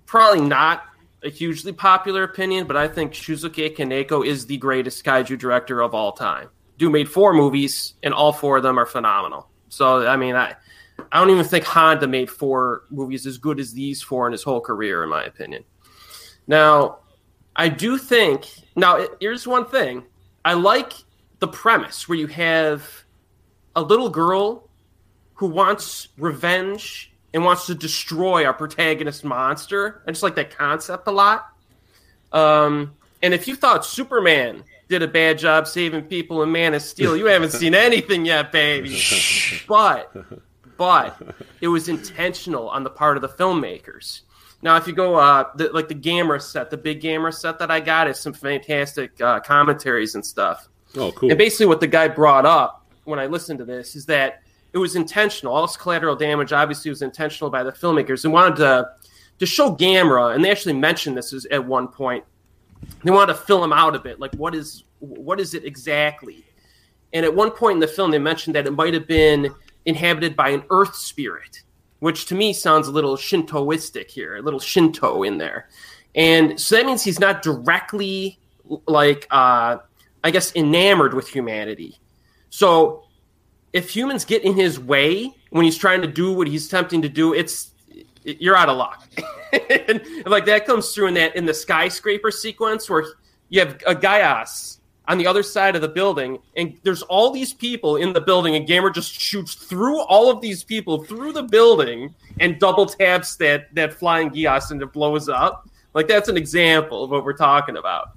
probably 0.06 0.48
not 0.48 0.86
a 1.24 1.30
hugely 1.30 1.74
popular 1.74 2.24
opinion, 2.24 2.68
but 2.68 2.78
I 2.78 2.88
think 2.88 3.14
Shusuke 3.14 3.76
Kaneko 3.76 4.26
is 4.26 4.46
the 4.46 4.58
greatest 4.58 5.04
kaiju 5.04 5.38
director 5.38 5.82
of 5.82 5.94
all 5.94 6.12
time. 6.12 6.50
Dude 6.78 6.92
made 6.92 7.10
four 7.10 7.34
movies, 7.34 7.96
and 8.04 8.14
all 8.14 8.32
four 8.32 8.58
of 8.58 8.64
them 8.64 8.78
are 8.78 8.86
phenomenal. 8.86 9.50
So, 9.70 10.08
I 10.08 10.16
mean, 10.16 10.36
I, 10.36 10.56
I 11.12 11.20
don't 11.20 11.32
even 11.32 11.44
think 11.44 11.66
Honda 11.66 12.08
made 12.08 12.30
four 12.30 12.84
movies 12.90 13.26
as 13.26 13.38
good 13.38 13.60
as 13.60 13.74
these 13.74 14.02
four 14.02 14.28
in 14.28 14.32
his 14.32 14.44
whole 14.44 14.62
career, 14.62 15.04
in 15.04 15.10
my 15.10 15.24
opinion. 15.24 15.64
Now, 16.46 17.00
I 17.56 17.70
do 17.70 17.98
think. 17.98 18.48
Now, 18.76 19.08
here's 19.20 19.48
one 19.48 19.66
thing. 19.66 20.04
I 20.46 20.54
like 20.54 20.94
the 21.40 21.48
premise 21.48 22.08
where 22.08 22.18
you 22.18 22.28
have 22.28 22.88
a 23.76 23.82
little 23.82 24.10
girl 24.10 24.70
who 25.34 25.48
wants 25.48 26.10
revenge 26.18 27.12
and 27.34 27.44
wants 27.44 27.66
to 27.68 27.76
destroy 27.76 28.46
our 28.46 28.54
protagonist 28.54 29.24
monster. 29.24 30.02
I 30.08 30.12
just 30.12 30.24
like 30.24 30.36
that 30.36 30.56
concept 30.56 31.08
a 31.08 31.12
lot. 31.12 31.48
Um, 32.32 32.94
and 33.22 33.34
if 33.34 33.48
you 33.48 33.56
thought 33.56 33.86
Superman 33.86 34.64
did 34.88 35.04
a 35.04 35.08
bad 35.08 35.38
job 35.38 35.68
saving 35.68 36.04
people 36.04 36.44
in 36.44 36.52
Man 36.52 36.74
of 36.74 36.82
Steel, 36.82 37.18
you 37.18 37.26
haven't 37.26 37.52
seen 37.52 37.76
anything 37.76 38.26
yet, 38.26 38.52
baby. 38.52 39.02
But, 39.68 40.14
but 40.78 41.22
it 41.60 41.68
was 41.68 41.90
intentional 41.90 42.70
on 42.70 42.84
the 42.84 42.90
part 42.90 43.18
of 43.18 43.22
the 43.22 43.30
filmmakers. 43.30 44.22
Now, 44.62 44.78
if 44.78 44.88
you 44.88 44.94
go, 44.94 45.16
uh, 45.16 45.46
the, 45.56 45.70
like 45.70 45.88
the 45.88 45.96
Gamera 45.96 46.42
set, 46.42 46.70
the 46.70 46.78
big 46.78 47.02
Gamera 47.02 47.34
set 47.34 47.60
that 47.60 47.70
I 47.70 47.80
got 47.80 48.08
is 48.08 48.20
some 48.20 48.34
fantastic 48.34 49.20
uh, 49.22 49.40
commentaries 49.42 50.16
and 50.16 50.26
stuff. 50.26 50.70
Oh, 50.96 51.12
cool. 51.12 51.30
And 51.30 51.38
basically, 51.38 51.68
what 51.68 51.80
the 51.80 51.88
guy 51.88 52.08
brought 52.08 52.46
up 52.46 52.86
when 53.04 53.20
I 53.20 53.28
listened 53.28 53.60
to 53.60 53.66
this 53.66 53.96
is 53.96 54.06
that 54.08 54.42
it 54.78 54.82
was 54.82 54.96
intentional. 54.96 55.54
All 55.54 55.66
this 55.66 55.76
collateral 55.76 56.16
damage 56.16 56.54
obviously 56.54 56.90
was 56.90 57.02
intentional 57.02 57.50
by 57.50 57.64
the 57.64 57.72
filmmakers 57.72 58.24
and 58.24 58.34
wanted 58.34 58.58
to 58.58 58.92
to 59.40 59.46
show 59.46 59.76
Gamera, 59.76 60.34
and 60.34 60.44
they 60.44 60.50
actually 60.50 60.74
mentioned 60.74 61.16
this 61.16 61.32
is, 61.32 61.46
at 61.48 61.64
one 61.64 61.88
point. 61.88 62.24
They 63.04 63.12
wanted 63.12 63.34
to 63.34 63.40
fill 63.40 63.64
him 63.64 63.74
out 63.74 63.96
a 63.96 64.00
bit, 64.00 64.20
like 64.20 64.34
what 64.36 64.54
is 64.54 64.84
what 65.00 65.40
is 65.40 65.54
it 65.56 65.66
exactly? 65.66 66.46
And 67.14 67.26
at 67.26 67.34
one 67.34 67.52
point 67.52 67.76
in 67.76 67.80
the 67.80 67.88
film, 67.88 68.12
they 68.12 68.20
mentioned 68.20 68.56
that 68.56 68.68
it 68.68 68.72
might 68.72 68.94
have 68.94 69.08
been 69.08 69.54
inhabited 69.86 70.36
by 70.36 70.50
an 70.50 70.64
earth 70.70 70.96
spirit, 70.96 71.64
which 72.00 72.26
to 72.28 72.36
me 72.36 72.54
sounds 72.54 72.88
a 72.88 72.92
little 72.92 73.16
Shintoistic 73.16 74.12
here, 74.12 74.36
a 74.36 74.42
little 74.42 74.60
Shinto 74.60 75.24
in 75.24 75.38
there. 75.38 75.70
And 76.14 76.60
so 76.60 76.76
that 76.76 76.86
means 76.86 77.04
he's 77.04 77.20
not 77.20 77.42
directly 77.42 78.40
like 78.88 79.26
uh, 79.32 79.78
I 80.24 80.32
guess 80.32 80.56
enamored 80.56 81.16
with 81.16 81.28
humanity. 81.28 82.00
So 82.50 83.07
if 83.78 83.96
humans 83.96 84.26
get 84.26 84.44
in 84.44 84.56
his 84.56 84.80
way 84.80 85.32
when 85.52 85.64
he's 85.64 85.78
trying 85.78 86.02
to 86.02 86.08
do 86.08 86.34
what 86.34 86.48
he's 86.48 86.66
attempting 86.66 87.00
to 87.04 87.10
do, 87.10 87.36
it's 87.36 87.72
you're 88.24 88.58
out 88.58 88.70
of 88.70 88.78
luck. 88.78 89.08
and 89.88 90.02
like 90.26 90.46
that 90.46 90.66
comes 90.66 90.94
through 90.94 91.08
in 91.08 91.14
that 91.14 91.36
in 91.36 91.46
the 91.46 91.54
skyscraper 91.54 92.32
sequence 92.32 92.90
where 92.90 93.06
you 93.50 93.60
have 93.60 93.76
a 93.86 93.94
Gyaos 93.94 94.80
on 95.08 95.20
the 95.20 95.28
other 95.28 95.44
side 95.44 95.76
of 95.76 95.82
the 95.82 95.88
building, 95.88 96.40
and 96.58 96.78
there's 96.84 97.04
all 97.04 97.32
these 97.32 97.54
people 97.54 97.96
in 97.98 98.12
the 98.12 98.20
building, 98.20 98.56
and 98.56 98.68
Gamera 98.68 98.94
just 98.94 99.14
shoots 99.14 99.54
through 99.54 100.02
all 100.02 100.30
of 100.30 100.42
these 100.42 100.64
people 100.64 101.04
through 101.06 101.32
the 101.32 101.44
building 101.44 102.14
and 102.40 102.60
double 102.60 102.88
taps 102.88 103.36
that 103.36 103.74
that 103.76 103.94
flying 103.94 104.32
Gyaos 104.32 104.72
and 104.72 104.82
it 104.82 104.92
blows 104.92 105.30
up. 105.30 105.70
Like 105.94 106.08
that's 106.08 106.30
an 106.30 106.36
example 106.38 107.04
of 107.04 107.12
what 107.12 107.24
we're 107.24 107.34
talking 107.38 107.78
about. 107.78 108.10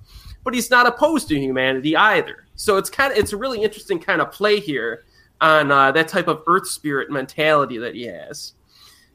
But 0.42 0.54
he's 0.54 0.70
not 0.70 0.86
opposed 0.86 1.28
to 1.28 1.38
humanity 1.38 1.94
either. 1.94 2.46
So 2.56 2.78
it's 2.78 2.88
kind 2.88 3.12
of 3.12 3.18
it's 3.18 3.34
a 3.34 3.36
really 3.36 3.62
interesting 3.62 3.98
kind 3.98 4.22
of 4.22 4.32
play 4.32 4.58
here 4.58 5.04
on 5.40 5.70
uh, 5.72 5.90
that 5.92 6.08
type 6.08 6.28
of 6.28 6.42
Earth 6.46 6.68
spirit 6.68 7.10
mentality 7.10 7.78
that 7.78 7.94
he 7.94 8.04
has. 8.04 8.52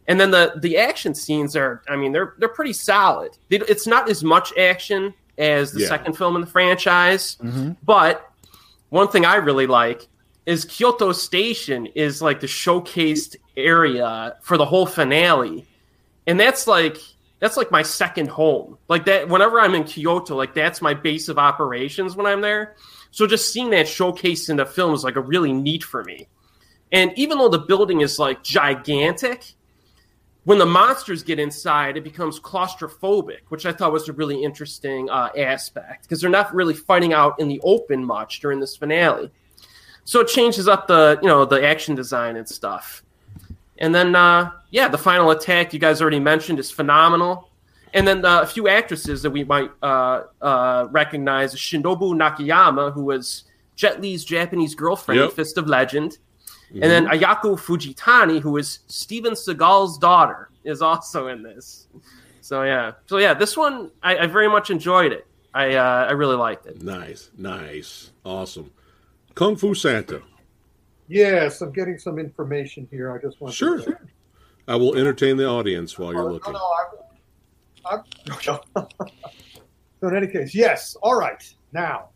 And 0.08 0.20
then 0.20 0.30
the 0.32 0.54
the 0.58 0.78
action 0.78 1.16
scenes 1.16 1.56
are, 1.56 1.82
I 1.90 1.96
mean, 1.96 2.12
they're 2.12 2.36
they're 2.38 2.50
pretty 2.50 2.74
solid. 2.74 3.32
It's 3.50 3.88
not 3.88 4.10
as 4.10 4.24
much 4.24 4.56
action 4.58 5.14
as 5.38 5.72
the 5.72 5.82
Yeah. 5.82 5.88
second 5.88 6.14
film 6.18 6.36
in 6.36 6.42
the 6.42 6.48
franchise, 6.48 7.38
but 7.84 8.30
one 8.90 9.08
thing 9.08 9.26
I 9.26 9.36
really 9.36 9.68
like 9.68 10.08
is 10.46 10.64
Kyoto 10.66 11.12
Station 11.12 11.88
is 11.88 12.22
like 12.22 12.40
the 12.40 12.48
showcased 12.48 13.36
area 13.58 14.36
for 14.42 14.58
the 14.58 14.66
whole 14.66 14.86
finale, 14.86 15.66
and 16.28 16.40
that's 16.40 16.68
like 16.68 16.98
that's 17.40 17.58
like 17.58 17.72
my 17.72 17.82
second 17.82 18.30
home. 18.30 18.78
Like 18.88 19.06
that, 19.06 19.28
whenever 19.28 19.60
I'm 19.60 19.74
in 19.74 19.84
Kyoto, 19.86 20.36
like 20.36 20.54
that's 20.54 20.82
my 20.84 20.94
base 20.94 21.30
of 21.30 21.40
operations 21.40 22.16
when 22.16 22.28
I'm 22.28 22.42
there. 22.42 22.76
So 23.16 23.26
just 23.26 23.54
seeing 23.54 23.70
that 23.70 23.86
showcased 23.86 24.50
in 24.50 24.58
the 24.58 24.66
film 24.66 24.94
is 24.94 25.06
like 25.06 25.16
a 25.16 25.22
really 25.22 25.54
neat 25.54 25.86
for 25.86 26.04
me. 26.04 26.28
And 26.92 27.14
even 27.16 27.38
though 27.38 27.48
the 27.48 27.60
building 27.60 28.02
is 28.02 28.20
like 28.20 28.44
gigantic, 28.44 29.54
when 30.44 30.58
the 30.58 30.66
monsters 30.66 31.24
get 31.24 31.40
inside, 31.40 31.96
it 31.96 32.04
becomes 32.04 32.42
claustrophobic, 32.42 33.40
which 33.48 33.66
I 33.66 33.72
thought 33.72 33.94
was 33.94 34.10
a 34.10 34.14
really 34.14 34.44
interesting 34.44 35.10
uh, 35.10 35.30
aspect 35.38 36.04
because 36.04 36.20
they're 36.20 36.30
not 36.30 36.54
really 36.54 36.74
fighting 36.74 37.14
out 37.14 37.40
in 37.40 37.48
the 37.48 37.62
open 37.64 38.04
much 38.04 38.42
during 38.42 38.60
this 38.60 38.76
finale. 38.76 39.32
So 40.04 40.20
it 40.20 40.28
changes 40.28 40.68
up 40.68 40.88
the 40.88 41.18
you 41.22 41.30
know 41.30 41.46
the 41.46 41.66
action 41.66 41.96
design 41.96 42.36
and 42.36 42.50
stuff. 42.50 43.02
And 43.78 43.96
then 43.96 44.14
uh, 44.14 44.52
yeah, 44.72 44.90
the 44.90 44.98
final 44.98 45.32
attack 45.32 45.72
you 45.72 45.80
guys 45.80 46.02
already 46.02 46.20
mentioned 46.20 46.60
is 46.60 46.70
phenomenal. 46.70 47.50
And 47.96 48.06
then 48.08 48.24
uh, 48.26 48.42
a 48.42 48.46
few 48.46 48.68
actresses 48.68 49.22
that 49.24 49.32
we 49.32 49.44
might 49.44 49.72
uh, 49.82 50.24
uh, 50.42 50.88
recognize: 50.92 51.56
Shinobu 51.56 52.14
Nakayama, 52.14 52.94
who 52.94 53.06
was 53.06 53.46
Jet 53.76 54.02
Li's 54.02 54.24
Japanese 54.24 54.76
girlfriend 54.76 55.20
in 55.22 55.28
Yep. 55.28 55.34
Fist 55.36 55.58
of 55.58 55.68
Legend. 55.68 56.18
And 56.74 56.84
then 56.84 57.06
Ayako 57.08 57.58
Fujitani, 57.58 58.42
who 58.42 58.58
is 58.58 58.80
Steven 58.88 59.34
Seagal's 59.34 59.98
daughter, 59.98 60.50
is 60.66 60.82
also 60.82 61.28
in 61.28 61.42
this. 61.42 61.88
So 62.42 62.64
yeah, 62.64 62.94
so 63.06 63.18
yeah, 63.18 63.34
this 63.34 63.56
one 63.56 63.92
I, 64.04 64.18
I 64.18 64.28
very 64.28 64.50
much 64.50 64.70
enjoyed 64.72 65.14
it. 65.14 65.26
I 65.54 65.76
uh, 65.76 66.08
I 66.10 66.12
really 66.12 66.36
liked 66.36 66.66
it. 66.66 66.82
Nice, 66.82 67.32
nice, 67.38 68.12
awesome. 68.26 68.72
Kung 69.36 69.56
Fu 69.56 69.74
Santa. 69.74 70.22
Yes, 71.08 71.62
I'm 71.62 71.72
getting 71.72 71.98
some 71.98 72.20
information 72.20 72.88
here. 72.92 73.12
I 73.14 73.20
just 73.22 73.40
want 73.40 73.54
Sure. 73.54 73.80
to. 73.80 73.98
I 74.68 74.76
will 74.76 74.96
entertain 74.98 75.38
the 75.38 75.48
audience 75.48 75.98
while 76.00 76.12
you're 76.12 76.24
Oh, 76.30 76.34
looking. 76.34 76.54
No, 76.54 76.60
no, 76.60 77.05
I'm, 77.86 78.04
so 78.42 78.62
in 80.04 80.16
any 80.16 80.28
case, 80.28 80.56
yes. 80.56 80.96
All 81.02 81.18
right. 81.18 81.42
Now, 81.72 82.10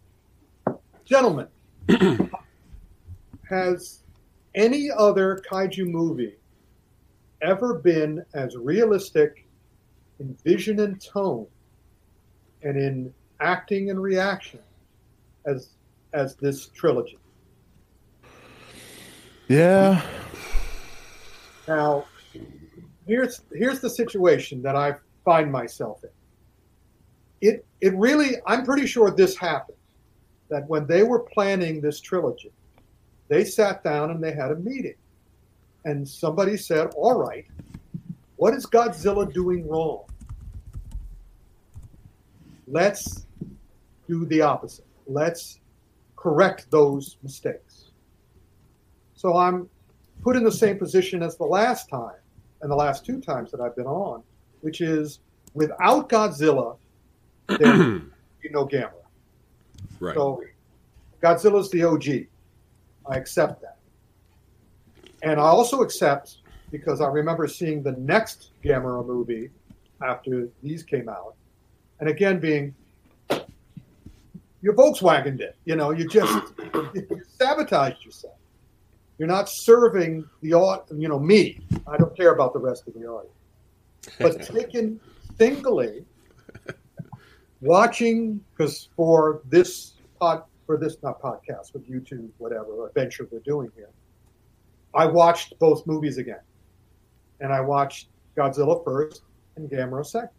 gentlemen, 1.05 1.47
has 3.49 4.03
any 4.55 4.89
other 4.91 5.41
kaiju 5.49 5.87
movie 5.87 6.35
ever 7.41 7.75
been 7.75 8.23
as 8.33 8.55
realistic 8.55 9.47
in 10.19 10.35
vision 10.43 10.79
and 10.79 11.01
tone 11.01 11.47
and 12.63 12.77
in 12.77 13.13
acting 13.39 13.89
and 13.89 14.01
reaction 14.01 14.59
as 15.45 15.69
as 16.13 16.35
this 16.35 16.67
trilogy? 16.67 17.19
Yeah. 19.47 20.01
Now, 21.67 22.05
here's 23.07 23.41
here's 23.53 23.79
the 23.79 23.89
situation 23.89 24.61
that 24.61 24.75
I 24.75 24.95
find 25.23 25.51
myself 25.51 26.03
in. 26.03 26.09
It 27.41 27.65
it 27.81 27.95
really 27.95 28.35
I'm 28.45 28.65
pretty 28.65 28.85
sure 28.85 29.11
this 29.11 29.37
happened. 29.37 29.77
That 30.49 30.67
when 30.67 30.87
they 30.87 31.03
were 31.03 31.19
planning 31.19 31.79
this 31.79 31.99
trilogy, 31.99 32.51
they 33.27 33.45
sat 33.45 33.83
down 33.83 34.11
and 34.11 34.23
they 34.23 34.33
had 34.33 34.51
a 34.51 34.55
meeting. 34.55 34.95
And 35.85 36.07
somebody 36.07 36.57
said, 36.57 36.87
"All 36.95 37.17
right, 37.17 37.45
what 38.35 38.53
is 38.53 38.65
Godzilla 38.65 39.31
doing 39.31 39.67
wrong? 39.67 40.05
Let's 42.67 43.25
do 44.07 44.25
the 44.25 44.41
opposite. 44.41 44.85
Let's 45.07 45.59
correct 46.15 46.69
those 46.71 47.17
mistakes." 47.23 47.91
So 49.13 49.37
I'm 49.37 49.69
put 50.21 50.35
in 50.35 50.43
the 50.43 50.51
same 50.51 50.77
position 50.77 51.23
as 51.23 51.37
the 51.37 51.45
last 51.45 51.89
time 51.89 52.15
and 52.61 52.69
the 52.69 52.75
last 52.75 53.05
two 53.05 53.21
times 53.21 53.51
that 53.51 53.61
I've 53.61 53.75
been 53.75 53.85
on, 53.85 54.23
which 54.61 54.81
is 54.81 55.19
without 55.53 56.09
Godzilla, 56.09 56.77
there 57.47 57.77
would 57.77 58.11
be 58.41 58.49
no 58.49 58.65
Gamera. 58.67 58.93
Right. 59.99 60.15
So 60.15 60.43
Godzilla's 61.21 61.69
the 61.71 61.83
OG. 61.83 62.27
I 63.09 63.17
accept 63.17 63.61
that. 63.61 63.77
And 65.21 65.39
I 65.39 65.43
also 65.43 65.81
accept, 65.81 66.37
because 66.71 67.01
I 67.01 67.07
remember 67.07 67.47
seeing 67.47 67.83
the 67.83 67.93
next 67.93 68.51
Gamera 68.63 69.05
movie 69.05 69.49
after 70.01 70.47
these 70.63 70.83
came 70.83 71.09
out, 71.09 71.35
and 71.99 72.07
again 72.07 72.39
being, 72.39 72.73
your 74.61 74.73
Volkswagen 74.73 75.37
did. 75.37 75.53
You 75.65 75.75
know, 75.75 75.91
you 75.91 76.07
just 76.07 76.53
you 76.93 77.21
sabotaged 77.37 78.05
yourself. 78.05 78.35
You're 79.17 79.27
not 79.27 79.49
serving 79.49 80.25
the 80.41 80.49
you 80.95 81.09
know 81.09 81.19
me. 81.19 81.59
I 81.87 81.97
don't 81.97 82.15
care 82.15 82.33
about 82.33 82.53
the 82.53 82.59
rest 82.59 82.87
of 82.87 82.93
the 82.93 83.05
audience. 83.05 83.35
But 84.19 84.41
taken 84.53 84.99
singly, 85.37 86.05
watching 87.61 88.43
because 88.55 88.89
for 88.95 89.41
this 89.45 89.93
pod 90.19 90.43
for 90.65 90.77
this 90.77 90.97
not 91.01 91.21
podcast 91.21 91.73
with 91.73 91.89
YouTube 91.89 92.29
whatever 92.37 92.87
adventure 92.87 93.27
we're 93.31 93.39
doing 93.39 93.71
here, 93.75 93.89
I 94.93 95.05
watched 95.05 95.57
both 95.59 95.85
movies 95.87 96.17
again, 96.17 96.41
and 97.39 97.51
I 97.51 97.61
watched 97.61 98.09
Godzilla 98.37 98.83
first 98.83 99.23
and 99.55 99.69
Gamera 99.69 100.05
second. 100.05 100.29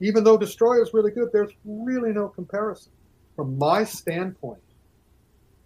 Even 0.00 0.24
though 0.24 0.38
Destoroyah 0.38 0.82
is 0.82 0.94
really 0.94 1.10
good, 1.10 1.28
there's 1.32 1.52
really 1.64 2.12
no 2.12 2.28
comparison 2.28 2.92
from 3.36 3.58
my 3.58 3.84
standpoint 3.84 4.60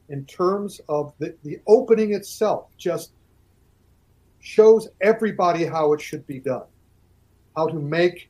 in 0.09 0.25
terms 0.27 0.81
of 0.89 1.13
the, 1.19 1.35
the 1.45 1.61
opening 1.67 2.15
itself 2.15 2.69
just 2.77 3.13
shows 4.45 4.89
everybody 5.01 5.65
how 5.65 5.95
it 5.95 6.01
should 6.01 6.27
be 6.27 6.39
done. 6.39 6.67
How 7.57 7.67
to 7.67 7.75
make 7.75 8.29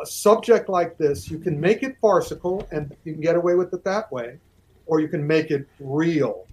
a 0.00 0.06
subject 0.06 0.68
like 0.68 0.96
this 0.96 1.28
you 1.28 1.40
can 1.40 1.60
make 1.60 1.82
it 1.82 1.96
farcical 2.00 2.66
and 2.70 2.94
you 3.04 3.14
can 3.14 3.20
get 3.20 3.34
away 3.34 3.56
with 3.56 3.74
it 3.74 3.82
that 3.82 4.10
way 4.12 4.38
or 4.86 5.00
you 5.00 5.08
can 5.08 5.26
make 5.26 5.50
it 5.50 5.66
real. 5.80 6.46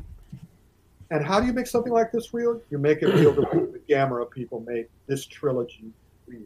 And 1.11 1.23
how 1.23 1.39
do 1.39 1.45
you 1.45 1.53
make 1.53 1.67
something 1.67 1.93
like 1.93 2.11
this 2.11 2.33
real? 2.33 2.59
You 2.71 2.79
make 2.79 3.03
it 3.03 3.13
real 3.13 3.33
the 3.33 3.41
way 3.41 3.65
the 3.71 3.81
gamera 3.87 4.29
people 4.29 4.61
made 4.61 4.87
this 5.05 5.25
trilogy 5.27 5.91
real. 6.25 6.41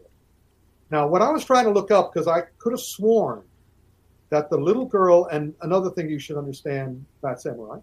Now 0.92 1.08
what 1.08 1.22
i 1.22 1.32
was 1.32 1.46
trying 1.46 1.66
to 1.66 1.72
look 1.72 1.90
up 1.90 2.14
because 2.14 2.28
i 2.28 2.42
could 2.58 2.74
have 2.74 2.82
sworn 2.82 3.44
that 4.30 4.50
the 4.50 4.58
little 4.58 4.86
girl, 4.86 5.26
and 5.32 5.54
another 5.62 5.90
thing 5.90 6.10
you 6.10 6.20
should 6.20 6.38
understand, 6.38 7.04
about 7.24 7.42
Samurai, 7.42 7.80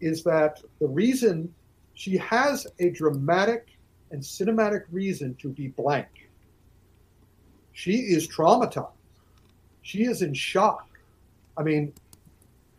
is 0.00 0.24
that 0.24 0.62
the 0.80 0.88
reason 0.88 1.52
she 1.94 2.16
has 2.16 2.66
a 2.78 2.90
dramatic 2.90 3.68
and 4.10 4.22
cinematic 4.22 4.84
reason 4.90 5.34
to 5.36 5.48
be 5.48 5.68
blank. 5.68 6.28
She 7.72 7.94
is 7.94 8.28
traumatized. 8.28 8.92
She 9.82 10.04
is 10.04 10.22
in 10.22 10.34
shock. 10.34 10.86
I 11.56 11.62
mean, 11.62 11.92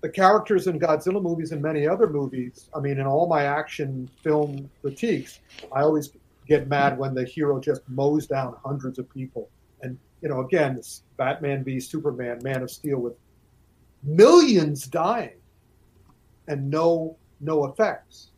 the 0.01 0.09
characters 0.09 0.67
in 0.67 0.79
Godzilla 0.79 1.21
movies 1.21 1.51
and 1.51 1.61
many 1.61 1.87
other 1.87 2.07
movies, 2.07 2.69
I 2.75 2.79
mean, 2.79 2.99
in 2.99 3.05
all 3.05 3.27
my 3.27 3.43
action 3.43 4.09
film 4.21 4.69
critiques, 4.81 5.39
I 5.71 5.81
always 5.81 6.11
get 6.47 6.67
mad 6.67 6.97
when 6.97 7.13
the 7.13 7.23
hero 7.23 7.59
just 7.59 7.81
mows 7.87 8.27
down 8.27 8.55
hundreds 8.63 8.99
of 8.99 9.09
people. 9.09 9.49
And, 9.81 9.97
you 10.21 10.29
know, 10.29 10.41
again, 10.41 10.75
this 10.75 11.03
Batman 11.17 11.63
v 11.63 11.79
Superman, 11.79 12.39
Man 12.43 12.61
of 12.61 12.71
Steel 12.71 12.99
with 12.99 13.13
millions 14.03 14.87
dying 14.87 15.39
and 16.47 16.69
no 16.69 17.15
no 17.39 17.65
effects. 17.65 18.29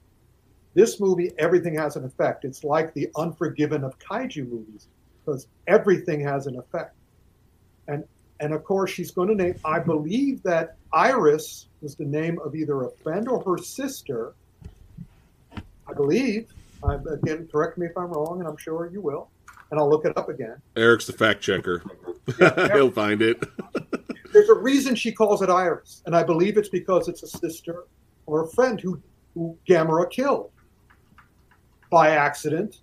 This 0.76 1.00
movie, 1.00 1.32
everything 1.40 1.74
has 1.76 1.96
an 1.96 2.04
effect. 2.04 2.44
It's 2.44 2.66
like 2.66 2.94
the 2.94 3.10
Unforgiven 3.16 3.86
of 3.86 3.98
kaiju 3.98 4.50
movies 4.50 4.90
because 5.26 5.48
everything 5.68 6.20
has 6.20 6.48
an 6.48 6.60
effect. 6.60 6.94
And 7.88 8.04
and 8.42 8.54
of 8.54 8.66
course, 8.66 8.92
she's 8.92 9.12
going 9.12 9.30
to 9.30 9.36
name. 9.36 9.56
I 9.64 9.80
believe 9.80 10.44
that 10.44 10.76
Iris 10.92 11.68
was 11.82 11.96
the 11.96 12.04
name 12.04 12.38
of 12.40 12.54
either 12.54 12.84
a 12.84 12.92
friend 12.92 13.30
or 13.30 13.42
her 13.44 13.58
sister. 13.58 14.36
I 15.88 15.94
believe. 15.96 16.52
I, 16.84 16.96
again, 16.96 17.48
correct 17.50 17.78
me 17.78 17.86
if 17.86 17.98
I'm 17.98 18.12
wrong, 18.12 18.40
and 18.42 18.48
I'm 18.48 18.58
sure 18.58 18.90
you 18.92 19.00
will. 19.00 19.30
And 19.72 19.80
I'll 19.80 19.90
look 19.90 20.06
it 20.06 20.18
up 20.18 20.28
again. 20.28 20.62
Erik's 20.76 21.08
the 21.08 21.14
fact 21.14 21.42
checker. 21.42 21.82
He'll 22.74 22.92
find 22.92 23.22
it. 23.22 23.42
There's 24.34 24.50
a 24.50 24.54
reason 24.54 24.96
she 24.96 25.14
calls 25.14 25.42
it 25.42 25.50
Iris, 25.50 26.04
and 26.06 26.14
I 26.14 26.24
believe 26.24 26.58
it's 26.58 26.68
because 26.68 27.08
it's 27.08 27.24
a 27.24 27.28
sister 27.28 27.86
or 28.26 28.44
a 28.44 28.48
friend 28.50 28.82
who, 28.82 29.02
who 29.34 29.58
Gamera 29.66 30.12
killed 30.12 30.52
by 31.96 32.10
accident, 32.10 32.82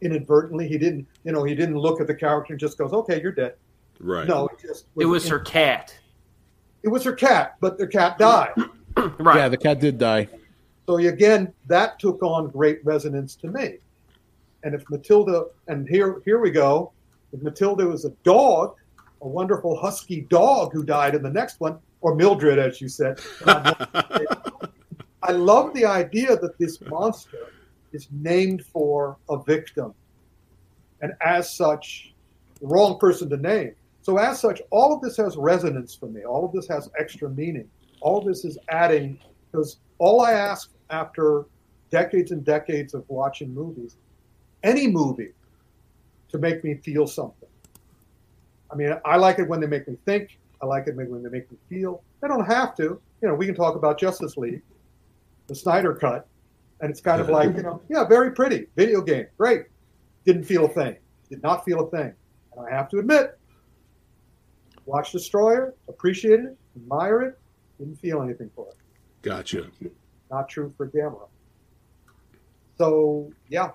inadvertently. 0.00 0.66
He 0.66 0.78
didn't, 0.78 1.06
you 1.22 1.32
know, 1.32 1.44
he 1.44 1.54
didn't 1.54 1.76
look 1.76 2.00
at 2.00 2.06
the 2.06 2.14
character 2.14 2.54
and 2.54 2.58
just 2.58 2.78
goes, 2.78 2.94
"Okay, 2.94 3.20
you're 3.20 3.30
dead." 3.30 3.56
Right. 4.00 4.26
No, 4.26 4.46
it 4.46 4.58
just 4.58 4.86
It 4.96 5.04
was 5.04 5.28
her 5.28 5.38
cat. 5.38 5.94
It 6.82 6.88
was 6.88 7.04
her 7.04 7.12
cat, 7.12 7.56
but 7.60 7.76
the 7.76 7.86
cat 7.86 8.16
died. 8.18 8.54
Right. 9.20 9.36
Yeah, 9.36 9.48
the 9.48 9.56
cat 9.56 9.78
did 9.78 9.96
die. 9.96 10.26
So 10.86 10.96
again, 10.96 11.52
that 11.66 12.00
took 12.00 12.20
on 12.20 12.48
great 12.48 12.84
resonance 12.84 13.36
to 13.36 13.46
me. 13.46 13.76
And 14.64 14.74
if 14.74 14.82
Matilda, 14.90 15.44
and 15.68 15.88
here 15.88 16.20
here 16.24 16.40
we 16.40 16.50
go, 16.50 16.90
if 17.32 17.40
Matilda 17.42 17.86
was 17.86 18.06
a 18.06 18.10
dog, 18.24 18.74
a 19.22 19.28
wonderful 19.28 19.78
husky 19.78 20.22
dog 20.22 20.72
who 20.72 20.82
died 20.82 21.14
in 21.14 21.22
the 21.22 21.30
next 21.30 21.60
one, 21.60 21.78
or 22.00 22.16
Mildred, 22.16 22.58
as 22.58 22.80
you 22.80 22.88
said, 22.88 23.20
I 23.46 25.32
love 25.32 25.74
the 25.74 25.84
idea 25.84 26.36
that 26.36 26.58
this 26.58 26.80
monster 26.80 27.52
is 27.92 28.08
named 28.10 28.64
for 28.64 29.16
a 29.28 29.42
victim, 29.42 29.94
and 31.00 31.12
as 31.20 31.54
such, 31.54 32.14
wrong 32.60 32.98
person 32.98 33.28
to 33.30 33.36
name. 33.36 33.74
So 34.02 34.16
as 34.18 34.40
such, 34.40 34.62
all 34.70 34.94
of 34.94 35.02
this 35.02 35.16
has 35.18 35.36
resonance 35.36 35.94
for 35.94 36.06
me. 36.06 36.24
All 36.24 36.44
of 36.44 36.52
this 36.52 36.66
has 36.68 36.88
extra 36.98 37.28
meaning. 37.28 37.68
All 38.00 38.18
of 38.18 38.24
this 38.24 38.44
is 38.44 38.56
adding 38.68 39.18
because 39.50 39.78
all 39.98 40.20
I 40.22 40.32
ask 40.32 40.70
after 40.90 41.44
decades 41.90 42.30
and 42.30 42.44
decades 42.44 42.94
of 42.94 43.04
watching 43.08 43.52
movies, 43.52 43.96
any 44.62 44.86
movie, 44.86 45.32
to 46.30 46.38
make 46.38 46.62
me 46.64 46.74
feel 46.74 47.06
something. 47.06 47.48
I 48.70 48.76
mean, 48.76 48.94
I 49.04 49.16
like 49.16 49.38
it 49.38 49.48
when 49.48 49.60
they 49.60 49.66
make 49.66 49.88
me 49.88 49.96
think. 50.04 50.38
I 50.60 50.66
like 50.66 50.86
it 50.86 50.96
when 50.96 51.22
they 51.22 51.30
make 51.30 51.50
me 51.50 51.56
feel. 51.68 52.02
They 52.20 52.28
don't 52.28 52.46
have 52.46 52.74
to. 52.76 53.00
You 53.22 53.28
know, 53.28 53.34
we 53.34 53.46
can 53.46 53.54
talk 53.54 53.76
about 53.76 53.98
Justice 53.98 54.36
League, 54.36 54.62
the 55.46 55.54
Snyder 55.54 55.94
cut, 55.94 56.26
and 56.80 56.90
it's 56.90 57.00
kind 57.00 57.20
of 57.20 57.28
like, 57.28 57.54
you 57.56 57.62
know, 57.62 57.82
yeah, 57.88 58.04
very 58.04 58.30
pretty 58.32 58.66
video 58.76 59.00
game, 59.00 59.26
great. 59.36 59.64
Didn't 60.24 60.44
feel 60.44 60.66
a 60.66 60.68
thing. 60.68 60.96
Did 61.30 61.42
not 61.42 61.64
feel 61.64 61.80
a 61.86 61.90
thing. 61.90 62.12
And 62.56 62.66
I 62.66 62.74
have 62.74 62.88
to 62.90 62.98
admit, 62.98 63.38
watch 64.86 65.12
Destoroyah, 65.12 65.72
appreciated 65.88 66.46
it, 66.46 66.56
admire 66.76 67.22
it, 67.22 67.38
didn't 67.78 67.96
feel 67.96 68.22
anything 68.22 68.50
for 68.54 68.68
it. 68.68 68.74
Gotcha. 69.22 69.66
Not 70.30 70.48
true 70.48 70.72
for 70.76 70.88
Gamera. 70.88 71.28
So 72.76 73.30
yeah, 73.48 73.70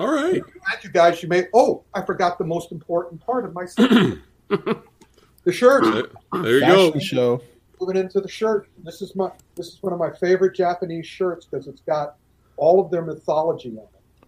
All 0.00 0.10
right. 0.12 0.42
glad 0.42 0.82
you 0.84 0.90
guys 0.90 1.22
you 1.22 1.28
may. 1.28 1.46
Oh, 1.54 1.84
I 1.94 2.02
forgot 2.02 2.38
the 2.38 2.44
most 2.44 2.72
important 2.72 3.24
part 3.24 3.44
of 3.44 3.54
my 3.54 3.64
segment. 3.66 4.20
the 4.48 5.52
shirt. 5.52 5.84
There, 6.32 6.42
there 6.42 6.54
you 6.58 6.60
go. 6.92 6.98
Show. 6.98 7.42
Moving 7.80 7.96
into 7.96 8.20
the 8.20 8.28
shirt. 8.28 8.68
This 8.84 9.02
is 9.02 9.14
my 9.14 9.30
this 9.54 9.68
is 9.68 9.82
one 9.82 9.92
of 9.92 9.98
my 9.98 10.10
favorite 10.10 10.54
Japanese 10.54 11.06
shirts 11.06 11.46
because 11.46 11.68
it's 11.68 11.80
got 11.82 12.16
all 12.56 12.80
of 12.80 12.90
their 12.90 13.02
mythology 13.02 13.70
on 13.70 13.84
it, 13.84 14.26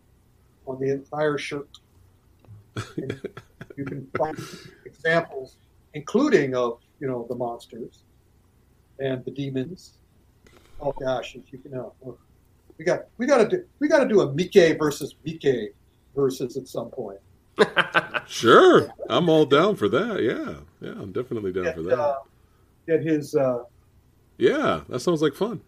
on 0.67 0.81
the 0.81 0.93
entire 0.93 1.37
shirt. 1.39 1.69
You 2.97 3.85
can 3.85 4.07
find 4.17 4.39
examples, 4.85 5.57
including 5.95 6.55
of 6.55 6.81
you 7.01 7.09
know 7.09 7.27
the 7.29 7.35
monsters 7.35 8.01
and 8.99 9.25
the 9.25 9.31
demons. 9.31 9.95
Oh 10.81 10.93
gosh, 10.93 11.35
if 11.35 11.53
you 11.53 11.59
can 11.59 11.73
know, 11.73 11.93
we 12.79 12.85
got 12.85 13.07
we 13.19 13.27
got 13.27 13.39
to 13.39 13.49
do 13.49 13.65
we 13.81 13.89
got 13.89 14.01
to 14.01 14.09
do 14.09 14.21
a 14.21 14.33
Mike 14.33 14.79
versus 14.79 15.15
Mike 15.27 15.75
versus 16.15 16.57
at 16.57 16.69
some 16.69 16.91
point. 16.91 17.19
Sure. 18.31 18.89
I'm 19.09 19.29
all 19.29 19.45
down 19.45 19.75
for 19.75 19.89
that. 19.89 20.23
Yeah. 20.23 20.61
Yeah, 20.81 20.95
I'm 21.03 21.11
definitely 21.11 21.53
down 21.53 21.65
Get, 21.65 21.75
for 21.75 21.83
that. 21.83 21.99
uh, 21.99 22.19
get 22.91 23.03
his. 23.05 23.35
Uh, 23.35 23.65
Yeah, 24.39 24.81
that 24.89 25.01
sounds 25.01 25.23
like 25.23 25.35
fun. 25.35 25.61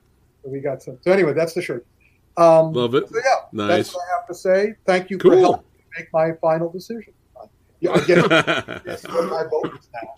we 0.45 0.61
got 0.61 0.83
some. 0.83 0.99
So 1.03 1.13
anyway, 1.13 1.33
that's 1.35 1.55
the 1.55 1.63
shirt. 1.63 1.87
Um, 2.37 2.73
Love 2.73 2.95
it. 2.95 3.09
So 3.09 3.17
yeah, 3.17 3.35
Nice. 3.53 3.69
that's 3.77 3.95
what 3.95 4.03
I 4.09 4.19
have 4.19 4.27
to 4.29 4.35
say. 4.35 4.75
Thank 4.87 5.11
you 5.11 5.19
for 5.19 5.31
Cool. 5.31 5.41
helping 5.41 5.65
me 5.77 5.85
make 5.99 6.13
my 6.13 6.33
final 6.41 6.71
decision. 6.71 7.13
Yeah, 7.81 7.93
I 7.93 8.01
get 8.05 8.29
guess 8.85 9.07
my 9.09 9.45
vote 9.51 9.79
is 9.79 9.89
now. 9.93 10.09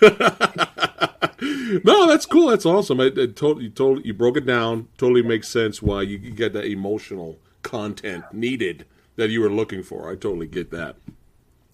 no, 1.84 2.06
that's 2.08 2.26
cool. 2.26 2.48
That's 2.48 2.66
awesome. 2.66 3.00
It, 3.00 3.16
it 3.16 3.36
totally, 3.36 3.72
you 3.76 4.00
you 4.04 4.12
broke 4.14 4.36
it 4.36 4.44
down. 4.46 4.88
Totally 4.98 5.22
makes 5.22 5.48
sense 5.48 5.80
why 5.80 6.02
you, 6.02 6.18
you 6.18 6.30
get 6.32 6.52
that 6.54 6.64
emotional 6.66 7.38
content 7.62 8.24
needed 8.32 8.84
that 9.16 9.30
you 9.30 9.40
were 9.40 9.48
looking 9.50 9.82
for. 9.82 10.08
I 10.10 10.14
totally 10.14 10.46
get 10.48 10.70
that. 10.72 10.96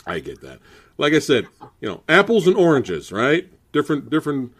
I 0.06 0.18
get 0.20 0.40
that. 0.42 0.60
Like 0.98 1.12
I 1.14 1.18
said, 1.18 1.46
you 1.80 1.88
know, 1.88 2.02
apples 2.08 2.46
and 2.46 2.56
oranges, 2.56 3.10
right? 3.10 3.48
Different, 3.74 4.08
different. 4.08 4.52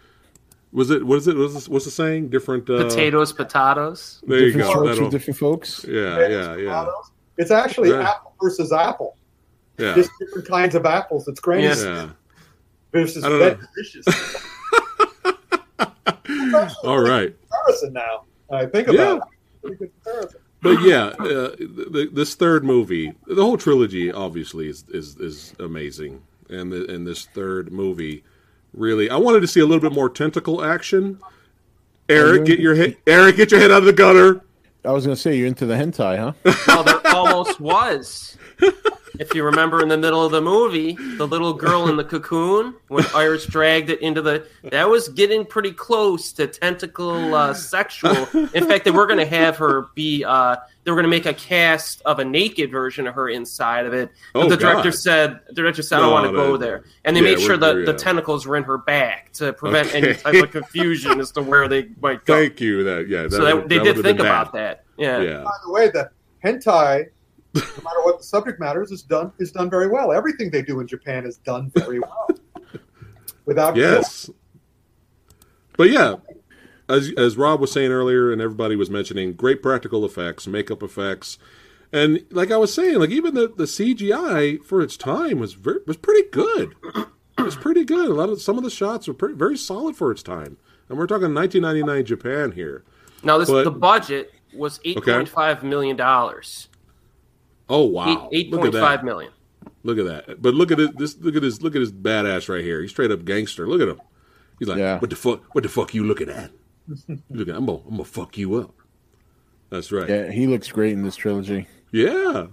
Was 0.73 0.91
it? 0.91 1.07
What 1.07 1.19
is 1.19 1.29
it? 1.29 1.37
What's, 1.39 1.69
what's 1.69 1.85
the 1.85 1.91
saying? 1.93 2.31
Different 2.31 2.69
uh, 2.69 2.83
Potatoes, 2.89 3.33
potatoes. 3.33 4.21
There 4.27 4.41
you 4.41 4.47
different 4.53 4.67
go. 4.67 4.71
strokes 4.73 4.99
for 4.99 5.11
different 5.11 5.39
folks. 5.39 5.85
yeah, 5.89 6.27
yeah, 6.29 6.57
yeah, 6.57 6.87
It's 7.39 7.53
actually 7.53 7.91
Yeah. 7.91 8.11
apple 8.11 8.35
versus 8.43 8.73
apple. 8.73 9.17
yeah, 9.79 9.95
Just 9.95 10.11
different 10.19 10.49
kinds 10.49 10.75
of 10.75 10.85
apples. 10.85 11.29
It's 11.29 11.39
great 11.41 11.62
yeah. 11.62 12.09
versus 12.93 13.23
I 13.25 13.29
don't 13.29 13.39
know. 13.39 13.45
red 13.47 13.61
delicious. 13.75 14.07
All 16.85 17.01
right. 17.01 17.35
comparison 17.51 17.93
now. 17.93 18.25
I 18.51 18.67
think 18.67 18.89
about 18.89 18.97
Yeah. 18.99 19.17
it. 19.17 19.23
Pretty 19.62 19.77
good 19.77 19.91
comparison. 20.03 20.41
but 20.61 20.83
yeah, 20.83 21.05
uh, 21.21 21.55
th 21.57 22.11
this 22.12 22.35
third 22.35 22.65
movie, 22.65 23.12
the 23.27 23.43
whole 23.43 23.57
trilogy, 23.57 24.12
obviously 24.12 24.69
is 24.69 24.85
is, 24.91 25.17
is 25.17 25.55
amazing, 25.61 26.23
and 26.51 26.71
the, 26.73 26.91
and 26.93 27.07
this 27.07 27.27
third 27.35 27.73
movie, 27.73 28.23
really, 28.75 29.11
I 29.11 29.16
wanted 29.16 29.41
to 29.41 29.47
see 29.47 29.61
a 29.61 29.66
little 29.66 29.81
bit 29.81 29.93
more 29.93 30.09
tentacle 30.09 30.64
action. 30.64 31.18
Erik, 32.09 32.45
get 32.45 32.61
your 32.61 32.75
head, 32.75 32.97
Erik, 33.07 33.37
get 33.37 33.51
your 33.51 33.61
head 33.61 33.70
out 33.70 33.79
of 33.79 33.85
the 33.85 33.93
gutter. 33.93 34.43
I 34.85 34.93
was 34.93 35.07
gonna 35.07 35.16
say 35.16 35.37
you're 35.37 35.47
into 35.47 35.64
the 35.64 35.75
hentai, 35.75 36.18
huh? 36.18 36.55
Well, 36.66 36.85
there 36.85 37.01
almost 37.14 37.61
was. 37.61 38.37
if 39.19 39.35
you 39.35 39.45
remember 39.45 39.81
in 39.83 39.89
the 39.89 39.97
middle 39.99 40.25
of 40.25 40.33
the 40.33 40.41
movie, 40.41 40.95
the 41.17 41.27
little 41.27 41.53
girl 41.53 41.89
in 41.89 41.97
the 41.97 42.05
cocoon 42.05 42.75
when 42.89 43.05
Iris 43.15 43.47
dragged 43.47 43.91
it 43.91 44.01
into 44.01 44.21
the 44.23 44.47
that 44.65 44.89
was 44.89 45.09
getting 45.09 45.45
pretty 45.45 45.73
close 45.73 46.33
to 46.33 46.47
tentacle 46.47 47.35
uh, 47.35 47.55
sexual. 47.55 48.27
In 48.55 48.67
fact, 48.67 48.85
they 48.85 48.91
were 48.91 49.07
going 49.07 49.19
to 49.19 49.27
have 49.27 49.57
her 49.59 49.87
be 49.95 50.25
uh, 50.25 50.57
they 50.85 50.91
were 50.91 50.97
going 50.97 51.05
to 51.05 51.17
make 51.17 51.27
a 51.27 51.33
cast 51.35 52.03
of 52.05 52.19
a 52.19 52.25
naked 52.25 52.71
version 52.71 53.07
of 53.07 53.15
her 53.15 53.29
inside 53.31 53.87
of 53.87 53.95
it. 53.95 54.11
But 54.35 54.45
Oh, 54.45 54.49
the 54.49 54.57
director 54.57 54.91
God. 54.91 54.95
said 54.99 55.41
the 55.49 55.55
director 55.55 55.83
said 55.83 55.99
I 55.99 56.03
No, 56.03 56.07
don't 56.07 56.12
want 56.12 56.27
to 56.27 56.33
go 56.33 56.57
there, 56.57 56.85
and 57.05 57.17
they 57.17 57.21
yeah, 57.21 57.31
made 57.37 57.41
sure 57.41 57.57
that 57.57 57.75
we're- 57.75 57.87
the 57.87 57.95
tentacles 57.95 58.47
were 58.47 58.57
in 58.57 58.65
her 58.65 58.79
back 58.79 59.33
to 59.35 59.53
prevent 59.53 59.95
any 59.95 60.15
type 60.15 60.43
of 60.43 60.51
confusion 60.51 61.21
as 61.21 61.31
to 61.33 61.43
where 61.43 61.69
they 61.69 61.89
might 62.03 62.25
go. 62.25 62.35
Thank 62.37 62.61
you. 62.61 62.85
That 62.85 63.09
yeah. 63.09 63.23
That 63.23 63.33
so 63.33 63.45
that, 63.45 63.69
they 63.69 63.79
that 63.79 63.85
did 63.85 64.03
think 64.03 64.19
about 64.21 64.53
that. 64.55 64.85
Yeah. 64.97 65.21
Yeah. 65.21 65.43
By 65.45 65.51
the 65.65 65.73
way, 65.73 65.89
the 65.91 66.11
hentai, 66.45 67.07
no 67.55 67.61
matter 67.85 68.03
what 68.03 68.19
the 68.19 68.25
subject 68.25 68.59
matter 68.61 68.83
is, 68.83 68.91
is 68.91 69.03
done 69.03 69.33
is 69.39 69.53
done 69.53 69.71
very 69.71 69.89
well. 69.89 70.13
Everything 70.13 70.51
they 70.51 70.63
do 70.63 70.81
in 70.81 70.87
Japan 70.87 71.25
is 71.27 71.37
done 71.39 71.71
very 71.75 72.01
well. 72.01 72.29
Without 73.47 73.77
Yes. 73.77 74.31
But 75.77 75.91
yeah, 75.91 76.17
as 76.89 77.13
as 77.17 77.37
Rob 77.37 77.61
was 77.61 77.73
saying 77.73 77.91
earlier, 77.91 78.33
and 78.33 78.41
everybody 78.41 78.77
was 78.77 78.91
mentioning, 78.91 79.35
great 79.35 79.63
practical 79.63 80.05
effects, 80.05 80.47
makeup 80.47 80.83
effects, 80.83 81.39
and 81.93 82.25
like 82.31 82.51
I 82.51 82.57
was 82.57 82.73
saying, 82.73 82.99
like 82.99 83.11
even 83.11 83.35
the, 83.35 83.49
the 83.49 83.65
CGI 83.65 84.63
for 84.65 84.81
its 84.81 84.97
time 84.97 85.39
was 85.39 85.55
very, 85.55 85.79
was 85.87 85.97
pretty 85.97 86.29
good. 86.31 86.75
It 87.37 87.43
was 87.43 87.57
pretty 87.57 87.85
good. 87.85 88.09
A 88.09 88.15
lot 88.15 88.29
of 88.29 88.41
some 88.41 88.57
of 88.57 88.65
the 88.65 88.71
shots 88.71 89.09
were 89.09 89.15
pretty, 89.15 89.35
very 89.35 89.57
solid 89.57 89.97
for 89.97 90.11
its 90.13 90.23
time, 90.23 90.57
and 90.89 90.97
we're 90.97 91.07
talking 91.09 91.35
1999 91.35 92.05
Japan 92.05 92.53
here. 92.53 92.85
Now 93.23 93.39
this 93.39 93.51
But- 93.51 93.65
the 93.65 93.71
budget 93.73 94.33
was 94.55 94.79
eight 94.85 95.03
point 95.05 95.29
five 95.29 95.65
million 95.65 95.97
dollars. 95.97 96.69
Oh 97.69 97.85
wow! 97.85 98.29
Eight 98.33 98.51
look 98.51 98.65
at 98.65 98.73
that! 98.73 98.81
five 98.81 99.05
million. 99.05 99.33
Look 99.83 99.99
at 99.99 100.05
that! 100.07 100.43
But 100.43 100.55
look 100.55 100.71
at 100.71 100.81
it. 100.81 100.99
This 100.99 101.17
look 101.19 101.37
at 101.37 101.43
this. 101.43 101.61
Look 101.62 101.75
at 101.75 101.79
this 101.81 101.93
badass 101.93 102.49
right 102.49 102.62
here. 102.65 102.81
He's 102.83 102.91
straight 102.91 103.11
up 103.11 103.25
gangster. 103.25 103.67
Look 103.67 103.81
at 103.81 103.89
him. 103.89 104.01
He's 104.59 104.69
like, 104.69 104.79
Yeah. 104.79 104.99
what 104.99 105.11
the 105.11 105.17
fuck? 105.17 105.43
What 105.55 105.62
the 105.62 105.69
fuck 105.71 105.95
you 105.95 106.05
looking 106.05 106.29
at? 106.29 106.51
Look 107.31 107.49
at. 107.49 107.55
I'm 107.57 107.67
gonna, 107.67 107.79
I'm 107.79 107.91
gonna 107.91 108.05
fuck 108.05 108.37
you 108.39 108.55
up. 108.57 108.75
That's 109.71 109.91
right. 109.91 110.09
Yeah, 110.09 110.31
he 110.31 110.47
looks 110.47 110.71
great 110.71 110.93
in 110.93 111.03
this 111.03 111.17
trilogy. 111.17 111.67
Yeah. 111.91 112.47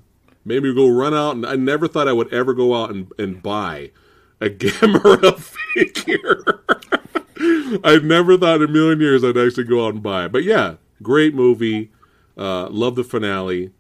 Maybe 0.46 0.74
go 0.74 0.90
run 0.90 1.14
out 1.14 1.36
and 1.36 1.46
I 1.46 1.56
never 1.56 1.88
thought 1.88 2.08
I 2.08 2.14
would 2.14 2.34
ever 2.34 2.54
go 2.56 2.74
out 2.74 2.90
and, 2.90 3.12
and 3.20 3.44
buy 3.44 3.92
a 4.40 4.50
Gamera 4.50 5.38
figure. 5.76 6.44
I 7.84 8.00
never 8.00 8.38
thought 8.38 8.62
in 8.62 8.70
a 8.70 8.72
million 8.72 9.00
years 9.00 9.24
I'd 9.24 9.38
actually 9.38 9.66
go 9.66 9.86
out 9.86 9.94
and 9.94 10.02
buy 10.02 10.26
it. 10.26 10.32
But 10.32 10.44
yeah, 10.44 10.76
great 11.04 11.36
movie. 11.36 11.92
Uh, 12.36 12.68
love 12.70 12.96
the 12.96 13.04
finale. 13.04 13.72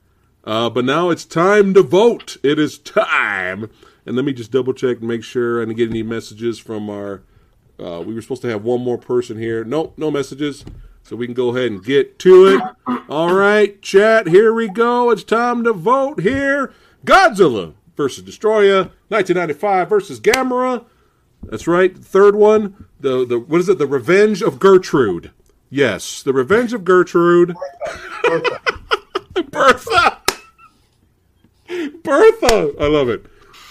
Uh, 0.44 0.70
but 0.70 0.86
now 0.86 1.10
it's 1.10 1.26
time 1.26 1.74
to 1.74 1.84
vote. 1.84 2.38
It 2.44 2.58
is 2.58 2.78
time. 2.80 3.70
And 4.06 4.16
let 4.16 4.26
me 4.26 4.34
just 4.34 4.52
double 4.52 4.74
check 4.74 5.00
and 5.00 5.08
make 5.08 5.24
sure 5.24 5.62
I 5.62 5.66
didn't 5.66 5.78
get 5.78 5.90
any 5.90 6.04
messages 6.04 6.60
from 6.60 6.90
our. 6.90 7.22
Uh, 7.80 8.02
we 8.02 8.14
were 8.14 8.22
supposed 8.22 8.42
to 8.44 8.50
have 8.50 8.64
one 8.64 8.82
more 8.82 8.98
person 8.98 9.38
here. 9.38 9.64
Nope, 9.64 9.94
no 9.98 10.12
messages. 10.12 10.66
So 11.04 11.16
we 11.16 11.26
can 11.26 11.34
go 11.34 11.50
ahead 11.50 11.72
and 11.72 11.84
get 11.84 12.20
to 12.20 12.46
it. 12.46 12.62
All 13.10 13.34
right, 13.34 13.82
chat, 13.82 14.28
here 14.28 14.54
we 14.54 14.68
go. 14.68 15.10
It's 15.10 15.24
time 15.24 15.64
to 15.64 15.74
vote 15.74 16.22
here. 16.22 16.74
Godzilla 17.06 17.74
versus 17.98 18.24
Destoroyah, 18.24 18.92
1995 19.10 19.90
versus 19.90 20.20
Gamera. 20.20 20.86
That's 21.44 21.68
right. 21.68 21.98
Third 21.98 22.36
one, 22.36 22.86
the 23.00 23.26
the 23.26 23.40
what 23.40 23.60
is 23.60 23.70
it? 23.70 23.80
The 23.80 23.88
Revenge 23.88 24.42
of 24.42 24.60
Gertrude. 24.60 25.32
Yes, 25.70 26.22
the 26.22 26.34
Revenge 26.34 26.74
of 26.74 26.84
Gertrude. 26.84 27.56
Bertha. 28.24 28.62
Bertha. 29.50 30.21
I 32.08 32.88
love 32.88 33.10
it. 33.10 33.26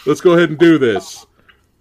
Let's 0.07 0.21
go 0.21 0.33
ahead 0.33 0.49
and 0.51 0.59
do 0.59 0.79
this. 0.79 1.27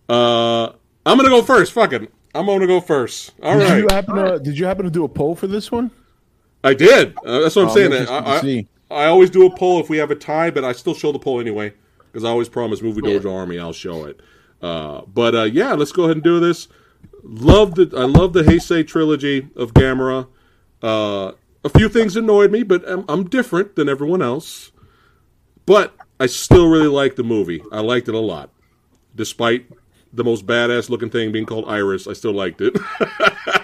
Uh, 0.08 0.68
I'm 1.06 1.18
gonna 1.18 1.30
go 1.30 1.42
first. 1.42 1.72
Fuck 1.72 1.94
it. 1.94 2.12
I'm 2.36 2.46
gonna 2.46 2.68
go 2.68 2.82
first. 2.82 3.32
All 3.42 3.58
Did 3.58 3.70
right. 3.70 3.78
you 3.80 3.88
happen 3.90 4.16
to 4.16 4.40
Did 4.40 4.58
you 4.58 4.66
happen 4.66 4.86
to 4.86 4.92
do 4.92 5.04
a 5.04 5.10
poll 5.10 5.36
for 5.36 5.48
this 5.48 5.72
one? 5.72 5.92
I 6.64 6.74
did. 6.74 7.16
Uh, 7.26 7.40
that's 7.40 7.56
what 7.56 7.64
I'm 7.64 7.70
Oh, 7.70 7.74
saying. 7.74 7.94
I, 8.08 8.66
I. 8.92 9.04
I 9.04 9.06
always 9.06 9.30
do 9.30 9.46
a 9.46 9.56
poll 9.56 9.80
if 9.80 9.90
we 9.90 9.98
have 9.98 10.12
a 10.12 10.16
tie, 10.16 10.50
but 10.50 10.64
I 10.64 10.72
still 10.74 10.96
show 10.96 11.12
the 11.12 11.20
poll 11.20 11.40
anyway 11.40 11.74
because 12.12 12.24
I 12.24 12.30
always 12.30 12.50
promise 12.50 12.82
Movie 12.82 13.02
Dojo 13.02 13.34
Army 13.34 13.60
I'll 13.60 13.72
show 13.72 14.06
it. 14.06 14.20
Uh, 14.62 15.02
but 15.06 15.36
uh, 15.36 15.44
yeah, 15.44 15.74
let's 15.74 15.92
go 15.92 16.06
ahead 16.06 16.18
and 16.18 16.24
do 16.24 16.40
this. 16.40 16.68
Love 17.24 17.76
the 17.76 17.92
I 17.96 18.06
love 18.06 18.34
the 18.34 18.44
Heisei 18.44 18.86
trilogy 18.86 19.48
of 19.56 19.74
Gamera. 19.74 20.28
Uh, 20.82 21.34
a 21.64 21.70
few 21.70 21.88
things 21.88 22.16
annoyed 22.16 22.52
me, 22.52 22.64
but 22.64 22.88
I'm, 22.90 23.06
I'm 23.08 23.30
different 23.30 23.76
than 23.76 23.88
everyone 23.90 24.22
else. 24.22 24.72
But 25.66 25.94
I 26.20 26.26
still 26.26 26.68
really 26.68 26.88
like 26.88 27.16
the 27.16 27.24
movie. 27.24 27.64
I 27.72 27.80
liked 27.80 28.10
it 28.10 28.16
a 28.16 28.20
lot, 28.20 28.50
despite 29.16 29.68
the 30.12 30.24
most 30.24 30.46
badass 30.46 30.90
looking 30.90 31.10
thing 31.10 31.32
being 31.32 31.46
called 31.46 31.66
Iris. 31.68 32.08
I 32.08 32.14
still 32.14 32.34
liked 32.34 32.62
it. 32.62 32.78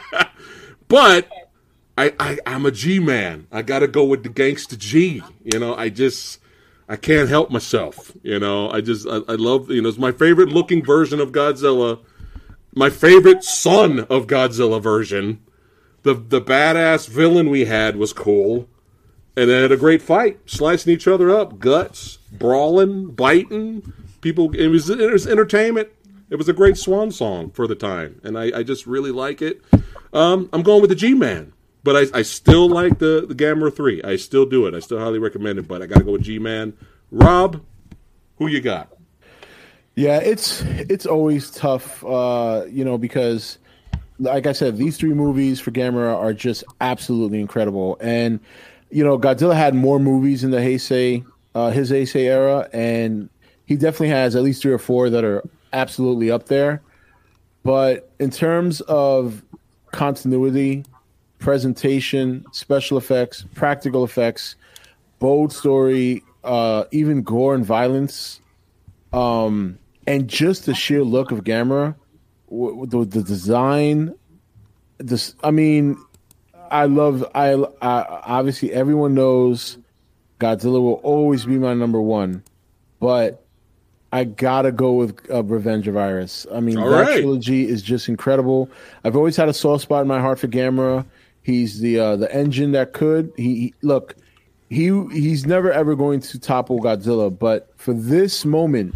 but 0.87 1.29
I, 1.97 2.13
I 2.19 2.37
I'm 2.45 2.65
a 2.65 2.71
G 2.71 2.99
man. 2.99 3.47
I 3.51 3.61
got 3.61 3.79
to 3.79 3.87
go 3.87 4.03
with 4.03 4.23
the 4.23 4.29
gangster 4.29 4.75
G. 4.75 5.21
You 5.43 5.59
know, 5.59 5.75
I 5.75 5.89
just 5.89 6.39
I 6.87 6.95
can't 6.95 7.29
help 7.29 7.51
myself. 7.51 8.11
You 8.23 8.39
know, 8.39 8.69
I 8.69 8.81
just 8.81 9.07
I, 9.07 9.17
I 9.27 9.35
love 9.35 9.69
you 9.69 9.81
know 9.81 9.89
it's 9.89 9.97
my 9.97 10.11
favorite 10.11 10.49
looking 10.49 10.83
version 10.83 11.19
of 11.19 11.31
Godzilla. 11.31 11.99
My 12.73 12.89
favorite 12.89 13.43
son 13.43 14.01
of 14.01 14.27
Godzilla 14.27 14.81
version. 14.81 15.41
The 16.03 16.13
the 16.13 16.41
badass 16.41 17.09
villain 17.09 17.49
we 17.49 17.65
had 17.65 17.95
was 17.95 18.13
cool. 18.13 18.69
And 19.37 19.49
they 19.49 19.61
had 19.61 19.71
a 19.73 19.77
great 19.77 20.01
fight, 20.01 20.39
slicing 20.45 20.93
each 20.93 21.09
other 21.09 21.29
up, 21.29 21.59
guts, 21.59 22.19
brawling, 22.39 23.11
biting. 23.11 23.93
People, 24.21 24.55
it 24.55 24.67
was, 24.67 24.89
it 24.89 25.11
was 25.11 25.27
entertainment. 25.27 25.89
It 26.29 26.37
was 26.37 26.49
a 26.49 26.53
great 26.53 26.77
swan 26.77 27.11
song 27.11 27.51
for 27.51 27.67
the 27.67 27.75
time, 27.75 28.19
and 28.23 28.37
I, 28.37 28.59
I 28.59 28.63
just 28.63 28.87
really 28.87 29.11
like 29.11 29.41
it. 29.41 29.61
Um, 30.11 30.49
I'm 30.53 30.63
going 30.63 30.81
with 30.81 30.89
the 30.89 30.95
G 30.95 31.13
Man, 31.13 31.53
but 31.83 31.95
I, 31.95 32.19
I 32.19 32.21
still 32.23 32.67
like 32.67 32.97
the 32.97 33.25
the 33.27 33.35
Gamera 33.35 33.73
Three. 33.73 34.01
I 34.01 34.15
still 34.15 34.45
do 34.45 34.65
it. 34.65 34.73
I 34.73 34.79
still 34.79 34.97
highly 34.97 35.19
recommend 35.19 35.59
it, 35.59 35.67
but 35.67 35.83
I 35.83 35.85
got 35.85 35.99
to 35.99 36.03
go 36.03 36.13
with 36.13 36.23
G 36.23 36.39
Man. 36.39 36.73
Rob, 37.11 37.63
who 38.37 38.47
you 38.47 38.59
got? 38.59 38.91
Yeah, 39.95 40.17
it's 40.17 40.61
it's 40.63 41.05
always 41.05 41.51
tough, 41.51 42.03
uh, 42.03 42.65
you 42.69 42.83
know, 42.83 42.97
because 42.97 43.59
like 44.19 44.47
I 44.47 44.51
said, 44.51 44.77
these 44.77 44.97
three 44.97 45.13
movies 45.13 45.59
for 45.59 45.71
Gamera 45.71 46.15
are 46.15 46.33
just 46.33 46.63
absolutely 46.81 47.39
incredible. 47.39 47.97
And 48.01 48.39
you 48.89 49.03
know, 49.03 49.17
Godzilla 49.17 49.55
had 49.55 49.75
more 49.75 49.99
movies 49.99 50.43
in 50.43 50.51
the 50.51 50.57
Heisei, 50.57 51.25
uh, 51.55 51.71
his 51.71 51.89
Heisei 51.89 52.25
era, 52.25 52.69
and 52.73 53.29
he 53.65 53.75
definitely 53.75 54.09
has 54.09 54.35
at 54.35 54.43
least 54.43 54.61
three 54.61 54.73
or 54.73 54.77
four 54.77 55.09
that 55.09 55.23
are 55.23 55.41
absolutely 55.73 56.29
up 56.29 56.45
there. 56.47 56.81
But 57.63 58.11
in 58.19 58.29
terms 58.29 58.81
of 58.81 59.43
continuity, 59.91 60.85
presentation, 61.39 62.45
special 62.51 62.97
effects, 62.97 63.45
practical 63.55 64.03
effects, 64.03 64.55
bold 65.19 65.51
story, 65.51 66.23
uh, 66.43 66.83
even 66.91 67.23
gore 67.23 67.55
and 67.55 67.65
violence, 67.65 68.41
um, 69.13 69.79
and 70.05 70.27
just 70.27 70.65
the 70.65 70.75
sheer 70.75 71.03
look 71.03 71.31
of 71.31 71.43
Gamera, 71.43 71.95
w- 72.49 72.85
the, 72.85 73.05
the 73.05 73.23
design, 73.23 74.13
this 74.97 75.33
I 75.43 75.51
mean, 75.51 75.97
I 76.69 76.85
love. 76.85 77.25
I, 77.33 77.53
I 77.81 78.21
obviously 78.23 78.71
everyone 78.71 79.13
knows 79.13 79.77
Godzilla 80.39 80.81
will 80.81 80.99
always 81.03 81.45
be 81.45 81.57
my 81.57 81.73
number 81.73 82.01
one, 82.01 82.43
but 82.99 83.45
I 84.11 84.23
gotta 84.23 84.71
go 84.71 84.93
with 84.93 85.29
uh, 85.29 85.43
Revenge 85.43 85.87
of 85.87 85.97
Iris. 85.97 86.45
I 86.53 86.59
mean, 86.59 86.77
All 86.77 86.89
that 86.89 87.01
right. 87.07 87.19
trilogy 87.21 87.67
is 87.67 87.81
just 87.81 88.07
incredible. 88.07 88.69
I've 89.03 89.15
always 89.15 89.35
had 89.35 89.49
a 89.49 89.53
soft 89.53 89.83
spot 89.83 90.01
in 90.01 90.07
my 90.07 90.19
heart 90.19 90.39
for 90.39 90.47
Gamera. 90.47 91.05
He's 91.41 91.79
the 91.79 91.99
uh, 91.99 92.15
the 92.15 92.33
engine 92.33 92.71
that 92.71 92.93
could. 92.93 93.31
He, 93.37 93.55
he 93.55 93.73
look. 93.81 94.15
He 94.69 94.85
he's 95.11 95.45
never 95.45 95.71
ever 95.71 95.95
going 95.95 96.19
to 96.21 96.39
topple 96.39 96.79
Godzilla, 96.79 97.37
but 97.37 97.71
for 97.75 97.93
this 97.93 98.45
moment 98.45 98.95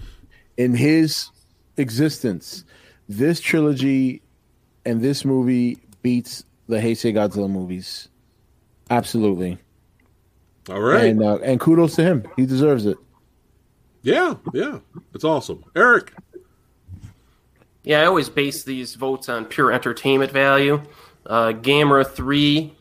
in 0.57 0.73
his 0.73 1.29
existence, 1.77 2.63
this 3.07 3.39
trilogy 3.39 4.21
and 4.85 5.01
this 5.01 5.23
movie 5.23 5.77
beats 6.01 6.43
the 6.67 6.77
Heisei 6.77 7.13
Godzilla 7.13 7.49
movies. 7.49 8.09
Absolutely. 8.89 9.57
All 10.69 10.81
right. 10.81 11.05
And 11.05 11.23
uh, 11.23 11.37
and 11.37 11.59
kudos 11.59 11.95
to 11.95 12.03
him. 12.03 12.27
He 12.35 12.45
deserves 12.45 12.85
it. 12.85 12.97
yeah, 14.03 14.35
yeah, 14.53 14.79
it's 15.13 15.23
awesome. 15.23 15.63
Erik, 15.75 16.13
Yeah, 17.83 18.01
I 18.01 18.05
always 18.05 18.29
base 18.29 18.63
these 18.63 18.95
votes 18.95 19.29
on 19.29 19.45
pure 19.45 19.71
entertainment 19.71 20.31
value. 20.31 20.81
Uh, 21.25 21.51
Gamera 21.51 22.05
3 22.09 22.73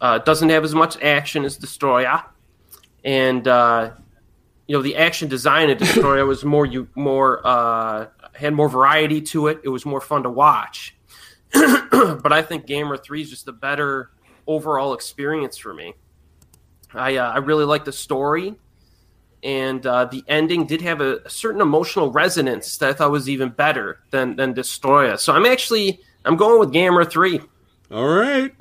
uh, 0.00 0.18
doesn't 0.18 0.48
have 0.50 0.64
as 0.64 0.74
much 0.74 1.00
action 1.02 1.44
as 1.44 1.58
Destoroyah. 1.58 2.24
And, 3.04 3.46
uh, 3.48 3.92
you 4.66 4.76
know, 4.76 4.82
the 4.82 4.96
action 4.96 5.28
design 5.28 5.70
of 5.70 5.78
Destoroyah 5.78 6.26
was 6.26 6.44
more, 6.44 6.66
you 6.66 6.88
more, 6.94 7.40
uh, 7.46 8.06
had 8.34 8.52
more 8.52 8.68
variety 8.68 9.20
to 9.22 9.48
it. 9.48 9.60
It 9.64 9.68
was 9.68 9.86
more 9.86 10.00
fun 10.00 10.22
to 10.24 10.30
watch. 10.30 10.96
but 11.52 12.32
I 12.32 12.42
think 12.42 12.66
Gamera 12.66 13.02
3 13.02 13.22
is 13.22 13.30
just 13.30 13.48
a 13.48 13.52
better 13.52 14.10
overall 14.46 14.92
experience 14.92 15.56
for 15.56 15.72
me. 15.72 15.94
I, 16.94 17.16
uh, 17.16 17.30
I 17.32 17.38
really 17.38 17.64
like 17.64 17.84
the 17.84 17.92
story. 17.92 18.54
and 19.44 19.86
uh, 19.86 20.04
the 20.06 20.24
ending 20.26 20.66
did 20.66 20.80
have 20.82 21.00
a, 21.00 21.18
a 21.24 21.30
certain 21.30 21.60
emotional 21.60 22.10
resonance 22.10 22.76
that 22.78 22.90
I 22.90 22.92
thought 22.92 23.10
was 23.12 23.28
even 23.28 23.50
better 23.50 24.00
than 24.10 24.34
than 24.36 24.52
Destoroyah. 24.54 25.18
So 25.18 25.32
I'm 25.32 25.46
actually 25.46 26.00
I'm 26.24 26.36
going 26.36 26.58
with 26.58 26.72
Gamera 26.72 27.08
three. 27.08 27.40
All 27.90 28.06
right. 28.08 28.52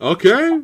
Okay. 0.00 0.60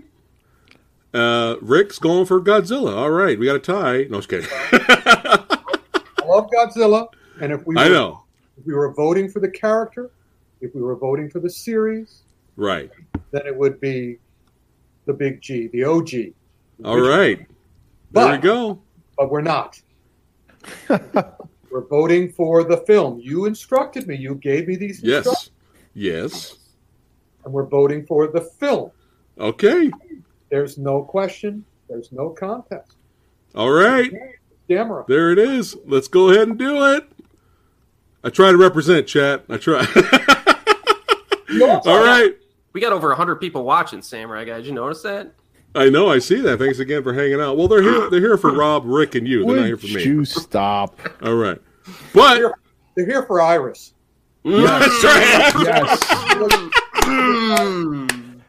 Uh, 1.14 1.56
Ric's 1.60 1.98
going 1.98 2.24
for 2.26 2.40
Godzilla. 2.40 2.94
All 2.96 3.10
right, 3.10 3.38
we 3.38 3.44
got 3.46 3.56
a 3.56 3.58
tie. 3.58 4.04
No, 4.04 4.14
I 4.14 4.16
was 4.16 4.26
kidding. 4.26 4.48
I 4.72 6.24
love 6.24 6.48
Godzilla, 6.50 7.08
and 7.40 7.52
if 7.52 7.66
we 7.66 7.76
I 7.76 7.88
know. 7.88 8.22
if 8.58 8.64
we 8.66 8.72
were 8.74 8.92
voting 8.94 9.28
for 9.28 9.40
the 9.40 9.50
character, 9.50 10.10
if 10.60 10.74
we 10.74 10.80
were 10.80 10.96
voting 10.96 11.28
for 11.28 11.40
the 11.40 11.50
series, 11.50 12.22
Right. 12.56 12.90
then 13.30 13.42
it 13.46 13.54
would 13.56 13.80
be 13.80 14.18
the 15.06 15.12
big 15.12 15.40
G, 15.42 15.66
the 15.68 15.84
OG. 15.84 16.32
All 16.84 17.00
right. 17.00 17.46
There 18.12 18.32
we 18.32 18.38
go. 18.38 18.80
But 19.16 19.30
we're 19.30 19.40
not. 19.42 19.80
we're 20.88 21.86
voting 21.88 22.32
for 22.32 22.64
the 22.64 22.78
film. 22.78 23.20
You 23.20 23.46
instructed 23.46 24.06
me. 24.06 24.16
You 24.16 24.34
gave 24.36 24.68
me 24.68 24.76
these 24.76 25.02
instructions, 25.02 25.50
Yes. 25.94 26.52
Yes. 26.52 26.56
and 27.44 27.52
we're 27.52 27.66
voting 27.66 28.04
for 28.06 28.26
the 28.28 28.40
film. 28.40 28.90
Okay. 29.38 29.90
There's 30.50 30.76
no 30.78 31.02
question. 31.02 31.64
There's 31.88 32.12
no 32.12 32.30
contest. 32.30 32.96
All 33.54 33.70
right. 33.70 34.12
Gamera. 34.68 35.06
There 35.06 35.30
it 35.32 35.38
is. 35.38 35.76
Let's 35.86 36.08
go 36.08 36.30
ahead 36.30 36.48
and 36.48 36.58
do 36.58 36.84
it. 36.94 37.06
I 38.24 38.30
try 38.30 38.50
to 38.50 38.56
represent, 38.56 39.06
chat. 39.06 39.44
I 39.48 39.56
try. 39.56 39.80
All 41.84 42.04
right. 42.04 42.34
We 42.72 42.80
got 42.80 42.92
over 42.92 43.12
hundred 43.14 43.36
people 43.36 43.64
watching 43.64 44.00
Samurai 44.00 44.44
Guy. 44.44 44.58
Did 44.58 44.66
you 44.66 44.72
notice 44.72 45.02
that? 45.02 45.32
I 45.74 45.88
know. 45.88 46.10
I 46.10 46.18
see 46.18 46.40
that. 46.42 46.58
Thanks 46.58 46.78
again 46.78 47.02
for 47.02 47.14
hanging 47.14 47.40
out. 47.40 47.56
Well, 47.56 47.68
they're 47.68 47.82
here. 47.82 48.10
They're 48.10 48.20
here 48.20 48.36
for 48.36 48.52
Rob, 48.54 48.82
Ric, 48.84 49.14
and 49.14 49.26
you. 49.26 49.44
They're 49.46 49.56
not 49.56 49.66
here 49.66 49.76
for 49.76 49.86
me. 49.86 50.04
you 50.04 50.24
stop? 50.24 50.98
All 51.22 51.34
right. 51.34 51.58
But 52.14 52.34
They're, 52.34 52.54
they're 52.96 53.06
here 53.06 53.22
for 53.24 53.40
Iris. 53.40 53.94
that's 54.44 55.04
right. 55.04 55.52
Yes. 55.64 56.04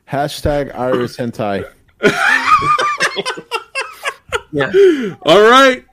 Hashtag 0.07 0.73
Iris 0.75 1.17
Hentai. 1.17 1.65
Yeah. 4.53 4.71
All 5.23 5.41
right, 5.41 5.83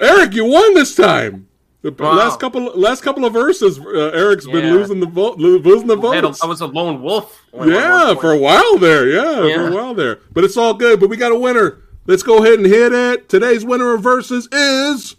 Erik, 0.00 0.32
you 0.32 0.46
won 0.46 0.74
this 0.74 0.96
time. 0.96 1.45
The 1.86 2.02
Wow. 2.02 2.14
last 2.16 2.40
couple, 2.40 2.64
last 2.74 3.02
couple 3.02 3.24
of 3.24 3.32
verses, 3.32 3.78
uh, 3.78 4.10
Erik's 4.12 4.44
been 4.44 4.72
losing 4.74 4.98
the 4.98 5.06
vote, 5.06 5.38
losing 5.38 5.86
the 5.86 5.96
I, 5.96 6.14
had 6.16 6.24
votes. 6.24 6.42
I 6.42 6.46
was 6.46 6.60
a 6.60 6.66
lone 6.66 7.00
wolf. 7.00 7.40
Yeah, 7.54 8.14
for 8.16 8.32
a 8.32 8.38
while 8.38 8.76
there. 8.78 9.06
Yeah, 9.08 9.54
for 9.54 9.68
a 9.68 9.70
while 9.72 9.94
there. 9.94 10.18
But 10.32 10.42
it's 10.42 10.56
all 10.56 10.74
good. 10.74 10.98
But 10.98 11.10
we 11.10 11.16
got 11.16 11.30
a 11.30 11.38
winner. 11.38 11.78
Let's 12.06 12.24
go 12.24 12.38
ahead 12.38 12.54
and 12.58 12.66
hit 12.66 12.92
it. 12.92 13.28
Today's 13.28 13.64
winner 13.64 13.94
of 13.94 14.02
verses 14.02 14.48
is. 14.50 15.14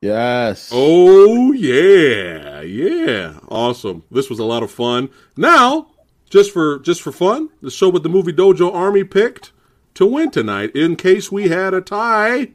Yes. 0.00 0.70
Oh 0.72 1.52
yeah, 1.52 2.62
yeah, 2.62 3.38
awesome. 3.48 4.02
This 4.10 4.30
was 4.30 4.38
a 4.38 4.44
lot 4.44 4.62
of 4.62 4.70
fun. 4.70 5.10
Now, 5.36 5.88
just 6.30 6.52
for 6.52 6.78
just 6.78 7.02
for 7.02 7.12
fun, 7.12 7.50
the 7.60 7.70
show 7.70 7.88
with 7.90 8.02
the 8.04 8.08
movie 8.08 8.32
Dojo 8.32 8.72
Army 8.72 9.04
picked 9.04 9.52
to 9.94 10.06
win 10.06 10.30
tonight. 10.30 10.74
In 10.74 10.96
case 10.96 11.30
we 11.30 11.48
had 11.48 11.74
a 11.74 11.80
tie, 11.80 12.52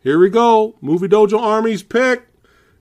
here 0.00 0.18
we 0.18 0.30
go. 0.30 0.76
Movie 0.80 1.08
Dojo 1.08 1.40
Army's 1.40 1.82
pick. 1.82 2.28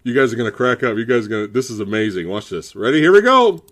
You 0.03 0.13
guys 0.13 0.31
are 0.31 0.35
gonna 0.35 0.51
crack 0.51 0.83
up. 0.83 0.97
You 0.97 1.05
guys 1.05 1.25
are 1.25 1.29
gonna. 1.29 1.47
This 1.47 1.71
is 1.71 1.79
amazing. 1.79 2.27
Watch 2.27 2.49
this. 2.49 2.75
Ready? 2.75 2.99
Here 2.99 3.11
we 3.11 3.21
go. 3.21 3.63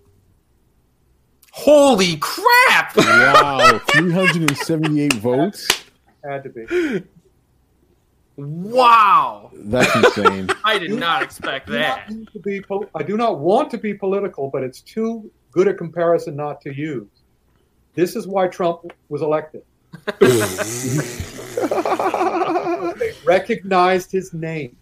Holy 1.52 2.16
crap! 2.16 2.96
Wow. 2.96 3.78
378 3.92 5.12
votes. 5.14 5.68
Had 6.24 6.42
to 6.42 6.48
be. 6.50 7.04
wow! 8.36 9.50
That's 9.54 9.94
insane. 9.94 10.48
I 10.64 10.78
did 10.78 10.90
not 10.90 11.22
expect 11.22 11.70
I 11.70 11.72
do 11.72 11.78
not 11.78 12.08
that. 12.08 12.32
to 12.32 12.38
be 12.40 12.64
I 12.94 13.02
do 13.04 13.16
not 13.16 13.38
want 13.38 13.70
to 13.70 13.78
be 13.78 13.94
political, 13.94 14.50
but 14.50 14.64
it's 14.64 14.80
too 14.80 15.30
good 15.54 15.68
a 15.68 15.74
comparison 15.74 16.34
not 16.36 16.60
to 16.62 16.74
use. 16.74 17.06
This 17.94 18.16
is 18.16 18.26
why 18.26 18.48
Trump 18.48 18.92
was 19.08 19.22
elected. 19.22 19.62
they 22.98 23.12
recognized 23.24 24.10
his 24.10 24.34
name. 24.34 24.76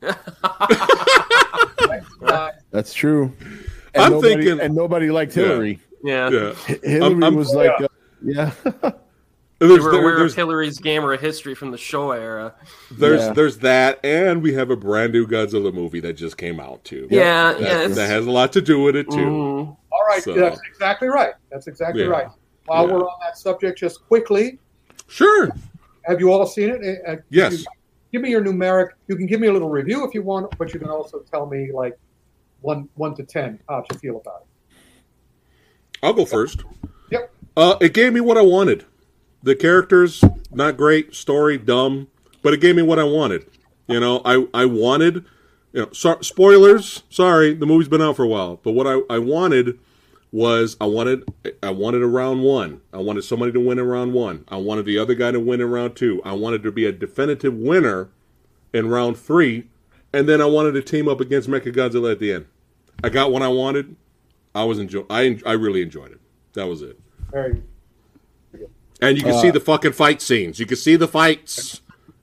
Recognized- 0.00 0.24
That's 2.70 2.94
true. 2.94 3.32
And 3.94 4.04
I'm 4.04 4.12
nobody, 4.12 4.34
thinking- 4.34 4.60
and 4.60 4.74
nobody 4.74 5.10
liked 5.10 5.34
Hillary. 5.34 5.80
Yeah. 6.02 6.30
Yeah. 6.30 6.54
H- 6.68 6.80
Hillary 6.82 7.02
I'm- 7.12 7.24
I'm- 7.24 7.34
was 7.36 7.54
like, 7.54 7.78
uh, 7.80 7.88
yeah. 8.22 8.52
We 8.64 8.70
There's, 9.66 9.80
were 9.82 9.90
there- 9.90 10.00
aware 10.00 10.12
of 10.14 10.18
there's, 10.20 10.34
Hillary's 10.36 10.78
Gamera 10.78 11.18
history 11.18 11.54
from 11.54 11.70
the 11.72 11.76
Showa 11.76 12.16
era. 12.18 12.54
there's, 12.92 13.22
Yeah. 13.22 13.32
there's 13.32 13.58
that, 13.58 13.98
and 14.04 14.40
we 14.42 14.52
have 14.54 14.70
a 14.70 14.76
brand 14.76 15.12
new 15.12 15.26
Godzilla 15.26 15.74
movie 15.74 15.98
that 16.00 16.12
just 16.14 16.36
came 16.38 16.60
out 16.60 16.84
too. 16.84 17.08
Yeah, 17.10 17.52
That, 17.54 17.60
yeah. 17.60 17.88
that 17.88 18.06
has 18.08 18.26
a 18.26 18.30
lot 18.30 18.52
to 18.52 18.60
do 18.62 18.80
with 18.82 18.94
it 18.96 19.10
too. 19.10 19.16
Mm. 19.16 19.76
Right, 20.08 20.22
So- 20.22 20.32
that's 20.34 20.60
exactly 20.70 21.08
right. 21.08 21.34
That's 21.50 21.66
exactly 21.66 22.02
Yeah. 22.02 22.08
right. 22.08 22.28
While 22.66 22.86
Yeah. 22.88 22.94
we're 22.94 23.04
on 23.04 23.18
that 23.22 23.36
subject, 23.36 23.78
just 23.78 24.06
quickly, 24.06 24.58
Sure. 25.06 25.50
have 26.02 26.20
you 26.20 26.32
all 26.32 26.46
seen 26.46 26.70
it? 26.70 26.80
Uh, 27.06 27.10
uh, 27.12 27.16
Yes. 27.30 27.60
you- 27.60 27.66
give 28.12 28.22
me 28.22 28.30
your 28.30 28.42
numeric. 28.42 28.90
You 29.06 29.16
can 29.16 29.26
give 29.26 29.40
me 29.40 29.48
a 29.48 29.52
little 29.52 29.68
review 29.68 30.06
if 30.06 30.14
you 30.14 30.22
want, 30.22 30.56
but 30.58 30.72
you 30.72 30.80
can 30.80 30.88
also 30.88 31.20
tell 31.30 31.46
me 31.46 31.70
like 31.72 31.98
one 32.62 32.88
one 32.94 33.14
to 33.16 33.22
ten 33.22 33.60
how 33.68 33.84
you 33.92 33.98
feel 33.98 34.16
about 34.16 34.42
it. 34.42 34.76
I'll 36.02 36.12
go 36.14 36.24
first. 36.24 36.64
Yep. 37.10 37.30
Uh, 37.56 37.76
it 37.80 37.92
gave 37.92 38.12
me 38.12 38.20
what 38.20 38.36
I 38.38 38.42
wanted. 38.42 38.84
The 39.42 39.54
characters 39.54 40.22
not 40.52 40.76
great, 40.76 41.14
story 41.14 41.58
dumb, 41.58 42.08
but 42.42 42.52
it 42.54 42.60
gave 42.60 42.74
me 42.76 42.82
what 42.82 42.98
I 42.98 43.04
wanted. 43.04 43.46
You 43.88 44.00
know, 44.00 44.22
I 44.24 44.46
I 44.54 44.64
wanted. 44.64 45.24
You 45.72 45.82
know, 45.82 45.88
so, 45.92 46.18
spoilers. 46.22 47.02
Sorry, 47.10 47.52
the 47.54 47.66
movie's 47.66 47.88
been 47.88 48.00
out 48.02 48.16
for 48.16 48.24
a 48.24 48.28
while, 48.28 48.58
but 48.62 48.72
what 48.72 48.86
I 48.86 49.00
I 49.10 49.18
wanted 49.18 49.78
was 50.30 50.76
I 50.80 50.86
wanted 50.86 51.24
I 51.62 51.70
wanted 51.70 52.02
a 52.02 52.06
round 52.06 52.42
one. 52.42 52.80
I 52.92 52.98
wanted 52.98 53.22
somebody 53.22 53.52
to 53.52 53.60
win 53.60 53.78
in 53.78 53.86
round 53.86 54.12
one. 54.12 54.44
I 54.48 54.56
wanted 54.56 54.84
the 54.84 54.98
other 54.98 55.14
guy 55.14 55.30
to 55.30 55.40
win 55.40 55.60
in 55.60 55.70
round 55.70 55.96
two. 55.96 56.20
I 56.24 56.32
wanted 56.32 56.62
to 56.64 56.72
be 56.72 56.84
a 56.84 56.92
definitive 56.92 57.54
winner 57.54 58.10
in 58.72 58.88
round 58.88 59.16
three, 59.16 59.68
and 60.12 60.28
then 60.28 60.40
I 60.40 60.46
wanted 60.46 60.72
to 60.72 60.82
team 60.82 61.08
up 61.08 61.20
against 61.20 61.48
Mechagodzilla 61.48 62.12
at 62.12 62.18
the 62.18 62.32
end. 62.32 62.46
I 63.02 63.08
got 63.08 63.32
what 63.32 63.42
I 63.42 63.48
wanted. 63.48 63.96
I 64.54 64.64
was 64.64 64.78
enjoy. 64.78 65.04
I 65.08 65.38
I 65.46 65.52
really 65.52 65.82
enjoyed 65.82 66.12
it. 66.12 66.20
That 66.54 66.66
was 66.66 66.82
it. 66.82 66.98
Very 67.32 67.62
And 69.00 69.16
you 69.16 69.22
can 69.22 69.34
Uh, 69.34 69.40
see 69.40 69.50
the 69.50 69.60
fucking 69.60 69.92
fight 69.92 70.20
scenes. 70.20 70.58
You 70.58 70.66
can 70.66 70.76
see 70.76 70.96
the 70.96 71.08
fights. 71.08 71.80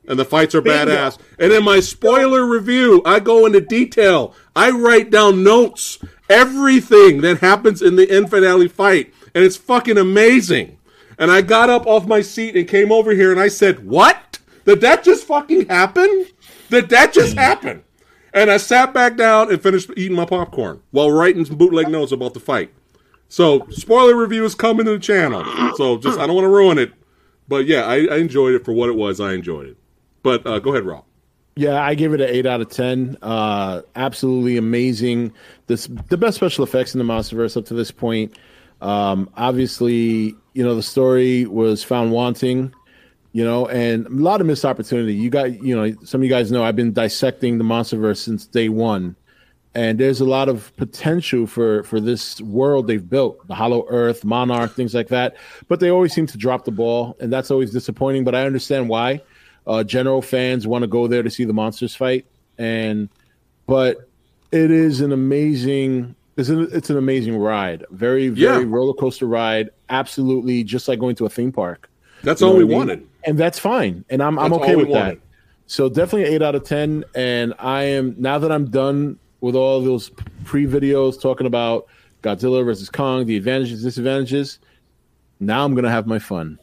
And 0.08 0.20
the 0.20 0.26
fights 0.26 0.53
are 0.53 0.62
badass. 0.62 1.18
And 1.39 1.51
in 1.51 1.64
my 1.64 1.80
spoiler 1.80 2.45
review, 2.45 3.01
I 3.06 3.20
go 3.20 3.47
into 3.47 3.60
detail. 3.60 4.36
I 4.56 4.70
write 4.70 5.10
down 5.10 5.43
notes, 5.43 5.97
everything 6.30 7.22
that 7.22 7.40
happens 7.40 7.82
in 7.82 7.96
the 7.96 8.10
end 8.10 8.30
finale 8.30 8.68
fight. 8.68 9.14
And 9.34 9.44
it's 9.44 9.58
fucking 9.58 9.98
amazing. 9.98 10.78
And 11.18 11.32
I 11.32 11.42
got 11.42 11.70
up 11.70 11.88
off 11.88 12.08
my 12.08 12.22
seat 12.22 12.56
and 12.56 12.68
came 12.68 12.92
over 12.92 13.12
here 13.12 13.32
and 13.32 13.40
I 13.40 13.48
said, 13.48 13.86
What? 13.86 14.40
Did 14.66 14.82
that 14.82 15.04
just 15.04 15.28
fucking 15.28 15.68
happen? 15.68 16.26
Did 16.70 16.90
that 16.90 17.14
just 17.14 17.38
happen? 17.38 17.84
And 18.34 18.50
I 18.52 18.58
sat 18.58 18.94
back 18.94 19.16
down 19.16 19.52
and 19.52 19.62
finished 19.62 19.92
eating 19.96 20.16
my 20.16 20.26
popcorn 20.26 20.82
while 20.92 21.12
writing 21.12 21.46
some 21.46 21.58
bootleg 21.58 21.88
notes 21.88 22.12
about 22.12 22.34
the 22.34 22.40
fight. 22.40 22.74
So 23.30 23.66
spoiler 23.70 24.16
review 24.16 24.44
is 24.44 24.56
coming 24.56 24.86
to 24.86 24.94
the 24.94 25.00
channel. 25.00 25.46
So 25.76 25.98
just 25.98 26.20
I 26.20 26.26
don't 26.28 26.36
want 26.36 26.46
to 26.46 26.50
ruin 26.50 26.78
it, 26.78 26.94
but 27.48 27.66
yeah, 27.66 27.84
I, 27.86 28.06
I 28.08 28.18
enjoyed 28.18 28.54
it 28.54 28.66
for 28.66 28.74
what 28.74 28.90
it 28.90 28.96
was. 28.96 29.20
I 29.20 29.34
enjoyed 29.34 29.68
it. 29.68 29.78
But 30.24 30.46
uh, 30.46 30.60
go 30.60 30.72
ahead, 30.72 30.86
Rob. 30.86 31.06
Yeah, 31.58 31.82
I 31.82 31.95
give 31.95 32.14
it 32.14 32.20
an 32.20 32.30
eight 32.30 32.45
out 32.45 32.60
of 32.60 32.70
ten. 32.70 33.18
Uh, 33.22 33.82
absolutely 33.95 34.58
amazing. 34.58 35.32
This 35.68 35.88
the 36.10 36.18
best 36.18 36.36
special 36.36 36.66
effects 36.66 36.93
in 36.93 36.99
the 36.99 37.06
MonsterVerse 37.06 37.56
up 37.56 37.66
to 37.68 37.74
this 37.74 37.91
point. 37.91 38.38
Um, 38.82 39.30
obviously, 39.38 40.36
you 40.53 40.64
know 40.64 40.76
the 40.76 40.84
story 40.84 41.45
was 41.45 41.82
found 41.82 42.12
wanting, 42.12 42.74
you 43.32 43.45
know, 43.45 43.68
and 43.68 44.06
a 44.06 44.10
lot 44.10 44.41
of 44.41 44.47
missed 44.47 44.66
opportunity. 44.66 45.14
You 45.14 45.30
got, 45.30 45.64
you 45.64 45.74
know, 45.74 45.95
some 46.03 46.20
of 46.20 46.26
you 46.26 46.30
guys 46.30 46.51
know 46.51 46.62
I've 46.62 46.76
been 46.76 46.91
dissecting 46.91 47.58
the 47.58 47.64
MonsterVerse 47.64 48.18
since 48.18 48.45
day 48.45 48.68
one, 48.68 49.16
and 49.74 49.97
there's 49.97 50.20
a 50.20 50.26
lot 50.26 50.49
of 50.49 50.76
potential 50.76 51.47
for 51.47 51.84
for 51.84 52.01
this 52.01 52.41
world 52.41 52.88
they've 52.88 53.10
built, 53.10 53.47
the 53.47 53.56
Hollow 53.56 53.86
Earth, 53.88 54.26
Monarch, 54.26 54.74
things 54.74 54.93
like 54.93 55.08
that. 55.08 55.38
But 55.70 55.80
they 55.80 55.89
always 55.89 56.12
seem 56.12 56.28
to 56.28 56.38
drop 56.38 56.66
the 56.66 56.72
ball, 56.72 57.16
and 57.22 57.32
that's 57.32 57.49
always 57.49 57.72
disappointing. 57.72 58.26
But 58.26 58.36
I 58.36 58.45
understand 58.45 58.89
why. 58.89 59.22
Uh, 59.68 59.84
general 59.84 60.22
fans 60.22 60.68
want 60.68 60.84
to 60.84 60.88
go 60.88 61.07
there 61.07 61.24
to 61.24 61.30
see 61.30 61.43
the 61.45 61.53
monsters 61.53 61.95
fight, 61.95 62.26
and 62.57 63.09
but 63.68 64.07
it 64.51 64.72
is 64.72 65.01
an 65.01 65.11
amazing. 65.11 66.16
It's 66.38 66.49
an, 66.49 66.68
it's 66.72 66.89
an 66.89 66.97
amazing 66.97 67.38
ride. 67.38 67.86
Very 67.91 68.28
very 68.30 68.63
Yeah. 68.63 68.70
roller 68.70 68.93
coaster 68.93 69.26
ride. 69.26 69.70
Absolutely, 69.89 70.63
just 70.63 70.88
like 70.88 70.99
going 70.99 71.16
to 71.16 71.26
a 71.26 71.30
theme 71.30 71.51
park. 71.51 71.89
That's 72.24 72.41
You 72.41 72.47
all 72.47 72.53
we 72.57 72.63
I 72.63 72.68
mean? 72.68 72.78
wanted. 72.78 73.07
and 73.24 73.38
that's 73.38 73.57
fine. 73.59 74.03
And 74.09 74.22
I'm 74.22 74.38
I'm 74.38 74.53
okay 74.53 74.76
with 74.76 74.91
that. 74.91 75.18
So 75.68 75.89
definitely 75.89 76.26
eight 76.34 76.41
out 76.43 76.53
of 76.55 76.63
ten. 76.63 77.03
And 77.16 77.53
I 77.57 77.84
am 77.84 78.16
now 78.20 78.38
that 78.38 78.51
I'm 78.51 78.66
done 78.70 79.18
with 79.41 79.55
all 79.55 79.82
those 79.82 80.11
pre 80.43 80.68
videos 80.68 81.20
talking 81.20 81.47
about 81.47 81.88
Godzilla 82.22 82.63
versus 82.66 82.89
Kong, 82.89 83.26
the 83.26 83.38
advantages, 83.38 83.82
disadvantages. 83.84 84.59
Now 85.39 85.63
I'm 85.66 85.74
gonna 85.74 85.89
have 85.89 86.05
my 86.05 86.20
fun. 86.20 86.59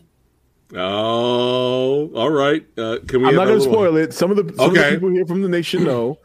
Oh, 0.74 2.10
all 2.14 2.30
right. 2.30 2.64
Uh, 2.78 2.98
can 3.06 3.22
we? 3.22 3.28
I'm 3.28 3.34
not 3.34 3.46
gonna 3.46 3.60
spoil 3.60 3.96
it. 3.96 4.12
Some 4.14 4.30
of 4.30 4.36
the 4.36 4.52
some 4.54 4.70
of 4.70 4.74
the 4.74 4.90
people 4.90 5.10
here 5.10 5.26
from 5.26 5.42
the 5.42 5.48
nation 5.48 5.84
know, 5.84 6.18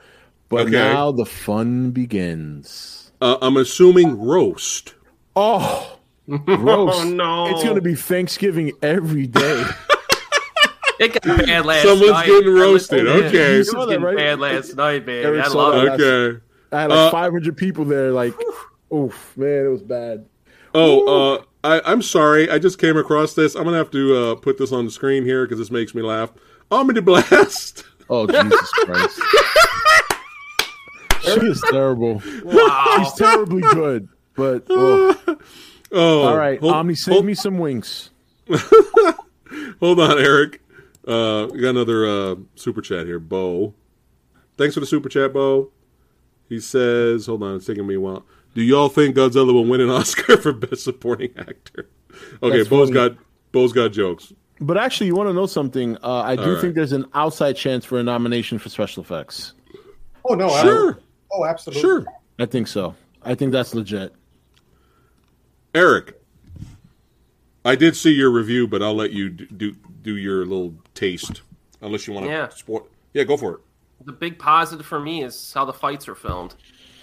but 0.50 0.62
Okay. 0.68 0.72
now 0.72 1.12
the 1.12 1.26
fun 1.26 1.91
begins. 1.91 3.12
Uh, 3.22 3.38
I'm 3.41 3.58
assuming 3.58 4.20
roast. 4.22 4.93
Oh, 5.36 5.98
roast! 6.28 7.00
Oh, 7.00 7.04
no. 7.10 7.48
It's 7.48 7.64
gonna 7.64 7.82
be 7.82 7.95
Thanksgiving 7.95 8.72
every 8.82 9.28
day. 9.28 9.64
It 11.00 11.14
got 11.14 11.22
bad 11.45 11.64
last 11.64 11.68
night. 11.68 11.84
Someone's 11.84 12.12
night. 12.12 12.26
getting 12.26 12.54
roasted. 12.56 13.04
listened- 13.04 13.26
Okay. 13.28 13.54
It 13.54 13.58
was 13.72 13.86
getting 13.86 14.02
right? 14.02 14.18
bad 14.18 14.39
last 14.39 14.76
night, 14.76 15.06
man. 15.06 15.26
Erik 15.26 15.45
I 15.45 15.48
saw 15.48 15.58
love 15.68 15.86
it. 15.86 16.02
Okay. 16.02 16.39
I 16.72 16.82
had 16.82 16.89
like 16.89 16.98
Uh, 16.98 17.12
500 17.12 17.56
people 17.56 17.86
there. 17.86 18.10
Like, 18.12 18.34
oof, 18.91 19.32
man, 19.38 19.66
it 19.68 19.70
was 19.70 19.84
bad. 19.84 20.26
Oh, 20.74 21.36
uh, 21.36 21.43
I, 21.68 21.82
I'm 21.91 22.01
sorry. 22.01 22.49
I 22.49 22.59
just 22.59 22.80
came 22.80 22.95
across 22.95 23.34
this. 23.34 23.55
I'm 23.55 23.65
gonna 23.65 23.78
have 23.78 23.91
to 23.91 24.15
uh, 24.15 24.36
put 24.36 24.57
this 24.57 24.72
on 24.72 24.86
the 24.86 24.91
screen 24.91 25.26
here 25.26 25.45
because 25.45 25.59
this 25.59 25.70
makes 25.70 25.93
me 25.93 26.01
laugh. 26.01 26.32
Omni 26.72 27.01
Blast. 27.01 27.84
Oh 28.09 28.26
Jesus 28.43 28.72
Christ! 28.72 29.22
she 31.22 31.45
is 31.45 31.61
terrible. 31.70 32.22
Wow. 32.43 32.95
She's 32.99 33.13
terribly 33.13 33.61
good, 33.61 34.07
but 34.36 34.65
oh. 34.70 35.38
Oh, 35.91 36.24
all 36.24 36.38
right, 36.38 36.59
Hold, 36.59 36.74
Omni, 36.74 36.95
save 36.95 37.13
hold, 37.13 37.26
me 37.26 37.34
some 37.34 37.57
winks. 37.57 38.09
hold 39.80 39.99
on, 39.99 40.20
Erik. 40.20 40.61
Uh, 41.07 41.47
we 41.51 41.61
got 41.61 41.70
another 41.70 42.05
uh, 42.05 42.36
super 42.55 42.82
chat 42.82 43.05
here, 43.05 43.20
Bo. 43.20 43.74
Thanks 44.57 44.74
for 44.74 44.82
the 44.82 44.86
super 44.86 45.07
chat, 45.07 45.32
Bo. 45.34 45.72
He 46.49 46.59
says, 46.59 47.26
"Hold 47.28 47.43
on, 47.43 47.55
it's 47.55 47.65
taking 47.65 47.88
me 47.88 47.95
a 47.95 48.01
while. 48.01 48.26
Do 48.58 48.64
y'all 48.64 48.89
think 48.89 49.16
Godzilla 49.16 49.53
will 49.53 49.66
win 49.66 49.82
an 49.82 49.89
Oscar 49.91 50.36
for 50.36 50.51
Best 50.51 50.84
Supporting 50.84 51.32
Actor?" 51.38 51.88
Okay, 52.41 52.58
That's 52.58 52.70
Bo's 52.70 52.89
funny. 52.89 53.10
got 53.12 53.18
Bo's 53.51 53.72
got 53.72 53.89
jokes. 53.89 54.34
But 54.60 54.78
actually, 54.80 55.05
you 55.05 55.14
want 55.16 55.30
to 55.30 55.34
know 55.34 55.45
something? 55.45 55.95
Uh, 56.03 56.22
I 56.26 56.36
do 56.36 56.53
right. 56.53 56.60
think 56.62 56.74
there's 56.74 56.91
an 56.91 57.05
outside 57.14 57.55
chance 57.55 57.86
for 57.86 57.99
a 57.99 58.03
nomination 58.03 58.58
for 58.58 58.70
special 58.70 59.03
effects. 59.03 59.53
Oh 60.26 60.34
no, 60.34 60.49
I- 60.49 60.64
Sure, 60.64 60.99
oh, 61.32 61.45
absolutely. 61.45 61.82
sure. 61.82 62.05
I 62.39 62.47
think 62.47 62.68
so. 62.68 62.95
I 63.22 63.36
think 63.36 63.51
that's 63.51 63.76
legit. 63.76 64.12
Erik, 65.76 66.20
I 67.64 67.76
did 67.76 67.95
see 67.95 68.12
your 68.14 68.32
review, 68.32 68.68
but 68.68 68.82
I'll 68.82 68.95
let 68.95 69.12
you 69.12 69.30
d- 69.30 69.45
do 69.55 69.76
do 70.01 70.18
your 70.18 70.45
little 70.47 70.74
taste, 70.95 71.43
unless 71.82 72.08
you 72.08 72.14
want 72.14 72.26
to. 72.26 72.32
Yeah. 72.32 72.49
Sport. 72.49 72.86
Yeah, 73.14 73.24
go 73.24 73.38
for 73.38 73.53
it. 73.53 73.60
the 74.05 74.14
big 74.14 74.39
positive 74.39 74.86
for 74.88 74.99
me 74.99 75.24
is 75.24 75.53
how 75.53 75.64
the 75.66 75.74
fights 75.74 76.08
are 76.08 76.16
filmed. 76.16 76.55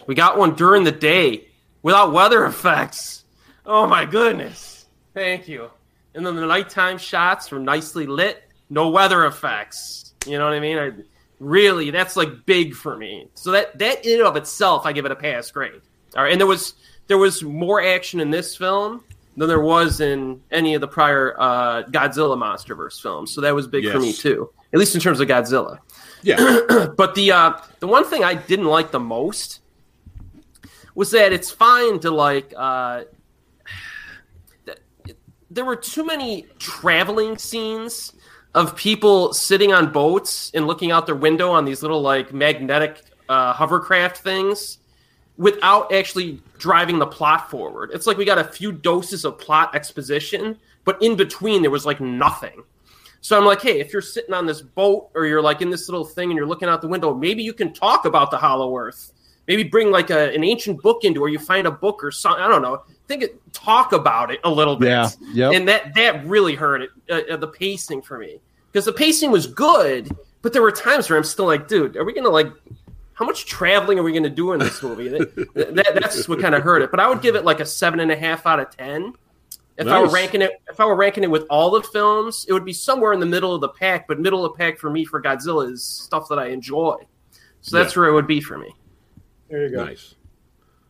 We 0.06 0.14
got 0.14 0.38
one 0.38 0.54
during 0.54 0.84
the 0.84 0.92
day 0.92 1.48
without 1.82 2.12
weather 2.12 2.44
effects. 2.44 3.24
Oh 3.66 3.86
my 3.86 4.04
goodness. 4.04 4.86
Thank 5.14 5.48
you. 5.48 5.70
And 6.14 6.24
then 6.26 6.36
the 6.36 6.46
nighttime 6.46 6.98
shots 6.98 7.50
were 7.50 7.58
nicely 7.58 8.06
lit, 8.06 8.42
no 8.70 8.88
weather 8.88 9.26
effects. 9.26 10.14
You 10.26 10.38
know 10.38 10.44
what 10.44 10.54
I 10.54 10.60
mean? 10.60 10.78
I, 10.78 10.92
really, 11.38 11.90
that's 11.90 12.16
like 12.16 12.46
big 12.46 12.74
for 12.74 12.96
me. 12.96 13.28
So 13.34 13.50
that 13.52 13.78
that 13.78 14.04
in 14.04 14.20
and 14.20 14.22
of 14.28 14.36
itself, 14.36 14.86
I 14.86 14.92
give 14.92 15.04
it 15.04 15.12
a 15.12 15.16
pass 15.16 15.50
grade. 15.50 15.80
All 16.16 16.22
right, 16.22 16.32
and 16.32 16.40
there 16.40 16.46
was 16.46 16.74
there 17.06 17.18
was 17.18 17.42
more 17.42 17.82
action 17.82 18.20
in 18.20 18.30
this 18.30 18.56
film 18.56 19.02
than 19.36 19.48
there 19.48 19.60
was 19.60 20.00
in 20.00 20.40
any 20.50 20.74
of 20.74 20.80
the 20.80 20.88
prior 20.88 21.34
uh, 21.38 21.82
Godzilla 21.84 22.38
MonsterVerse 22.38 23.00
films. 23.00 23.32
So 23.32 23.40
that 23.40 23.54
was 23.54 23.66
big 23.66 23.90
for 23.90 23.98
me 23.98 24.12
too, 24.12 24.50
at 24.72 24.78
least 24.78 24.94
in 24.94 25.00
terms 25.00 25.20
of 25.20 25.28
Godzilla. 25.28 25.78
Yeah, 26.22 26.36
But 26.96 27.14
the 27.14 27.32
uh, 27.32 27.54
the 27.80 27.86
one 27.86 28.04
thing 28.04 28.24
I 28.24 28.34
didn't 28.34 28.66
like 28.66 28.90
the 28.90 29.00
most 29.00 29.60
was 30.94 31.10
that 31.12 31.32
it's 31.32 31.50
fine 31.50 31.98
to 32.00 32.10
like. 32.10 32.52
Uh, 32.56 33.04
there 35.50 35.64
were 35.64 35.76
too 35.76 36.04
many 36.04 36.46
traveling 36.58 37.38
scenes 37.38 38.12
of 38.54 38.76
people 38.76 39.32
sitting 39.32 39.72
on 39.72 39.92
boats 39.92 40.50
and 40.54 40.66
looking 40.66 40.90
out 40.90 41.06
their 41.06 41.14
window 41.14 41.50
on 41.50 41.64
these 41.64 41.82
little 41.82 42.00
like 42.00 42.32
magnetic 42.32 43.02
uh, 43.28 43.52
hovercraft 43.52 44.18
things 44.18 44.78
without 45.36 45.92
actually 45.92 46.40
driving 46.58 46.98
the 46.98 47.06
plot 47.06 47.50
forward. 47.50 47.90
It's 47.92 48.06
like 48.06 48.16
we 48.16 48.24
got 48.24 48.38
a 48.38 48.44
few 48.44 48.70
doses 48.72 49.24
of 49.24 49.38
plot 49.38 49.74
exposition, 49.74 50.58
but 50.84 51.00
in 51.02 51.16
between 51.16 51.62
there 51.62 51.70
was 51.70 51.86
like 51.86 52.00
nothing. 52.00 52.62
So 53.20 53.38
I'm 53.38 53.44
like, 53.44 53.62
hey, 53.62 53.80
if 53.80 53.92
you're 53.92 54.02
sitting 54.02 54.34
on 54.34 54.44
this 54.44 54.60
boat 54.60 55.10
or 55.14 55.24
you're 55.24 55.42
like 55.42 55.62
in 55.62 55.70
this 55.70 55.88
little 55.88 56.04
thing 56.04 56.30
and 56.30 56.36
you're 56.36 56.46
looking 56.46 56.68
out 56.68 56.82
the 56.82 56.88
window, 56.88 57.14
maybe 57.14 57.42
you 57.42 57.54
can 57.54 57.72
talk 57.72 58.04
about 58.04 58.30
the 58.30 58.36
Hollow 58.36 58.76
Earth. 58.76 59.13
Maybe 59.46 59.64
bring 59.64 59.90
like 59.90 60.10
a, 60.10 60.34
an 60.34 60.42
ancient 60.42 60.82
book 60.82 61.04
into, 61.04 61.20
or 61.20 61.28
you 61.28 61.38
find 61.38 61.66
a 61.66 61.70
book 61.70 62.02
or 62.02 62.10
something. 62.10 62.42
I 62.42 62.48
don't 62.48 62.62
know. 62.62 62.82
Think 63.08 63.22
it, 63.22 63.52
talk 63.52 63.92
about 63.92 64.30
it 64.30 64.40
a 64.44 64.50
little 64.50 64.76
bit. 64.76 64.88
Yeah, 64.88 65.10
yep. 65.32 65.52
And 65.52 65.68
that 65.68 65.94
that 65.94 66.24
really 66.26 66.54
hurt 66.54 66.82
it. 66.82 66.90
Uh, 67.10 67.32
uh, 67.32 67.36
the 67.36 67.48
pacing 67.48 68.02
for 68.02 68.18
me 68.18 68.40
because 68.72 68.86
the 68.86 68.92
pacing 68.92 69.30
was 69.30 69.46
good, 69.46 70.10
but 70.42 70.52
there 70.52 70.62
were 70.62 70.72
times 70.72 71.10
where 71.10 71.18
I'm 71.18 71.24
still 71.24 71.46
like, 71.46 71.68
dude, 71.68 71.96
are 71.96 72.04
we 72.04 72.14
gonna 72.14 72.30
like? 72.30 72.48
How 73.12 73.24
much 73.24 73.46
traveling 73.46 73.98
are 73.98 74.02
we 74.02 74.12
gonna 74.12 74.30
do 74.30 74.52
in 74.52 74.58
this 74.58 74.82
movie? 74.82 75.08
that, 75.08 75.34
that, 75.54 75.94
that's 75.94 76.28
what 76.28 76.40
kind 76.40 76.54
of 76.54 76.62
hurt 76.62 76.82
it. 76.82 76.90
But 76.90 76.98
I 76.98 77.08
would 77.08 77.20
give 77.20 77.36
it 77.36 77.44
like 77.44 77.60
a 77.60 77.66
seven 77.66 78.00
and 78.00 78.10
a 78.10 78.16
half 78.16 78.46
out 78.46 78.60
of 78.60 78.70
ten. 78.70 79.12
If 79.76 79.88
I 79.88 80.00
were 80.00 80.08
ranking 80.08 80.40
it, 80.40 80.52
if 80.68 80.78
I 80.78 80.84
were 80.84 80.94
ranking 80.94 81.24
it 81.24 81.30
with 81.30 81.44
all 81.50 81.70
the 81.70 81.82
films, 81.82 82.46
it 82.48 82.52
would 82.52 82.64
be 82.64 82.72
somewhere 82.72 83.12
in 83.12 83.20
the 83.20 83.26
middle 83.26 83.54
of 83.54 83.60
the 83.60 83.68
pack. 83.68 84.06
But 84.06 84.20
middle 84.20 84.44
of 84.44 84.52
the 84.52 84.58
pack 84.58 84.78
for 84.78 84.88
me 84.88 85.04
for 85.04 85.20
Godzilla 85.20 85.70
is 85.70 85.84
stuff 85.84 86.28
that 86.28 86.38
I 86.38 86.46
enjoy. 86.46 86.96
So 87.60 87.78
that's 87.78 87.96
where 87.96 88.06
it 88.06 88.12
would 88.12 88.26
be 88.26 88.40
for 88.40 88.58
me. 88.58 88.74
There 89.48 89.64
you 89.64 89.70
go. 89.70 89.84
nice. 89.84 90.14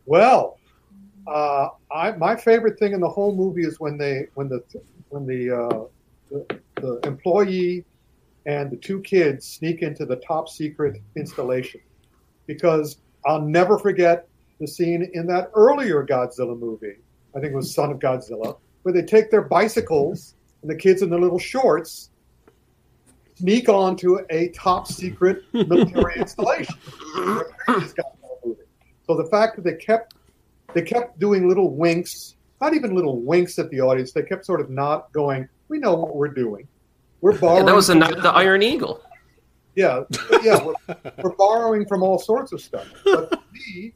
Well, 0.07 0.59
uh, 1.27 1.69
I 1.91 2.13
my 2.13 2.37
favorite 2.37 2.79
thing 2.79 2.93
in 2.93 3.01
the 3.01 3.09
whole 3.09 3.35
movie 3.35 3.65
is 3.65 3.81
when 3.81 3.97
they 3.97 4.27
when 4.35 4.49
the 4.49 4.63
when 5.09 5.27
the, 5.27 5.51
uh, 5.51 5.85
the 6.31 6.61
the 6.81 7.01
employee 7.07 7.85
and 8.47 8.71
the 8.71 8.77
two 8.77 9.01
kids 9.01 9.47
sneak 9.47 9.83
into 9.83 10.05
the 10.05 10.17
top 10.17 10.49
secret 10.49 11.01
installation 11.17 11.81
because 12.47 12.99
I'll 13.25 13.41
never 13.41 13.79
forget 13.79 14.29
the 14.61 14.67
scene 14.67 15.11
in 15.15 15.27
that 15.29 15.51
earlier 15.55 16.05
Godzilla 16.07 16.59
movie. 16.59 16.97
I 17.35 17.41
think 17.41 17.53
it 17.53 17.57
was 17.57 17.75
Son 17.75 17.91
of 17.91 17.99
Godzilla, 17.99 18.59
where 18.83 18.93
they 18.93 19.03
take 19.03 19.31
their 19.31 19.43
bicycles 19.43 20.35
and 20.63 20.71
the 20.71 20.77
kids 20.77 21.03
in 21.03 21.11
the 21.11 21.19
little 21.19 21.39
shorts 21.39 22.11
sneak 23.37 23.69
onto 23.69 24.19
a 24.31 24.49
top 24.49 24.87
secret 24.87 25.43
military 25.53 26.15
installation. 26.17 26.75
The 27.15 27.51
previous 27.67 27.93
Godzilla 27.93 28.37
movie. 28.45 28.61
So 29.07 29.15
the 29.17 29.27
fact 29.27 29.57
that 29.57 29.65
they 29.65 29.75
kept 29.75 30.15
they 30.73 30.83
kept 30.83 31.19
doing 31.19 31.49
little 31.49 31.75
winks, 31.75 32.37
not 32.61 32.75
even 32.75 32.95
little 32.95 33.21
winks 33.21 33.59
at 33.59 33.69
the 33.71 33.81
audience, 33.81 34.13
they 34.13 34.23
kept 34.23 34.45
sort 34.47 34.61
of 34.61 34.71
not 34.71 35.13
going, 35.13 35.49
We 35.69 35.79
know 35.79 35.95
what 35.95 36.15
we're 36.17 36.29
doing. 36.29 36.67
We're 37.21 37.39
borrowing 37.39 37.61
Yeah, 37.61 37.67
that 37.67 37.75
was 37.75 37.87
the, 37.89 37.95
the 37.95 38.31
Iron 38.31 38.63
Eagle. 38.63 39.01
yeah, 39.77 40.03
yeah, 40.43 40.63
we're, 40.87 40.97
we're 41.23 41.35
borrowing 41.37 41.87
from 41.87 42.03
all 42.03 42.19
sorts 42.19 42.53
of 42.53 42.61
stuff. 42.61 42.87
But 43.05 43.33
me, 43.53 43.93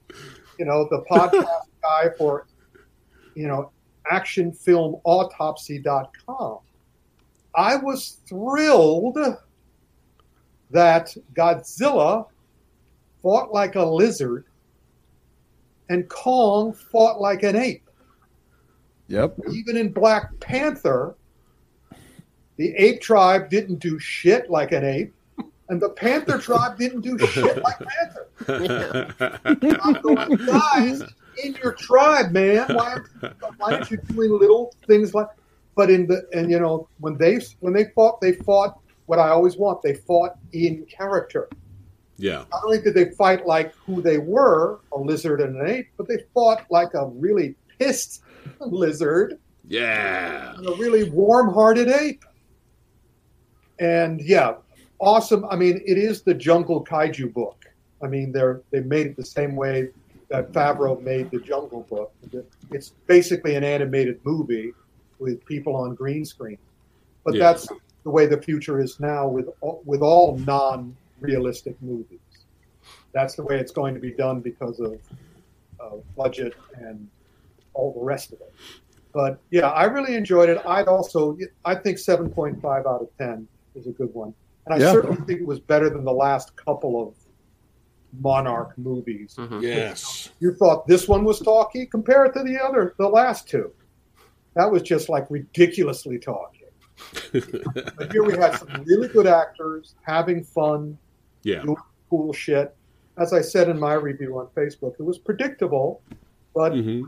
you 0.59 0.65
know, 0.65 0.87
the 0.91 1.03
podcast 1.11 1.47
guy 1.83 2.11
for, 2.17 2.47
you 3.35 3.47
know, 3.49 3.71
actionfilmautopsy.com, 4.11 6.59
I 7.55 7.77
was 7.77 8.19
thrilled 8.29 9.19
that 10.71 11.15
Godzilla 11.35 12.27
fought 13.23 13.53
like 13.53 13.75
a 13.75 13.83
lizard 13.85 14.45
and 15.89 16.09
Kong 16.09 16.72
fought 16.72 17.20
like 17.20 17.43
an 17.43 17.57
ape. 17.57 17.89
Yep. 19.09 19.39
Even 19.51 19.76
in 19.76 19.93
Black 19.93 20.39
Panther, 20.41 21.16
the 22.57 22.74
ape 22.76 23.01
tribe 23.01 23.49
didn't 23.49 23.76
do 23.78 23.99
shit 23.99 24.51
like 24.51 24.72
an 24.72 24.84
ape, 24.84 25.14
and 25.68 25.80
the 25.80 25.91
panther 25.91 26.39
tribe 26.41 26.76
didn't 26.76 27.01
do 27.03 27.18
shit 27.18 27.62
like 27.62 27.78
panther. 27.78 28.28
Going, 30.03 30.36
guys, 30.47 31.03
in 31.43 31.55
your 31.62 31.72
tribe, 31.72 32.32
man. 32.32 32.66
Why, 32.74 32.99
why 33.57 33.74
aren't 33.74 33.91
you 33.91 33.99
doing 34.09 34.30
little 34.30 34.74
things 34.86 35.14
like? 35.14 35.28
But 35.74 35.91
in 35.91 36.09
the 36.09 36.26
and 36.32 36.51
you 36.51 36.59
know 36.59 36.89
when 36.99 37.16
they 37.16 37.39
when 37.61 37.72
they 37.72 37.84
fought, 37.95 38.20
they 38.20 38.32
fought 38.32 38.80
what 39.07 39.18
I 39.18 39.28
always 39.28 39.57
want. 39.57 39.80
They 39.82 39.95
fought 39.95 40.32
in 40.53 40.84
character. 40.86 41.49
Yeah, 42.19 42.45
Not 42.51 42.64
only 42.64 42.81
did 42.81 42.95
they 42.95 43.11
fight 43.12 43.47
like 43.47 43.75
who 43.87 44.03
they 44.03 44.19
were, 44.19 44.81
a 44.93 44.99
lizard 44.99 45.41
and 45.41 45.57
an 45.61 45.69
ape, 45.69 45.89
but 45.97 46.09
they 46.09 46.19
fought 46.35 46.64
like 46.71 46.95
a 46.95 47.07
really 47.07 47.55
pissed 47.79 48.23
lizard 48.61 49.39
yeah. 49.66 50.55
and 50.57 50.66
a 50.69 50.73
really 50.73 51.09
warm-hearted 51.11 51.89
ape. 51.89 52.25
And 53.79 54.21
yeah, 54.21 54.55
awesome. 54.99 55.45
I 55.51 55.57
mean, 55.57 55.81
it 55.87 55.97
is 55.99 56.23
the 56.23 56.35
Jungle 56.35 56.85
Kaiju 56.85 57.33
book. 57.33 57.64
I 58.03 58.07
mean, 58.09 58.33
they're 58.33 58.62
they 58.71 58.81
made 58.81 59.07
it 59.07 59.16
the 59.16 59.25
same 59.25 59.55
way 59.57 59.91
that 60.29 60.53
Favreau 60.53 61.01
made 61.03 61.31
the 61.31 61.39
Jungle 61.39 61.83
Book. 61.89 62.12
It's 62.71 62.91
basically 63.07 63.55
an 63.55 63.64
animated 63.64 64.21
movie 64.25 64.73
with 65.19 65.45
people 65.47 65.75
on 65.75 65.95
green 65.95 66.25
screen. 66.25 66.59
But 67.25 67.35
Yeah. 67.35 67.53
that's 67.53 67.69
the 68.05 68.11
way 68.11 68.27
the 68.27 68.41
future 68.41 68.81
is 68.81 69.01
now 69.01 69.27
with 69.29 69.49
all- 69.61 69.83
with 69.85 70.01
all 70.03 70.37
non-realistic 71.21 71.81
movies. 71.83 72.19
That's 73.12 73.35
the 73.35 73.43
way 73.43 73.59
it's 73.59 73.73
going 73.73 73.95
to 73.95 74.01
be 74.01 74.12
done 74.12 74.41
because 74.41 74.81
of 74.81 74.99
uh, 75.81 75.97
budget 76.16 76.55
and 76.75 77.09
all 77.75 77.93
the 77.93 78.05
rest 78.05 78.33
of 78.33 78.41
it. 78.41 78.55
But 79.12 79.41
yeah, 79.51 79.69
I 79.71 79.85
really 79.85 80.14
enjoyed 80.14 80.49
it. 80.49 80.59
I'd 80.66 80.89
also, 80.89 81.37
I 81.64 81.75
think 81.75 81.99
7.5 81.99 82.62
out 82.87 83.03
of 83.03 83.09
10 83.19 83.47
is 83.75 83.87
a 83.87 83.91
good 83.91 84.12
one. 84.14 84.35
And 84.66 84.75
I 84.75 84.79
Yeah. 84.79 84.93
certainly 84.93 85.16
think 85.27 85.41
it 85.41 85.47
was 85.47 85.61
better 85.61 85.89
than 85.89 86.05
the 86.05 86.12
last 86.12 86.55
couple 86.57 87.09
of 87.09 87.14
Monarch 88.21 88.77
movies. 88.79 89.35
Mhm. 89.39 89.62
Yes. 89.62 90.31
You 90.41 90.55
thought 90.55 90.87
this 90.87 91.09
one 91.09 91.25
was 91.25 91.41
talky? 91.41 91.87
Compare 91.87 92.27
it 92.27 92.33
to 92.35 92.43
the 92.43 92.59
other, 92.62 92.95
the 92.99 93.09
last 93.09 93.49
two. 93.49 93.71
That 94.55 94.71
was 94.71 94.83
just 94.83 95.09
like 95.09 95.27
ridiculously 95.31 96.19
talky. 96.19 96.64
but 97.33 98.11
here 98.12 98.25
we 98.25 98.33
had 98.37 98.57
some 98.59 98.83
really 98.85 99.09
good 99.09 99.27
actors 99.27 99.95
having 100.03 100.43
fun, 100.43 100.99
Yeah. 101.43 101.62
doing 101.62 101.76
cool 102.11 102.32
shit. 102.32 102.74
As 103.18 103.32
I 103.32 103.41
said 103.41 103.68
in 103.68 103.78
my 103.78 103.95
review 103.95 104.39
on 104.39 104.47
Facebook, 104.57 104.95
it 104.99 105.03
was 105.03 105.18
predictable, 105.18 106.01
but 106.55 106.72
hmm 106.72 107.05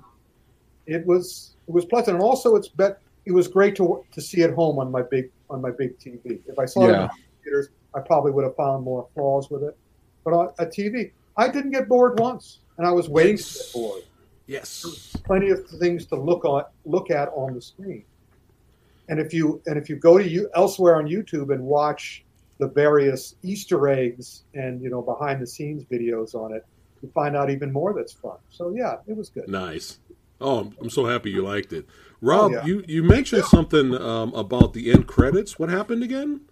it 0.87 1.07
was 1.07 1.55
it 1.69 1.73
was 1.73 1.85
pleasant. 1.85 2.17
And 2.17 2.23
also, 2.25 2.57
it's 2.57 2.69
bet 2.69 2.99
it 3.27 3.33
was 3.33 3.47
great 3.49 3.77
to 3.77 4.05
to 4.13 4.21
see 4.21 4.43
at 4.43 4.53
home 4.53 4.79
on 4.79 4.91
my 4.91 5.03
big 5.03 5.31
on 5.49 5.61
my 5.61 5.71
big 5.71 5.99
TV. 5.99 6.41
If 6.49 6.59
I 6.59 6.65
saw 6.65 6.85
it 6.87 6.89
in 6.89 7.01
Yeah. 7.01 7.09
theaters, 7.45 7.69
I 7.95 8.01
probably 8.01 8.33
would 8.33 8.45
have 8.45 8.57
found 8.57 8.85
more 8.85 9.07
flaws 9.15 9.51
with 9.51 9.63
it. 9.63 9.77
But 10.25 10.33
on 10.35 10.49
a 10.59 10.67
TV, 10.67 11.13
I 11.37 11.49
didn't 11.49 11.71
get 11.71 11.89
bored 11.89 12.19
once, 12.19 12.61
and 12.79 12.87
I 12.87 12.93
was 12.93 13.09
waiting 13.09 13.37
to 13.37 13.43
get 13.43 13.73
bored. 13.73 14.03
Yes. 14.47 15.15
Plenty 15.27 15.51
of 15.51 15.65
things 15.79 16.07
to 16.07 16.17
look 16.17 16.45
on 16.45 16.65
look 16.85 17.11
at 17.11 17.29
on 17.29 17.55
the 17.55 17.63
screen. 17.63 18.05
And 19.09 19.21
if 19.21 19.33
you 19.33 19.61
and 19.67 19.77
if 19.77 19.89
you 19.89 19.97
go 19.97 20.19
to 20.19 20.29
you 20.29 20.51
elsewhere 20.55 20.97
on 20.97 21.07
YouTube 21.07 21.53
and 21.55 21.63
watch 21.65 22.25
the 22.61 22.69
various 22.69 23.35
Easter 23.43 23.89
eggs 23.89 24.45
and 24.55 24.81
you 24.83 24.91
know 24.91 25.03
behind 25.03 25.43
the 25.43 25.47
scenes 25.47 25.85
videos 25.85 26.35
on 26.35 26.53
it, 26.53 26.65
you 27.03 27.11
find 27.15 27.37
out 27.37 27.51
even 27.51 27.73
more 27.73 27.93
that's 27.95 28.13
fun. 28.13 28.37
So 28.51 28.73
yeah, 28.75 28.97
it 29.07 29.17
was 29.17 29.29
good. 29.31 29.49
Nice. 29.49 29.99
Oh, 30.41 30.59
I'm- 30.59 30.77
I'm 30.81 30.91
so 30.91 31.05
happy 31.07 31.31
you 31.31 31.43
liked 31.43 31.73
it. 31.73 31.87
Rob, 32.23 32.53
yeah. 32.53 32.65
you, 32.65 32.85
you 32.87 33.03
mentioned 33.03 33.45
something 33.45 33.95
um, 33.95 34.33
about 34.35 34.75
the 34.75 34.91
end 34.93 35.07
credits. 35.07 35.59
What 35.59 35.71
happened 35.71 36.03
again? 36.03 36.43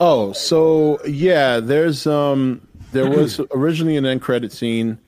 Oh, 0.00 0.32
so 0.32 0.98
yeah, 1.06 1.60
there's 1.60 2.06
um 2.06 2.66
there 2.92 3.08
was 3.08 3.40
originally 3.54 3.96
an 3.96 4.06
end 4.06 4.22
credit 4.22 4.52
scene, 4.52 4.98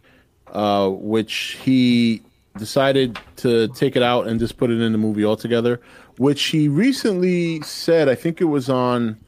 uh, 0.53 0.89
which 0.91 1.59
he 1.63 2.23
decided 2.59 3.19
to 3.37 3.69
take 3.69 3.97
it 3.97 4.03
out 4.03 4.27
and 4.27 4.39
just 4.39 4.59
put 4.59 4.71
it 4.71 4.81
in 4.81 4.93
the 4.93 4.99
movie 4.99 5.25
altogether. 5.25 5.81
Which 6.19 6.43
he 6.45 6.69
recently 6.69 7.63
said, 7.63 8.09
I 8.11 8.15
think 8.15 8.43
it 8.43 8.45
was 8.45 8.69
on, 8.69 9.19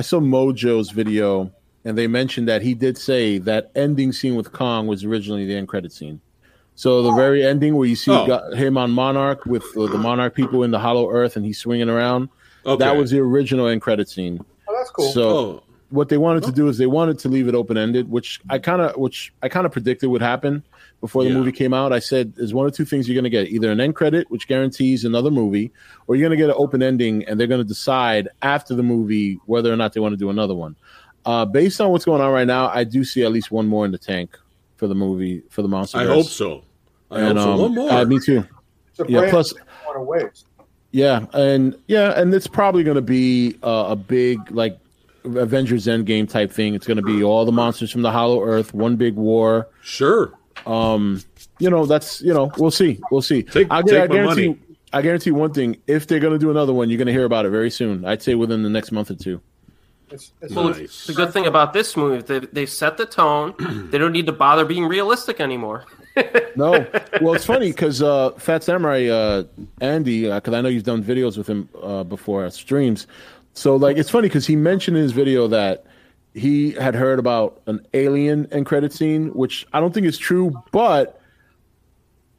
I 0.00 0.02
saw 0.02 0.18
Mojo's 0.18 0.92
video, 0.92 1.52
and 1.84 1.98
they 1.98 2.06
mentioned 2.06 2.48
that 2.48 2.62
he 2.62 2.72
did 2.72 2.96
say 2.96 3.36
that 3.36 3.70
ending 3.74 4.12
scene 4.12 4.34
with 4.34 4.50
Kong 4.50 4.86
was 4.86 5.04
originally 5.04 5.44
the 5.44 5.54
end 5.54 5.68
credit 5.68 5.92
scene. 5.92 6.22
So 6.74 7.02
the 7.02 7.12
very 7.12 7.44
ending 7.44 7.76
where 7.76 7.86
you 7.86 7.96
see 7.96 8.10
Oh. 8.10 8.50
him 8.54 8.78
on 8.78 8.92
Monarch 8.92 9.44
with 9.44 9.62
uh, 9.76 9.88
the 9.88 9.98
Monarch 9.98 10.34
people 10.34 10.62
in 10.62 10.70
the 10.70 10.78
Hollow 10.78 11.10
Earth 11.10 11.36
and 11.36 11.44
he's 11.44 11.58
swinging 11.58 11.90
around, 11.90 12.30
Okay. 12.64 12.82
that 12.82 12.96
was 12.96 13.10
the 13.10 13.18
original 13.18 13.66
end 13.66 13.82
credit 13.82 14.08
scene. 14.08 14.42
Oh, 14.66 14.74
that's 14.74 14.88
cool. 14.90 15.12
So 15.12 15.28
Oh, 15.28 15.62
what 15.90 16.08
they 16.08 16.16
wanted 16.16 16.44
to 16.44 16.52
do 16.52 16.68
is 16.68 16.78
they 16.78 16.86
wanted 16.86 17.18
to 17.18 17.28
leave 17.28 17.46
it 17.46 17.54
open 17.54 17.76
ended, 17.76 18.10
which 18.10 18.40
I 18.48 18.58
kind 18.58 18.80
of 18.80 18.96
which 18.96 19.34
I 19.42 19.50
kind 19.50 19.66
of 19.66 19.72
predicted 19.72 20.08
would 20.08 20.22
happen 20.22 20.62
before 21.00 21.24
the 21.24 21.30
Yeah. 21.30 21.36
movie 21.36 21.52
came 21.52 21.72
out. 21.72 21.92
I 21.92 21.98
said 21.98 22.34
there's 22.36 22.52
one 22.52 22.66
or 22.66 22.70
two 22.70 22.84
things 22.84 23.08
you're 23.08 23.14
going 23.14 23.24
to 23.24 23.30
get: 23.30 23.48
either 23.48 23.70
an 23.70 23.80
end 23.80 23.94
credit, 23.94 24.30
which 24.30 24.46
guarantees 24.48 25.04
another 25.04 25.30
movie, 25.30 25.70
or 26.06 26.14
you're 26.16 26.28
going 26.28 26.38
to 26.38 26.42
get 26.42 26.50
an 26.50 26.56
open 26.58 26.82
ending, 26.82 27.24
and 27.26 27.38
they're 27.40 27.46
going 27.46 27.60
to 27.62 27.66
decide 27.68 28.28
after 28.42 28.74
the 28.74 28.82
movie 28.82 29.38
whether 29.46 29.72
or 29.72 29.76
not 29.76 29.92
they 29.92 30.00
want 30.00 30.12
to 30.12 30.16
do 30.18 30.30
another 30.30 30.54
one. 30.54 30.76
Uh, 31.26 31.44
based 31.44 31.80
on 31.80 31.90
what's 31.90 32.04
going 32.04 32.20
on 32.22 32.32
right 32.32 32.46
now, 32.46 32.68
I 32.68 32.84
do 32.84 33.04
see 33.04 33.22
at 33.24 33.32
least 33.32 33.50
one 33.50 33.66
more 33.66 33.84
in 33.84 33.92
the 33.92 33.98
tank 33.98 34.38
for 34.76 34.86
the 34.88 34.94
movie 34.94 35.42
for 35.50 35.62
the 35.62 35.68
monster. 35.68 35.98
I 35.98 36.04
hope 36.06 36.26
so. 36.26 36.62
I 37.10 37.20
And, 37.20 37.38
hope 37.38 37.44
so. 37.46 37.52
um, 37.54 37.60
One 37.60 37.74
more. 37.74 37.90
uh, 37.92 38.04
me 38.04 38.18
too. 38.18 38.44
it's 38.90 39.00
a 39.00 39.04
Yeah. 39.10 39.28
Plus, 39.30 39.52
you 39.52 39.58
want 39.86 40.32
to. 40.32 40.44
Yeah, 40.92 41.26
and 41.34 41.76
yeah, 41.86 42.18
and 42.20 42.34
it's 42.34 42.46
probably 42.46 42.82
going 42.82 42.96
to 42.96 43.00
be 43.02 43.56
uh, 43.62 43.86
a 43.90 43.96
big 43.96 44.50
like 44.50 44.78
Avengers 45.24 45.86
Endgame 45.86 46.28
type 46.28 46.50
thing. 46.50 46.74
It's 46.74 46.86
going 46.86 46.96
to 46.96 47.02
be 47.02 47.22
all 47.22 47.44
the 47.44 47.52
monsters 47.52 47.90
from 47.92 48.02
the 48.02 48.10
Hollow 48.10 48.42
Earth, 48.42 48.72
one 48.74 48.96
big 48.96 49.14
war. 49.14 49.68
sure. 49.82 50.32
Um, 50.66 51.22
you 51.58 51.70
know, 51.70 51.86
that's 51.86 52.20
you 52.22 52.32
know, 52.34 52.50
we'll 52.58 52.70
see, 52.70 53.00
we'll 53.10 53.22
see. 53.22 53.42
Take- 53.42 53.70
I, 53.70 53.82
take 53.82 53.94
I 53.94 53.98
my 54.00 54.06
guarantee, 54.06 54.48
money. 54.48 54.58
I 54.92 55.02
guarantee 55.02 55.30
one 55.30 55.52
thing: 55.52 55.76
if 55.86 56.06
they're 56.06 56.20
going 56.20 56.32
to 56.32 56.38
do 56.38 56.50
another 56.50 56.72
one, 56.72 56.88
you're 56.90 56.98
going 56.98 57.06
to 57.06 57.12
hear 57.12 57.24
about 57.24 57.46
it 57.46 57.50
very 57.50 57.70
soon. 57.70 58.04
I'd 58.04 58.22
say 58.22 58.34
within 58.34 58.62
the 58.62 58.70
next 58.70 58.92
month 58.92 59.10
or 59.10 59.14
two. 59.14 59.40
It's, 60.10 60.32
it's 60.40 60.52
Well, 60.54 60.70
Nice. 60.70 61.06
the 61.06 61.12
good 61.12 61.32
thing 61.32 61.46
about 61.46 61.72
this 61.72 61.96
movie, 61.96 62.22
they 62.22 62.40
they 62.40 62.66
set 62.66 62.96
the 62.96 63.06
tone. 63.06 63.54
they 63.90 63.98
don't 63.98 64.12
need 64.12 64.26
to 64.26 64.32
bother 64.32 64.64
being 64.64 64.86
realistic 64.86 65.40
anymore. 65.40 65.84
No, 66.56 66.84
well, 67.22 67.34
it's 67.34 67.44
funny 67.44 67.70
because 67.70 68.02
uh, 68.02 68.32
Fat 68.32 68.64
Samurai 68.64 69.06
uh, 69.06 69.44
Andy, 69.80 70.28
because 70.28 70.52
I 70.52 70.60
know 70.60 70.68
you've 70.68 70.82
done 70.82 71.02
videos 71.02 71.38
with 71.38 71.46
him 71.46 71.68
uh, 71.80 72.02
before 72.02 72.44
at 72.44 72.52
streams. 72.52 73.06
So 73.54 73.76
like, 73.76 73.96
it's 73.96 74.10
funny 74.10 74.26
because 74.26 74.46
he 74.46 74.56
mentioned 74.56 74.96
in 74.96 75.04
his 75.04 75.12
video 75.12 75.46
that 75.46 75.86
he 76.34 76.72
had 76.72 76.94
heard 76.94 77.18
about 77.18 77.60
an 77.66 77.86
alien 77.94 78.46
end 78.52 78.66
credit 78.66 78.92
scene, 78.92 79.28
which 79.28 79.66
I 79.72 79.80
don't 79.80 79.92
think 79.92 80.06
is 80.06 80.18
true. 80.18 80.52
But 80.72 81.20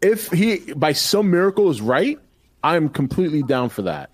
if 0.02 0.30
he 0.30 0.74
by 0.74 0.94
some 0.94 1.30
miracle 1.30 1.70
is 1.70 1.82
right, 1.82 2.20
I'm 2.64 2.90
completely 2.90 3.44
down 3.44 3.70
for 3.70 3.82
that. 3.84 4.10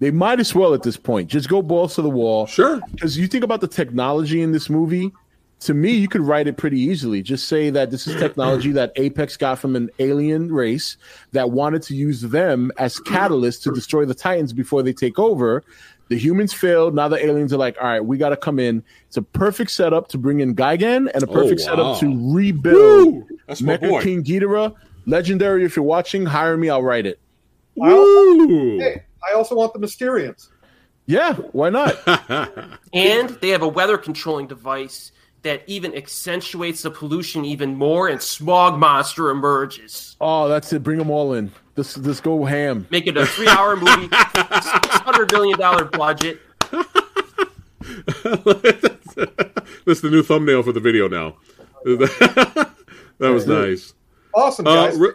They 0.00 0.10
might 0.10 0.40
as 0.40 0.54
well 0.54 0.74
at 0.74 0.82
this 0.82 0.96
point 0.96 1.28
just 1.28 1.48
go 1.48 1.62
balls 1.62 1.94
to 1.94 2.02
the 2.02 2.10
wall. 2.10 2.46
Sure. 2.46 2.80
Because 2.90 3.16
you 3.16 3.28
think 3.28 3.44
about 3.44 3.60
the 3.60 3.68
technology 3.68 4.42
in 4.42 4.50
this 4.50 4.68
movie, 4.68 5.12
to 5.60 5.74
me, 5.74 5.92
you 5.92 6.08
could 6.08 6.22
write 6.22 6.48
it 6.48 6.56
pretty 6.56 6.80
easily. 6.80 7.22
Just 7.22 7.46
say 7.46 7.70
that 7.70 7.92
this 7.92 8.08
is 8.08 8.20
technology 8.20 8.72
that 8.72 8.92
Apex 8.96 9.36
got 9.36 9.60
from 9.60 9.76
an 9.76 9.90
alien 10.00 10.52
race 10.52 10.96
that 11.30 11.52
wanted 11.52 11.82
to 11.82 11.94
use 11.94 12.20
them 12.20 12.72
as 12.78 12.98
catalyst 12.98 13.62
to 13.62 13.72
destroy 13.72 14.04
the 14.04 14.14
Titans 14.14 14.52
before 14.52 14.82
they 14.82 14.92
take 14.92 15.20
over. 15.20 15.62
The 16.12 16.18
humans 16.18 16.52
failed. 16.52 16.94
Now 16.94 17.08
the 17.08 17.16
aliens 17.24 17.54
are 17.54 17.56
like, 17.56 17.78
all 17.80 17.86
right, 17.86 18.04
we 18.04 18.18
got 18.18 18.28
to 18.28 18.36
come 18.36 18.58
in. 18.58 18.84
It's 19.08 19.16
a 19.16 19.22
perfect 19.22 19.70
setup 19.70 20.08
to 20.08 20.18
bring 20.18 20.40
in 20.40 20.54
Gigan 20.54 21.10
and 21.14 21.22
a 21.22 21.26
oh, 21.26 21.32
perfect 21.32 21.62
Oh, 21.62 21.74
wow. 21.74 21.94
setup 21.94 22.00
to 22.00 22.34
rebuild 22.34 23.14
Woo! 23.14 23.28
That's 23.46 23.62
my 23.62 23.78
Mecha 23.78 23.88
boy. 23.88 24.02
King 24.02 24.22
Ghidorah. 24.22 24.74
Legendary, 25.06 25.64
if 25.64 25.74
you're 25.74 25.86
watching, 25.86 26.26
hire 26.26 26.58
me. 26.58 26.68
I'll 26.68 26.82
write 26.82 27.06
it. 27.06 27.18
Woo! 27.76 28.78
Hey, 28.78 29.04
I 29.26 29.32
also 29.34 29.54
want 29.54 29.72
the 29.72 29.78
Mysterians. 29.78 30.50
Yeah, 31.06 31.32
why 31.52 31.70
not? 31.70 31.96
And 32.92 33.30
they 33.40 33.48
have 33.48 33.62
a 33.62 33.68
weather 33.68 33.96
controlling 33.96 34.48
device 34.48 35.12
that 35.42 35.62
even 35.66 35.94
accentuates 35.96 36.82
the 36.82 36.90
pollution 36.90 37.44
even 37.44 37.74
more, 37.76 38.08
and 38.08 38.22
smog 38.22 38.78
monster 38.78 39.30
emerges. 39.30 40.16
oh, 40.20 40.48
that's 40.48 40.72
it. 40.72 40.82
Bring 40.82 40.98
them 40.98 41.10
all 41.10 41.32
in. 41.34 41.50
Let's, 41.76 41.96
let's 41.98 42.20
go 42.20 42.44
ham. 42.44 42.86
Make 42.90 43.06
it 43.06 43.16
a 43.16 43.24
three 43.26 43.48
hour 43.48 43.76
movie, 43.76 44.08
six 44.08 44.86
hundred 44.98 45.32
million 45.32 45.58
dollar 45.58 45.84
budget. 45.84 46.40
That's 49.84 50.00
the 50.00 50.10
new 50.10 50.22
thumbnail 50.22 50.62
for 50.62 50.72
the 50.72 50.80
video 50.80 51.08
now. 51.08 51.36
that 51.84 52.70
was 53.18 53.46
nice. 53.46 53.94
Awesome, 54.34 54.66
Uh, 54.66 54.86
guys. 54.88 54.98
re- 54.98 55.12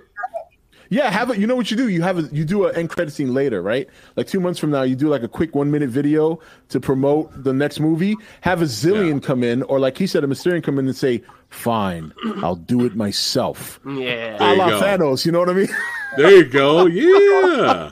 Yeah, 0.89 1.09
have 1.09 1.29
it. 1.31 1.37
You 1.37 1.47
know 1.47 1.55
what 1.55 1.69
you 1.71 1.77
do? 1.77 1.87
You 1.89 2.01
have 2.01 2.17
a, 2.17 2.21
you 2.33 2.45
do 2.45 2.65
an 2.65 2.75
end 2.75 2.89
credit 2.89 3.11
scene 3.11 3.33
later, 3.33 3.61
right? 3.61 3.87
Like 4.15 4.27
two 4.27 4.39
months 4.39 4.59
from 4.59 4.71
now, 4.71 4.83
you 4.83 4.95
do 4.95 5.09
like 5.09 5.23
a 5.23 5.27
quick 5.27 5.53
one 5.55 5.69
minute 5.69 5.89
video 5.89 6.39
to 6.69 6.79
promote 6.79 7.43
the 7.43 7.53
next 7.53 7.79
movie. 7.79 8.15
Have 8.41 8.61
a 8.61 8.65
Xilien 8.65 9.15
Yeah. 9.15 9.19
come 9.27 9.43
in, 9.43 9.63
or 9.63 9.79
like 9.79 9.97
he 9.97 10.07
said, 10.07 10.23
a 10.23 10.27
Mysterian 10.27 10.63
come 10.63 10.79
in 10.79 10.85
and 10.87 10.95
say, 10.95 11.23
"Fine, 11.49 12.13
I'll 12.43 12.55
do 12.55 12.85
it 12.85 12.95
myself." 12.95 13.79
Yeah. 13.85 14.37
There 14.37 14.49
A 14.49 14.51
you 14.53 14.57
la. 14.57 14.69
Thanos, 14.81 15.25
you 15.25 15.31
know 15.31 15.39
what 15.39 15.49
I 15.49 15.53
mean? 15.53 15.69
there 16.17 16.31
you 16.31 16.45
go. 16.45 16.85
Yeah. 16.87 17.91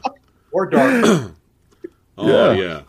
or 0.51 0.65
dark. 0.67 1.31
Oh 2.17 2.53
Yeah. 2.53 2.61
yeah. 2.61 2.81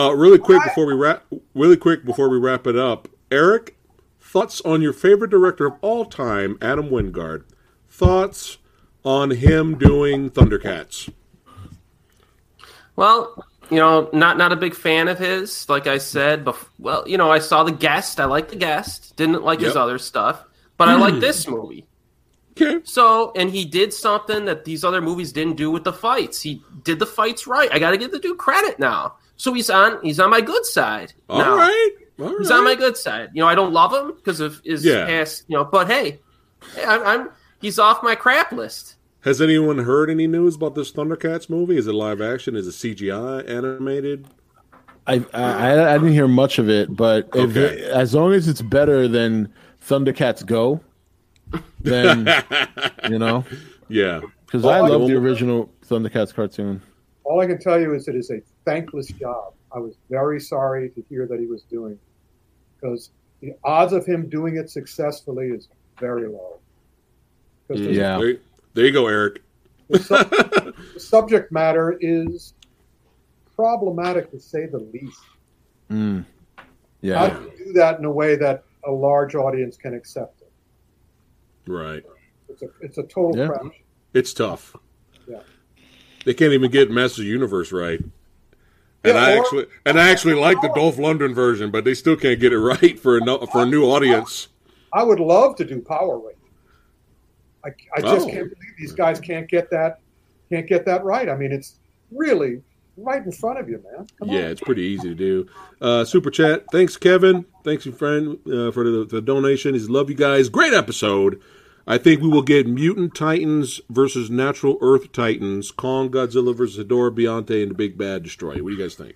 Uh, 0.00 0.12
really 0.14 0.38
quick 0.38 0.62
before 0.62 0.86
we 0.86 0.94
wrap. 0.94 1.24
Really 1.54 1.76
quick 1.76 2.04
before 2.04 2.28
we 2.28 2.38
wrap 2.38 2.64
it 2.68 2.76
up, 2.76 3.08
Erik, 3.32 3.76
thoughts 4.20 4.60
on 4.60 4.80
your 4.82 4.92
favorite 4.92 5.32
director 5.32 5.66
of 5.66 5.72
all 5.80 6.04
time, 6.04 6.56
Adam 6.62 6.90
Wingard. 6.90 7.42
Thoughts 7.88 8.58
on 9.04 9.30
him 9.30 9.78
doing 9.78 10.30
Thundercats? 10.30 11.12
Well, 12.96 13.44
you 13.70 13.76
know, 13.76 14.10
not 14.12 14.36
not 14.36 14.52
a 14.52 14.56
big 14.56 14.74
fan 14.74 15.08
of 15.08 15.18
his. 15.18 15.68
Like 15.68 15.86
I 15.86 15.98
said, 15.98 16.44
bef- 16.44 16.68
well, 16.78 17.08
you 17.08 17.16
know, 17.16 17.30
I 17.30 17.38
saw 17.38 17.62
the 17.64 17.72
guest. 17.72 18.20
I 18.20 18.24
like 18.24 18.48
the 18.48 18.56
guest. 18.56 19.16
Didn't 19.16 19.42
like 19.42 19.60
his 19.60 19.76
other 19.76 19.98
stuff, 19.98 20.44
but 20.76 20.88
I 20.88 20.96
like 20.96 21.14
hmm. 21.14 21.20
this 21.20 21.46
movie. 21.46 21.86
Okay. 22.60 22.80
So, 22.84 23.32
and 23.36 23.50
he 23.50 23.64
did 23.64 23.94
something 23.94 24.44
that 24.44 24.64
these 24.64 24.84
other 24.84 25.00
movies 25.00 25.32
didn't 25.32 25.56
do 25.56 25.70
with 25.70 25.84
the 25.84 25.92
fights. 25.92 26.42
He 26.42 26.62
did 26.82 26.98
the 26.98 27.06
fights 27.06 27.46
right. 27.46 27.72
I 27.72 27.78
got 27.78 27.92
to 27.92 27.96
give 27.96 28.10
the 28.10 28.18
dude 28.18 28.38
credit 28.38 28.78
now. 28.78 29.14
So 29.36 29.54
he's 29.54 29.70
on 29.70 30.02
he's 30.02 30.20
on 30.20 30.28
my 30.30 30.40
good 30.40 30.66
side. 30.66 31.14
All 31.28 31.38
now. 31.38 31.56
right. 31.56 31.90
All 32.20 32.36
He's 32.38 32.50
right. 32.50 32.58
on 32.58 32.64
my 32.64 32.74
good 32.74 32.96
side. 32.96 33.30
You 33.32 33.40
know, 33.40 33.48
I 33.48 33.54
don't 33.54 33.72
love 33.72 33.94
him 33.94 34.14
because 34.14 34.40
of 34.40 34.60
his 34.64 34.84
Yeah. 34.84 35.06
past. 35.06 35.44
You 35.48 35.56
know, 35.56 35.64
but 35.64 35.86
hey, 35.86 36.20
hey, 36.74 36.84
I'm, 36.84 37.06
I'm 37.06 37.30
he's 37.60 37.78
off 37.78 38.02
my 38.02 38.14
crap 38.14 38.52
list. 38.52 38.96
Has 39.22 39.40
anyone 39.42 39.78
heard 39.78 40.10
any 40.10 40.26
news 40.26 40.56
about 40.56 40.74
this 40.74 40.90
Thundercats 40.92 41.50
movie? 41.50 41.76
Is 41.76 41.86
it 41.86 41.92
live 41.92 42.20
action? 42.20 42.56
Is 42.56 42.66
it 42.66 42.70
CGI 42.96 43.48
animated? 43.48 44.26
I, 45.06 45.24
I 45.34 45.94
I 45.94 45.98
didn't 45.98 46.12
hear 46.12 46.28
much 46.28 46.58
of 46.58 46.68
it, 46.68 46.94
but 46.94 47.28
if 47.34 47.50
Okay. 47.56 47.60
it, 47.80 47.80
as 47.90 48.14
long 48.14 48.32
as 48.32 48.48
it's 48.48 48.62
better 48.62 49.08
than 49.08 49.52
Thundercats 49.86 50.44
Go, 50.44 50.80
then 51.80 52.28
you 53.08 53.18
know. 53.18 53.44
Yeah. 53.92 54.20
because 54.46 54.64
I 54.64 54.78
I- 54.78 54.80
love 54.88 55.08
the 55.08 55.16
original 55.16 55.68
Thundercats 55.84 56.32
cartoon. 56.32 56.80
All 57.24 57.40
I 57.40 57.46
can 57.46 57.58
tell 57.58 57.80
you 57.80 57.92
is 57.94 58.06
it 58.06 58.14
is 58.14 58.30
a 58.30 58.40
thankless 58.64 59.08
job. 59.08 59.54
I 59.74 59.78
was 59.80 59.96
very 60.08 60.38
sorry 60.40 60.90
to 60.90 61.02
hear 61.08 61.26
that 61.26 61.40
he 61.40 61.46
was 61.46 61.62
doing 61.64 61.98
because 62.80 63.10
the 63.40 63.52
odds 63.64 63.92
of 63.92 64.06
him 64.06 64.28
doing 64.28 64.56
it 64.58 64.70
successfully 64.70 65.48
is 65.48 65.68
very 65.98 66.28
low. 66.28 66.60
Because 67.70 67.96
Yeah. 67.96 68.18
There, 68.18 68.36
there 68.74 68.86
you 68.86 68.92
go, 68.92 69.06
Erik. 69.06 69.42
the, 69.88 69.98
sub- 70.00 70.30
the 70.94 71.00
subject 71.00 71.52
matter 71.52 71.96
is 72.00 72.54
problematic 73.54 74.30
to 74.32 74.40
say 74.40 74.66
the 74.66 74.78
least. 74.78 75.20
Mm. 75.90 76.24
How 76.56 76.64
Yeah, 77.00 77.28
do 77.30 77.42
you 77.58 77.66
do 77.66 77.72
that 77.74 77.98
in 77.98 78.04
a 78.04 78.10
way 78.10 78.36
that 78.36 78.64
a 78.84 78.90
large 78.90 79.34
audience 79.34 79.76
can 79.76 79.94
accept 79.94 80.42
it? 80.42 80.50
Right. 81.70 82.02
It's 82.48 82.62
a, 82.62 82.68
it's 82.80 82.98
a 82.98 83.02
total 83.04 83.36
Yeah. 83.36 83.48
crash. 83.48 83.80
It's 84.14 84.32
tough. 84.34 84.74
Yeah. 85.28 85.40
They 86.24 86.34
can't 86.34 86.52
even 86.52 86.70
get 86.70 86.90
Masters 86.90 87.24
Universe 87.26 87.70
right. 87.72 88.00
And 88.00 89.14
Yeah, 89.14 89.24
I 89.24 89.36
or- 89.36 89.40
actually 89.40 89.66
and 89.86 90.00
I 90.00 90.10
actually 90.10 90.34
like 90.34 90.60
the 90.60 90.68
Dolph 90.74 90.96
Lundgren 90.96 91.34
version, 91.34 91.70
but 91.70 91.84
they 91.84 91.94
still 91.94 92.16
can't 92.16 92.40
get 92.40 92.52
it 92.52 92.58
right 92.60 92.98
for 92.98 93.16
a 93.16 93.20
no, 93.20 93.46
for 93.46 93.62
a 93.62 93.66
new 93.66 93.84
audience. 93.84 94.48
I 94.92 95.04
would 95.04 95.20
love 95.20 95.54
to 95.56 95.64
do 95.64 95.80
Power 95.80 96.18
Rangers. 96.18 96.36
I, 97.64 97.68
I 97.96 98.00
just 98.00 98.26
Oh. 98.26 98.30
can't 98.30 98.50
believe 98.50 98.72
these 98.78 98.92
guys 98.92 99.20
can't 99.20 99.48
get 99.48 99.70
that 99.70 100.00
can't 100.50 100.66
get 100.66 100.84
that 100.86 101.04
right. 101.04 101.28
I 101.28 101.36
mean, 101.36 101.52
it's 101.52 101.78
really 102.10 102.60
right 102.96 103.24
in 103.24 103.30
front 103.30 103.58
of 103.60 103.68
you, 103.68 103.82
man. 103.92 104.06
Come 104.18 104.28
Yeah, 104.30 104.38
on. 104.46 104.50
it's 104.50 104.60
pretty 104.60 104.82
easy 104.82 105.08
to 105.10 105.14
do. 105.14 105.46
Uh, 105.80 106.04
super 106.04 106.28
chat. 106.30 106.64
Thanks, 106.72 106.96
Kevin. 106.96 107.44
Thanks, 107.64 107.86
your 107.86 107.94
friend, 107.94 108.36
uh, 108.46 108.72
for 108.72 108.82
the, 108.90 109.06
the 109.08 109.20
donation. 109.22 109.74
He's 109.74 109.88
love 109.88 110.10
you 110.10 110.16
guys. 110.16 110.48
Great 110.48 110.72
episode. 110.74 111.40
I 111.86 111.98
think 111.98 112.20
we 112.20 112.28
will 112.28 112.42
get 112.42 112.66
Mutant 112.66 113.14
Titans 113.14 113.80
versus 113.90 114.28
Natural 114.30 114.76
Earth 114.80 115.12
Titans, 115.12 115.70
Kong, 115.70 116.10
Godzilla 116.10 116.54
versus 116.54 116.84
Hedorah, 116.84 117.14
Biollante, 117.16 117.62
and 117.62 117.70
the 117.70 117.74
Big 117.74 117.96
Bad 117.96 118.24
Destoroyah. 118.24 118.60
What 118.60 118.70
do 118.70 118.76
you 118.76 118.82
guys 118.82 118.96
think? 118.96 119.14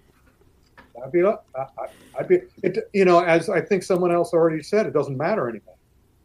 I'd 1.05 1.13
be, 1.13 1.23
I, 1.25 1.35
I- 1.57 1.67
I'd 2.19 2.29
be, 2.29 2.39
it, 2.63 2.79
you 2.93 3.05
know, 3.05 3.19
as 3.25 3.49
I 3.49 3.61
think 3.61 3.83
someone 3.83 4.13
else 4.13 4.33
already 4.33 4.63
said, 4.63 4.87
it 4.87 4.93
doesn't 4.93 5.17
matter 5.17 5.49
anymore. 5.49 5.74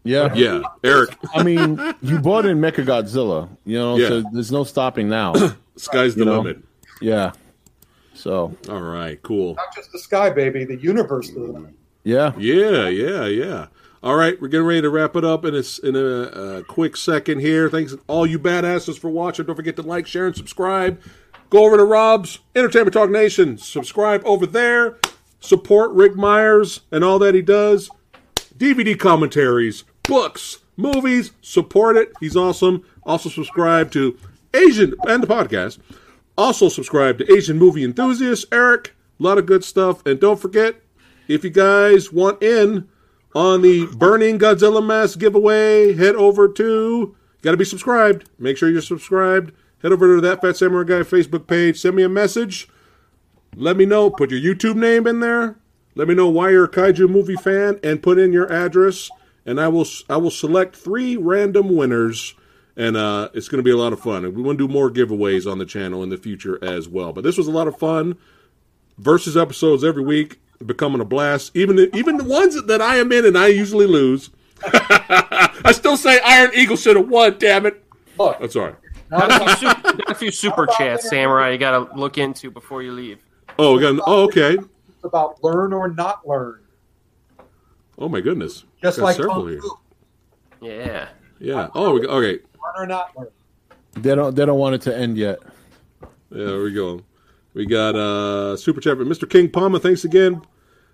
Yeah. 0.03 0.33
Yeah, 0.33 0.61
Erik. 0.83 1.15
I 1.33 1.43
mean, 1.43 1.79
you 2.01 2.19
bought 2.19 2.45
in 2.45 2.59
Mecha 2.59 2.85
Godzilla, 2.85 3.49
you 3.65 3.77
know, 3.77 3.97
Yeah. 3.97 4.07
so 4.07 4.23
there's 4.33 4.51
no 4.51 4.63
stopping 4.63 5.09
now. 5.09 5.33
Sky's 5.75 6.15
the 6.15 6.19
You 6.21 6.25
know? 6.25 6.37
limit. 6.41 6.63
yeah. 7.01 7.31
So 8.13 8.55
All 8.69 8.81
right, 8.81 9.21
cool. 9.23 9.55
Not 9.55 9.73
just 9.75 9.91
the 9.91 9.99
sky, 9.99 10.29
baby, 10.29 10.65
the 10.65 10.75
universe. 10.77 11.29
The, 11.31 11.67
yeah, 12.03 12.33
Yeah, 12.37 12.87
yeah, 12.89 13.25
yeah. 13.27 13.67
All 14.01 14.15
right, 14.15 14.39
we're 14.41 14.47
getting 14.47 14.65
ready 14.65 14.81
to 14.81 14.89
wrap 14.89 15.15
it 15.17 15.25
up 15.25 15.43
in 15.45 15.53
a, 15.55 15.59
s- 15.59 15.79
in 15.79 15.95
a, 15.95 15.99
uh 16.23 16.61
quick 16.63 16.95
second 16.97 17.39
here. 17.39 17.69
Thanks 17.69 17.93
all 18.07 18.25
you 18.25 18.39
badasses 18.39 18.97
for 18.97 19.09
watching. 19.09 19.45
Don't 19.45 19.55
forget 19.55 19.75
to 19.77 19.81
like, 19.81 20.07
share, 20.07 20.27
and 20.27 20.35
subscribe. 20.35 21.01
Go 21.49 21.65
over 21.65 21.75
to 21.77 21.83
Rob's 21.83 22.39
Entertainment 22.55 22.93
Talk 22.93 23.09
Nation. 23.09 23.57
Subscribe 23.57 24.21
over 24.25 24.45
there. 24.45 24.97
Support 25.41 25.91
Ric 25.91 26.15
Meyers 26.15 26.81
and 26.91 27.03
all 27.03 27.19
that 27.19 27.33
he 27.35 27.41
does. 27.41 27.89
DVD 28.57 28.97
commentaries, 28.99 29.83
books, 30.09 30.57
movies. 30.75 31.31
Support 31.41 31.95
it. 31.95 32.11
He's 32.19 32.35
awesome. 32.35 32.83
Also 33.03 33.29
subscribe 33.29 33.91
to 33.91 34.17
Asian 34.53 34.95
and 35.07 35.23
the 35.23 35.27
podcast. 35.27 35.77
Also 36.37 36.67
subscribe 36.67 37.19
to 37.19 37.31
Asian 37.33 37.57
Movie 37.57 37.83
Enthusiast 37.83 38.45
Erik. 38.51 38.95
A 39.19 39.23
lot 39.23 39.37
of 39.37 39.45
good 39.45 39.63
stuff. 39.63 40.05
And 40.05 40.19
don't 40.19 40.39
forget, 40.39 40.81
if 41.27 41.43
you 41.43 41.49
guys 41.49 42.11
want 42.11 42.41
in 42.41 42.87
on 43.35 43.61
the 43.61 43.85
Burning 43.97 44.39
Godzilla 44.39 44.83
Mask 44.85 45.19
giveaway, 45.19 45.93
head 45.93 46.15
over 46.15 46.47
to. 46.47 47.15
Got 47.41 47.51
to 47.51 47.57
be 47.57 47.65
subscribed. 47.65 48.29
Make 48.39 48.57
sure 48.57 48.69
you're 48.69 48.81
subscribed. 48.81 49.53
Head 49.83 49.91
over 49.93 50.15
to 50.15 50.21
that 50.21 50.41
Fat 50.41 50.57
Samurai 50.57 50.85
Guy 50.85 51.01
Facebook 51.01 51.47
page. 51.47 51.79
Send 51.79 51.95
me 51.95 52.03
a 52.03 52.09
message. 52.09 52.67
Let 53.55 53.77
me 53.77 53.85
know. 53.85 54.09
Put 54.09 54.31
your 54.31 54.41
YouTube 54.41 54.75
name 54.75 55.07
in 55.07 55.19
there. 55.19 55.57
Let 55.95 56.07
me 56.07 56.15
know 56.15 56.29
why 56.29 56.49
you're 56.49 56.65
a 56.65 56.69
kaiju 56.69 57.09
movie 57.09 57.35
fan, 57.35 57.79
and 57.83 58.01
put 58.01 58.17
in 58.17 58.33
your 58.33 58.51
address. 58.51 59.09
And 59.45 59.59
I 59.59 59.67
will 59.67 59.87
I 60.09 60.17
will 60.17 60.31
select 60.31 60.75
three 60.75 61.17
random 61.17 61.75
winners, 61.75 62.35
and 62.75 62.95
uh, 62.97 63.29
it's 63.33 63.47
going 63.47 63.59
to 63.59 63.63
be 63.63 63.71
a 63.71 63.77
lot 63.77 63.93
of 63.93 63.99
fun. 63.99 64.25
And 64.25 64.35
we 64.35 64.41
want 64.41 64.57
to 64.59 64.67
do 64.67 64.71
more 64.71 64.89
giveaways 64.89 65.49
on 65.49 65.57
the 65.57 65.65
channel 65.65 66.03
in 66.03 66.09
the 66.09 66.17
future 66.17 66.63
as 66.63 66.87
well. 66.87 67.13
But 67.13 67.23
this 67.23 67.37
was 67.37 67.47
a 67.47 67.51
lot 67.51 67.67
of 67.67 67.77
fun. 67.77 68.17
Versus 68.97 69.37
episodes 69.37 69.85
every 69.85 70.03
week, 70.03 70.41
becoming 70.65 70.99
a 70.99 71.05
blast. 71.05 71.55
Even 71.55 71.77
the, 71.77 71.95
even 71.95 72.17
the 72.17 72.25
ones 72.25 72.61
that 72.61 72.81
I 72.81 72.97
am 72.97 73.13
in 73.13 73.25
and 73.25 73.37
I 73.37 73.47
usually 73.47 73.87
lose. 73.87 74.29
I 74.65 75.71
still 75.71 75.95
say 75.95 76.19
Iron 76.19 76.51
Eagle 76.53 76.75
should 76.75 76.97
have 76.97 77.07
won. 77.07 77.37
Damn 77.39 77.65
it! 77.65 77.81
look, 78.17 78.39
That's 78.39 78.55
all 78.55 78.65
right. 78.65 78.75
Got 79.09 79.31
a 79.31 79.55
few 79.55 79.69
super, 79.69 79.93
got 79.93 80.11
a 80.11 80.15
few 80.15 80.31
super 80.31 80.67
chats, 80.77 81.09
Samurai. 81.09 81.51
You 81.51 81.57
got 81.57 81.71
to 81.71 81.97
look 81.97 82.17
into 82.17 82.51
before 82.51 82.83
you 82.83 82.91
leave. 82.91 83.19
Oh, 83.57 83.77
again. 83.77 83.99
Oh, 84.05 84.23
okay. 84.25 84.53
it's 84.55 85.03
about 85.03 85.43
learn 85.43 85.73
or 85.73 85.89
not 85.89 86.27
learn. 86.27 86.61
Oh 87.97 88.07
my 88.07 88.21
goodness. 88.21 88.65
Just 88.81 88.97
Got 88.97 89.03
like 89.05 89.15
several 89.17 89.35
Kung. 89.45 89.59
Fu, 89.61 89.69
Yeah. 90.61 91.09
Yeah. 91.39 91.69
Oh, 91.73 91.93
we, 91.93 92.05
okay. 92.07 92.39
learn 92.61 92.75
or 92.77 92.85
not 92.87 93.17
learn. 93.17 93.27
they 93.93 94.15
don't 94.15 94.35
they 94.35 94.45
don't 94.45 94.59
want 94.59 94.75
it 94.75 94.81
to 94.83 94.95
end 94.97 95.17
yet. 95.17 95.39
Yeah, 96.31 96.45
there 96.45 96.61
we 96.63 96.73
go. 96.73 97.01
We 97.53 97.65
got 97.65 97.95
uh 97.95 98.55
super 98.57 98.81
chat 98.81 98.97
from 98.97 99.09
Mr. 99.09 99.29
King 99.29 99.49
Palma. 99.49 99.79
Thanks 99.79 100.03
again 100.05 100.41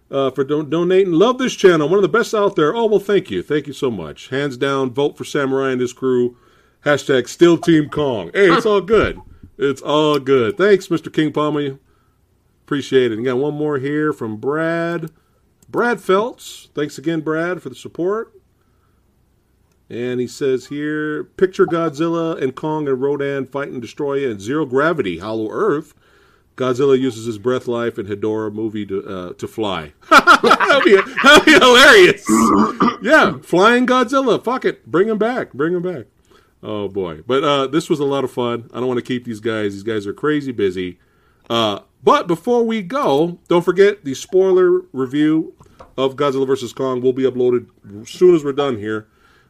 uh, 0.10 0.32
for 0.32 0.44
don- 0.44 0.70
donating. 0.70 1.14
Love 1.14 1.38
this 1.38 1.56
channel. 1.56 1.90
One 1.90 1.98
of 1.98 2.04
the 2.04 2.08
best 2.10 2.34
out 2.34 2.56
there. 2.56 2.76
Oh 2.76 2.86
well, 2.86 3.00
thank 3.00 3.30
you, 3.32 3.42
thank 3.44 3.68
you 3.68 3.74
so 3.74 3.92
much. 3.92 4.30
Hands 4.30 4.56
down, 4.58 4.92
vote 4.92 5.18
for 5.18 5.24
Samurai 5.26 5.72
and 5.72 5.82
his 5.82 5.94
crew. 5.94 6.38
Hashtag 6.86 7.28
Still 7.28 7.58
Team 7.58 7.90
Kong. 7.90 8.30
Hey, 8.34 8.52
it's 8.52 8.66
all 8.66 8.82
good. 8.82 9.20
It's 9.58 9.82
all 9.82 10.20
good. 10.20 10.56
Thanks, 10.58 10.88
Mr. 10.90 11.12
King 11.12 11.32
Palma. 11.34 11.80
Appreciate 12.64 13.12
it. 13.12 13.16
And 13.18 13.26
got 13.26 13.38
one 13.38 13.56
more 13.56 13.80
here 13.80 14.14
from 14.14 14.38
Brad. 14.38 15.10
Brad 15.76 16.00
Feltz. 16.00 16.70
Thanks 16.74 16.98
again, 16.98 17.20
Brad, 17.20 17.62
for 17.62 17.68
the 17.68 17.76
support. 17.76 18.32
And 19.90 20.22
he 20.22 20.26
says 20.26 20.68
here, 20.68 21.26
picture 21.26 21.66
Godzilla 21.66 22.42
and 22.42 22.56
Kong 22.56 22.88
and 22.88 23.02
Rodan 23.02 23.46
fighting 23.46 23.82
Destoroyah 23.82 24.32
in 24.32 24.40
zero 24.40 24.66
gravity, 24.66 25.18
Hollow 25.18 25.50
Earth. 25.52 25.94
Godzilla 26.56 26.98
uses 26.98 27.26
his 27.26 27.38
breath 27.38 27.68
life 27.68 28.00
in 28.00 28.06
Hedorah 28.06 28.54
movie 28.54 28.86
to 28.86 29.06
uh, 29.06 29.34
to 29.34 29.50
fly. 29.50 29.92
that'd, 30.10 30.86
be, 30.86 30.96
be 30.96 31.52
hilarious. 31.52 32.26
yeah, 33.02 33.40
flying 33.40 33.86
Godzilla. 33.86 34.42
Fuck 34.42 34.64
it, 34.64 34.86
bring 34.86 35.10
him 35.10 35.18
back. 35.18 35.52
Bring 35.52 35.74
him 35.74 35.82
back. 35.82 36.06
Oh 36.64 36.88
boy, 36.88 37.22
but 37.28 37.44
uh, 37.44 37.68
this 37.68 37.90
was 37.90 38.00
a 38.00 38.06
lot 38.06 38.24
of 38.24 38.32
fun. 38.32 38.70
I 38.74 38.80
don't 38.80 38.88
want 38.88 39.00
to 39.00 39.06
keep 39.06 39.26
these 39.26 39.42
guys. 39.42 39.74
These 39.74 39.84
guys 39.84 40.08
are 40.08 40.14
crazy 40.14 40.54
busy. 40.54 41.00
Uh, 41.50 41.82
but 42.02 42.28
before 42.28 42.64
we 42.64 42.82
go, 42.82 43.40
don't 43.50 43.66
forget 43.66 44.06
the 44.06 44.14
spoiler 44.14 44.84
review 44.94 45.54
of 45.98 46.16
Godzilla 46.16 46.48
vs 46.48 46.74
Kong 46.74 47.02
will 47.02 47.14
be 47.14 47.24
uploaded 47.24 47.68
as 48.02 48.10
soon 48.10 48.36
as 48.36 48.44
we're 48.44 48.54
done 48.54 48.78
here. 48.78 49.08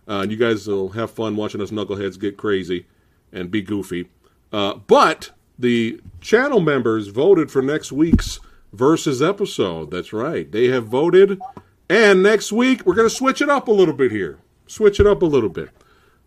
Uh, 0.07 0.21
and 0.21 0.31
you 0.31 0.37
guys 0.37 0.67
will 0.67 0.89
have 0.89 1.09
fun 1.09 1.35
watching 1.35 1.61
us 1.61 1.71
knuckleheads 1.71 2.19
get 2.19 2.37
crazy 2.37 2.85
and 3.31 3.49
be 3.49 3.61
goofy. 3.61 4.07
Uh, 4.51 4.75
but 4.75 5.31
the 5.57 5.99
channel 6.21 6.59
members 6.59 7.07
voted 7.07 7.49
for 7.49 7.61
next 7.61 7.91
week's 7.91 8.39
versus 8.71 9.21
episode. 9.21 9.89
That's 9.89 10.13
right. 10.13 10.51
They 10.51 10.67
have 10.67 10.85
voted. 10.85 11.41
And 11.89 12.21
next 12.21 12.51
week, 12.51 12.85
we're 12.85 12.95
going 12.95 13.09
to 13.09 13.15
switch 13.15 13.41
it 13.41 13.49
up 13.49 13.67
a 13.67 13.71
little 13.71 13.93
bit 13.93 14.11
here. 14.11 14.39
Switch 14.67 14.99
it 14.99 15.07
up 15.07 15.21
a 15.21 15.25
little 15.25 15.49
bit. 15.49 15.69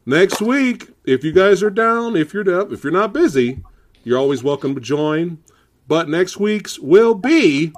Next 0.06 0.40
week, 0.40 0.88
if 1.04 1.22
you 1.22 1.32
guys 1.32 1.62
are 1.62 1.70
down, 1.70 2.16
if 2.16 2.32
you're 2.32 2.44
down, 2.44 2.72
if 2.72 2.82
you're 2.82 2.92
not 2.92 3.12
busy, 3.12 3.62
you're 4.04 4.18
always 4.18 4.42
welcome 4.42 4.74
to 4.74 4.80
join. 4.80 5.38
But 5.86 6.08
next 6.08 6.38
week's 6.38 6.78
will 6.78 7.14
be 7.14 7.72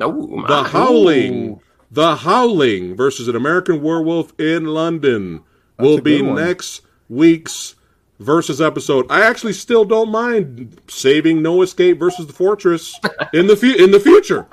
Oh, 0.00 0.44
The. 0.46 0.64
Howling. 0.64 1.60
The 1.90 2.16
Howling 2.16 2.94
versus 2.96 3.26
an 3.28 3.34
American 3.36 3.82
Werewolf 3.82 4.38
in 4.38 4.66
London 4.66 5.42
will 5.78 6.00
be 6.00 6.22
one. 6.22 6.36
next 6.36 6.82
week's 7.08 7.74
versus 8.20 8.60
episode. 8.60 9.06
I 9.10 9.22
actually 9.22 9.54
still 9.54 9.84
don't 9.84 10.10
mind 10.10 10.80
saving 10.88 11.42
No 11.42 11.62
Escape 11.62 11.98
versus 11.98 12.26
the 12.26 12.32
Fortress 12.32 12.98
in 13.32 13.46
the 13.48 13.56
fu- 13.56 13.74
in 13.74 13.90
the 13.90 13.98
future. 14.00 14.46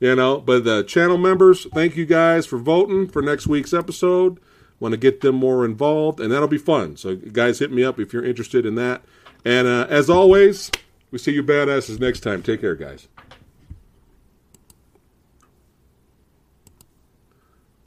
You 0.00 0.16
know, 0.16 0.38
but 0.38 0.64
the 0.64 0.82
channel 0.82 1.16
members, 1.16 1.64
thank 1.72 1.96
you 1.96 2.04
guys 2.04 2.44
for 2.44 2.58
voting 2.58 3.06
for 3.08 3.22
next 3.22 3.46
week's 3.46 3.72
episode. 3.72 4.40
Want 4.80 4.92
to 4.92 4.98
get 4.98 5.20
them 5.20 5.36
more 5.36 5.64
involved, 5.64 6.18
and 6.18 6.32
that'll 6.32 6.48
be 6.48 6.58
fun. 6.58 6.96
So, 6.96 7.14
guys, 7.14 7.60
hit 7.60 7.70
me 7.70 7.84
up 7.84 8.00
if 8.00 8.12
you're 8.12 8.24
interested 8.24 8.66
in 8.66 8.74
that. 8.74 9.02
And 9.44 9.68
uh, 9.68 9.86
as 9.88 10.10
always, 10.10 10.72
we 11.12 11.18
see 11.18 11.32
you 11.32 11.44
badasses 11.44 12.00
next 12.00 12.20
time. 12.20 12.42
Take 12.42 12.60
care, 12.62 12.74
guys. 12.74 13.06